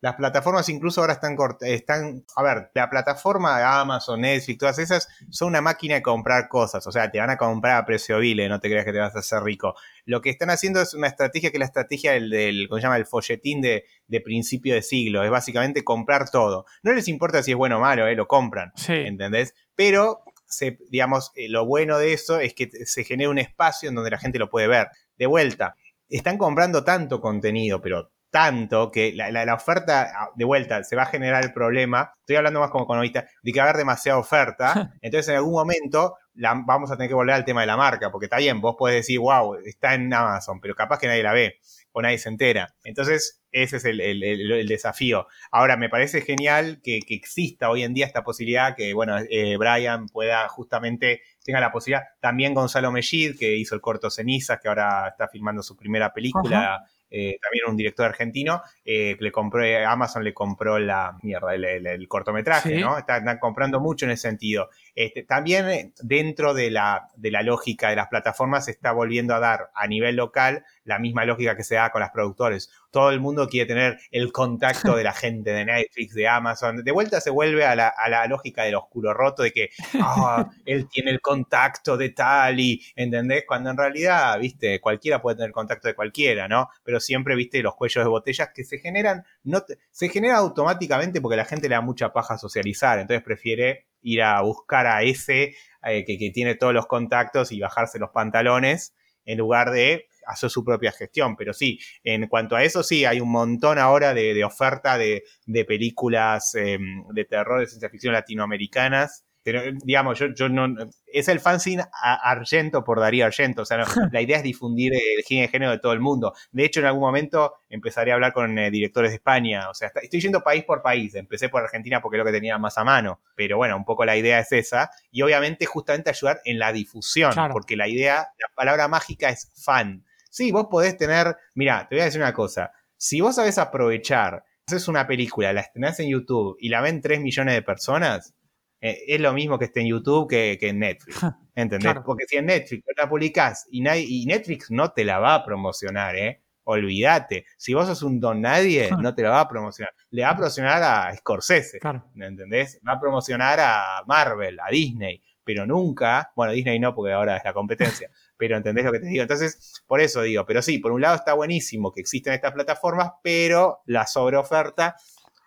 las 0.00 0.14
plataformas 0.14 0.68
incluso 0.68 1.00
ahora 1.00 1.14
están, 1.14 1.36
están, 1.62 2.24
a 2.36 2.42
ver, 2.42 2.70
la 2.74 2.88
plataforma 2.88 3.58
de 3.58 3.64
Amazon, 3.64 4.20
Netflix, 4.20 4.58
todas 4.58 4.78
esas 4.78 5.08
son 5.30 5.48
una 5.48 5.60
máquina 5.60 5.96
de 5.96 6.02
comprar 6.02 6.48
cosas, 6.48 6.86
o 6.86 6.92
sea, 6.92 7.10
te 7.10 7.18
van 7.18 7.30
a 7.30 7.36
comprar 7.36 7.76
a 7.82 7.84
precio 7.84 8.18
vile, 8.18 8.48
no 8.48 8.60
te 8.60 8.68
creas 8.68 8.84
que 8.84 8.92
te 8.92 8.98
vas 8.98 9.16
a 9.16 9.18
hacer 9.18 9.42
rico. 9.42 9.74
Lo 10.04 10.20
que 10.20 10.30
están 10.30 10.50
haciendo 10.50 10.80
es 10.80 10.94
una 10.94 11.08
estrategia 11.08 11.50
que 11.50 11.56
es 11.56 11.60
la 11.60 11.64
estrategia 11.66 12.12
del, 12.12 12.30
del 12.30 12.68
¿cómo 12.68 12.78
se 12.78 12.82
llama? 12.84 12.96
El 12.96 13.06
folletín 13.06 13.60
de, 13.60 13.84
de 14.06 14.20
principio 14.20 14.74
de 14.74 14.82
siglo, 14.82 15.24
es 15.24 15.30
básicamente 15.30 15.82
comprar 15.82 16.30
todo. 16.30 16.64
No 16.82 16.92
les 16.92 17.08
importa 17.08 17.42
si 17.42 17.50
es 17.50 17.56
bueno 17.56 17.78
o 17.78 17.80
malo, 17.80 18.06
eh, 18.06 18.14
lo 18.14 18.28
compran, 18.28 18.72
Sí. 18.76 18.92
¿entendés? 18.92 19.54
Pero, 19.74 20.22
se, 20.46 20.78
digamos, 20.90 21.32
eh, 21.34 21.48
lo 21.48 21.66
bueno 21.66 21.98
de 21.98 22.12
eso 22.12 22.38
es 22.38 22.54
que 22.54 22.70
se 22.86 23.04
genera 23.04 23.30
un 23.30 23.38
espacio 23.38 23.88
en 23.88 23.96
donde 23.96 24.10
la 24.10 24.18
gente 24.18 24.38
lo 24.38 24.48
puede 24.48 24.68
ver. 24.68 24.88
De 25.16 25.26
vuelta, 25.26 25.74
están 26.08 26.38
comprando 26.38 26.84
tanto 26.84 27.20
contenido, 27.20 27.80
pero 27.82 28.12
tanto 28.30 28.90
que 28.90 29.12
la, 29.14 29.30
la- 29.30 29.44
la 29.44 29.54
oferta, 29.54 30.10
ah, 30.14 30.28
de 30.34 30.44
vuelta, 30.44 30.82
se 30.84 30.96
va 30.96 31.02
a 31.02 31.06
generar 31.06 31.42
el 31.44 31.52
problema, 31.52 32.12
estoy 32.20 32.36
hablando 32.36 32.60
más 32.60 32.70
como 32.70 32.84
economista, 32.84 33.26
de 33.42 33.52
que 33.52 33.58
va 33.58 33.66
a 33.66 33.68
haber 33.70 33.78
demasiada 33.78 34.18
oferta, 34.18 34.92
entonces 35.02 35.28
en 35.30 35.36
algún 35.36 35.52
momento 35.54 36.16
la, 36.34 36.54
vamos 36.64 36.90
a 36.90 36.96
tener 36.96 37.08
que 37.08 37.14
volver 37.14 37.34
al 37.34 37.44
tema 37.44 37.62
de 37.62 37.66
la 37.66 37.76
marca, 37.76 38.10
porque 38.12 38.26
está 38.26 38.36
bien, 38.38 38.60
vos 38.60 38.76
podés 38.78 38.96
decir, 38.96 39.18
wow, 39.18 39.56
está 39.64 39.94
en 39.94 40.12
Amazon, 40.12 40.60
pero 40.60 40.74
capaz 40.74 40.98
que 40.98 41.06
nadie 41.08 41.22
la 41.22 41.32
ve 41.32 41.58
o 41.92 42.02
nadie 42.02 42.18
se 42.18 42.28
entera. 42.28 42.74
Entonces, 42.84 43.42
ese 43.50 43.78
es 43.78 43.84
el, 43.86 44.00
el- 44.00 44.22
el- 44.22 44.52
el 44.52 44.68
desafío. 44.68 45.26
Ahora, 45.50 45.76
me 45.76 45.88
parece 45.88 46.20
genial 46.20 46.80
que, 46.84 47.00
que 47.00 47.14
exista 47.14 47.70
hoy 47.70 47.82
en 47.82 47.92
día 47.94 48.06
esta 48.06 48.22
posibilidad, 48.22 48.76
que, 48.76 48.92
bueno, 48.94 49.16
eh, 49.30 49.56
Brian 49.56 50.06
pueda 50.06 50.46
justamente, 50.48 51.22
tenga 51.42 51.58
la 51.60 51.72
posibilidad, 51.72 52.04
también 52.20 52.54
Gonzalo 52.54 52.92
Mellid, 52.92 53.36
que 53.38 53.56
hizo 53.56 53.74
el 53.74 53.80
corto 53.80 54.10
Cenizas, 54.10 54.60
que 54.60 54.68
ahora 54.68 55.08
está 55.08 55.26
filmando 55.28 55.62
su 55.62 55.76
primera 55.76 56.12
película, 56.12 56.84
eh, 57.10 57.38
también 57.42 57.64
un 57.68 57.76
director 57.76 58.06
argentino, 58.06 58.62
eh, 58.84 59.16
le 59.18 59.32
compró, 59.32 59.64
eh, 59.64 59.84
Amazon 59.84 60.24
le 60.24 60.34
compró 60.34 60.78
la 60.78 61.16
mierda, 61.22 61.54
el, 61.54 61.64
el- 61.64 61.86
el 61.86 62.08
cortometraje, 62.08 62.76
Sí. 62.76 62.80
¿no? 62.80 62.98
Están, 62.98 63.20
están 63.20 63.38
comprando 63.38 63.80
mucho 63.80 64.04
en 64.04 64.12
ese 64.12 64.28
sentido. 64.28 64.68
Este, 65.00 65.22
también 65.22 65.68
eh, 65.68 65.92
dentro 66.02 66.54
de 66.54 66.72
la, 66.72 67.08
de 67.14 67.30
la 67.30 67.42
lógica 67.42 67.88
de 67.90 67.94
las 67.94 68.08
plataformas 68.08 68.64
se 68.64 68.72
está 68.72 68.90
volviendo 68.90 69.32
a 69.32 69.38
dar 69.38 69.70
a 69.76 69.86
nivel 69.86 70.16
local 70.16 70.64
la 70.82 70.98
misma 70.98 71.24
lógica 71.24 71.56
que 71.56 71.62
se 71.62 71.76
da 71.76 71.90
con 71.92 72.00
las 72.00 72.10
productores. 72.10 72.68
Todo 72.90 73.10
el 73.10 73.20
mundo 73.20 73.46
quiere 73.48 73.66
tener 73.68 74.00
el 74.10 74.32
contacto 74.32 74.96
de 74.96 75.04
la 75.04 75.12
gente 75.14 75.50
de 75.52 75.64
Netflix, 75.64 76.14
de 76.14 76.26
Amazon. 76.26 76.82
De 76.82 76.90
vuelta 76.90 77.20
se 77.20 77.30
vuelve 77.30 77.64
a 77.64 77.76
la, 77.76 77.86
a 77.88 78.08
la 78.08 78.26
lógica 78.26 78.64
del 78.64 78.74
oscuro 78.74 79.14
roto, 79.14 79.44
de 79.44 79.52
que 79.52 79.68
ah, 80.02 80.50
él 80.64 80.88
tiene 80.88 81.12
el 81.12 81.20
contacto 81.20 81.96
de 81.96 82.08
tal 82.08 82.58
y, 82.58 82.82
¿entendés? 82.96 83.44
Cuando 83.46 83.70
en 83.70 83.76
realidad, 83.76 84.36
viste, 84.40 84.80
cualquiera 84.80 85.22
puede 85.22 85.36
tener 85.36 85.52
contacto 85.52 85.86
de 85.86 85.94
cualquiera, 85.94 86.48
¿no? 86.48 86.70
Pero 86.82 86.98
siempre, 86.98 87.36
viste, 87.36 87.62
los 87.62 87.76
cuellos 87.76 88.04
de 88.04 88.08
botellas 88.10 88.48
que 88.52 88.64
se 88.64 88.78
generan, 88.78 89.24
no 89.44 89.60
te- 89.62 89.78
se 89.92 90.08
genera 90.08 90.38
automáticamente 90.38 91.20
porque 91.20 91.36
la 91.36 91.44
gente 91.44 91.68
le 91.68 91.76
da 91.76 91.80
mucha 91.82 92.12
paja 92.12 92.34
a 92.34 92.38
socializar, 92.38 92.98
entonces 92.98 93.22
prefiere 93.22 93.86
ir 94.02 94.22
a 94.22 94.40
buscar 94.42 94.86
a 94.86 95.02
ese 95.02 95.54
eh, 95.84 96.04
que, 96.04 96.30
tiene 96.32 96.54
todos 96.54 96.74
los 96.74 96.86
contactos 96.86 97.52
y 97.52 97.60
bajarse 97.60 97.98
los 97.98 98.10
pantalones 98.10 98.94
en 99.24 99.38
lugar 99.38 99.70
de 99.70 100.06
hacer 100.26 100.50
su 100.50 100.64
propia 100.64 100.92
gestión. 100.92 101.36
Pero 101.36 101.52
sí, 101.52 101.78
en 102.04 102.26
cuanto 102.28 102.56
a 102.56 102.64
eso, 102.64 102.82
sí, 102.82 103.04
hay 103.04 103.20
un 103.20 103.30
montón 103.30 103.78
ahora 103.78 104.14
de, 104.14 104.34
de 104.34 104.44
oferta 104.44 104.98
de, 104.98 105.24
de 105.46 105.64
películas 105.64 106.54
eh, 106.54 106.78
de 107.12 107.24
terror, 107.24 107.60
de 107.60 107.66
ciencia 107.66 107.90
ficción 107.90 108.12
latinoamericanas. 108.12 109.24
Pero, 109.42 109.62
digamos, 109.84 110.18
yo, 110.18 110.26
yo 110.34 110.48
no. 110.48 110.66
Es 111.06 111.28
el 111.28 111.40
fanzine 111.40 111.84
a- 112.02 112.30
Argento 112.30 112.84
por 112.84 113.00
Darío 113.00 113.24
Argento. 113.24 113.62
O 113.62 113.64
sea, 113.64 113.78
no, 113.78 113.84
la 114.12 114.20
idea 114.20 114.36
es 114.38 114.42
difundir 114.42 114.92
el 114.94 115.24
cine 115.24 115.42
de 115.42 115.48
género 115.48 115.70
de 115.72 115.78
todo 115.78 115.92
el 115.92 116.00
mundo. 116.00 116.34
De 116.52 116.64
hecho, 116.64 116.80
en 116.80 116.86
algún 116.86 117.00
momento 117.02 117.54
empezaré 117.70 118.10
a 118.10 118.14
hablar 118.14 118.32
con 118.32 118.58
eh, 118.58 118.70
directores 118.70 119.10
de 119.10 119.16
España. 119.16 119.70
O 119.70 119.74
sea, 119.74 119.88
está- 119.88 120.00
estoy 120.00 120.20
yendo 120.20 120.42
país 120.42 120.64
por 120.64 120.82
país. 120.82 121.14
Empecé 121.14 121.48
por 121.48 121.62
Argentina 121.62 122.02
porque 122.02 122.16
es 122.16 122.18
lo 122.18 122.24
que 122.26 122.32
tenía 122.32 122.58
más 122.58 122.76
a 122.78 122.84
mano. 122.84 123.20
Pero 123.34 123.56
bueno, 123.56 123.76
un 123.76 123.84
poco 123.84 124.04
la 124.04 124.16
idea 124.16 124.38
es 124.40 124.52
esa. 124.52 124.90
Y 125.10 125.22
obviamente, 125.22 125.64
justamente 125.66 126.10
ayudar 126.10 126.40
en 126.44 126.58
la 126.58 126.72
difusión. 126.72 127.32
Claro. 127.32 127.52
Porque 127.54 127.76
la 127.76 127.88
idea, 127.88 128.28
la 128.38 128.54
palabra 128.54 128.86
mágica 128.88 129.30
es 129.30 129.50
fan. 129.64 130.04
Sí, 130.30 130.52
vos 130.52 130.66
podés 130.70 130.96
tener. 130.98 131.36
Mira, 131.54 131.86
te 131.88 131.94
voy 131.94 132.02
a 132.02 132.04
decir 132.04 132.20
una 132.20 132.34
cosa. 132.34 132.72
Si 132.98 133.20
vos 133.22 133.36
sabés 133.36 133.56
aprovechar, 133.58 134.44
haces 134.66 134.88
una 134.88 135.06
película, 135.06 135.52
la 135.54 135.62
estrenás 135.62 135.98
en 136.00 136.10
YouTube 136.10 136.56
y 136.60 136.68
la 136.68 136.80
ven 136.82 137.00
3 137.00 137.20
millones 137.20 137.54
de 137.54 137.62
personas, 137.62 138.34
eh, 138.80 138.98
es 139.08 139.20
lo 139.20 139.32
mismo 139.32 139.58
que 139.58 139.66
esté 139.66 139.80
en 139.80 139.88
YouTube 139.88 140.28
que, 140.28 140.56
que 140.58 140.68
en 140.68 140.78
Netflix. 140.80 141.20
¿Entendés? 141.54 141.84
Claro. 141.92 142.02
Porque 142.04 142.24
si 142.26 142.36
en 142.36 142.46
Netflix 142.46 142.84
la 142.96 143.08
publicás 143.08 143.66
y, 143.70 143.80
nadie- 143.82 144.06
y 144.08 144.26
Netflix 144.26 144.70
no 144.70 144.92
te 144.92 145.04
la 145.04 145.18
va 145.18 145.34
a 145.34 145.44
promocionar, 145.44 146.16
¿eh? 146.16 146.42
Olvídate. 146.64 147.46
Si 147.56 147.72
vos 147.72 147.86
sos 147.86 148.02
un 148.02 148.20
don 148.20 148.42
nadie, 148.42 148.90
no 149.00 149.14
te 149.14 149.22
la 149.22 149.30
va 149.30 149.40
a 149.40 149.48
promocionar. 149.48 149.94
Le 150.10 150.22
va 150.22 150.30
a 150.30 150.36
promocionar 150.36 150.82
a 150.82 151.16
Scorsese. 151.16 151.78
Claro. 151.78 152.04
¿me 152.14 152.26
¿Entendés? 152.26 152.78
Va 152.86 152.92
a 152.92 153.00
promocionar 153.00 153.58
a 153.58 154.02
Marvel, 154.06 154.58
a 154.60 154.70
Disney, 154.70 155.22
pero 155.42 155.64
nunca, 155.64 156.30
bueno, 156.36 156.52
Disney 156.52 156.78
no, 156.78 156.94
porque 156.94 157.12
ahora 157.14 157.38
es 157.38 157.44
la 157.44 157.54
competencia, 157.54 158.10
pero 158.36 158.54
¿entendés 158.58 158.84
lo 158.84 158.92
que 158.92 159.00
te 159.00 159.06
digo? 159.06 159.22
Entonces, 159.22 159.82
por 159.86 160.00
eso 160.02 160.20
digo, 160.20 160.44
pero 160.44 160.60
sí, 160.60 160.76
por 160.78 160.92
un 160.92 161.00
lado 161.00 161.16
está 161.16 161.32
buenísimo 161.32 161.90
que 161.90 162.02
existen 162.02 162.34
estas 162.34 162.52
plataformas, 162.52 163.12
pero 163.22 163.80
la 163.86 164.06
sobreoferta, 164.06 164.94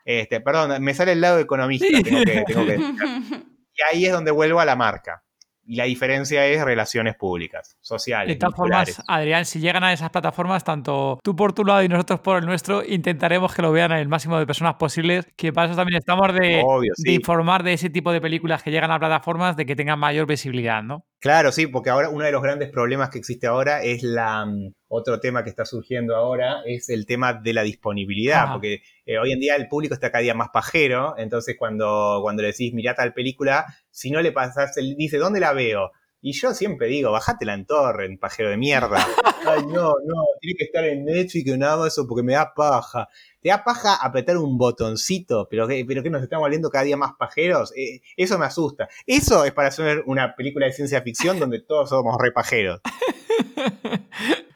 este, 0.06 0.41
perdón, 0.41 0.82
me 0.84 0.93
sale 0.93 1.14
el 1.14 1.22
lado 1.22 1.39
economista, 1.39 1.86
Sí. 1.88 2.04
tengo 2.04 2.24
que, 2.24 2.43
tengo 2.45 2.66
que 2.66 2.76
y 3.74 3.95
ahí 3.95 4.06
es 4.06 4.12
donde 4.12 4.32
vuelvo 4.32 4.60
a 4.60 4.66
la 4.66 4.76
marca. 4.76 5.24
Y 5.64 5.76
la 5.76 5.84
diferencia 5.86 6.45
es 6.47 6.66
relaciones 6.66 7.16
públicas, 7.16 7.78
sociales. 7.82 8.28
De 8.28 8.36
todas 8.36 8.56
formas, 8.56 9.02
Adrián, 9.08 9.45
si 9.45 9.60
llegan 9.60 9.84
a 9.84 9.93
esas 9.93 10.10
plataformas, 10.10 10.64
tanto 10.64 11.20
tú 11.24 11.36
por 11.36 11.54
tu 11.54 11.64
lado 11.64 11.84
y 11.84 11.88
nosotros 11.88 12.20
por 12.20 12.39
el 12.39 12.45
nuestro, 12.45 12.84
intentaremos 12.84 13.54
que 13.54 13.62
lo 13.62 13.72
vean 13.72 13.91
el 13.91 14.10
máximo 14.10 14.39
de 14.39 14.47
personas 14.47 14.76
posibles, 14.76 15.28
que 15.38 15.54
para 15.54 15.68
eso 15.68 15.76
también 15.76 15.99
estamos 15.99 16.34
de, 16.34 16.62
Obvio, 16.66 16.91
de 16.97 17.12
sí. 17.12 17.16
informar 17.16 17.62
de 17.64 17.74
ese 17.74 17.89
tipo 17.91 18.12
de 18.12 18.20
películas 18.20 18.64
que 18.64 18.72
llegan 18.72 18.91
a 18.91 18.99
plataformas, 18.99 19.56
de 19.56 19.66
que 19.68 19.76
tengan 19.76 19.99
mayor 19.99 20.26
visibilidad, 20.26 20.82
¿no? 20.84 21.06
Claro, 21.22 21.51
sí, 21.51 21.67
porque 21.67 21.91
ahora 21.91 22.09
uno 22.09 22.26
de 22.26 22.32
los 22.32 22.41
grandes 22.41 22.69
problemas 22.72 23.11
que 23.11 23.19
existe 23.19 23.45
ahora 23.45 23.84
es 23.84 24.01
la 24.01 24.43
mm, 24.43 24.74
otro 24.88 25.19
tema 25.19 25.43
que 25.43 25.51
está 25.51 25.65
surgiendo 25.65 26.15
ahora 26.15 26.63
es 26.65 26.89
el 26.89 27.05
tema 27.05 27.34
de 27.34 27.53
la 27.53 27.61
disponibilidad, 27.61 28.45
Ajá. 28.45 28.53
porque 28.53 28.82
eh, 29.05 29.19
hoy 29.19 29.32
en 29.32 29.39
día 29.39 29.55
el 29.55 29.67
público 29.67 29.93
está 29.93 30.11
cada 30.11 30.24
día 30.24 30.34
más 30.34 30.49
pajero, 30.51 31.13
entonces 31.19 31.55
cuando, 31.59 32.22
cuando 32.24 32.41
le 32.41 32.47
decís 32.47 32.74
mirá 32.74 32.95
tal 32.95 33.13
película, 33.13 33.67
si 33.91 34.09
no 34.09 34.19
le 34.19 34.32
pasás, 34.32 34.76
el, 34.78 34.95
dice 34.95 35.19
¿dónde 35.19 35.39
la 35.39 35.53
veo? 35.53 35.91
Y 36.24 36.34
yo 36.34 36.53
siempre 36.53 36.88
digo, 36.88 37.11
bajátela 37.11 37.53
en 37.55 37.65
torrent, 37.65 38.19
pajero 38.19 38.49
de 38.51 38.57
mierda. 38.57 38.97
Ay, 39.47 39.63
no, 39.65 39.95
no, 40.05 40.24
tiene 40.39 40.55
que 40.57 40.65
estar 40.65 40.86
en 40.86 41.03
Netflix 41.05 41.49
o 41.49 41.55
en 41.55 41.63
Amazon 41.63 42.07
porque 42.07 42.22
me 42.24 42.34
da 42.34 42.53
paja. 42.53 43.07
Te 43.41 43.49
da 43.49 43.63
paja 43.63 43.95
apretar 43.95 44.38
un 44.38 44.55
botoncito, 44.57 45.47
pero 45.49 45.67
que, 45.67 45.84
pero 45.88 46.03
que 46.03 46.11
nos 46.11 46.22
estamos 46.22 46.43
volviendo 46.43 46.69
cada 46.69 46.84
día 46.84 46.95
más 46.95 47.13
pajeros. 47.17 47.74
Eh, 47.76 48.01
eso 48.15 48.38
me 48.38 48.45
asusta. 48.45 48.88
Eso 49.07 49.43
es 49.45 49.51
para 49.51 49.69
hacer 49.69 50.03
una 50.05 50.36
película 50.36 50.67
de 50.67 50.74
ciencia 50.74 51.01
ficción 51.01 51.39
donde 51.39 51.59
todos 51.59 51.89
somos 51.89 52.15
re 52.22 52.32
pajeros. 52.32 52.82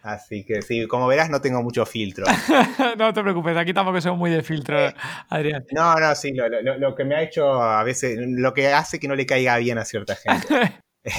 Así 0.04 0.46
que 0.46 0.62
sí, 0.62 0.86
como 0.86 1.08
verás 1.08 1.32
no 1.32 1.42
tengo 1.42 1.64
mucho 1.64 1.84
filtro. 1.86 2.26
no 2.98 3.12
te 3.12 3.22
preocupes, 3.24 3.58
aquí 3.58 3.74
tampoco 3.74 4.00
somos 4.02 4.20
muy 4.20 4.30
de 4.30 4.44
filtro, 4.44 4.78
Adrián. 5.30 5.66
No, 5.72 5.96
no, 6.00 6.14
sí, 6.16 6.32
lo, 6.32 6.48
lo- 6.48 6.78
lo 6.78 6.94
que 6.96 7.06
me 7.06 7.16
ha 7.16 7.24
hecho 7.24 7.60
a 7.60 7.84
veces, 7.84 8.20
lo 8.20 8.54
que 8.54 8.68
hace 8.68 9.00
que 9.00 9.08
no 9.08 9.16
le 9.16 9.26
caiga 9.26 9.58
bien 9.58 9.80
a 9.80 9.86
cierta 9.86 10.16
gente. 10.16 10.48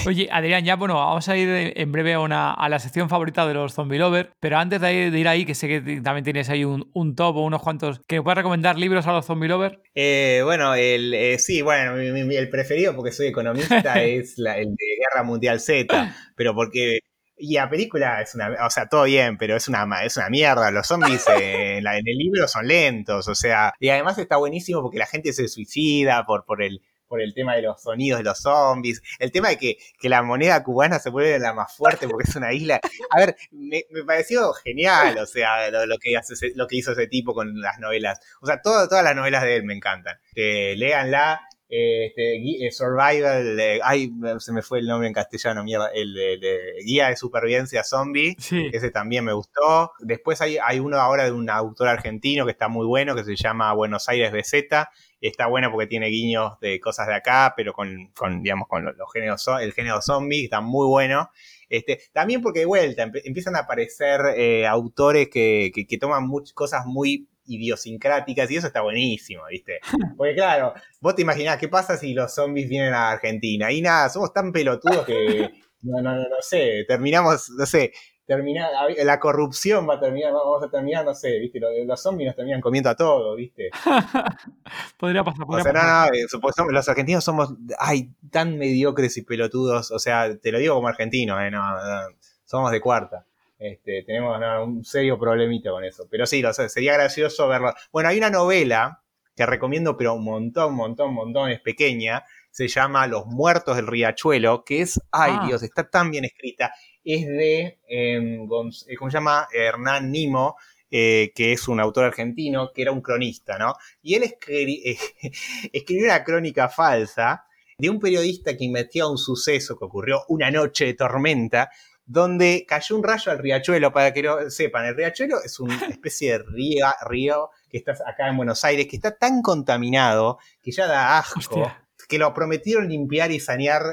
Oye, 0.05 0.27
Adrián, 0.31 0.65
ya 0.65 0.75
bueno, 0.75 0.95
vamos 0.95 1.29
a 1.29 1.37
ir 1.37 1.73
en 1.75 1.91
breve 1.93 2.13
a, 2.13 2.19
una, 2.19 2.53
a 2.53 2.67
la 2.67 2.77
sección 2.79 3.07
favorita 3.07 3.47
de 3.47 3.53
los 3.53 3.73
zombie 3.73 3.97
lovers, 3.97 4.29
pero 4.39 4.57
antes 4.57 4.81
de 4.81 4.93
ir, 4.93 5.11
de 5.11 5.19
ir 5.19 5.27
ahí, 5.27 5.45
que 5.45 5.55
sé 5.55 5.67
que 5.67 6.01
también 6.01 6.25
tienes 6.25 6.49
ahí 6.49 6.65
un, 6.65 6.89
un 6.93 7.15
top 7.15 7.37
o 7.37 7.41
unos 7.45 7.61
cuantos, 7.61 8.01
que 8.05 8.17
me 8.17 8.21
puedes 8.23 8.37
recomendar 8.37 8.77
libros 8.77 9.07
a 9.07 9.13
los 9.13 9.25
zombie 9.25 9.47
lovers. 9.47 9.77
Eh, 9.95 10.41
bueno, 10.43 10.75
el, 10.75 11.13
eh, 11.13 11.39
sí, 11.39 11.61
bueno, 11.61 11.93
mi- 11.95 12.35
el 12.35 12.49
preferido 12.49 12.95
porque 12.95 13.11
soy 13.13 13.27
economista 13.27 13.79
es 14.03 14.37
la- 14.37 14.57
el 14.57 14.65
de 14.75 14.85
Guerra 14.99 15.23
Mundial 15.23 15.59
Z, 15.61 16.13
pero 16.35 16.53
porque... 16.53 16.99
Y 17.39 17.53
la 17.53 17.69
película 17.69 18.19
es 18.21 18.33
una, 18.33 18.49
o 18.65 18.69
sea, 18.71 18.87
todo 18.89 19.03
bien, 19.03 19.37
pero 19.37 19.55
es 19.55 19.67
una, 19.67 19.85
es 20.03 20.17
una 20.17 20.27
mierda. 20.29 20.71
Los 20.71 20.87
zombies 20.87 21.23
en, 21.39 21.83
la- 21.83 21.97
en 21.97 22.07
el 22.07 22.17
libro 22.17 22.47
son 22.47 22.67
lentos, 22.67 23.27
o 23.27 23.35
sea, 23.35 23.73
y 23.79 23.89
además 23.89 24.17
está 24.17 24.37
buenísimo 24.37 24.81
porque 24.81 24.97
la 24.97 25.05
gente 25.05 25.31
se 25.33 25.47
suicida 25.47 26.25
por, 26.25 26.45
por 26.45 26.63
el, 26.63 26.81
por 27.07 27.21
el 27.21 27.33
tema 27.33 27.55
de 27.55 27.61
los 27.63 27.81
sonidos 27.81 28.19
de 28.19 28.23
los 28.25 28.39
zombies, 28.39 29.01
el 29.19 29.31
tema 29.31 29.49
de 29.49 29.57
que, 29.57 29.77
que 29.99 30.09
la 30.09 30.21
moneda 30.23 30.63
cubana 30.63 30.99
se 30.99 31.09
vuelve 31.09 31.39
la 31.39 31.53
más 31.53 31.75
fuerte 31.75 32.07
porque 32.07 32.29
es 32.29 32.35
una 32.35 32.53
isla. 32.53 32.79
A 33.09 33.17
ver, 33.19 33.35
me, 33.51 33.83
pareció 34.05 34.53
genial, 34.53 35.17
o 35.17 35.25
sea, 35.25 35.69
lo, 35.69 35.97
que 35.97 36.17
hace 36.17 36.33
lo 36.55 36.67
que 36.67 36.77
hizo 36.77 36.91
ese 36.91 37.07
tipo 37.07 37.33
con 37.33 37.59
las 37.61 37.79
novelas. 37.79 38.19
O 38.41 38.45
sea, 38.45 38.61
todo- 38.61 38.87
todas 38.87 39.03
las 39.03 39.15
novelas 39.15 39.43
de 39.43 39.55
él 39.57 39.63
me 39.63 39.73
encantan. 39.73 40.17
Que 40.33 40.75
léanla 40.77 41.41
este, 41.69 42.65
eh, 42.65 42.71
Survival, 42.71 43.59
ay, 43.83 44.11
se 44.39 44.51
me 44.53 44.61
fue 44.61 44.79
el 44.79 44.87
nombre 44.87 45.07
en 45.07 45.13
castellano, 45.13 45.63
mierda, 45.63 45.89
el 45.93 46.13
de, 46.13 46.37
de 46.37 46.59
Guía 46.85 47.09
de 47.09 47.15
Supervivencia 47.17 47.83
Zombie. 47.83 48.35
Sí. 48.39 48.69
Ese 48.71 48.89
también 48.91 49.25
me 49.25 49.33
gustó. 49.33 49.91
Después 49.99 50.39
hay, 50.41 50.57
hay 50.57 50.79
uno 50.79 50.97
ahora 50.97 51.25
de 51.25 51.31
un 51.31 51.49
autor 51.49 51.89
argentino 51.89 52.45
que 52.45 52.51
está 52.51 52.67
muy 52.67 52.85
bueno, 52.85 53.15
que 53.15 53.23
se 53.23 53.35
llama 53.35 53.73
Buenos 53.73 54.07
Aires 54.09 54.31
BZ. 54.31 54.87
Está 55.19 55.47
bueno 55.47 55.71
porque 55.71 55.87
tiene 55.87 56.07
guiños 56.07 56.59
de 56.61 56.79
cosas 56.79 57.07
de 57.07 57.15
acá, 57.15 57.53
pero 57.57 57.73
con, 57.73 58.11
con, 58.15 58.43
digamos, 58.43 58.67
con 58.67 58.85
los, 58.85 58.95
los 58.95 59.11
géneros, 59.11 59.45
el 59.61 59.73
género 59.73 60.01
zombie, 60.01 60.43
está 60.43 60.61
muy 60.61 60.87
bueno. 60.87 61.29
Este, 61.69 61.99
también 62.13 62.41
porque 62.41 62.59
de 62.59 62.65
vuelta 62.65 63.11
empiezan 63.25 63.55
a 63.55 63.59
aparecer 63.59 64.21
eh, 64.37 64.65
autores 64.65 65.27
que, 65.29 65.71
que, 65.75 65.85
que 65.85 65.97
toman 65.97 66.25
much- 66.27 66.53
cosas 66.53 66.85
muy 66.85 67.27
idiosincráticas 67.47 68.49
y 68.51 68.57
eso 68.57 68.67
está 68.67 68.81
buenísimo, 68.81 69.43
¿viste? 69.49 69.79
Porque 70.17 70.35
claro, 70.35 70.73
vos 71.01 71.15
te 71.15 71.21
imaginás 71.21 71.57
qué 71.57 71.67
pasa 71.67 71.97
si 71.97 72.13
los 72.13 72.33
zombies 72.33 72.69
vienen 72.69 72.93
a 72.93 73.11
Argentina 73.11 73.71
y 73.71 73.81
nada, 73.81 74.09
somos 74.09 74.33
tan 74.33 74.51
pelotudos 74.51 75.05
que 75.05 75.49
no, 75.81 76.01
no, 76.01 76.15
no, 76.15 76.21
no 76.21 76.41
sé, 76.41 76.85
terminamos, 76.87 77.49
no 77.49 77.65
sé, 77.65 77.93
terminar, 78.27 78.69
la 79.05 79.19
corrupción 79.19 79.87
va 79.89 79.95
a 79.95 79.99
terminar, 80.01 80.33
vamos 80.33 80.61
a 80.61 80.69
terminar, 80.69 81.05
no 81.05 81.15
sé, 81.15 81.39
¿viste? 81.39 81.59
Los, 81.61 81.71
los 81.85 82.01
zombies 82.01 82.27
nos 82.27 82.35
terminan 82.35 82.59
comiendo 82.59 82.89
a 82.89 82.95
todo, 82.95 83.35
¿viste? 83.35 83.69
podría 84.99 85.23
pasar, 85.23 85.43
O 85.43 85.47
podría 85.47 85.63
sea, 85.63 85.73
no, 85.73 86.41
pasar. 86.41 86.65
no, 86.65 86.71
los 86.73 86.89
argentinos 86.89 87.23
somos, 87.23 87.53
ay, 87.79 88.11
tan 88.29 88.57
mediocres 88.57 89.15
y 89.17 89.21
pelotudos, 89.21 89.91
o 89.91 89.99
sea, 89.99 90.37
te 90.37 90.51
lo 90.51 90.59
digo 90.59 90.75
como 90.75 90.89
argentino, 90.89 91.39
eh, 91.41 91.49
no, 91.49 91.61
no, 91.61 92.09
somos 92.43 92.71
de 92.71 92.81
cuarta. 92.81 93.25
Este, 93.59 94.03
tenemos 94.03 94.39
no, 94.39 94.63
un 94.65 94.85
serio 94.85 95.17
problemita 95.17 95.71
con 95.71 95.83
eso. 95.83 96.07
Pero 96.09 96.25
sí, 96.25 96.41
lo 96.41 96.53
sé, 96.53 96.69
sería 96.69 96.93
gracioso 96.93 97.47
verlo. 97.47 97.73
Bueno, 97.91 98.09
hay 98.09 98.17
una 98.17 98.29
novela 98.29 99.01
que 99.35 99.45
recomiendo, 99.45 99.97
pero 99.97 100.13
un 100.15 100.23
montón, 100.23 100.73
montón, 100.75 101.13
montón, 101.13 101.49
es 101.51 101.59
pequeña. 101.61 102.23
Se 102.51 102.67
llama 102.67 103.05
Los 103.07 103.25
Muertos 103.27 103.75
del 103.75 103.87
Riachuelo, 103.87 104.63
que 104.63 104.81
es, 104.81 104.99
ay 105.11 105.33
Ah. 105.35 105.45
Dios, 105.47 105.61
está 105.63 105.89
tan 105.89 106.09
bien 106.11 106.25
escrita. 106.25 106.71
Es 107.03 107.25
de, 107.27 107.79
eh, 107.87 108.19
Gonz- 108.47 108.85
eh, 108.87 108.95
¿cómo 108.95 109.11
se 109.11 109.17
llama? 109.17 109.47
Hernán 109.53 110.11
Nimo, 110.11 110.55
eh, 110.89 111.31
que 111.35 111.51
es 111.53 111.67
un 111.67 111.79
autor 111.79 112.05
argentino, 112.05 112.71
que 112.73 112.81
era 112.81 112.91
un 112.91 113.01
cronista, 113.01 113.57
¿no? 113.59 113.73
Y 114.01 114.15
él 114.15 114.23
escri- 114.23 114.81
eh, 114.85 114.97
escribió 115.73 116.05
una 116.05 116.23
crónica 116.23 116.69
falsa 116.69 117.45
de 117.77 117.89
un 117.89 117.99
periodista 117.99 118.57
que 118.57 118.63
investiga 118.65 119.07
un 119.09 119.17
suceso 119.19 119.77
que 119.77 119.85
ocurrió 119.85 120.23
una 120.29 120.49
noche 120.49 120.85
de 120.85 120.93
tormenta 120.95 121.69
donde 122.07 122.65
cayó 122.67 122.95
un 122.95 123.03
rayo 123.03 123.31
al 123.31 123.37
riachuelo. 123.37 123.91
Para 123.91 124.13
que 124.13 124.23
lo 124.23 124.49
sepan, 124.49 124.85
el 124.85 124.95
riachuelo 124.95 125.43
es 125.43 125.59
una 125.59 125.77
especie 125.89 126.31
de 126.31 126.37
río, 126.39 126.87
río 127.07 127.49
que 127.69 127.77
está 127.77 127.91
acá 127.91 128.29
en 128.29 128.37
Buenos 128.37 128.63
Aires, 128.63 128.87
que 128.87 128.95
está 128.95 129.15
tan 129.15 129.41
contaminado 129.41 130.39
que 130.63 130.71
ya 130.71 130.87
da 130.87 131.19
asco, 131.19 131.39
Hostia. 131.39 131.85
que 132.07 132.17
lo 132.17 132.33
prometieron 132.33 132.87
limpiar 132.87 133.31
y 133.31 133.39
sanear 133.39 133.83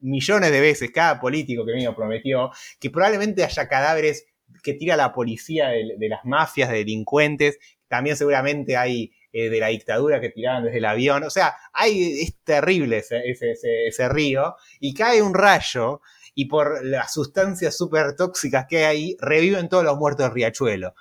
millones 0.00 0.50
de 0.50 0.60
veces, 0.60 0.90
cada 0.90 1.20
político 1.20 1.64
que 1.64 1.72
vino 1.72 1.94
prometió, 1.94 2.50
que 2.80 2.90
probablemente 2.90 3.44
haya 3.44 3.68
cadáveres 3.68 4.26
que 4.62 4.74
tira 4.74 4.96
la 4.96 5.12
policía 5.12 5.68
de, 5.68 5.94
de 5.96 6.08
las 6.08 6.24
mafias, 6.24 6.70
de 6.70 6.78
delincuentes, 6.78 7.58
también 7.86 8.16
seguramente 8.16 8.76
hay 8.76 9.12
eh, 9.32 9.48
de 9.48 9.60
la 9.60 9.68
dictadura 9.68 10.20
que 10.20 10.30
tiraban 10.30 10.64
desde 10.64 10.78
el 10.78 10.84
avión, 10.84 11.22
o 11.22 11.30
sea, 11.30 11.54
hay, 11.72 12.20
es 12.22 12.42
terrible 12.42 12.98
ese, 12.98 13.20
ese, 13.30 13.52
ese, 13.52 13.86
ese 13.86 14.08
río, 14.08 14.56
y 14.80 14.92
cae 14.92 15.22
un 15.22 15.34
rayo 15.34 16.00
y 16.34 16.46
por 16.46 16.84
las 16.84 17.12
sustancias 17.12 17.76
súper 17.76 18.14
tóxicas 18.16 18.66
que 18.68 18.78
hay 18.78 18.84
ahí, 18.84 19.16
reviven 19.20 19.68
todos 19.68 19.84
los 19.84 19.96
muertos 19.98 20.26
del 20.26 20.34
riachuelo. 20.34 20.94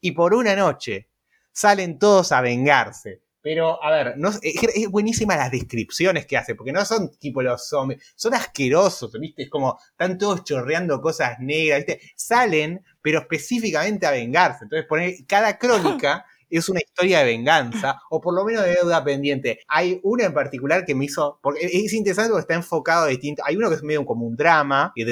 Y 0.00 0.12
por 0.12 0.34
una 0.34 0.54
noche 0.54 1.08
salen 1.52 1.98
todos 1.98 2.32
a 2.32 2.40
vengarse. 2.40 3.22
Pero, 3.40 3.82
a 3.82 3.92
ver, 3.92 4.14
no, 4.16 4.30
es, 4.30 4.40
es 4.42 4.88
buenísima 4.88 5.36
las 5.36 5.52
descripciones 5.52 6.26
que 6.26 6.36
hace, 6.36 6.56
porque 6.56 6.72
no 6.72 6.84
son 6.84 7.16
tipo 7.16 7.42
los 7.42 7.68
zombies, 7.68 8.02
son 8.16 8.34
asquerosos, 8.34 9.12
¿viste? 9.20 9.44
Es 9.44 9.50
como, 9.50 9.78
están 9.90 10.18
todos 10.18 10.42
chorreando 10.42 11.00
cosas 11.00 11.38
negras, 11.38 11.86
¿viste? 11.86 12.00
Salen, 12.16 12.84
pero 13.00 13.20
específicamente 13.20 14.04
a 14.04 14.10
vengarse. 14.10 14.64
Entonces, 14.64 14.88
poner, 14.88 15.14
cada 15.28 15.58
crónica 15.58 16.26
es 16.50 16.68
una 16.68 16.80
historia 16.80 17.20
de 17.20 17.24
venganza, 17.24 18.00
o 18.10 18.20
por 18.20 18.34
lo 18.34 18.44
menos 18.44 18.64
de 18.64 18.74
deuda 18.74 19.02
pendiente. 19.04 19.60
Hay 19.68 20.00
una 20.02 20.24
en 20.24 20.34
particular 20.34 20.84
que 20.84 20.94
me 20.94 21.06
hizo, 21.06 21.38
porque 21.42 21.64
es 21.64 21.92
interesante 21.92 22.30
porque 22.30 22.42
está 22.42 22.54
enfocado 22.54 23.06
distinto, 23.06 23.42
hay 23.44 23.56
uno 23.56 23.68
que 23.68 23.76
es 23.76 23.82
medio 23.82 24.04
como 24.04 24.26
un 24.26 24.36
drama, 24.36 24.92
y 24.94 25.04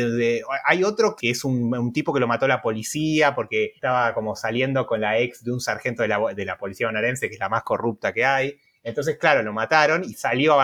hay 0.66 0.84
otro 0.84 1.16
que 1.16 1.30
es 1.30 1.44
un, 1.44 1.74
un, 1.76 1.92
tipo 1.92 2.12
que 2.12 2.20
lo 2.20 2.26
mató 2.26 2.48
la 2.48 2.62
policía 2.62 3.34
porque 3.34 3.72
estaba 3.74 4.14
como 4.14 4.36
saliendo 4.36 4.86
con 4.86 5.00
la 5.00 5.18
ex 5.18 5.44
de 5.44 5.52
un 5.52 5.60
sargento 5.60 6.02
de 6.02 6.08
la, 6.08 6.18
de 6.34 6.44
la 6.44 6.58
policía 6.58 6.86
bonaerense, 6.86 7.28
que 7.28 7.34
es 7.34 7.40
la 7.40 7.48
más 7.48 7.62
corrupta 7.62 8.12
que 8.12 8.24
hay. 8.24 8.58
Entonces, 8.82 9.16
claro, 9.16 9.42
lo 9.42 9.52
mataron 9.52 10.04
y 10.04 10.14
salió 10.14 10.56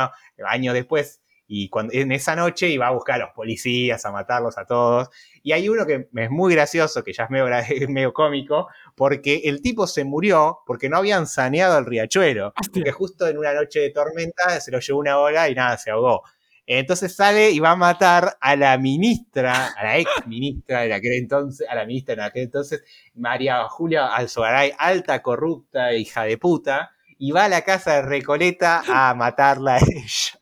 años 0.44 0.74
después 0.74 1.20
y 1.52 1.68
cuando, 1.68 1.92
en 1.94 2.12
esa 2.12 2.36
noche 2.36 2.68
iba 2.68 2.86
a 2.86 2.92
buscar 2.92 3.16
a 3.16 3.24
los 3.24 3.34
policías, 3.34 4.06
a 4.06 4.12
matarlos 4.12 4.56
a 4.56 4.66
todos. 4.66 5.10
Y 5.42 5.50
hay 5.50 5.68
uno 5.68 5.84
que 5.84 6.08
es 6.14 6.30
muy 6.30 6.54
gracioso, 6.54 7.02
que 7.02 7.12
ya 7.12 7.24
es 7.24 7.30
medio, 7.30 7.46
medio 7.88 8.12
cómico, 8.12 8.68
porque 9.00 9.40
el 9.44 9.62
tipo 9.62 9.86
se 9.86 10.04
murió 10.04 10.58
porque 10.66 10.90
no 10.90 10.98
habían 10.98 11.26
saneado 11.26 11.78
el 11.78 11.86
riachuelo. 11.86 12.52
Hostia. 12.60 12.84
Que 12.84 12.92
justo 12.92 13.26
en 13.26 13.38
una 13.38 13.54
noche 13.54 13.80
de 13.80 13.88
tormenta 13.88 14.60
se 14.60 14.70
lo 14.70 14.78
llevó 14.78 14.98
una 14.98 15.18
ola 15.18 15.48
y 15.48 15.54
nada, 15.54 15.78
se 15.78 15.90
ahogó. 15.90 16.22
Entonces 16.66 17.16
sale 17.16 17.50
y 17.50 17.60
va 17.60 17.70
a 17.70 17.76
matar 17.76 18.36
a 18.38 18.56
la 18.56 18.76
ministra, 18.76 19.68
a 19.74 19.84
la 19.84 19.96
ex 19.96 20.10
ministra 20.26 20.82
de 20.82 20.92
aquel 20.92 21.14
entonces, 21.14 21.66
a 21.66 21.76
la 21.76 21.86
ministra 21.86 22.14
de 22.14 22.22
aquel 22.24 22.42
entonces, 22.42 22.84
María 23.14 23.66
Julia 23.70 24.06
Alzogaray, 24.14 24.74
alta 24.76 25.22
corrupta, 25.22 25.94
hija 25.94 26.24
de 26.24 26.36
puta, 26.36 26.90
y 27.16 27.30
va 27.30 27.46
a 27.46 27.48
la 27.48 27.62
casa 27.62 27.94
de 27.94 28.02
Recoleta 28.02 28.82
a 28.86 29.14
matarla 29.14 29.76
a 29.76 29.78
ella. 29.78 30.39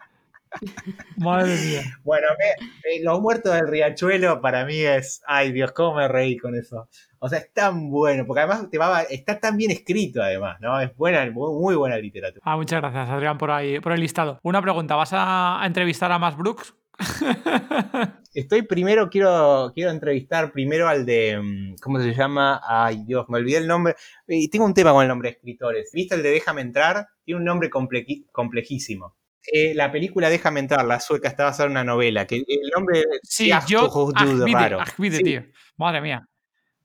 Madre 1.17 1.57
mía. 1.57 1.83
Bueno, 2.05 2.27
me, 2.39 3.03
Los 3.03 3.21
Muertos 3.21 3.55
del 3.55 3.69
Riachuelo 3.69 4.41
para 4.41 4.65
mí 4.65 4.79
es. 4.81 5.23
Ay, 5.27 5.53
Dios, 5.53 5.73
cómo 5.73 5.97
me 5.97 6.09
reí 6.09 6.37
con 6.37 6.55
eso. 6.55 6.89
O 7.21 7.29
sea, 7.29 7.41
es 7.41 7.53
tan 7.53 7.91
bueno, 7.91 8.25
porque 8.27 8.41
además 8.41 8.71
te 8.71 8.79
va, 8.79 9.03
está 9.03 9.41
tan 9.41 9.57
bien 9.57 9.71
escrito, 9.71 10.23
además, 10.23 10.59
¿no? 10.61 10.81
Es 10.81 10.95
buena, 10.97 11.29
muy 11.31 11.75
buena 11.75 11.97
literatura. 11.99 12.43
Ah, 12.45 12.57
muchas 12.57 12.81
gracias, 12.81 13.09
Adrián, 13.09 13.39
por 13.39 13.51
ahí, 13.51 13.81
por 13.81 13.93
el 13.93 14.01
listado. 14.01 14.39
Una 14.43 14.63
pregunta: 14.63 14.95
¿vas 14.95 15.11
a, 15.13 15.61
entrevistar 15.65 16.13
a 16.13 16.19
Max 16.19 16.37
Brooks? 16.37 16.75
Estoy 18.35 18.63
primero, 18.63 19.09
quiero, 19.11 19.73
quiero 19.75 19.91
entrevistar 19.91 20.53
primero 20.53 20.87
al 20.87 21.05
de. 21.05 21.41
mm, 21.41 21.77
¿Cómo 21.83 21.99
se 22.01 22.15
llama? 22.15 22.61
Ay, 22.63 23.03
Dios, 23.05 23.27
me 23.29 23.39
olvidé 23.39 23.59
el 23.59 23.67
nombre. 23.67 23.97
Y 24.29 24.49
tengo 24.49 24.65
un 24.65 24.75
tema 24.75 24.93
con 24.93 25.03
el 25.03 25.09
nombre 25.09 25.31
de 25.31 25.37
escritores. 25.37 25.91
¿Viste 25.93 26.15
el 26.15 26.23
de 26.23 26.31
Déjame 26.31 26.61
entrar? 26.61 27.09
Tiene 27.25 27.39
un 27.41 27.45
nombre 27.45 27.69
complejísimo. 27.69 29.17
Eh, 29.53 29.75
la 29.75 29.91
película 29.91 30.29
Déjame 30.29 30.61
entrar, 30.61 30.85
la 30.85 31.01
sueca, 31.01 31.29
está 31.29 31.45
basada 31.45 31.67
en 31.67 31.73
una 31.73 31.85
novela. 31.85 32.27
Que 32.27 32.37
el 32.37 32.71
nombre 32.75 33.05
Sí, 33.23 33.51
yo. 33.67 33.89
Ajvide, 34.81 35.17
sí. 35.19 35.25
tío. 35.25 35.45
Madre 35.77 36.01
mía. 36.01 36.29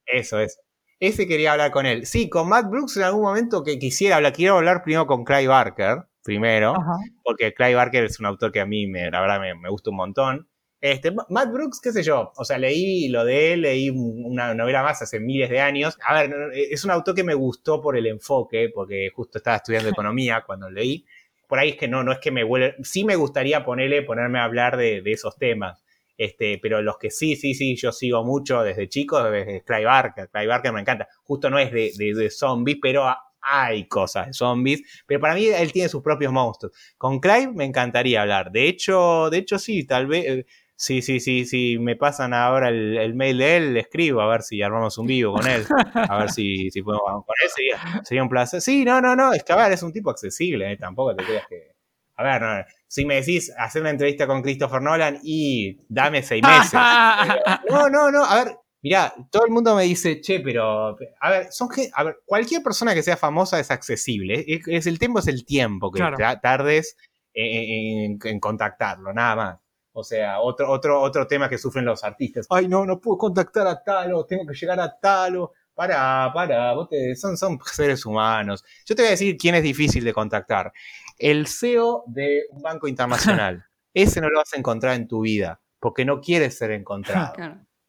Eso, 0.06 0.40
eso. 0.40 0.60
Ese 1.00 1.28
quería 1.28 1.52
hablar 1.52 1.72
con 1.72 1.86
él. 1.86 2.06
Sí, 2.06 2.30
con 2.30 2.48
Matt 2.48 2.70
Brooks 2.70 2.98
en 2.98 3.04
algún 3.04 3.24
momento 3.24 3.64
que 3.64 3.80
quisiera 3.80 4.18
hablar. 4.18 4.34
Quiero 4.34 4.58
hablar 4.58 4.84
primero 4.84 5.06
con 5.06 5.26
Clive 5.26 5.48
Barker, 5.48 6.04
primero. 6.24 6.72
Ajá. 6.76 6.98
Porque 7.24 7.54
Clive 7.54 7.76
Barker 7.76 8.06
es 8.06 8.20
un 8.20 8.26
autor 8.26 8.52
que 8.52 8.62
a 8.62 8.66
mí, 8.66 8.88
me, 8.88 9.12
la 9.12 9.20
verdad, 9.20 9.42
me, 9.42 9.54
me 9.56 9.70
gusta 9.70 9.90
un 9.90 9.98
montón. 9.98 10.48
Este, 10.84 11.12
Matt 11.30 11.50
Brooks, 11.50 11.80
qué 11.82 11.94
sé 11.94 12.04
yo, 12.04 12.34
o 12.36 12.44
sea, 12.44 12.58
leí 12.58 13.08
lo 13.08 13.24
de 13.24 13.54
él, 13.54 13.62
leí 13.62 13.90
una 13.90 14.54
novela 14.54 14.84
más 14.84 15.02
hace 15.02 15.18
miles 15.18 15.50
de 15.50 15.62
años. 15.62 15.98
A 16.06 16.14
ver, 16.14 16.34
es 16.54 16.84
un 16.84 16.92
autor 16.92 17.16
que 17.16 17.24
me 17.24 17.34
gustó 17.34 17.82
por 17.82 17.96
el 17.96 18.06
enfoque, 18.06 18.70
porque 18.76 19.10
justo 19.16 19.38
estaba 19.38 19.56
estudiando 19.56 19.88
economía 19.88 20.44
cuando 20.46 20.70
leí. 20.70 21.06
Por 21.54 21.60
ahí 21.60 21.70
es 21.70 21.78
que 21.78 21.88
no, 21.88 22.04
no 22.04 22.12
es 22.12 22.18
que 22.18 22.32
me 22.32 22.44
huele, 22.44 22.74
sí 22.82 23.06
me 23.06 23.16
gustaría 23.16 23.64
ponerle, 23.64 24.02
ponerme 24.02 24.40
a 24.40 24.46
hablar 24.46 24.76
de, 24.76 25.04
esos 25.06 25.38
temas. 25.38 25.84
Este, 26.18 26.58
pero 26.58 26.82
los 26.82 26.98
que 26.98 27.12
sí, 27.12 27.36
sí, 27.36 27.54
sí, 27.54 27.76
yo 27.76 27.92
sigo 27.92 28.24
mucho 28.24 28.64
desde 28.64 28.90
chico, 28.90 29.22
desde 29.22 29.64
Clive 29.64 29.86
Barker. 29.86 30.30
Clive 30.32 30.48
Barker 30.48 30.74
me 30.74 30.82
encanta. 30.82 31.08
Justo 31.22 31.52
no 31.52 31.60
es 31.60 31.72
de, 31.72 31.92
de, 31.96 32.30
zombies, 32.32 32.80
pero 32.82 33.06
hay 33.40 33.88
cosas 33.88 34.26
de 34.26 34.34
zombies. 34.34 34.82
Pero 35.06 35.20
para 35.20 35.36
mí 35.36 35.46
él 35.46 35.72
tiene 35.72 35.90
sus 35.90 36.02
propios 36.02 36.34
monstruos. 36.34 36.76
Con 36.98 37.20
Clive 37.20 37.52
me 37.54 37.66
encantaría 37.66 38.24
hablar. 38.24 38.50
De 38.52 38.68
hecho, 38.68 39.30
de 39.30 39.38
hecho 39.38 39.60
sí, 39.60 39.86
tal 39.86 40.08
vez. 40.08 40.48
Sí, 40.84 41.02
sí, 41.02 41.22
sí, 41.22 41.46
sí, 41.46 41.78
me 41.80 41.96
pasan 41.96 42.34
ahora 42.34 42.68
el, 42.68 42.98
el, 42.98 43.14
mail 43.14 43.38
de 43.38 43.56
él, 43.56 43.74
le 43.74 43.80
escribo 43.80 44.20
a 44.20 44.28
ver 44.28 44.42
si 44.42 44.62
armamos 44.62 44.98
un 44.98 45.08
vivo 45.08 45.32
con 45.32 45.48
él, 45.48 45.66
a 45.94 46.18
ver 46.18 46.30
si, 46.30 46.70
si 46.72 46.82
podemos 46.82 47.24
con 47.26 47.36
él, 47.42 47.50
sería, 47.56 48.04
sería, 48.04 48.22
un 48.22 48.28
placer. 48.28 48.60
Sí, 48.60 48.84
no, 48.84 49.00
no, 49.00 49.16
no, 49.16 49.32
es 49.32 49.46
que 49.46 49.54
a 49.54 49.56
ver, 49.56 49.72
es 49.72 49.82
un 49.82 49.94
tipo 49.94 50.10
accesible, 50.10 50.74
¿eh? 50.74 50.76
tampoco 50.76 51.16
te 51.16 51.24
creas 51.24 51.48
que... 51.48 51.72
A 52.18 52.24
ver, 52.24 52.42
no, 52.42 52.66
si 52.86 53.06
me 53.06 53.16
decís 53.16 53.50
hacer 53.58 53.82
una 53.82 53.92
entrevista 53.92 54.28
con 54.28 54.42
Christopher 54.42 54.82
Nolan 54.82 55.20
y 55.24 55.78
dame 55.88 56.22
seis 56.22 56.44
meses. 56.46 56.74
no, 57.70 57.88
no, 57.88 58.12
no, 58.12 58.26
a 58.26 58.44
ver, 58.44 58.58
mirá, 58.82 59.14
todo 59.32 59.46
el 59.46 59.54
mundo 59.54 59.78
me 59.78 59.84
dice, 59.84 60.20
che, 60.20 60.42
pero, 60.42 60.98
a 61.22 61.30
ver, 61.30 61.48
son 61.54 61.70
a 61.94 62.04
ver, 62.04 62.18
cualquier 62.26 62.62
persona 62.62 62.94
que 62.94 63.04
sea 63.04 63.16
famosa 63.16 63.58
es 63.58 63.72
accesible, 63.72 64.44
es, 64.46 64.68
es 64.68 64.88
el 64.88 65.00
tiempo 65.00 65.20
es 65.20 65.28
el 65.28 65.46
tiempo 65.46 65.94
que 65.94 66.00
claro. 66.00 66.18
tardes 66.42 66.98
en, 67.34 68.16
en, 68.16 68.20
en 68.22 68.40
contactarlo, 68.42 69.14
nada 69.14 69.36
más. 69.38 69.63
O 69.94 70.04
sea, 70.04 70.42
otro, 70.42 70.70
otro, 70.72 71.00
otro 71.02 71.28
tema 71.28 71.48
que 71.48 71.58
sufren 71.58 71.86
los 71.86 72.04
artistas. 72.04 72.48
Ay, 72.50 72.68
no, 72.68 72.86
no 72.86 73.00
puedo 73.00 73.18
contactar 73.18 73.68
a 73.68 73.84
Talo, 73.84 74.26
tengo 74.26 74.46
que 74.46 74.56
llegar 74.56 74.80
a 74.80 75.00
Talo. 75.00 75.54
Para, 75.76 76.32
para, 76.34 76.74
vos 76.74 76.88
te, 76.88 77.16
son, 77.16 77.36
son 77.36 77.60
seres 77.66 78.06
humanos. 78.06 78.64
Yo 78.86 78.96
te 78.96 79.02
voy 79.02 79.08
a 79.08 79.12
decir 79.12 79.38
quién 79.38 79.56
es 79.56 79.64
difícil 79.64 80.04
de 80.04 80.14
contactar. 80.14 80.72
el 81.18 81.48
CEO 81.48 82.04
de 82.08 82.44
un 82.52 82.62
banco 82.62 82.88
internacional. 82.88 83.66
Ese 83.94 84.22
no 84.22 84.30
lo 84.30 84.40
vas 84.40 84.54
a 84.54 84.58
encontrar 84.58 84.96
en 84.96 85.08
tu 85.08 85.22
vida, 85.22 85.62
porque 85.80 86.06
no 86.06 86.20
quieres 86.22 86.58
ser 86.58 86.72
encontrado. 86.72 87.34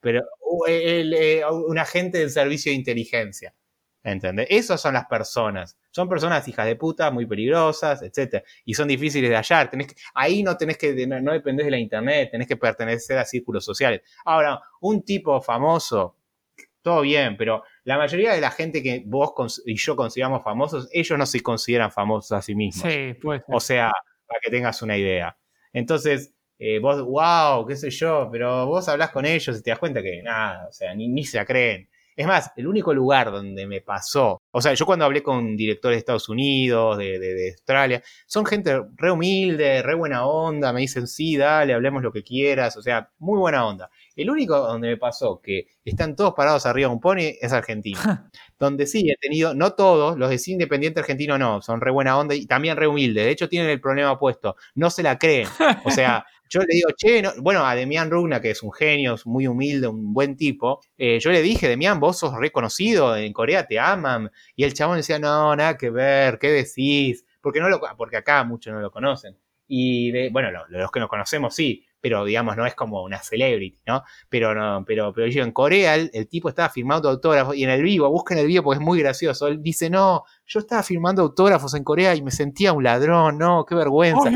Pero 0.01 0.23
eh, 0.69 1.43
un 1.51 1.79
agente 1.79 2.19
del 2.19 2.31
servicio 2.31 2.71
de 2.71 2.77
inteligencia. 2.77 3.55
¿Entendés? 4.05 4.47
Esas 4.51 4.83
son 4.83 4.93
las 4.93 5.07
personas. 5.07 5.79
Son 5.91 6.09
personas 6.11 6.47
hijas 6.47 6.67
de 6.67 6.77
puta, 6.77 7.11
muy 7.11 7.25
peligrosas, 7.25 8.03
etc. 8.03 8.45
Y 8.67 8.75
son 8.75 8.87
difíciles 8.87 9.31
de 9.31 9.37
hallar. 9.37 9.71
Tenés 9.71 9.95
ahí 10.13 10.43
no 10.43 10.59
tenés 10.59 10.77
que, 10.77 11.07
no, 11.07 11.33
dependés 11.33 11.65
de 11.65 11.71
la 11.71 11.79
internet, 11.79 12.29
tenés 12.31 12.47
que 12.47 12.59
pertenecer 12.59 13.17
a 13.17 13.25
círculos 13.25 13.65
sociales. 13.65 14.03
Ahora, 14.27 14.61
un 14.83 15.03
tipo 15.03 15.41
famoso, 15.41 16.19
todo 16.83 17.01
bien, 17.01 17.39
pero 17.39 17.63
la 17.85 17.97
mayoría 17.97 18.35
de 18.35 18.43
la 18.43 18.51
gente 18.51 18.83
que 18.83 19.03
vos 19.07 19.63
y 19.65 19.75
yo 19.77 19.97
consideramos 19.97 20.45
famosos, 20.45 20.87
ellos 20.93 21.19
no 21.19 21.25
se 21.25 21.41
consideran 21.41 21.91
famosos 21.91 22.33
a 22.33 22.43
sí 22.43 22.55
mismos. 22.55 22.93
Sí, 22.93 23.15
pues. 23.15 23.43
O 23.49 23.59
sea, 23.59 23.91
para 24.27 24.39
que 24.41 24.51
tengas 24.51 24.83
una 24.83 24.99
idea. 24.99 25.35
Entonces, 25.73 26.35
eh, 26.59 26.79
vos, 26.79 27.03
wow, 27.03 27.67
qué 27.67 27.75
sé 27.75 27.89
yo, 27.89 28.29
pero 28.31 28.67
vos 28.67 28.87
hablas 28.87 29.11
con 29.11 29.25
ellos 29.25 29.59
y 29.59 29.63
te 29.63 29.71
das 29.71 29.79
cuenta 29.79 30.03
que 30.03 30.23
nada, 30.23 30.67
o 30.69 30.73
sea, 30.73 30.95
ni, 30.95 31.09
ni 31.09 31.25
se 31.25 31.39
la 31.39 31.47
creen. 31.47 31.89
Es 32.17 32.27
más, 32.27 32.53
el 32.57 32.69
único 32.69 32.95
lugar 32.95 33.33
donde 33.33 33.67
me 33.67 33.81
pasó, 33.81 34.41
o 34.53 34.61
sea, 34.61 34.73
yo 34.75 34.87
cuando 34.87 35.05
hablé 35.05 35.23
con 35.23 35.57
directores 35.57 35.97
de 35.97 35.99
Estados 35.99 36.29
Unidos, 36.29 36.97
de, 36.97 37.19
de, 37.19 37.51
Australia, 37.51 38.03
son 38.27 38.47
gente 38.47 38.83
re 38.97 39.11
humilde, 39.11 39.83
re 39.83 39.95
buena 39.95 40.25
onda, 40.25 40.73
me 40.73 40.81
dicen, 40.81 41.09
sí, 41.09 41.37
dale, 41.37 41.75
hablemos 41.75 42.03
lo 42.03 42.13
que 42.13 42.23
quieras, 42.23 42.77
o 42.77 42.83
sea, 42.83 43.11
muy 43.19 43.39
buena 43.39 43.67
onda. 43.67 43.91
El 44.15 44.31
único 44.31 44.57
donde 44.57 44.89
me 44.89 44.97
pasó 44.97 45.41
que 45.43 45.67
están 45.85 46.15
todos 46.15 46.35
parados 46.35 46.67
arriba 46.67 46.89
de 46.89 46.95
un 46.95 47.01
pony 47.01 47.35
es 47.41 47.53
Argentina. 47.53 48.31
donde 48.59 48.87
sí 48.87 49.11
he 49.11 49.17
tenido, 49.17 49.55
no 49.55 49.73
todos, 49.73 50.17
los 50.17 50.31
de 50.31 50.39
sí 50.39 50.53
independiente 50.53 51.01
argentino 51.01 51.37
no, 51.39 51.61
son 51.61 51.81
re 51.81 51.91
buena 51.91 52.17
onda 52.19 52.35
y 52.35 52.47
también 52.47 52.77
re 52.77 52.87
humilde. 52.87 53.25
De 53.25 53.31
hecho, 53.31 53.49
tienen 53.49 53.71
el 53.71 53.81
problema 53.81 54.13
opuesto, 54.13 54.57
no 54.75 54.91
se 54.91 55.03
la 55.03 55.19
creen. 55.19 55.49
O 55.85 55.91
sea, 55.91 56.25
yo 56.49 56.61
le 56.61 56.67
digo, 56.75 56.91
che, 56.97 57.23
bueno, 57.39 57.65
a 57.67 57.75
Demian 57.75 58.11
Rugna, 58.11 58.41
que 58.41 58.51
es 58.51 58.63
un 58.63 58.73
genio, 58.73 59.15
es 59.15 59.27
muy 59.27 59.47
humilde, 59.47 59.89
un 59.89 60.13
buen 60.13 60.37
tipo, 60.37 60.81
eh, 60.97 61.19
yo 61.21 61.31
le 61.31 61.43
dije, 61.43 61.69
Demian, 61.69 62.01
vos 62.01 62.19
sos 62.19 62.35
reconocido, 62.39 63.17
en 63.17 63.33
Corea 63.33 63.67
te 63.67 63.79
aman. 63.79 64.31
Y 64.57 64.65
el 64.65 64.75
chabón 64.75 64.99
decía, 64.99 65.19
no, 65.19 65.55
nada 65.57 65.77
que 65.77 65.91
ver, 65.91 66.39
¿qué 66.39 66.51
decís? 66.51 67.25
Porque, 67.41 67.61
no 67.61 67.69
lo, 67.69 67.81
porque 67.97 68.17
acá 68.17 68.45
muchos 68.45 68.73
no 68.73 68.81
lo 68.81 68.91
conocen. 68.91 69.37
Y 69.67 70.29
bueno, 70.31 70.51
los 70.69 70.91
que 70.91 71.01
nos 71.01 71.09
conocemos 71.09 71.55
sí, 71.55 71.85
pero 72.05 72.23
digamos, 72.27 72.55
no 72.55 72.67
es 72.67 72.75
como 72.75 73.03
una 73.03 73.17
celebrity, 73.23 73.81
¿no? 73.87 74.03
Pero 74.29 74.55
no, 74.55 74.85
pero, 74.87 75.15
pero 75.15 75.27
yo 75.27 75.43
en 75.43 75.53
Corea 75.53 75.95
el, 75.95 76.29
tipo 76.29 76.51
estaba 76.51 76.69
firmando 76.69 77.09
autógrafos 77.09 77.57
y 77.57 77.65
en 77.65 77.71
el 77.71 77.83
vivo, 77.83 78.11
busquen 78.11 78.37
el 78.37 78.47
vivo 78.47 78.63
porque 78.63 78.79
es 78.79 78.85
muy 78.85 78.99
gracioso. 78.99 79.47
Él 79.47 79.63
dice, 79.63 79.89
no, 79.89 80.25
yo 80.45 80.61
estaba 80.61 80.83
firmando 80.83 81.23
autógrafos 81.23 81.73
en 81.73 81.83
Corea 81.83 82.15
y 82.15 82.21
me 82.21 82.31
sentía 82.31 82.75
un 82.75 82.85
ladrón, 82.85 83.39
no, 83.39 83.65
qué 83.65 83.75
vergüenza. 83.75 84.29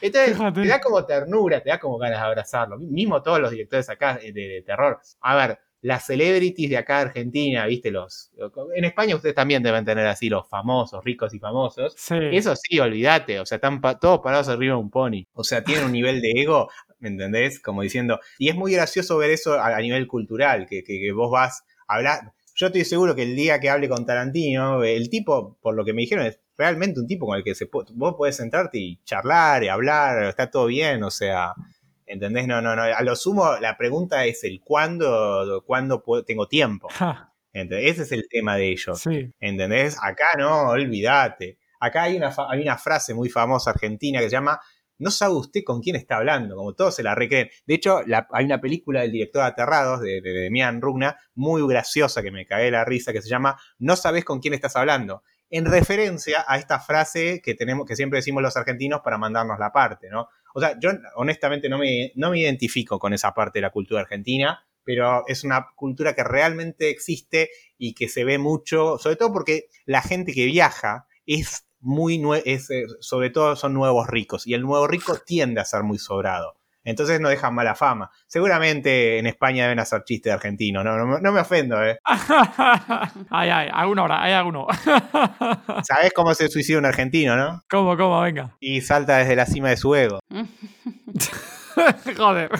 Entonces, 0.00 0.38
te 0.54 0.68
da 0.68 0.80
como 0.80 1.04
ternura, 1.04 1.60
te 1.60 1.70
da 1.70 1.80
como 1.80 1.98
ganas 1.98 2.20
de 2.20 2.26
abrazarlo. 2.26 2.78
Mismo 2.78 3.20
todos 3.22 3.40
los 3.40 3.50
directores 3.50 3.90
acá 3.90 4.16
de 4.18 4.62
terror. 4.64 5.00
A 5.20 5.34
ver, 5.34 5.58
las 5.84 6.06
celebrities 6.06 6.70
de 6.70 6.78
acá 6.78 6.96
de 6.96 7.02
Argentina, 7.02 7.66
¿viste? 7.66 7.90
Los, 7.90 8.32
en 8.74 8.86
España 8.86 9.16
ustedes 9.16 9.34
también 9.34 9.62
deben 9.62 9.84
tener 9.84 10.06
así 10.06 10.30
los 10.30 10.48
famosos, 10.48 11.04
ricos 11.04 11.34
y 11.34 11.38
famosos. 11.38 11.94
Sí. 11.94 12.14
Eso 12.32 12.56
sí, 12.56 12.80
olvídate, 12.80 13.38
o 13.38 13.44
sea, 13.44 13.56
están 13.56 13.82
todos 14.00 14.20
parados 14.20 14.48
arriba 14.48 14.76
de 14.76 14.80
un 14.80 14.90
pony. 14.90 15.26
O 15.34 15.44
sea, 15.44 15.62
tienen 15.62 15.84
un 15.84 15.92
nivel 15.92 16.22
de 16.22 16.30
ego, 16.36 16.70
¿me 17.00 17.10
entendés? 17.10 17.60
Como 17.60 17.82
diciendo, 17.82 18.18
y 18.38 18.48
es 18.48 18.56
muy 18.56 18.72
gracioso 18.72 19.18
ver 19.18 19.30
eso 19.30 19.60
a, 19.60 19.78
nivel 19.80 20.06
cultural, 20.06 20.66
que, 20.66 20.82
que, 20.84 21.12
vos 21.12 21.30
vas 21.30 21.64
a 21.86 21.96
hablar. 21.96 22.32
Yo 22.54 22.68
estoy 22.68 22.86
seguro 22.86 23.14
que 23.14 23.24
el 23.24 23.36
día 23.36 23.60
que 23.60 23.68
hable 23.68 23.90
con 23.90 24.06
Tarantino, 24.06 24.82
el 24.84 25.10
tipo, 25.10 25.58
por 25.60 25.74
lo 25.74 25.84
que 25.84 25.92
me 25.92 26.00
dijeron, 26.00 26.24
es 26.24 26.40
realmente 26.56 26.98
un 26.98 27.06
tipo 27.06 27.26
con 27.26 27.36
el 27.36 27.44
que 27.44 27.54
se, 27.54 27.68
vos 27.70 28.14
podés 28.16 28.36
sentarte 28.36 28.78
y 28.78 29.02
charlar 29.04 29.62
y 29.64 29.68
hablar, 29.68 30.24
está 30.24 30.50
todo 30.50 30.64
bien, 30.64 31.02
o 31.02 31.10
sea, 31.10 31.52
¿Entendés? 32.06 32.46
No, 32.46 32.60
no, 32.60 32.76
no. 32.76 32.82
A 32.82 33.02
lo 33.02 33.16
sumo, 33.16 33.56
la 33.60 33.76
pregunta 33.76 34.24
es 34.26 34.44
el 34.44 34.60
cuándo, 34.60 35.62
cuándo 35.66 36.02
tengo 36.26 36.48
tiempo. 36.48 36.88
Ese 37.52 38.02
es 38.02 38.12
el 38.12 38.28
tema 38.28 38.56
de 38.56 38.70
ellos. 38.70 39.02
¿Entendés? 39.40 39.96
Acá 40.02 40.26
no, 40.38 40.70
olvídate. 40.70 41.58
Acá 41.80 42.04
hay 42.04 42.16
una, 42.16 42.34
hay 42.48 42.62
una 42.62 42.76
frase 42.76 43.14
muy 43.14 43.28
famosa 43.28 43.70
argentina 43.70 44.18
que 44.20 44.26
se 44.26 44.32
llama 44.32 44.60
no 44.98 45.10
sabe 45.10 45.34
usted 45.34 45.62
con 45.64 45.80
quién 45.80 45.96
está 45.96 46.16
hablando, 46.16 46.56
como 46.56 46.74
todos 46.74 46.94
se 46.94 47.02
la 47.02 47.14
recreen. 47.14 47.50
De 47.66 47.74
hecho, 47.74 48.00
hay 48.30 48.44
una 48.44 48.60
película 48.60 49.02
del 49.02 49.10
director 49.10 49.42
Aterrados, 49.42 50.00
de, 50.00 50.20
de, 50.20 50.30
Demian 50.30 50.80
Rugna, 50.80 51.18
muy 51.34 51.66
graciosa 51.66 52.22
que 52.22 52.30
me 52.30 52.46
cagué 52.46 52.70
la 52.70 52.84
risa, 52.84 53.12
que 53.12 53.20
se 53.20 53.28
llama 53.28 53.58
No 53.78 53.96
sabes 53.96 54.24
con 54.24 54.40
quién 54.40 54.54
estás 54.54 54.76
hablando, 54.76 55.22
en 55.50 55.66
referencia 55.66 56.44
a 56.46 56.58
esta 56.58 56.80
frase 56.80 57.40
que 57.42 57.54
tenemos, 57.54 57.86
que 57.86 57.96
siempre 57.96 58.18
decimos 58.18 58.42
los 58.42 58.56
argentinos 58.56 59.00
para 59.02 59.18
mandarnos 59.18 59.58
la 59.58 59.72
parte, 59.72 60.08
¿no? 60.10 60.28
O 60.56 60.60
sea, 60.60 60.78
yo 60.80 60.90
honestamente 61.16 61.68
no 61.68 61.78
me, 61.78 62.12
no 62.14 62.30
me 62.30 62.38
identifico 62.38 63.00
con 63.00 63.12
esa 63.12 63.34
parte 63.34 63.58
de 63.58 63.62
la 63.62 63.70
cultura 63.70 64.02
argentina, 64.02 64.64
pero 64.84 65.24
es 65.26 65.42
una 65.42 65.66
cultura 65.74 66.14
que 66.14 66.22
realmente 66.22 66.90
existe 66.90 67.50
y 67.76 67.94
que 67.94 68.08
se 68.08 68.22
ve 68.22 68.38
mucho, 68.38 68.96
sobre 68.98 69.16
todo 69.16 69.32
porque 69.32 69.66
la 69.84 70.00
gente 70.00 70.32
que 70.32 70.46
viaja 70.46 71.06
es 71.26 71.66
muy, 71.80 72.22
es, 72.44 72.70
eh, 72.70 72.84
sobre 73.00 73.30
todo 73.30 73.56
son 73.56 73.74
nuevos 73.74 74.06
ricos 74.06 74.46
y 74.46 74.54
el 74.54 74.62
nuevo 74.62 74.86
rico 74.86 75.18
tiende 75.26 75.60
a 75.60 75.64
ser 75.64 75.82
muy 75.82 75.98
sobrado. 75.98 76.54
Entonces 76.84 77.20
no 77.20 77.28
dejan 77.28 77.54
mala 77.54 77.74
fama. 77.74 78.10
Seguramente 78.26 79.18
en 79.18 79.26
España 79.26 79.64
deben 79.64 79.78
hacer 79.78 80.04
chistes 80.04 80.30
de 80.30 80.34
argentino, 80.34 80.84
no, 80.84 80.96
no, 80.96 81.32
me 81.32 81.40
ofendo, 81.40 81.82
¿eh? 81.82 81.98
ay, 83.30 83.50
ay, 83.50 83.68
alguno 83.72 84.02
ahora, 84.02 84.22
hay 84.22 84.32
alguno. 84.32 84.66
¿Sabes 85.82 86.12
cómo 86.14 86.34
se 86.34 86.48
suicida 86.48 86.78
un 86.78 86.86
argentino, 86.86 87.36
no? 87.36 87.62
¿Cómo, 87.70 87.96
cómo? 87.96 88.20
Venga. 88.20 88.54
Y 88.60 88.82
salta 88.82 89.18
desde 89.18 89.36
la 89.36 89.46
cima 89.46 89.70
de 89.70 89.76
su 89.76 89.94
ego. 89.94 90.20
Joder. 92.16 92.50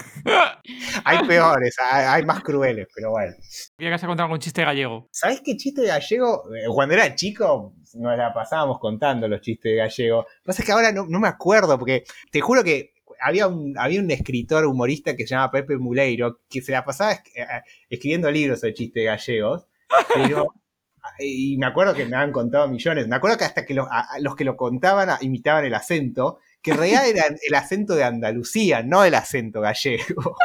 Hay 1.05 1.25
peores, 1.25 1.75
hay, 1.79 2.25
más 2.25 2.41
crueles, 2.41 2.87
pero 2.93 3.11
bueno. 3.11 3.33
¿Qué 3.77 3.89
vas 3.89 4.03
a 4.03 4.07
contar 4.07 4.25
algún 4.25 4.39
chiste 4.39 4.63
gallego? 4.63 5.07
¿Sabes 5.11 5.41
qué 5.41 5.55
chiste 5.55 5.85
gallego? 5.85 6.43
Eh, 6.53 6.67
cuando 6.67 6.95
era 6.95 7.15
chico 7.15 7.73
nos 7.93 8.17
la 8.17 8.33
pasábamos 8.33 8.79
contando 8.79 9.27
los 9.27 9.39
chistes 9.41 9.71
de 9.71 9.77
gallego. 9.77 10.17
Lo 10.17 10.25
que 10.25 10.45
pasa 10.45 10.61
es 10.61 10.65
que 10.65 10.71
ahora 10.71 10.91
no, 10.91 11.05
no 11.07 11.19
me 11.19 11.27
acuerdo, 11.27 11.79
porque 11.79 12.03
te 12.31 12.41
juro 12.41 12.63
que 12.63 12.94
había 13.21 13.47
un, 13.47 13.77
había 13.77 14.01
un 14.01 14.11
escritor 14.11 14.65
humorista 14.65 15.15
que 15.15 15.27
se 15.27 15.35
llama 15.35 15.51
Pepe 15.51 15.77
Muleiro, 15.77 16.41
que 16.49 16.61
se 16.61 16.71
la 16.71 16.85
pasaba 16.85 17.13
eh, 17.13 17.45
escribiendo 17.89 18.29
libros 18.31 18.61
de 18.61 18.73
chistes 18.73 19.05
gallegos, 19.05 19.67
pero 20.13 20.47
y 21.19 21.57
me 21.57 21.65
acuerdo 21.65 21.93
que 21.93 22.05
me 22.05 22.17
han 22.17 22.31
contado 22.31 22.67
millones. 22.67 23.07
Me 23.07 23.15
acuerdo 23.15 23.37
que 23.37 23.45
hasta 23.45 23.65
que 23.65 23.73
los 23.73 24.35
que 24.35 24.43
lo 24.43 24.57
contaban 24.57 25.09
imitaban 25.21 25.65
el 25.65 25.73
acento 25.73 26.39
que 26.65 26.71
en 26.71 26.77
realidad 26.77 27.07
era 27.07 27.25
el 27.27 27.53
acento 27.53 27.93
de 27.93 28.03
Andalucía, 28.03 28.81
no 28.81 29.05
el 29.05 29.13
acento 29.13 29.61
gallego. 29.61 30.35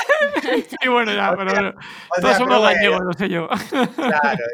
Sí, 0.42 0.88
bueno, 0.88 1.12
ya, 1.14 1.34
pero 1.36 1.52
bueno. 1.52 1.74
Todos 2.20 2.36
somos 2.36 2.62
gallegos, 2.62 3.00
no 3.02 3.12
sé 3.12 3.28
yo. 3.28 3.48
Claro, 3.96 4.44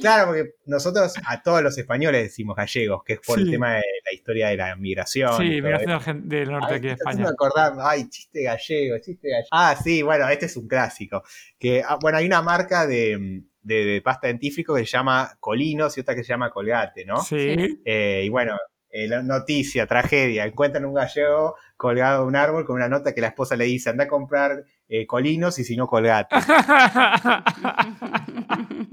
claro, 0.00 0.26
porque 0.26 0.50
nosotros 0.66 1.14
a 1.26 1.42
todos 1.42 1.62
los 1.62 1.76
españoles 1.76 2.22
decimos 2.22 2.56
gallegos, 2.56 3.02
que 3.04 3.14
es 3.14 3.20
por 3.20 3.38
el 3.38 3.50
tema 3.50 3.74
de 3.74 3.82
la 4.04 4.14
historia 4.14 4.48
de 4.48 4.56
la 4.56 4.76
migración. 4.76 5.36
Sí, 5.36 5.60
migración 5.60 6.28
del 6.28 6.50
norte 6.50 6.74
aquí 6.74 6.86
de 6.86 6.92
España. 6.92 7.24
Me 7.24 7.28
acordar, 7.30 7.72
ay, 7.80 8.08
chiste 8.08 8.42
gallego, 8.42 8.98
chiste 8.98 9.28
gallego. 9.28 9.48
Ah, 9.50 9.76
sí, 9.82 10.02
bueno, 10.02 10.28
este 10.28 10.46
es 10.46 10.56
un 10.56 10.68
clásico. 10.68 11.22
Que, 11.58 11.82
ah, 11.86 11.98
bueno, 12.00 12.18
hay 12.18 12.26
una 12.26 12.42
marca 12.42 12.86
de, 12.86 13.42
de, 13.62 14.00
pasta 14.04 14.28
dentífrico 14.28 14.74
que 14.74 14.84
se 14.84 14.92
llama 14.92 15.36
Colinos 15.40 15.96
y 15.96 16.00
otra 16.00 16.14
que 16.14 16.22
se 16.22 16.28
llama 16.28 16.50
Colgate, 16.50 17.04
¿no? 17.04 17.22
Sí. 17.22 17.80
Eh, 17.84 18.22
y 18.24 18.28
bueno, 18.28 18.56
eh, 18.90 19.08
noticia, 19.22 19.86
tragedia, 19.86 20.44
encuentran 20.44 20.84
un 20.84 20.94
gallego 20.94 21.56
colgado 21.76 22.22
de 22.22 22.28
un 22.28 22.36
árbol 22.36 22.64
con 22.64 22.76
una 22.76 22.88
nota 22.88 23.14
que 23.14 23.20
la 23.20 23.28
esposa 23.28 23.56
le 23.56 23.64
dice, 23.64 23.90
anda 23.90 24.04
a 24.04 24.08
comprar 24.08 24.64
eh, 24.88 25.06
colinos 25.06 25.58
y 25.58 25.64
si 25.64 25.76
no 25.76 25.86
colgate. 25.86 26.36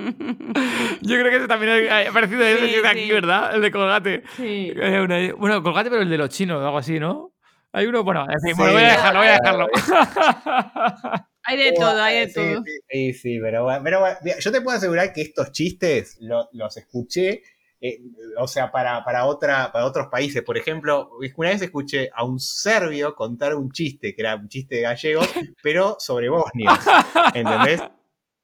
Yo 1.01 1.19
creo 1.19 1.29
que 1.29 1.37
ese 1.37 1.47
también 1.47 1.89
ha 1.91 2.11
parecido 2.11 2.43
a 2.43 2.49
ese 2.49 2.67
que 2.67 2.75
está 2.77 2.89
aquí, 2.89 3.11
¿verdad? 3.11 3.55
El 3.55 3.61
de 3.61 3.71
colgate. 3.71 4.23
Sí. 4.35 4.73
Bueno, 5.37 5.63
colgate, 5.63 5.89
pero 5.89 6.01
el 6.01 6.09
de 6.09 6.17
los 6.17 6.29
chinos 6.29 6.61
o 6.61 6.65
algo 6.65 6.77
así, 6.77 6.99
¿no? 6.99 7.33
Hay 7.71 7.87
uno, 7.87 8.03
bueno, 8.03 8.25
en 8.29 8.39
fin, 8.39 8.55
voy 8.55 8.81
a 8.81 8.91
dejarlo, 8.91 9.19
voy 9.19 9.27
a 9.27 9.31
dejarlo. 9.33 9.67
Hay 11.47 11.57
de 11.57 11.73
todo, 11.73 12.01
hay 12.01 12.25
de 12.25 12.33
todo. 12.33 12.63
Sí, 12.89 13.13
sí, 13.13 13.39
pero, 13.39 13.67
pero 13.83 14.03
yo 14.39 14.51
te 14.51 14.61
puedo 14.61 14.77
asegurar 14.77 15.13
que 15.13 15.21
estos 15.21 15.51
chistes 15.51 16.17
los 16.19 16.75
escuché 16.75 17.43
eh, 17.87 18.01
o 18.37 18.47
sea, 18.47 18.71
para, 18.71 19.03
para, 19.03 19.25
otra, 19.25 19.71
para 19.71 19.85
otros 19.85 20.07
países. 20.07 20.43
Por 20.43 20.57
ejemplo, 20.57 21.11
una 21.35 21.49
vez 21.49 21.61
escuché 21.61 22.09
a 22.13 22.23
un 22.23 22.39
serbio 22.39 23.15
contar 23.15 23.55
un 23.55 23.71
chiste, 23.71 24.15
que 24.15 24.21
era 24.21 24.35
un 24.35 24.49
chiste 24.49 24.81
gallego, 24.81 25.21
pero 25.63 25.97
sobre 25.99 26.29
Bosnia. 26.29 26.79
¿Entendés? 27.33 27.81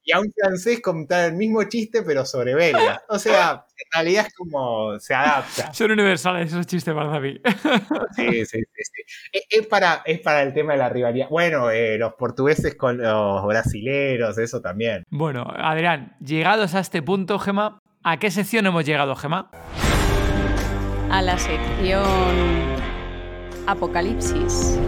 Y 0.04 0.12
a 0.14 0.20
un 0.20 0.32
francés 0.32 0.82
contar 0.82 1.30
el 1.30 1.36
mismo 1.36 1.64
chiste, 1.66 2.02
pero 2.02 2.26
sobre 2.26 2.56
belga. 2.56 3.04
O 3.08 3.20
sea, 3.20 3.66
en 3.78 3.86
realidad 3.94 4.26
es 4.28 4.34
como 4.34 5.00
se 5.00 5.14
adapta. 5.14 5.72
Son 5.74 5.92
universales 5.92 6.48
esos 6.48 6.66
chistes 6.66 6.94
para 6.94 7.08
David. 7.08 7.42
Sí, 8.16 8.46
sí, 8.46 8.60
sí. 8.60 9.42
Es, 9.50 9.68
para, 9.68 10.02
es 10.06 10.20
para 10.20 10.42
el 10.42 10.54
tema 10.54 10.74
de 10.74 10.80
la 10.80 10.90
rivalidad. 10.90 11.30
Bueno, 11.30 11.70
eh, 11.70 11.98
los 12.00 12.14
portugueses 12.16 12.76
con 12.76 12.98
los 12.98 13.46
brasileros, 13.46 14.38
eso 14.40 14.60
también. 14.60 15.04
Bueno, 15.10 15.46
Adrián, 15.56 16.16
llegados 16.20 16.74
a 16.74 16.80
este 16.80 17.04
punto, 17.04 17.38
Gema, 17.38 17.80
¿A 18.04 18.18
qué 18.18 18.32
sección 18.32 18.66
hemos 18.66 18.86
llegado, 18.86 19.16
Gemma? 19.16 19.52
a 21.12 21.22
la 21.22 21.38
sección 21.38 22.06
Apocalipsis. 23.68 24.80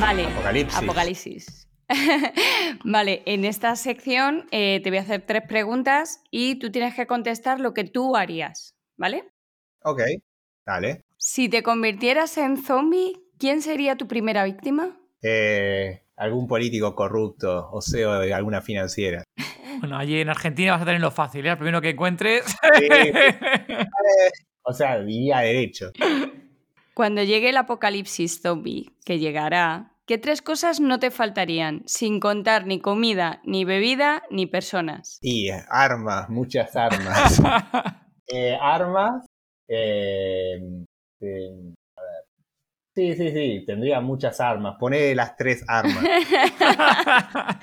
Vale, 0.00 0.26
Apocalipsis. 0.26 0.82
Apocalipsis. 0.82 1.68
vale, 2.84 3.22
en 3.26 3.44
esta 3.44 3.76
sección 3.76 4.46
eh, 4.50 4.80
te 4.82 4.90
voy 4.90 4.98
a 4.98 5.02
hacer 5.02 5.22
tres 5.24 5.44
preguntas 5.46 6.22
y 6.32 6.56
tú 6.56 6.72
tienes 6.72 6.94
que 6.94 7.06
contestar 7.06 7.60
lo 7.60 7.72
que 7.72 7.84
tú 7.84 8.16
harías, 8.16 8.74
¿vale? 8.96 9.32
Ok, 9.84 10.02
dale. 10.66 11.02
Si 11.16 11.48
te 11.48 11.62
convirtieras 11.62 12.36
en 12.36 12.56
zombie, 12.56 13.22
¿quién 13.38 13.62
sería 13.62 13.96
tu 13.96 14.08
primera 14.08 14.42
víctima? 14.42 14.98
Eh, 15.22 16.03
algún 16.16 16.46
político 16.46 16.94
corrupto 16.94 17.68
o 17.70 17.80
CEO 17.82 18.20
de 18.20 18.34
alguna 18.34 18.60
financiera. 18.60 19.22
Bueno, 19.80 19.98
allí 19.98 20.20
en 20.20 20.30
Argentina 20.30 20.72
vas 20.72 20.82
a 20.82 20.84
tenerlo 20.86 21.10
fácil, 21.10 21.44
¿eh? 21.44 21.50
El 21.50 21.56
primero 21.58 21.80
que 21.82 21.90
encuentres. 21.90 22.44
Sí, 22.78 22.88
O 24.62 24.72
sea, 24.72 24.98
vivía 24.98 25.40
derecho. 25.40 25.90
Cuando 26.94 27.22
llegue 27.22 27.50
el 27.50 27.56
apocalipsis 27.56 28.40
zombie, 28.40 28.92
que 29.04 29.18
llegará, 29.18 29.92
¿qué 30.06 30.16
tres 30.16 30.40
cosas 30.40 30.80
no 30.80 31.00
te 31.00 31.10
faltarían? 31.10 31.82
Sin 31.86 32.18
contar 32.20 32.66
ni 32.66 32.80
comida, 32.80 33.42
ni 33.44 33.64
bebida, 33.66 34.22
ni 34.30 34.46
personas. 34.46 35.18
Y 35.20 35.50
armas, 35.68 36.28
muchas 36.30 36.74
armas. 36.76 37.42
Eh, 38.26 38.56
armas. 38.58 39.26
eh, 39.68 40.56
eh. 41.20 41.73
Sí, 42.94 43.14
sí, 43.16 43.32
sí, 43.32 43.64
tendría 43.66 44.00
muchas 44.00 44.40
armas. 44.40 44.76
Poné 44.78 45.14
las 45.14 45.36
tres 45.36 45.64
armas. 45.66 45.98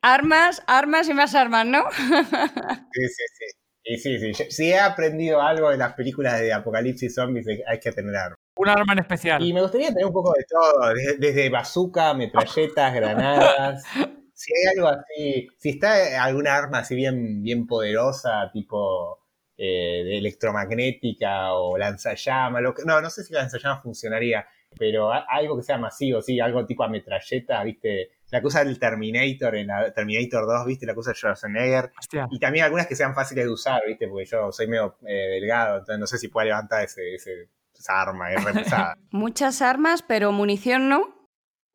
armas, 0.00 0.62
armas 0.66 1.08
y 1.10 1.14
más 1.14 1.34
armas, 1.34 1.66
¿no? 1.66 1.84
Sí, 1.90 3.08
sí, 3.08 3.24
sí. 3.38 3.44
Y 3.84 3.98
sí, 3.98 4.32
sí. 4.32 4.44
Si 4.50 4.70
he 4.70 4.78
aprendido 4.78 5.42
algo 5.42 5.70
de 5.70 5.76
las 5.76 5.92
películas 5.94 6.40
de 6.40 6.52
Apocalipsis 6.52 7.14
Zombies, 7.14 7.46
hay 7.66 7.80
que 7.80 7.92
tener 7.92 8.14
armas. 8.16 8.38
Un 8.56 8.68
arma 8.68 8.92
en 8.94 9.00
especial. 9.00 9.42
Y 9.42 9.52
me 9.52 9.60
gustaría 9.60 9.88
tener 9.88 10.06
un 10.06 10.12
poco 10.12 10.32
de 10.36 10.44
todo, 10.48 10.94
desde, 10.94 11.16
desde 11.18 11.50
bazooka, 11.50 12.14
metralletas, 12.14 12.94
granadas. 12.94 13.84
Si 14.34 14.50
hay 14.52 14.76
algo 14.76 14.88
así, 14.88 15.48
si 15.58 15.68
está 15.68 16.24
alguna 16.24 16.56
arma 16.56 16.78
así 16.78 16.96
bien, 16.96 17.44
bien 17.44 17.64
poderosa, 17.64 18.50
tipo 18.52 19.21
eh, 19.64 20.02
de 20.04 20.18
electromagnética 20.18 21.52
o 21.54 21.78
lanzallamas, 21.78 22.62
lo 22.62 22.74
que, 22.74 22.82
no, 22.84 23.00
no 23.00 23.10
sé 23.10 23.22
si 23.22 23.32
lanzallamas 23.32 23.82
funcionaría, 23.82 24.44
pero 24.76 25.12
a- 25.12 25.24
algo 25.28 25.56
que 25.56 25.62
sea 25.62 25.78
masivo, 25.78 26.20
sí, 26.20 26.40
algo 26.40 26.66
tipo 26.66 26.82
a 26.82 26.88
metralleta, 26.88 27.62
viste, 27.62 28.10
la 28.30 28.42
cosa 28.42 28.64
del 28.64 28.78
Terminator 28.78 29.54
en 29.56 29.66
la 29.68 29.92
Terminator 29.92 30.46
2, 30.46 30.66
viste, 30.66 30.86
la 30.86 30.94
cosa 30.94 31.10
de 31.10 31.14
Schwarzenegger, 31.16 31.92
Hostia. 31.98 32.26
y 32.30 32.38
también 32.40 32.64
algunas 32.64 32.86
que 32.86 32.96
sean 32.96 33.14
fáciles 33.14 33.44
de 33.44 33.50
usar, 33.52 33.82
viste, 33.86 34.08
porque 34.08 34.24
yo 34.24 34.50
soy 34.50 34.66
medio 34.66 34.96
eh, 35.06 35.38
delgado, 35.40 35.74
entonces 35.78 35.98
no 36.00 36.06
sé 36.06 36.18
si 36.18 36.28
puedo 36.28 36.46
levantar 36.46 36.84
ese, 36.84 37.14
ese- 37.14 37.48
esa 37.72 38.00
arma, 38.02 38.32
es 38.32 38.42
re 38.44 38.52
pesada. 38.54 38.96
Muchas 39.10 39.62
armas, 39.62 40.02
pero 40.02 40.32
munición 40.32 40.88
no. 40.88 41.28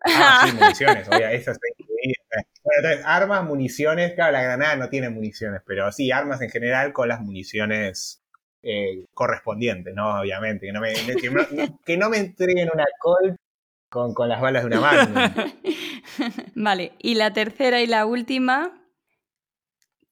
Ah, 0.05 0.41
sí, 0.45 0.51
municiones, 0.55 1.07
obvio, 1.07 1.27
eso 1.29 1.51
incluido. 1.51 1.86
Bueno, 2.67 2.89
entonces, 2.89 3.05
armas, 3.05 3.45
municiones, 3.45 4.13
claro, 4.13 4.33
la 4.33 4.41
granada 4.41 4.75
no 4.75 4.89
tiene 4.89 5.09
municiones, 5.09 5.61
pero 5.65 5.89
sí, 5.93 6.11
armas 6.11 6.41
en 6.41 6.49
general 6.49 6.91
con 6.91 7.07
las 7.07 7.21
municiones 7.21 8.21
eh, 8.61 9.05
correspondientes, 9.13 9.93
¿no? 9.95 10.19
Obviamente, 10.19 10.65
que 10.65 10.73
no 10.73 10.81
me, 10.81 10.93
que 10.93 11.29
no, 11.29 11.79
que 11.85 11.97
no 11.97 12.09
me 12.09 12.17
entreguen 12.17 12.69
una 12.73 12.83
Colt 12.99 13.37
con, 13.89 14.13
con 14.13 14.27
las 14.27 14.41
balas 14.41 14.63
de 14.63 14.67
una 14.67 14.81
mano. 14.81 15.33
vale, 16.55 16.91
y 16.99 17.15
la 17.15 17.31
tercera 17.31 17.79
y 17.79 17.87
la 17.87 18.05
última. 18.05 18.85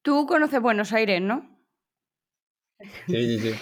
Tú 0.02 0.26
conoces 0.26 0.62
Buenos 0.62 0.94
Aires, 0.94 1.22
¿no? 1.22 1.60
Sí, 3.08 3.38
sí, 3.38 3.40
sí. 3.40 3.56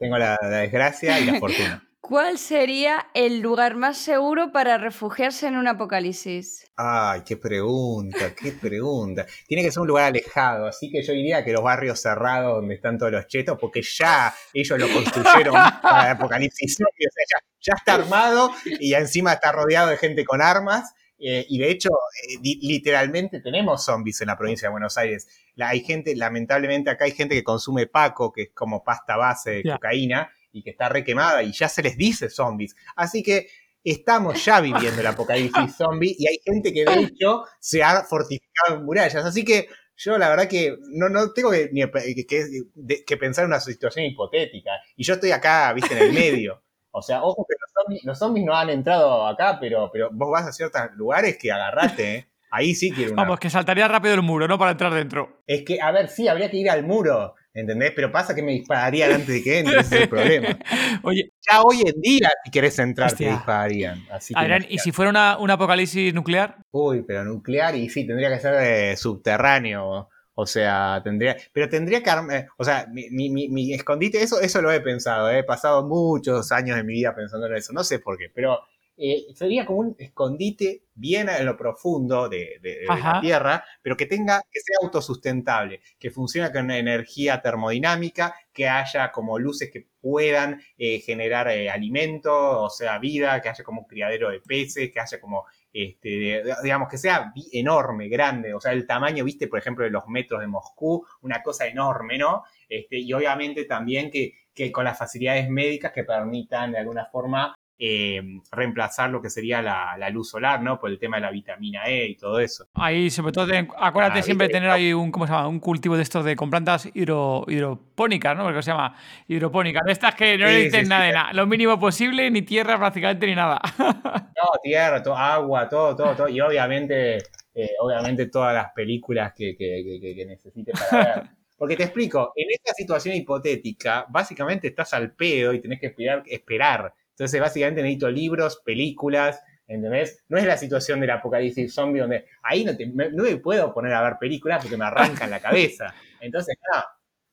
Tengo 0.00 0.18
la, 0.18 0.36
la 0.42 0.48
desgracia 0.48 1.20
y 1.20 1.26
la 1.26 1.38
fortuna. 1.38 1.88
¿Cuál 2.04 2.36
sería 2.36 3.06
el 3.14 3.38
lugar 3.40 3.76
más 3.76 3.96
seguro 3.96 4.50
para 4.50 4.76
refugiarse 4.76 5.46
en 5.46 5.56
un 5.56 5.68
apocalipsis? 5.68 6.68
Ay, 6.76 7.22
qué 7.24 7.36
pregunta, 7.36 8.34
qué 8.34 8.50
pregunta. 8.50 9.24
Tiene 9.46 9.62
que 9.62 9.70
ser 9.70 9.82
un 9.82 9.86
lugar 9.86 10.06
alejado, 10.06 10.66
así 10.66 10.90
que 10.90 11.00
yo 11.04 11.12
diría 11.12 11.44
que 11.44 11.52
los 11.52 11.62
barrios 11.62 12.00
cerrados 12.02 12.56
donde 12.56 12.74
están 12.74 12.98
todos 12.98 13.12
los 13.12 13.28
chetos, 13.28 13.56
porque 13.60 13.82
ya 13.82 14.34
ellos 14.52 14.80
lo 14.80 14.88
construyeron 14.92 15.54
para 15.80 16.06
el 16.06 16.10
apocalipsis 16.16 16.74
o 16.80 16.84
sea, 16.98 17.24
ya, 17.30 17.46
ya 17.60 17.74
está 17.76 17.94
armado 17.94 18.50
y 18.80 18.90
ya 18.90 18.98
encima 18.98 19.34
está 19.34 19.52
rodeado 19.52 19.88
de 19.90 19.96
gente 19.96 20.24
con 20.24 20.42
armas. 20.42 20.92
eh, 21.24 21.46
y 21.48 21.58
de 21.60 21.70
hecho, 21.70 21.90
eh, 21.90 22.38
literalmente 22.42 23.40
tenemos 23.40 23.84
zombies 23.84 24.20
en 24.22 24.26
la 24.26 24.36
provincia 24.36 24.66
de 24.66 24.72
Buenos 24.72 24.98
Aires. 24.98 25.28
La- 25.54 25.68
hay 25.68 25.80
gente, 25.84 26.16
lamentablemente 26.16 26.90
acá 26.90 27.04
hay 27.04 27.12
gente 27.12 27.36
que 27.36 27.44
consume 27.44 27.86
Paco, 27.86 28.32
que 28.32 28.42
es 28.42 28.50
como 28.52 28.82
pasta 28.82 29.16
base 29.16 29.50
de 29.52 29.62
cocaína, 29.74 30.32
y 30.52 30.62
que 30.62 30.70
está 30.70 30.88
requemada 30.88 31.42
y 31.42 31.52
ya 31.52 31.68
se 31.68 31.82
les 31.82 31.96
dice 31.96 32.28
zombies. 32.30 32.76
Así 32.96 33.22
que 33.22 33.48
estamos 33.84 34.44
ya 34.44 34.60
viviendo 34.60 35.00
el 35.00 35.06
apocalipsis 35.06 35.76
zombie 35.76 36.14
y 36.18 36.26
hay 36.28 36.38
gente 36.44 36.72
que 36.72 36.84
de 36.84 37.00
hecho 37.00 37.44
se 37.58 37.82
ha 37.82 38.02
fortificado 38.02 38.76
en 38.78 38.84
murallas. 38.84 39.24
Así 39.24 39.44
que 39.44 39.68
yo 39.96 40.18
la 40.18 40.28
verdad 40.28 40.48
que 40.48 40.76
no, 40.90 41.08
no 41.08 41.32
tengo 41.32 41.50
que, 41.50 41.68
ni 41.72 41.82
que, 42.14 42.26
que- 42.26 42.46
de- 42.74 43.04
que 43.04 43.16
pensar 43.16 43.44
en 43.44 43.50
una 43.50 43.60
situación 43.60 44.04
hipotética. 44.06 44.70
Y 44.96 45.04
yo 45.04 45.14
estoy 45.14 45.30
acá, 45.32 45.72
viste, 45.72 45.94
en 45.96 46.02
el 46.04 46.12
medio. 46.12 46.62
O 46.90 47.00
sea, 47.02 47.22
ojo 47.22 47.46
que 47.48 47.54
los 47.60 47.70
zombies, 47.72 48.04
los 48.04 48.18
zombies 48.18 48.46
no 48.46 48.54
han 48.54 48.68
entrado 48.70 49.26
acá, 49.26 49.58
pero, 49.60 49.90
pero 49.92 50.10
vos 50.12 50.30
vas 50.30 50.46
a 50.46 50.52
ciertos 50.52 50.80
lugares 50.94 51.38
que 51.38 51.50
agarrate, 51.50 52.14
¿eh? 52.16 52.28
Ahí 52.50 52.74
sí 52.74 52.90
quiero 52.92 53.14
una. 53.14 53.22
Vamos, 53.22 53.40
que 53.40 53.48
saltaría 53.48 53.88
rápido 53.88 54.12
el 54.12 54.20
muro, 54.20 54.46
¿no? 54.46 54.58
Para 54.58 54.72
entrar 54.72 54.92
dentro. 54.92 55.42
Es 55.46 55.62
que, 55.64 55.80
a 55.80 55.90
ver, 55.90 56.08
sí, 56.08 56.28
habría 56.28 56.50
que 56.50 56.58
ir 56.58 56.68
al 56.68 56.82
muro, 56.84 57.34
¿entendés? 57.54 57.92
Pero 57.94 58.10
pasa 58.12 58.34
que 58.34 58.42
me 58.42 58.52
dispararían 58.52 59.12
antes 59.12 59.28
de 59.28 59.42
que 59.42 59.58
entre, 59.58 59.80
ese 59.80 59.96
es 59.96 60.02
el 60.02 60.08
problema. 60.08 60.58
Oye, 61.02 61.32
Ya 61.50 61.62
hoy 61.62 61.82
en 61.84 62.00
día, 62.00 62.30
si 62.44 62.50
querés 62.50 62.78
entrar, 62.78 63.08
te 63.08 63.14
Hostia. 63.14 63.30
dispararían. 63.30 64.02
Así 64.10 64.34
Adrián, 64.36 64.64
¿y 64.68 64.78
si 64.78 64.92
fuera 64.92 65.10
una, 65.10 65.38
un 65.38 65.50
apocalipsis 65.50 66.12
nuclear? 66.14 66.56
Uy, 66.70 67.02
pero 67.06 67.24
nuclear 67.24 67.74
y 67.74 67.88
sí, 67.88 68.06
tendría 68.06 68.30
que 68.30 68.40
ser 68.40 68.54
eh, 68.62 68.96
subterráneo. 68.96 70.08
O 70.34 70.46
sea, 70.46 71.00
tendría. 71.04 71.36
Pero 71.52 71.68
tendría 71.68 72.02
que 72.02 72.10
eh, 72.34 72.46
O 72.56 72.64
sea, 72.64 72.86
mi, 72.90 73.10
mi- 73.10 73.28
mi- 73.28 73.48
mi 73.48 73.74
escondite, 73.74 74.22
eso, 74.22 74.40
eso 74.40 74.62
lo 74.62 74.72
he 74.72 74.80
pensado. 74.80 75.30
eh, 75.30 75.40
He 75.40 75.44
pasado 75.44 75.86
muchos 75.86 76.50
años 76.52 76.76
de 76.76 76.84
mi 76.84 76.94
vida 76.94 77.14
pensando 77.14 77.46
en 77.46 77.56
eso. 77.56 77.72
No 77.74 77.84
sé 77.84 77.98
por 77.98 78.16
qué, 78.16 78.30
pero 78.34 78.58
eh, 79.04 79.34
sería 79.34 79.66
como 79.66 79.80
un 79.80 79.96
escondite 79.98 80.84
bien 80.94 81.28
en 81.28 81.44
lo 81.46 81.56
profundo 81.56 82.28
de, 82.28 82.58
de- 82.62 82.76
de 82.80 82.86
la. 82.86 83.20
Tierra, 83.20 83.64
pero 83.82 83.96
que 83.96 84.06
tenga, 84.06 84.40
que 84.50 84.60
sea 84.60 84.76
autosustentable, 84.82 85.80
que 85.98 86.10
funcione 86.10 86.52
con 86.52 86.70
energía 86.70 87.40
termodinámica, 87.42 88.34
que 88.52 88.68
haya 88.68 89.10
como 89.10 89.38
luces 89.38 89.70
que 89.72 89.86
puedan 90.00 90.60
eh, 90.78 91.00
generar 91.00 91.48
eh, 91.48 91.70
alimento, 91.70 92.62
o 92.62 92.70
sea, 92.70 92.98
vida, 92.98 93.40
que 93.40 93.48
haya 93.48 93.64
como 93.64 93.80
un 93.82 93.86
criadero 93.86 94.30
de 94.30 94.40
peces, 94.40 94.90
que 94.92 95.00
haya 95.00 95.20
como 95.20 95.44
este, 95.72 96.42
digamos, 96.62 96.88
que 96.88 96.98
sea 96.98 97.32
enorme, 97.52 98.08
grande, 98.08 98.52
o 98.54 98.60
sea, 98.60 98.72
el 98.72 98.86
tamaño, 98.86 99.24
viste, 99.24 99.48
por 99.48 99.58
ejemplo, 99.58 99.84
de 99.84 99.90
los 99.90 100.06
metros 100.06 100.40
de 100.40 100.46
Moscú, 100.46 101.04
una 101.22 101.42
cosa 101.42 101.66
enorme, 101.66 102.18
¿no? 102.18 102.44
Este, 102.68 102.98
y 102.98 103.10
obviamente 103.14 103.64
también 103.64 104.10
que, 104.10 104.34
que 104.54 104.70
con 104.70 104.84
las 104.84 104.98
facilidades 104.98 105.48
médicas 105.48 105.92
que 105.92 106.04
permitan 106.04 106.72
de 106.72 106.78
alguna 106.78 107.06
forma 107.06 107.54
eh, 107.84 108.22
reemplazar 108.52 109.10
lo 109.10 109.20
que 109.20 109.28
sería 109.28 109.60
la, 109.60 109.96
la 109.98 110.08
luz 110.08 110.30
solar, 110.30 110.62
¿no? 110.62 110.78
Por 110.78 110.88
el 110.90 111.00
tema 111.00 111.16
de 111.16 111.22
la 111.22 111.32
vitamina 111.32 111.82
E 111.86 112.06
y 112.10 112.14
todo 112.16 112.38
eso. 112.38 112.68
Ahí, 112.74 113.10
sobre 113.10 113.32
todo, 113.32 113.48
ten- 113.48 113.68
acuérdate 113.76 114.20
Ah, 114.20 114.22
siempre 114.22 114.46
de 114.46 114.52
tener 114.52 114.70
ahí 114.70 114.92
un, 114.92 115.10
¿cómo 115.10 115.26
se 115.26 115.32
llama? 115.32 115.48
Un 115.48 115.58
cultivo 115.58 115.96
de 115.96 116.04
estos 116.04 116.24
de 116.24 116.36
con 116.36 116.48
plantas 116.48 116.88
hidro, 116.94 117.44
hidropónicas, 117.48 118.36
¿no? 118.36 118.44
Porque 118.44 118.62
se 118.62 118.70
llama 118.70 118.94
hidropónicas. 119.26 119.82
De 119.84 119.90
estas 119.92 120.14
que 120.14 120.38
no 120.38 120.46
Sí, 120.46 120.52
necesitan 120.54 120.84
sí, 120.84 120.88
nada 120.90 121.02
sí. 121.02 121.06
de 121.08 121.12
nada. 121.14 121.32
Lo 121.32 121.46
mínimo 121.48 121.80
posible, 121.80 122.30
ni 122.30 122.42
tierra 122.42 122.78
prácticamente 122.78 123.26
ni 123.26 123.34
nada. 123.34 123.60
No, 124.42 124.48
tierra, 124.62 125.02
todo, 125.02 125.16
agua, 125.16 125.68
todo, 125.68 125.94
todo, 125.96 126.14
todo. 126.16 126.28
Y 126.28 126.40
obviamente, 126.40 127.16
eh, 127.54 127.70
obviamente 127.80 128.26
todas 128.26 128.54
las 128.54 128.72
películas 128.72 129.32
que, 129.36 129.56
que, 129.56 129.82
que- 129.84 130.00
que- 130.00 130.14
que 130.16 130.26
necesites 130.26 130.80
para 130.90 131.14
ver. 131.16 131.24
Porque 131.56 131.76
te 131.76 131.84
explico, 131.84 132.32
en 132.34 132.46
esta 132.50 132.72
situación 132.74 133.14
hipotética, 133.14 134.04
básicamente 134.08 134.66
estás 134.68 134.94
al 134.94 135.12
pedo 135.12 135.52
y 135.52 135.60
tenés 135.60 135.78
que 135.78 135.86
esperar, 135.86 136.22
esperar. 136.26 136.92
Entonces, 137.12 137.40
básicamente 137.40 137.82
necesito 137.82 138.10
libros, 138.10 138.60
películas, 138.64 139.40
¿entendés? 139.66 140.24
No 140.28 140.38
es 140.38 140.44
la 140.44 140.56
situación 140.56 141.00
del 141.00 141.10
apocalipsis 141.10 141.72
zombie 141.74 142.00
donde 142.00 142.26
ahí 142.42 142.64
no, 142.64 142.76
te- 142.76 142.86
me- 142.86 143.10
no 143.10 143.22
me 143.24 143.36
puedo 143.36 143.72
poner 143.72 143.92
a 143.94 144.02
ver 144.02 144.14
películas 144.20 144.60
porque 144.62 144.76
me 144.76 144.84
arrancan 144.84 145.30
la 145.30 145.40
cabeza. 145.40 145.94
Entonces, 146.20 146.56
no. 146.72 146.82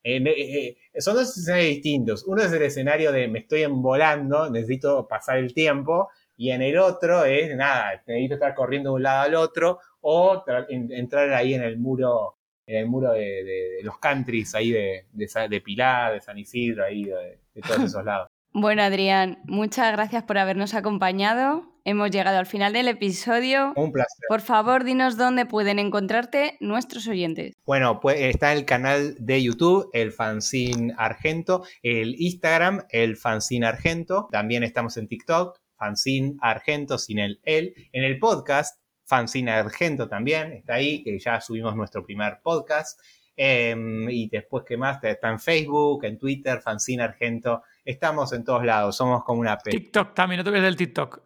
Eh, 0.01 0.23
eh, 0.93 1.01
son 1.01 1.15
dos 1.15 1.35
escenarios 1.37 1.69
distintos. 1.69 2.23
Uno 2.25 2.41
es 2.41 2.51
el 2.53 2.61
escenario 2.61 3.11
de 3.11 3.27
me 3.27 3.39
estoy 3.39 3.63
embolando, 3.63 4.49
necesito 4.49 5.07
pasar 5.07 5.37
el 5.39 5.53
tiempo, 5.53 6.09
y 6.37 6.51
en 6.51 6.61
el 6.61 6.77
otro 6.77 7.25
es 7.25 7.53
nada, 7.55 8.01
necesito 8.07 8.35
estar 8.35 8.55
corriendo 8.55 8.91
de 8.91 8.95
un 8.95 9.03
lado 9.03 9.23
al 9.23 9.35
otro 9.35 9.79
o 10.01 10.41
tra- 10.45 10.65
en- 10.69 10.91
entrar 10.93 11.33
ahí 11.33 11.53
en 11.53 11.63
el 11.63 11.77
muro, 11.77 12.37
en 12.65 12.77
el 12.77 12.85
muro 12.87 13.11
de, 13.11 13.79
los 13.83 13.97
countries 13.99 14.55
ahí 14.55 14.71
de, 14.71 15.05
de, 15.11 15.61
Pilar, 15.61 16.13
de 16.13 16.21
San 16.21 16.37
Isidro, 16.37 16.85
ahí 16.85 17.03
de 17.03 17.61
todos 17.67 17.81
esos 17.83 18.05
lados. 18.05 18.29
Bueno, 18.51 18.81
Adrián, 18.81 19.39
muchas 19.45 19.91
gracias 19.91 20.23
por 20.23 20.37
habernos 20.37 20.73
acompañado. 20.73 21.69
Hemos 21.85 22.11
llegado 22.11 22.39
al 22.39 22.45
final 22.45 22.73
del 22.73 22.87
episodio. 22.87 23.73
Un 23.75 23.91
placer. 23.91 24.25
Por 24.27 24.41
favor, 24.41 24.83
dinos 24.83 25.17
dónde 25.17 25.45
pueden 25.45 25.79
encontrarte 25.79 26.57
nuestros 26.59 27.07
oyentes. 27.07 27.55
Bueno, 27.65 27.99
pues 27.99 28.19
está 28.21 28.53
el 28.53 28.65
canal 28.65 29.15
de 29.19 29.41
YouTube, 29.41 29.89
el 29.93 30.11
Fanzine 30.11 30.93
Argento, 30.97 31.63
el 31.83 32.15
Instagram, 32.19 32.85
el 32.89 33.17
Fanzine 33.17 33.65
Argento. 33.65 34.27
También 34.31 34.63
estamos 34.63 34.97
en 34.97 35.07
TikTok, 35.07 35.59
Fanzine 35.77 36.35
Argento 36.41 36.97
sin 36.97 37.19
el 37.19 37.39
el. 37.43 37.73
En 37.91 38.03
el 38.03 38.19
podcast, 38.19 38.79
Fanzine 39.05 39.51
Argento 39.51 40.07
también, 40.07 40.53
está 40.53 40.75
ahí, 40.75 41.03
que 41.03 41.17
ya 41.17 41.39
subimos 41.39 41.75
nuestro 41.75 42.03
primer 42.03 42.39
podcast. 42.43 42.99
Em, 43.41 44.09
y 44.09 44.27
después, 44.27 44.65
¿qué 44.67 44.75
más? 44.75 45.01
Está 45.01 45.29
en 45.29 45.39
Facebook, 45.39 46.03
en 46.03 46.17
Twitter, 46.17 46.61
Fanzine 46.61 47.03
Argento. 47.03 47.63
Estamos 47.85 48.33
en 48.33 48.43
todos 48.43 48.63
lados, 48.63 48.95
somos 48.95 49.23
como 49.23 49.41
una 49.41 49.57
P. 49.57 49.71
TikTok 49.71 50.13
también, 50.13 50.37
no 50.37 50.43
te 50.43 50.49
olvides 50.49 50.65
del 50.65 50.75
TikTok. 50.75 51.21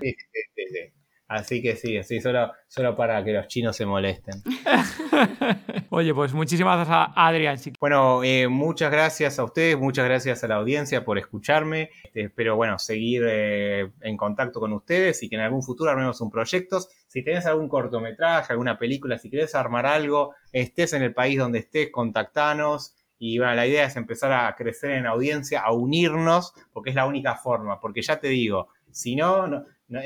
Sí, 0.00 0.16
sí, 0.32 0.40
sí, 0.54 0.62
sí. 0.72 1.00
Así 1.30 1.62
que 1.62 1.76
sí, 1.76 2.02
sí, 2.02 2.20
solo, 2.20 2.50
solo 2.66 2.96
para 2.96 3.22
que 3.22 3.32
los 3.32 3.46
chinos 3.46 3.76
se 3.76 3.86
molesten. 3.86 4.42
Oye, 5.90 6.12
pues 6.12 6.34
muchísimas 6.34 6.74
gracias 6.74 6.96
a 7.14 7.28
Adrián. 7.28 7.56
Bueno, 7.78 8.24
eh, 8.24 8.48
muchas 8.48 8.90
gracias 8.90 9.38
a 9.38 9.44
ustedes, 9.44 9.78
muchas 9.78 10.06
gracias 10.06 10.42
a 10.42 10.48
la 10.48 10.56
audiencia 10.56 11.04
por 11.04 11.18
escucharme. 11.18 11.90
Este, 12.02 12.22
espero, 12.22 12.56
bueno, 12.56 12.80
seguir 12.80 13.22
eh, 13.28 13.92
en 14.00 14.16
contacto 14.16 14.58
con 14.58 14.72
ustedes 14.72 15.22
y 15.22 15.28
que 15.28 15.36
en 15.36 15.42
algún 15.42 15.62
futuro 15.62 15.88
armemos 15.92 16.20
un 16.20 16.32
proyecto. 16.32 16.80
Si 17.06 17.22
tenés 17.22 17.46
algún 17.46 17.68
cortometraje, 17.68 18.52
alguna 18.52 18.76
película, 18.76 19.16
si 19.16 19.30
querés 19.30 19.54
armar 19.54 19.86
algo, 19.86 20.34
estés 20.50 20.94
en 20.94 21.02
el 21.02 21.14
país 21.14 21.38
donde 21.38 21.60
estés, 21.60 21.90
contactanos. 21.92 22.96
Y 23.20 23.38
la 23.38 23.66
idea 23.66 23.84
es 23.84 23.94
empezar 23.96 24.32
a 24.32 24.56
crecer 24.56 24.92
en 24.92 25.06
audiencia, 25.06 25.60
a 25.60 25.72
unirnos, 25.72 26.52
porque 26.72 26.90
es 26.90 26.96
la 26.96 27.06
única 27.06 27.36
forma. 27.36 27.78
Porque 27.78 28.02
ya 28.02 28.18
te 28.18 28.28
digo, 28.28 28.68
si 28.90 29.14
no, 29.14 29.46
no- 29.46 29.62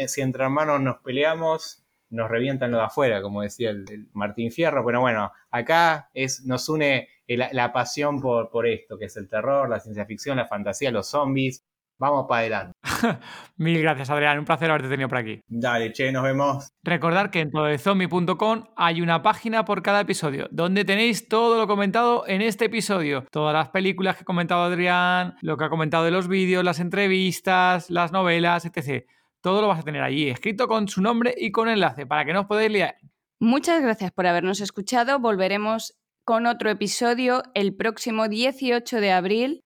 si 0.09 0.21
entre 0.21 0.45
hermanos 0.45 0.81
nos 0.83 0.99
peleamos, 0.99 1.83
nos 2.11 2.29
revientan 2.31 2.71
lo 2.73 2.79
de 2.79 2.85
afuera, 2.85 3.23
como 3.23 3.41
decía 3.43 3.71
el, 3.71 4.09
Martín 4.13 4.51
Fierro. 4.53 4.85
Pero 4.85 5.01
bueno, 5.01 5.33
acá 5.51 6.11
es, 6.13 6.45
nos 6.45 6.69
une 6.69 7.09
la 7.27 7.73
pasión 7.73 8.21
por, 8.21 8.51
por 8.51 8.67
esto, 8.67 8.99
que 8.99 9.07
es 9.07 9.17
el 9.17 9.29
terror, 9.29 9.69
la 9.71 9.81
ciencia 9.81 10.05
ficción, 10.05 10.37
la 10.37 10.47
fantasía, 10.47 10.91
los 10.91 11.07
zombies. 11.09 11.65
Vamos 12.05 12.27
para 12.29 12.41
adelante. 12.41 12.75
Mil 13.57 13.81
gracias, 13.81 14.11
Adrián. 14.11 14.39
Un 14.39 14.45
placer 14.45 14.69
haberte 14.69 14.91
tenido 14.91 15.09
por 15.09 15.17
aquí. 15.17 15.41
Dale, 15.49 15.91
che, 15.91 16.13
nos 16.13 16.23
vemos. 16.23 16.69
Recordad 16.83 17.31
que 17.31 17.41
en 17.41 17.51
tododezombie.com 17.51 18.65
hay 18.77 19.01
una 19.01 19.23
página 19.23 19.65
por 19.65 19.83
cada 19.83 20.01
episodio, 20.01 20.47
donde 20.51 20.85
tenéis 20.85 21.29
todo 21.29 21.57
lo 21.57 21.67
comentado 21.67 22.25
en 22.27 22.43
este 22.43 22.67
episodio. 22.67 23.25
Todas 23.31 23.55
las 23.55 23.71
películas 23.71 24.17
que 24.17 24.23
ha 24.23 24.27
comentado 24.27 24.65
Adrián, 24.65 25.37
lo 25.41 25.57
que 25.57 25.65
ha 25.65 25.71
comentado 25.71 26.05
de 26.05 26.11
los 26.11 26.29
vídeos, 26.29 26.63
las 26.63 26.79
entrevistas, 26.79 27.89
las 27.89 28.13
novelas, 28.13 28.67
etc. 28.67 29.07
Todo 29.41 29.63
lo 29.63 29.69
vas 29.69 29.81
a 29.81 29.85
tener 29.85 30.03
allí, 30.03 30.29
escrito 30.29 30.69
con 30.69 30.89
su 30.89 31.01
nombre 31.01 31.35
y 31.35 31.53
con 31.53 31.71
enlace, 31.71 32.05
para 32.05 32.27
que 32.27 32.35
no 32.35 32.41
os 32.41 32.47
podáis 32.47 32.71
liar. 32.71 32.97
Muchas 33.41 33.81
gracias 33.81 34.13
por 34.13 34.27
habernos 34.27 34.61
escuchado. 34.61 35.19
Volveremos 35.21 35.95
con 36.27 36.45
otro 36.45 36.69
episodio 36.69 37.43
el 37.55 37.75
próximo 37.75 38.29
18 38.29 39.01
de 39.01 39.11
abril. 39.11 39.64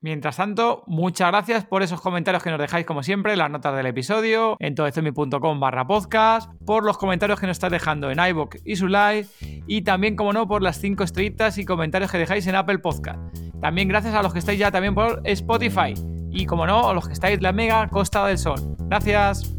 Mientras 0.00 0.36
tanto, 0.36 0.84
muchas 0.86 1.28
gracias 1.28 1.64
por 1.64 1.82
esos 1.82 2.00
comentarios 2.00 2.42
que 2.44 2.50
nos 2.50 2.60
dejáis 2.60 2.86
como 2.86 3.02
siempre, 3.02 3.34
las 3.36 3.50
notas 3.50 3.74
del 3.74 3.86
episodio, 3.86 4.56
en 4.60 4.76
todoestomi.com 4.76 5.58
barra 5.58 5.88
podcast, 5.88 6.52
por 6.64 6.84
los 6.84 6.98
comentarios 6.98 7.40
que 7.40 7.48
nos 7.48 7.56
estás 7.56 7.72
dejando 7.72 8.08
en 8.10 8.20
iVoox 8.20 8.60
y 8.64 8.76
su 8.76 8.86
live, 8.86 9.26
y 9.66 9.82
también, 9.82 10.14
como 10.14 10.32
no, 10.32 10.46
por 10.46 10.62
las 10.62 10.78
5 10.78 11.02
estrellitas 11.02 11.58
y 11.58 11.64
comentarios 11.64 12.12
que 12.12 12.18
dejáis 12.18 12.46
en 12.46 12.54
Apple 12.54 12.78
Podcast. 12.78 13.18
También 13.60 13.88
gracias 13.88 14.14
a 14.14 14.22
los 14.22 14.32
que 14.32 14.38
estáis 14.38 14.60
ya 14.60 14.70
también 14.70 14.94
por 14.94 15.20
Spotify. 15.24 15.94
Y 16.30 16.46
como 16.46 16.64
no, 16.64 16.88
a 16.88 16.94
los 16.94 17.08
que 17.08 17.14
estáis 17.14 17.38
en 17.38 17.42
la 17.42 17.52
mega 17.52 17.88
Costa 17.88 18.24
del 18.26 18.38
Sol. 18.38 18.76
Gracias. 18.88 19.52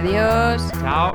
Adiós. 0.00 0.68
Chao. 0.80 1.14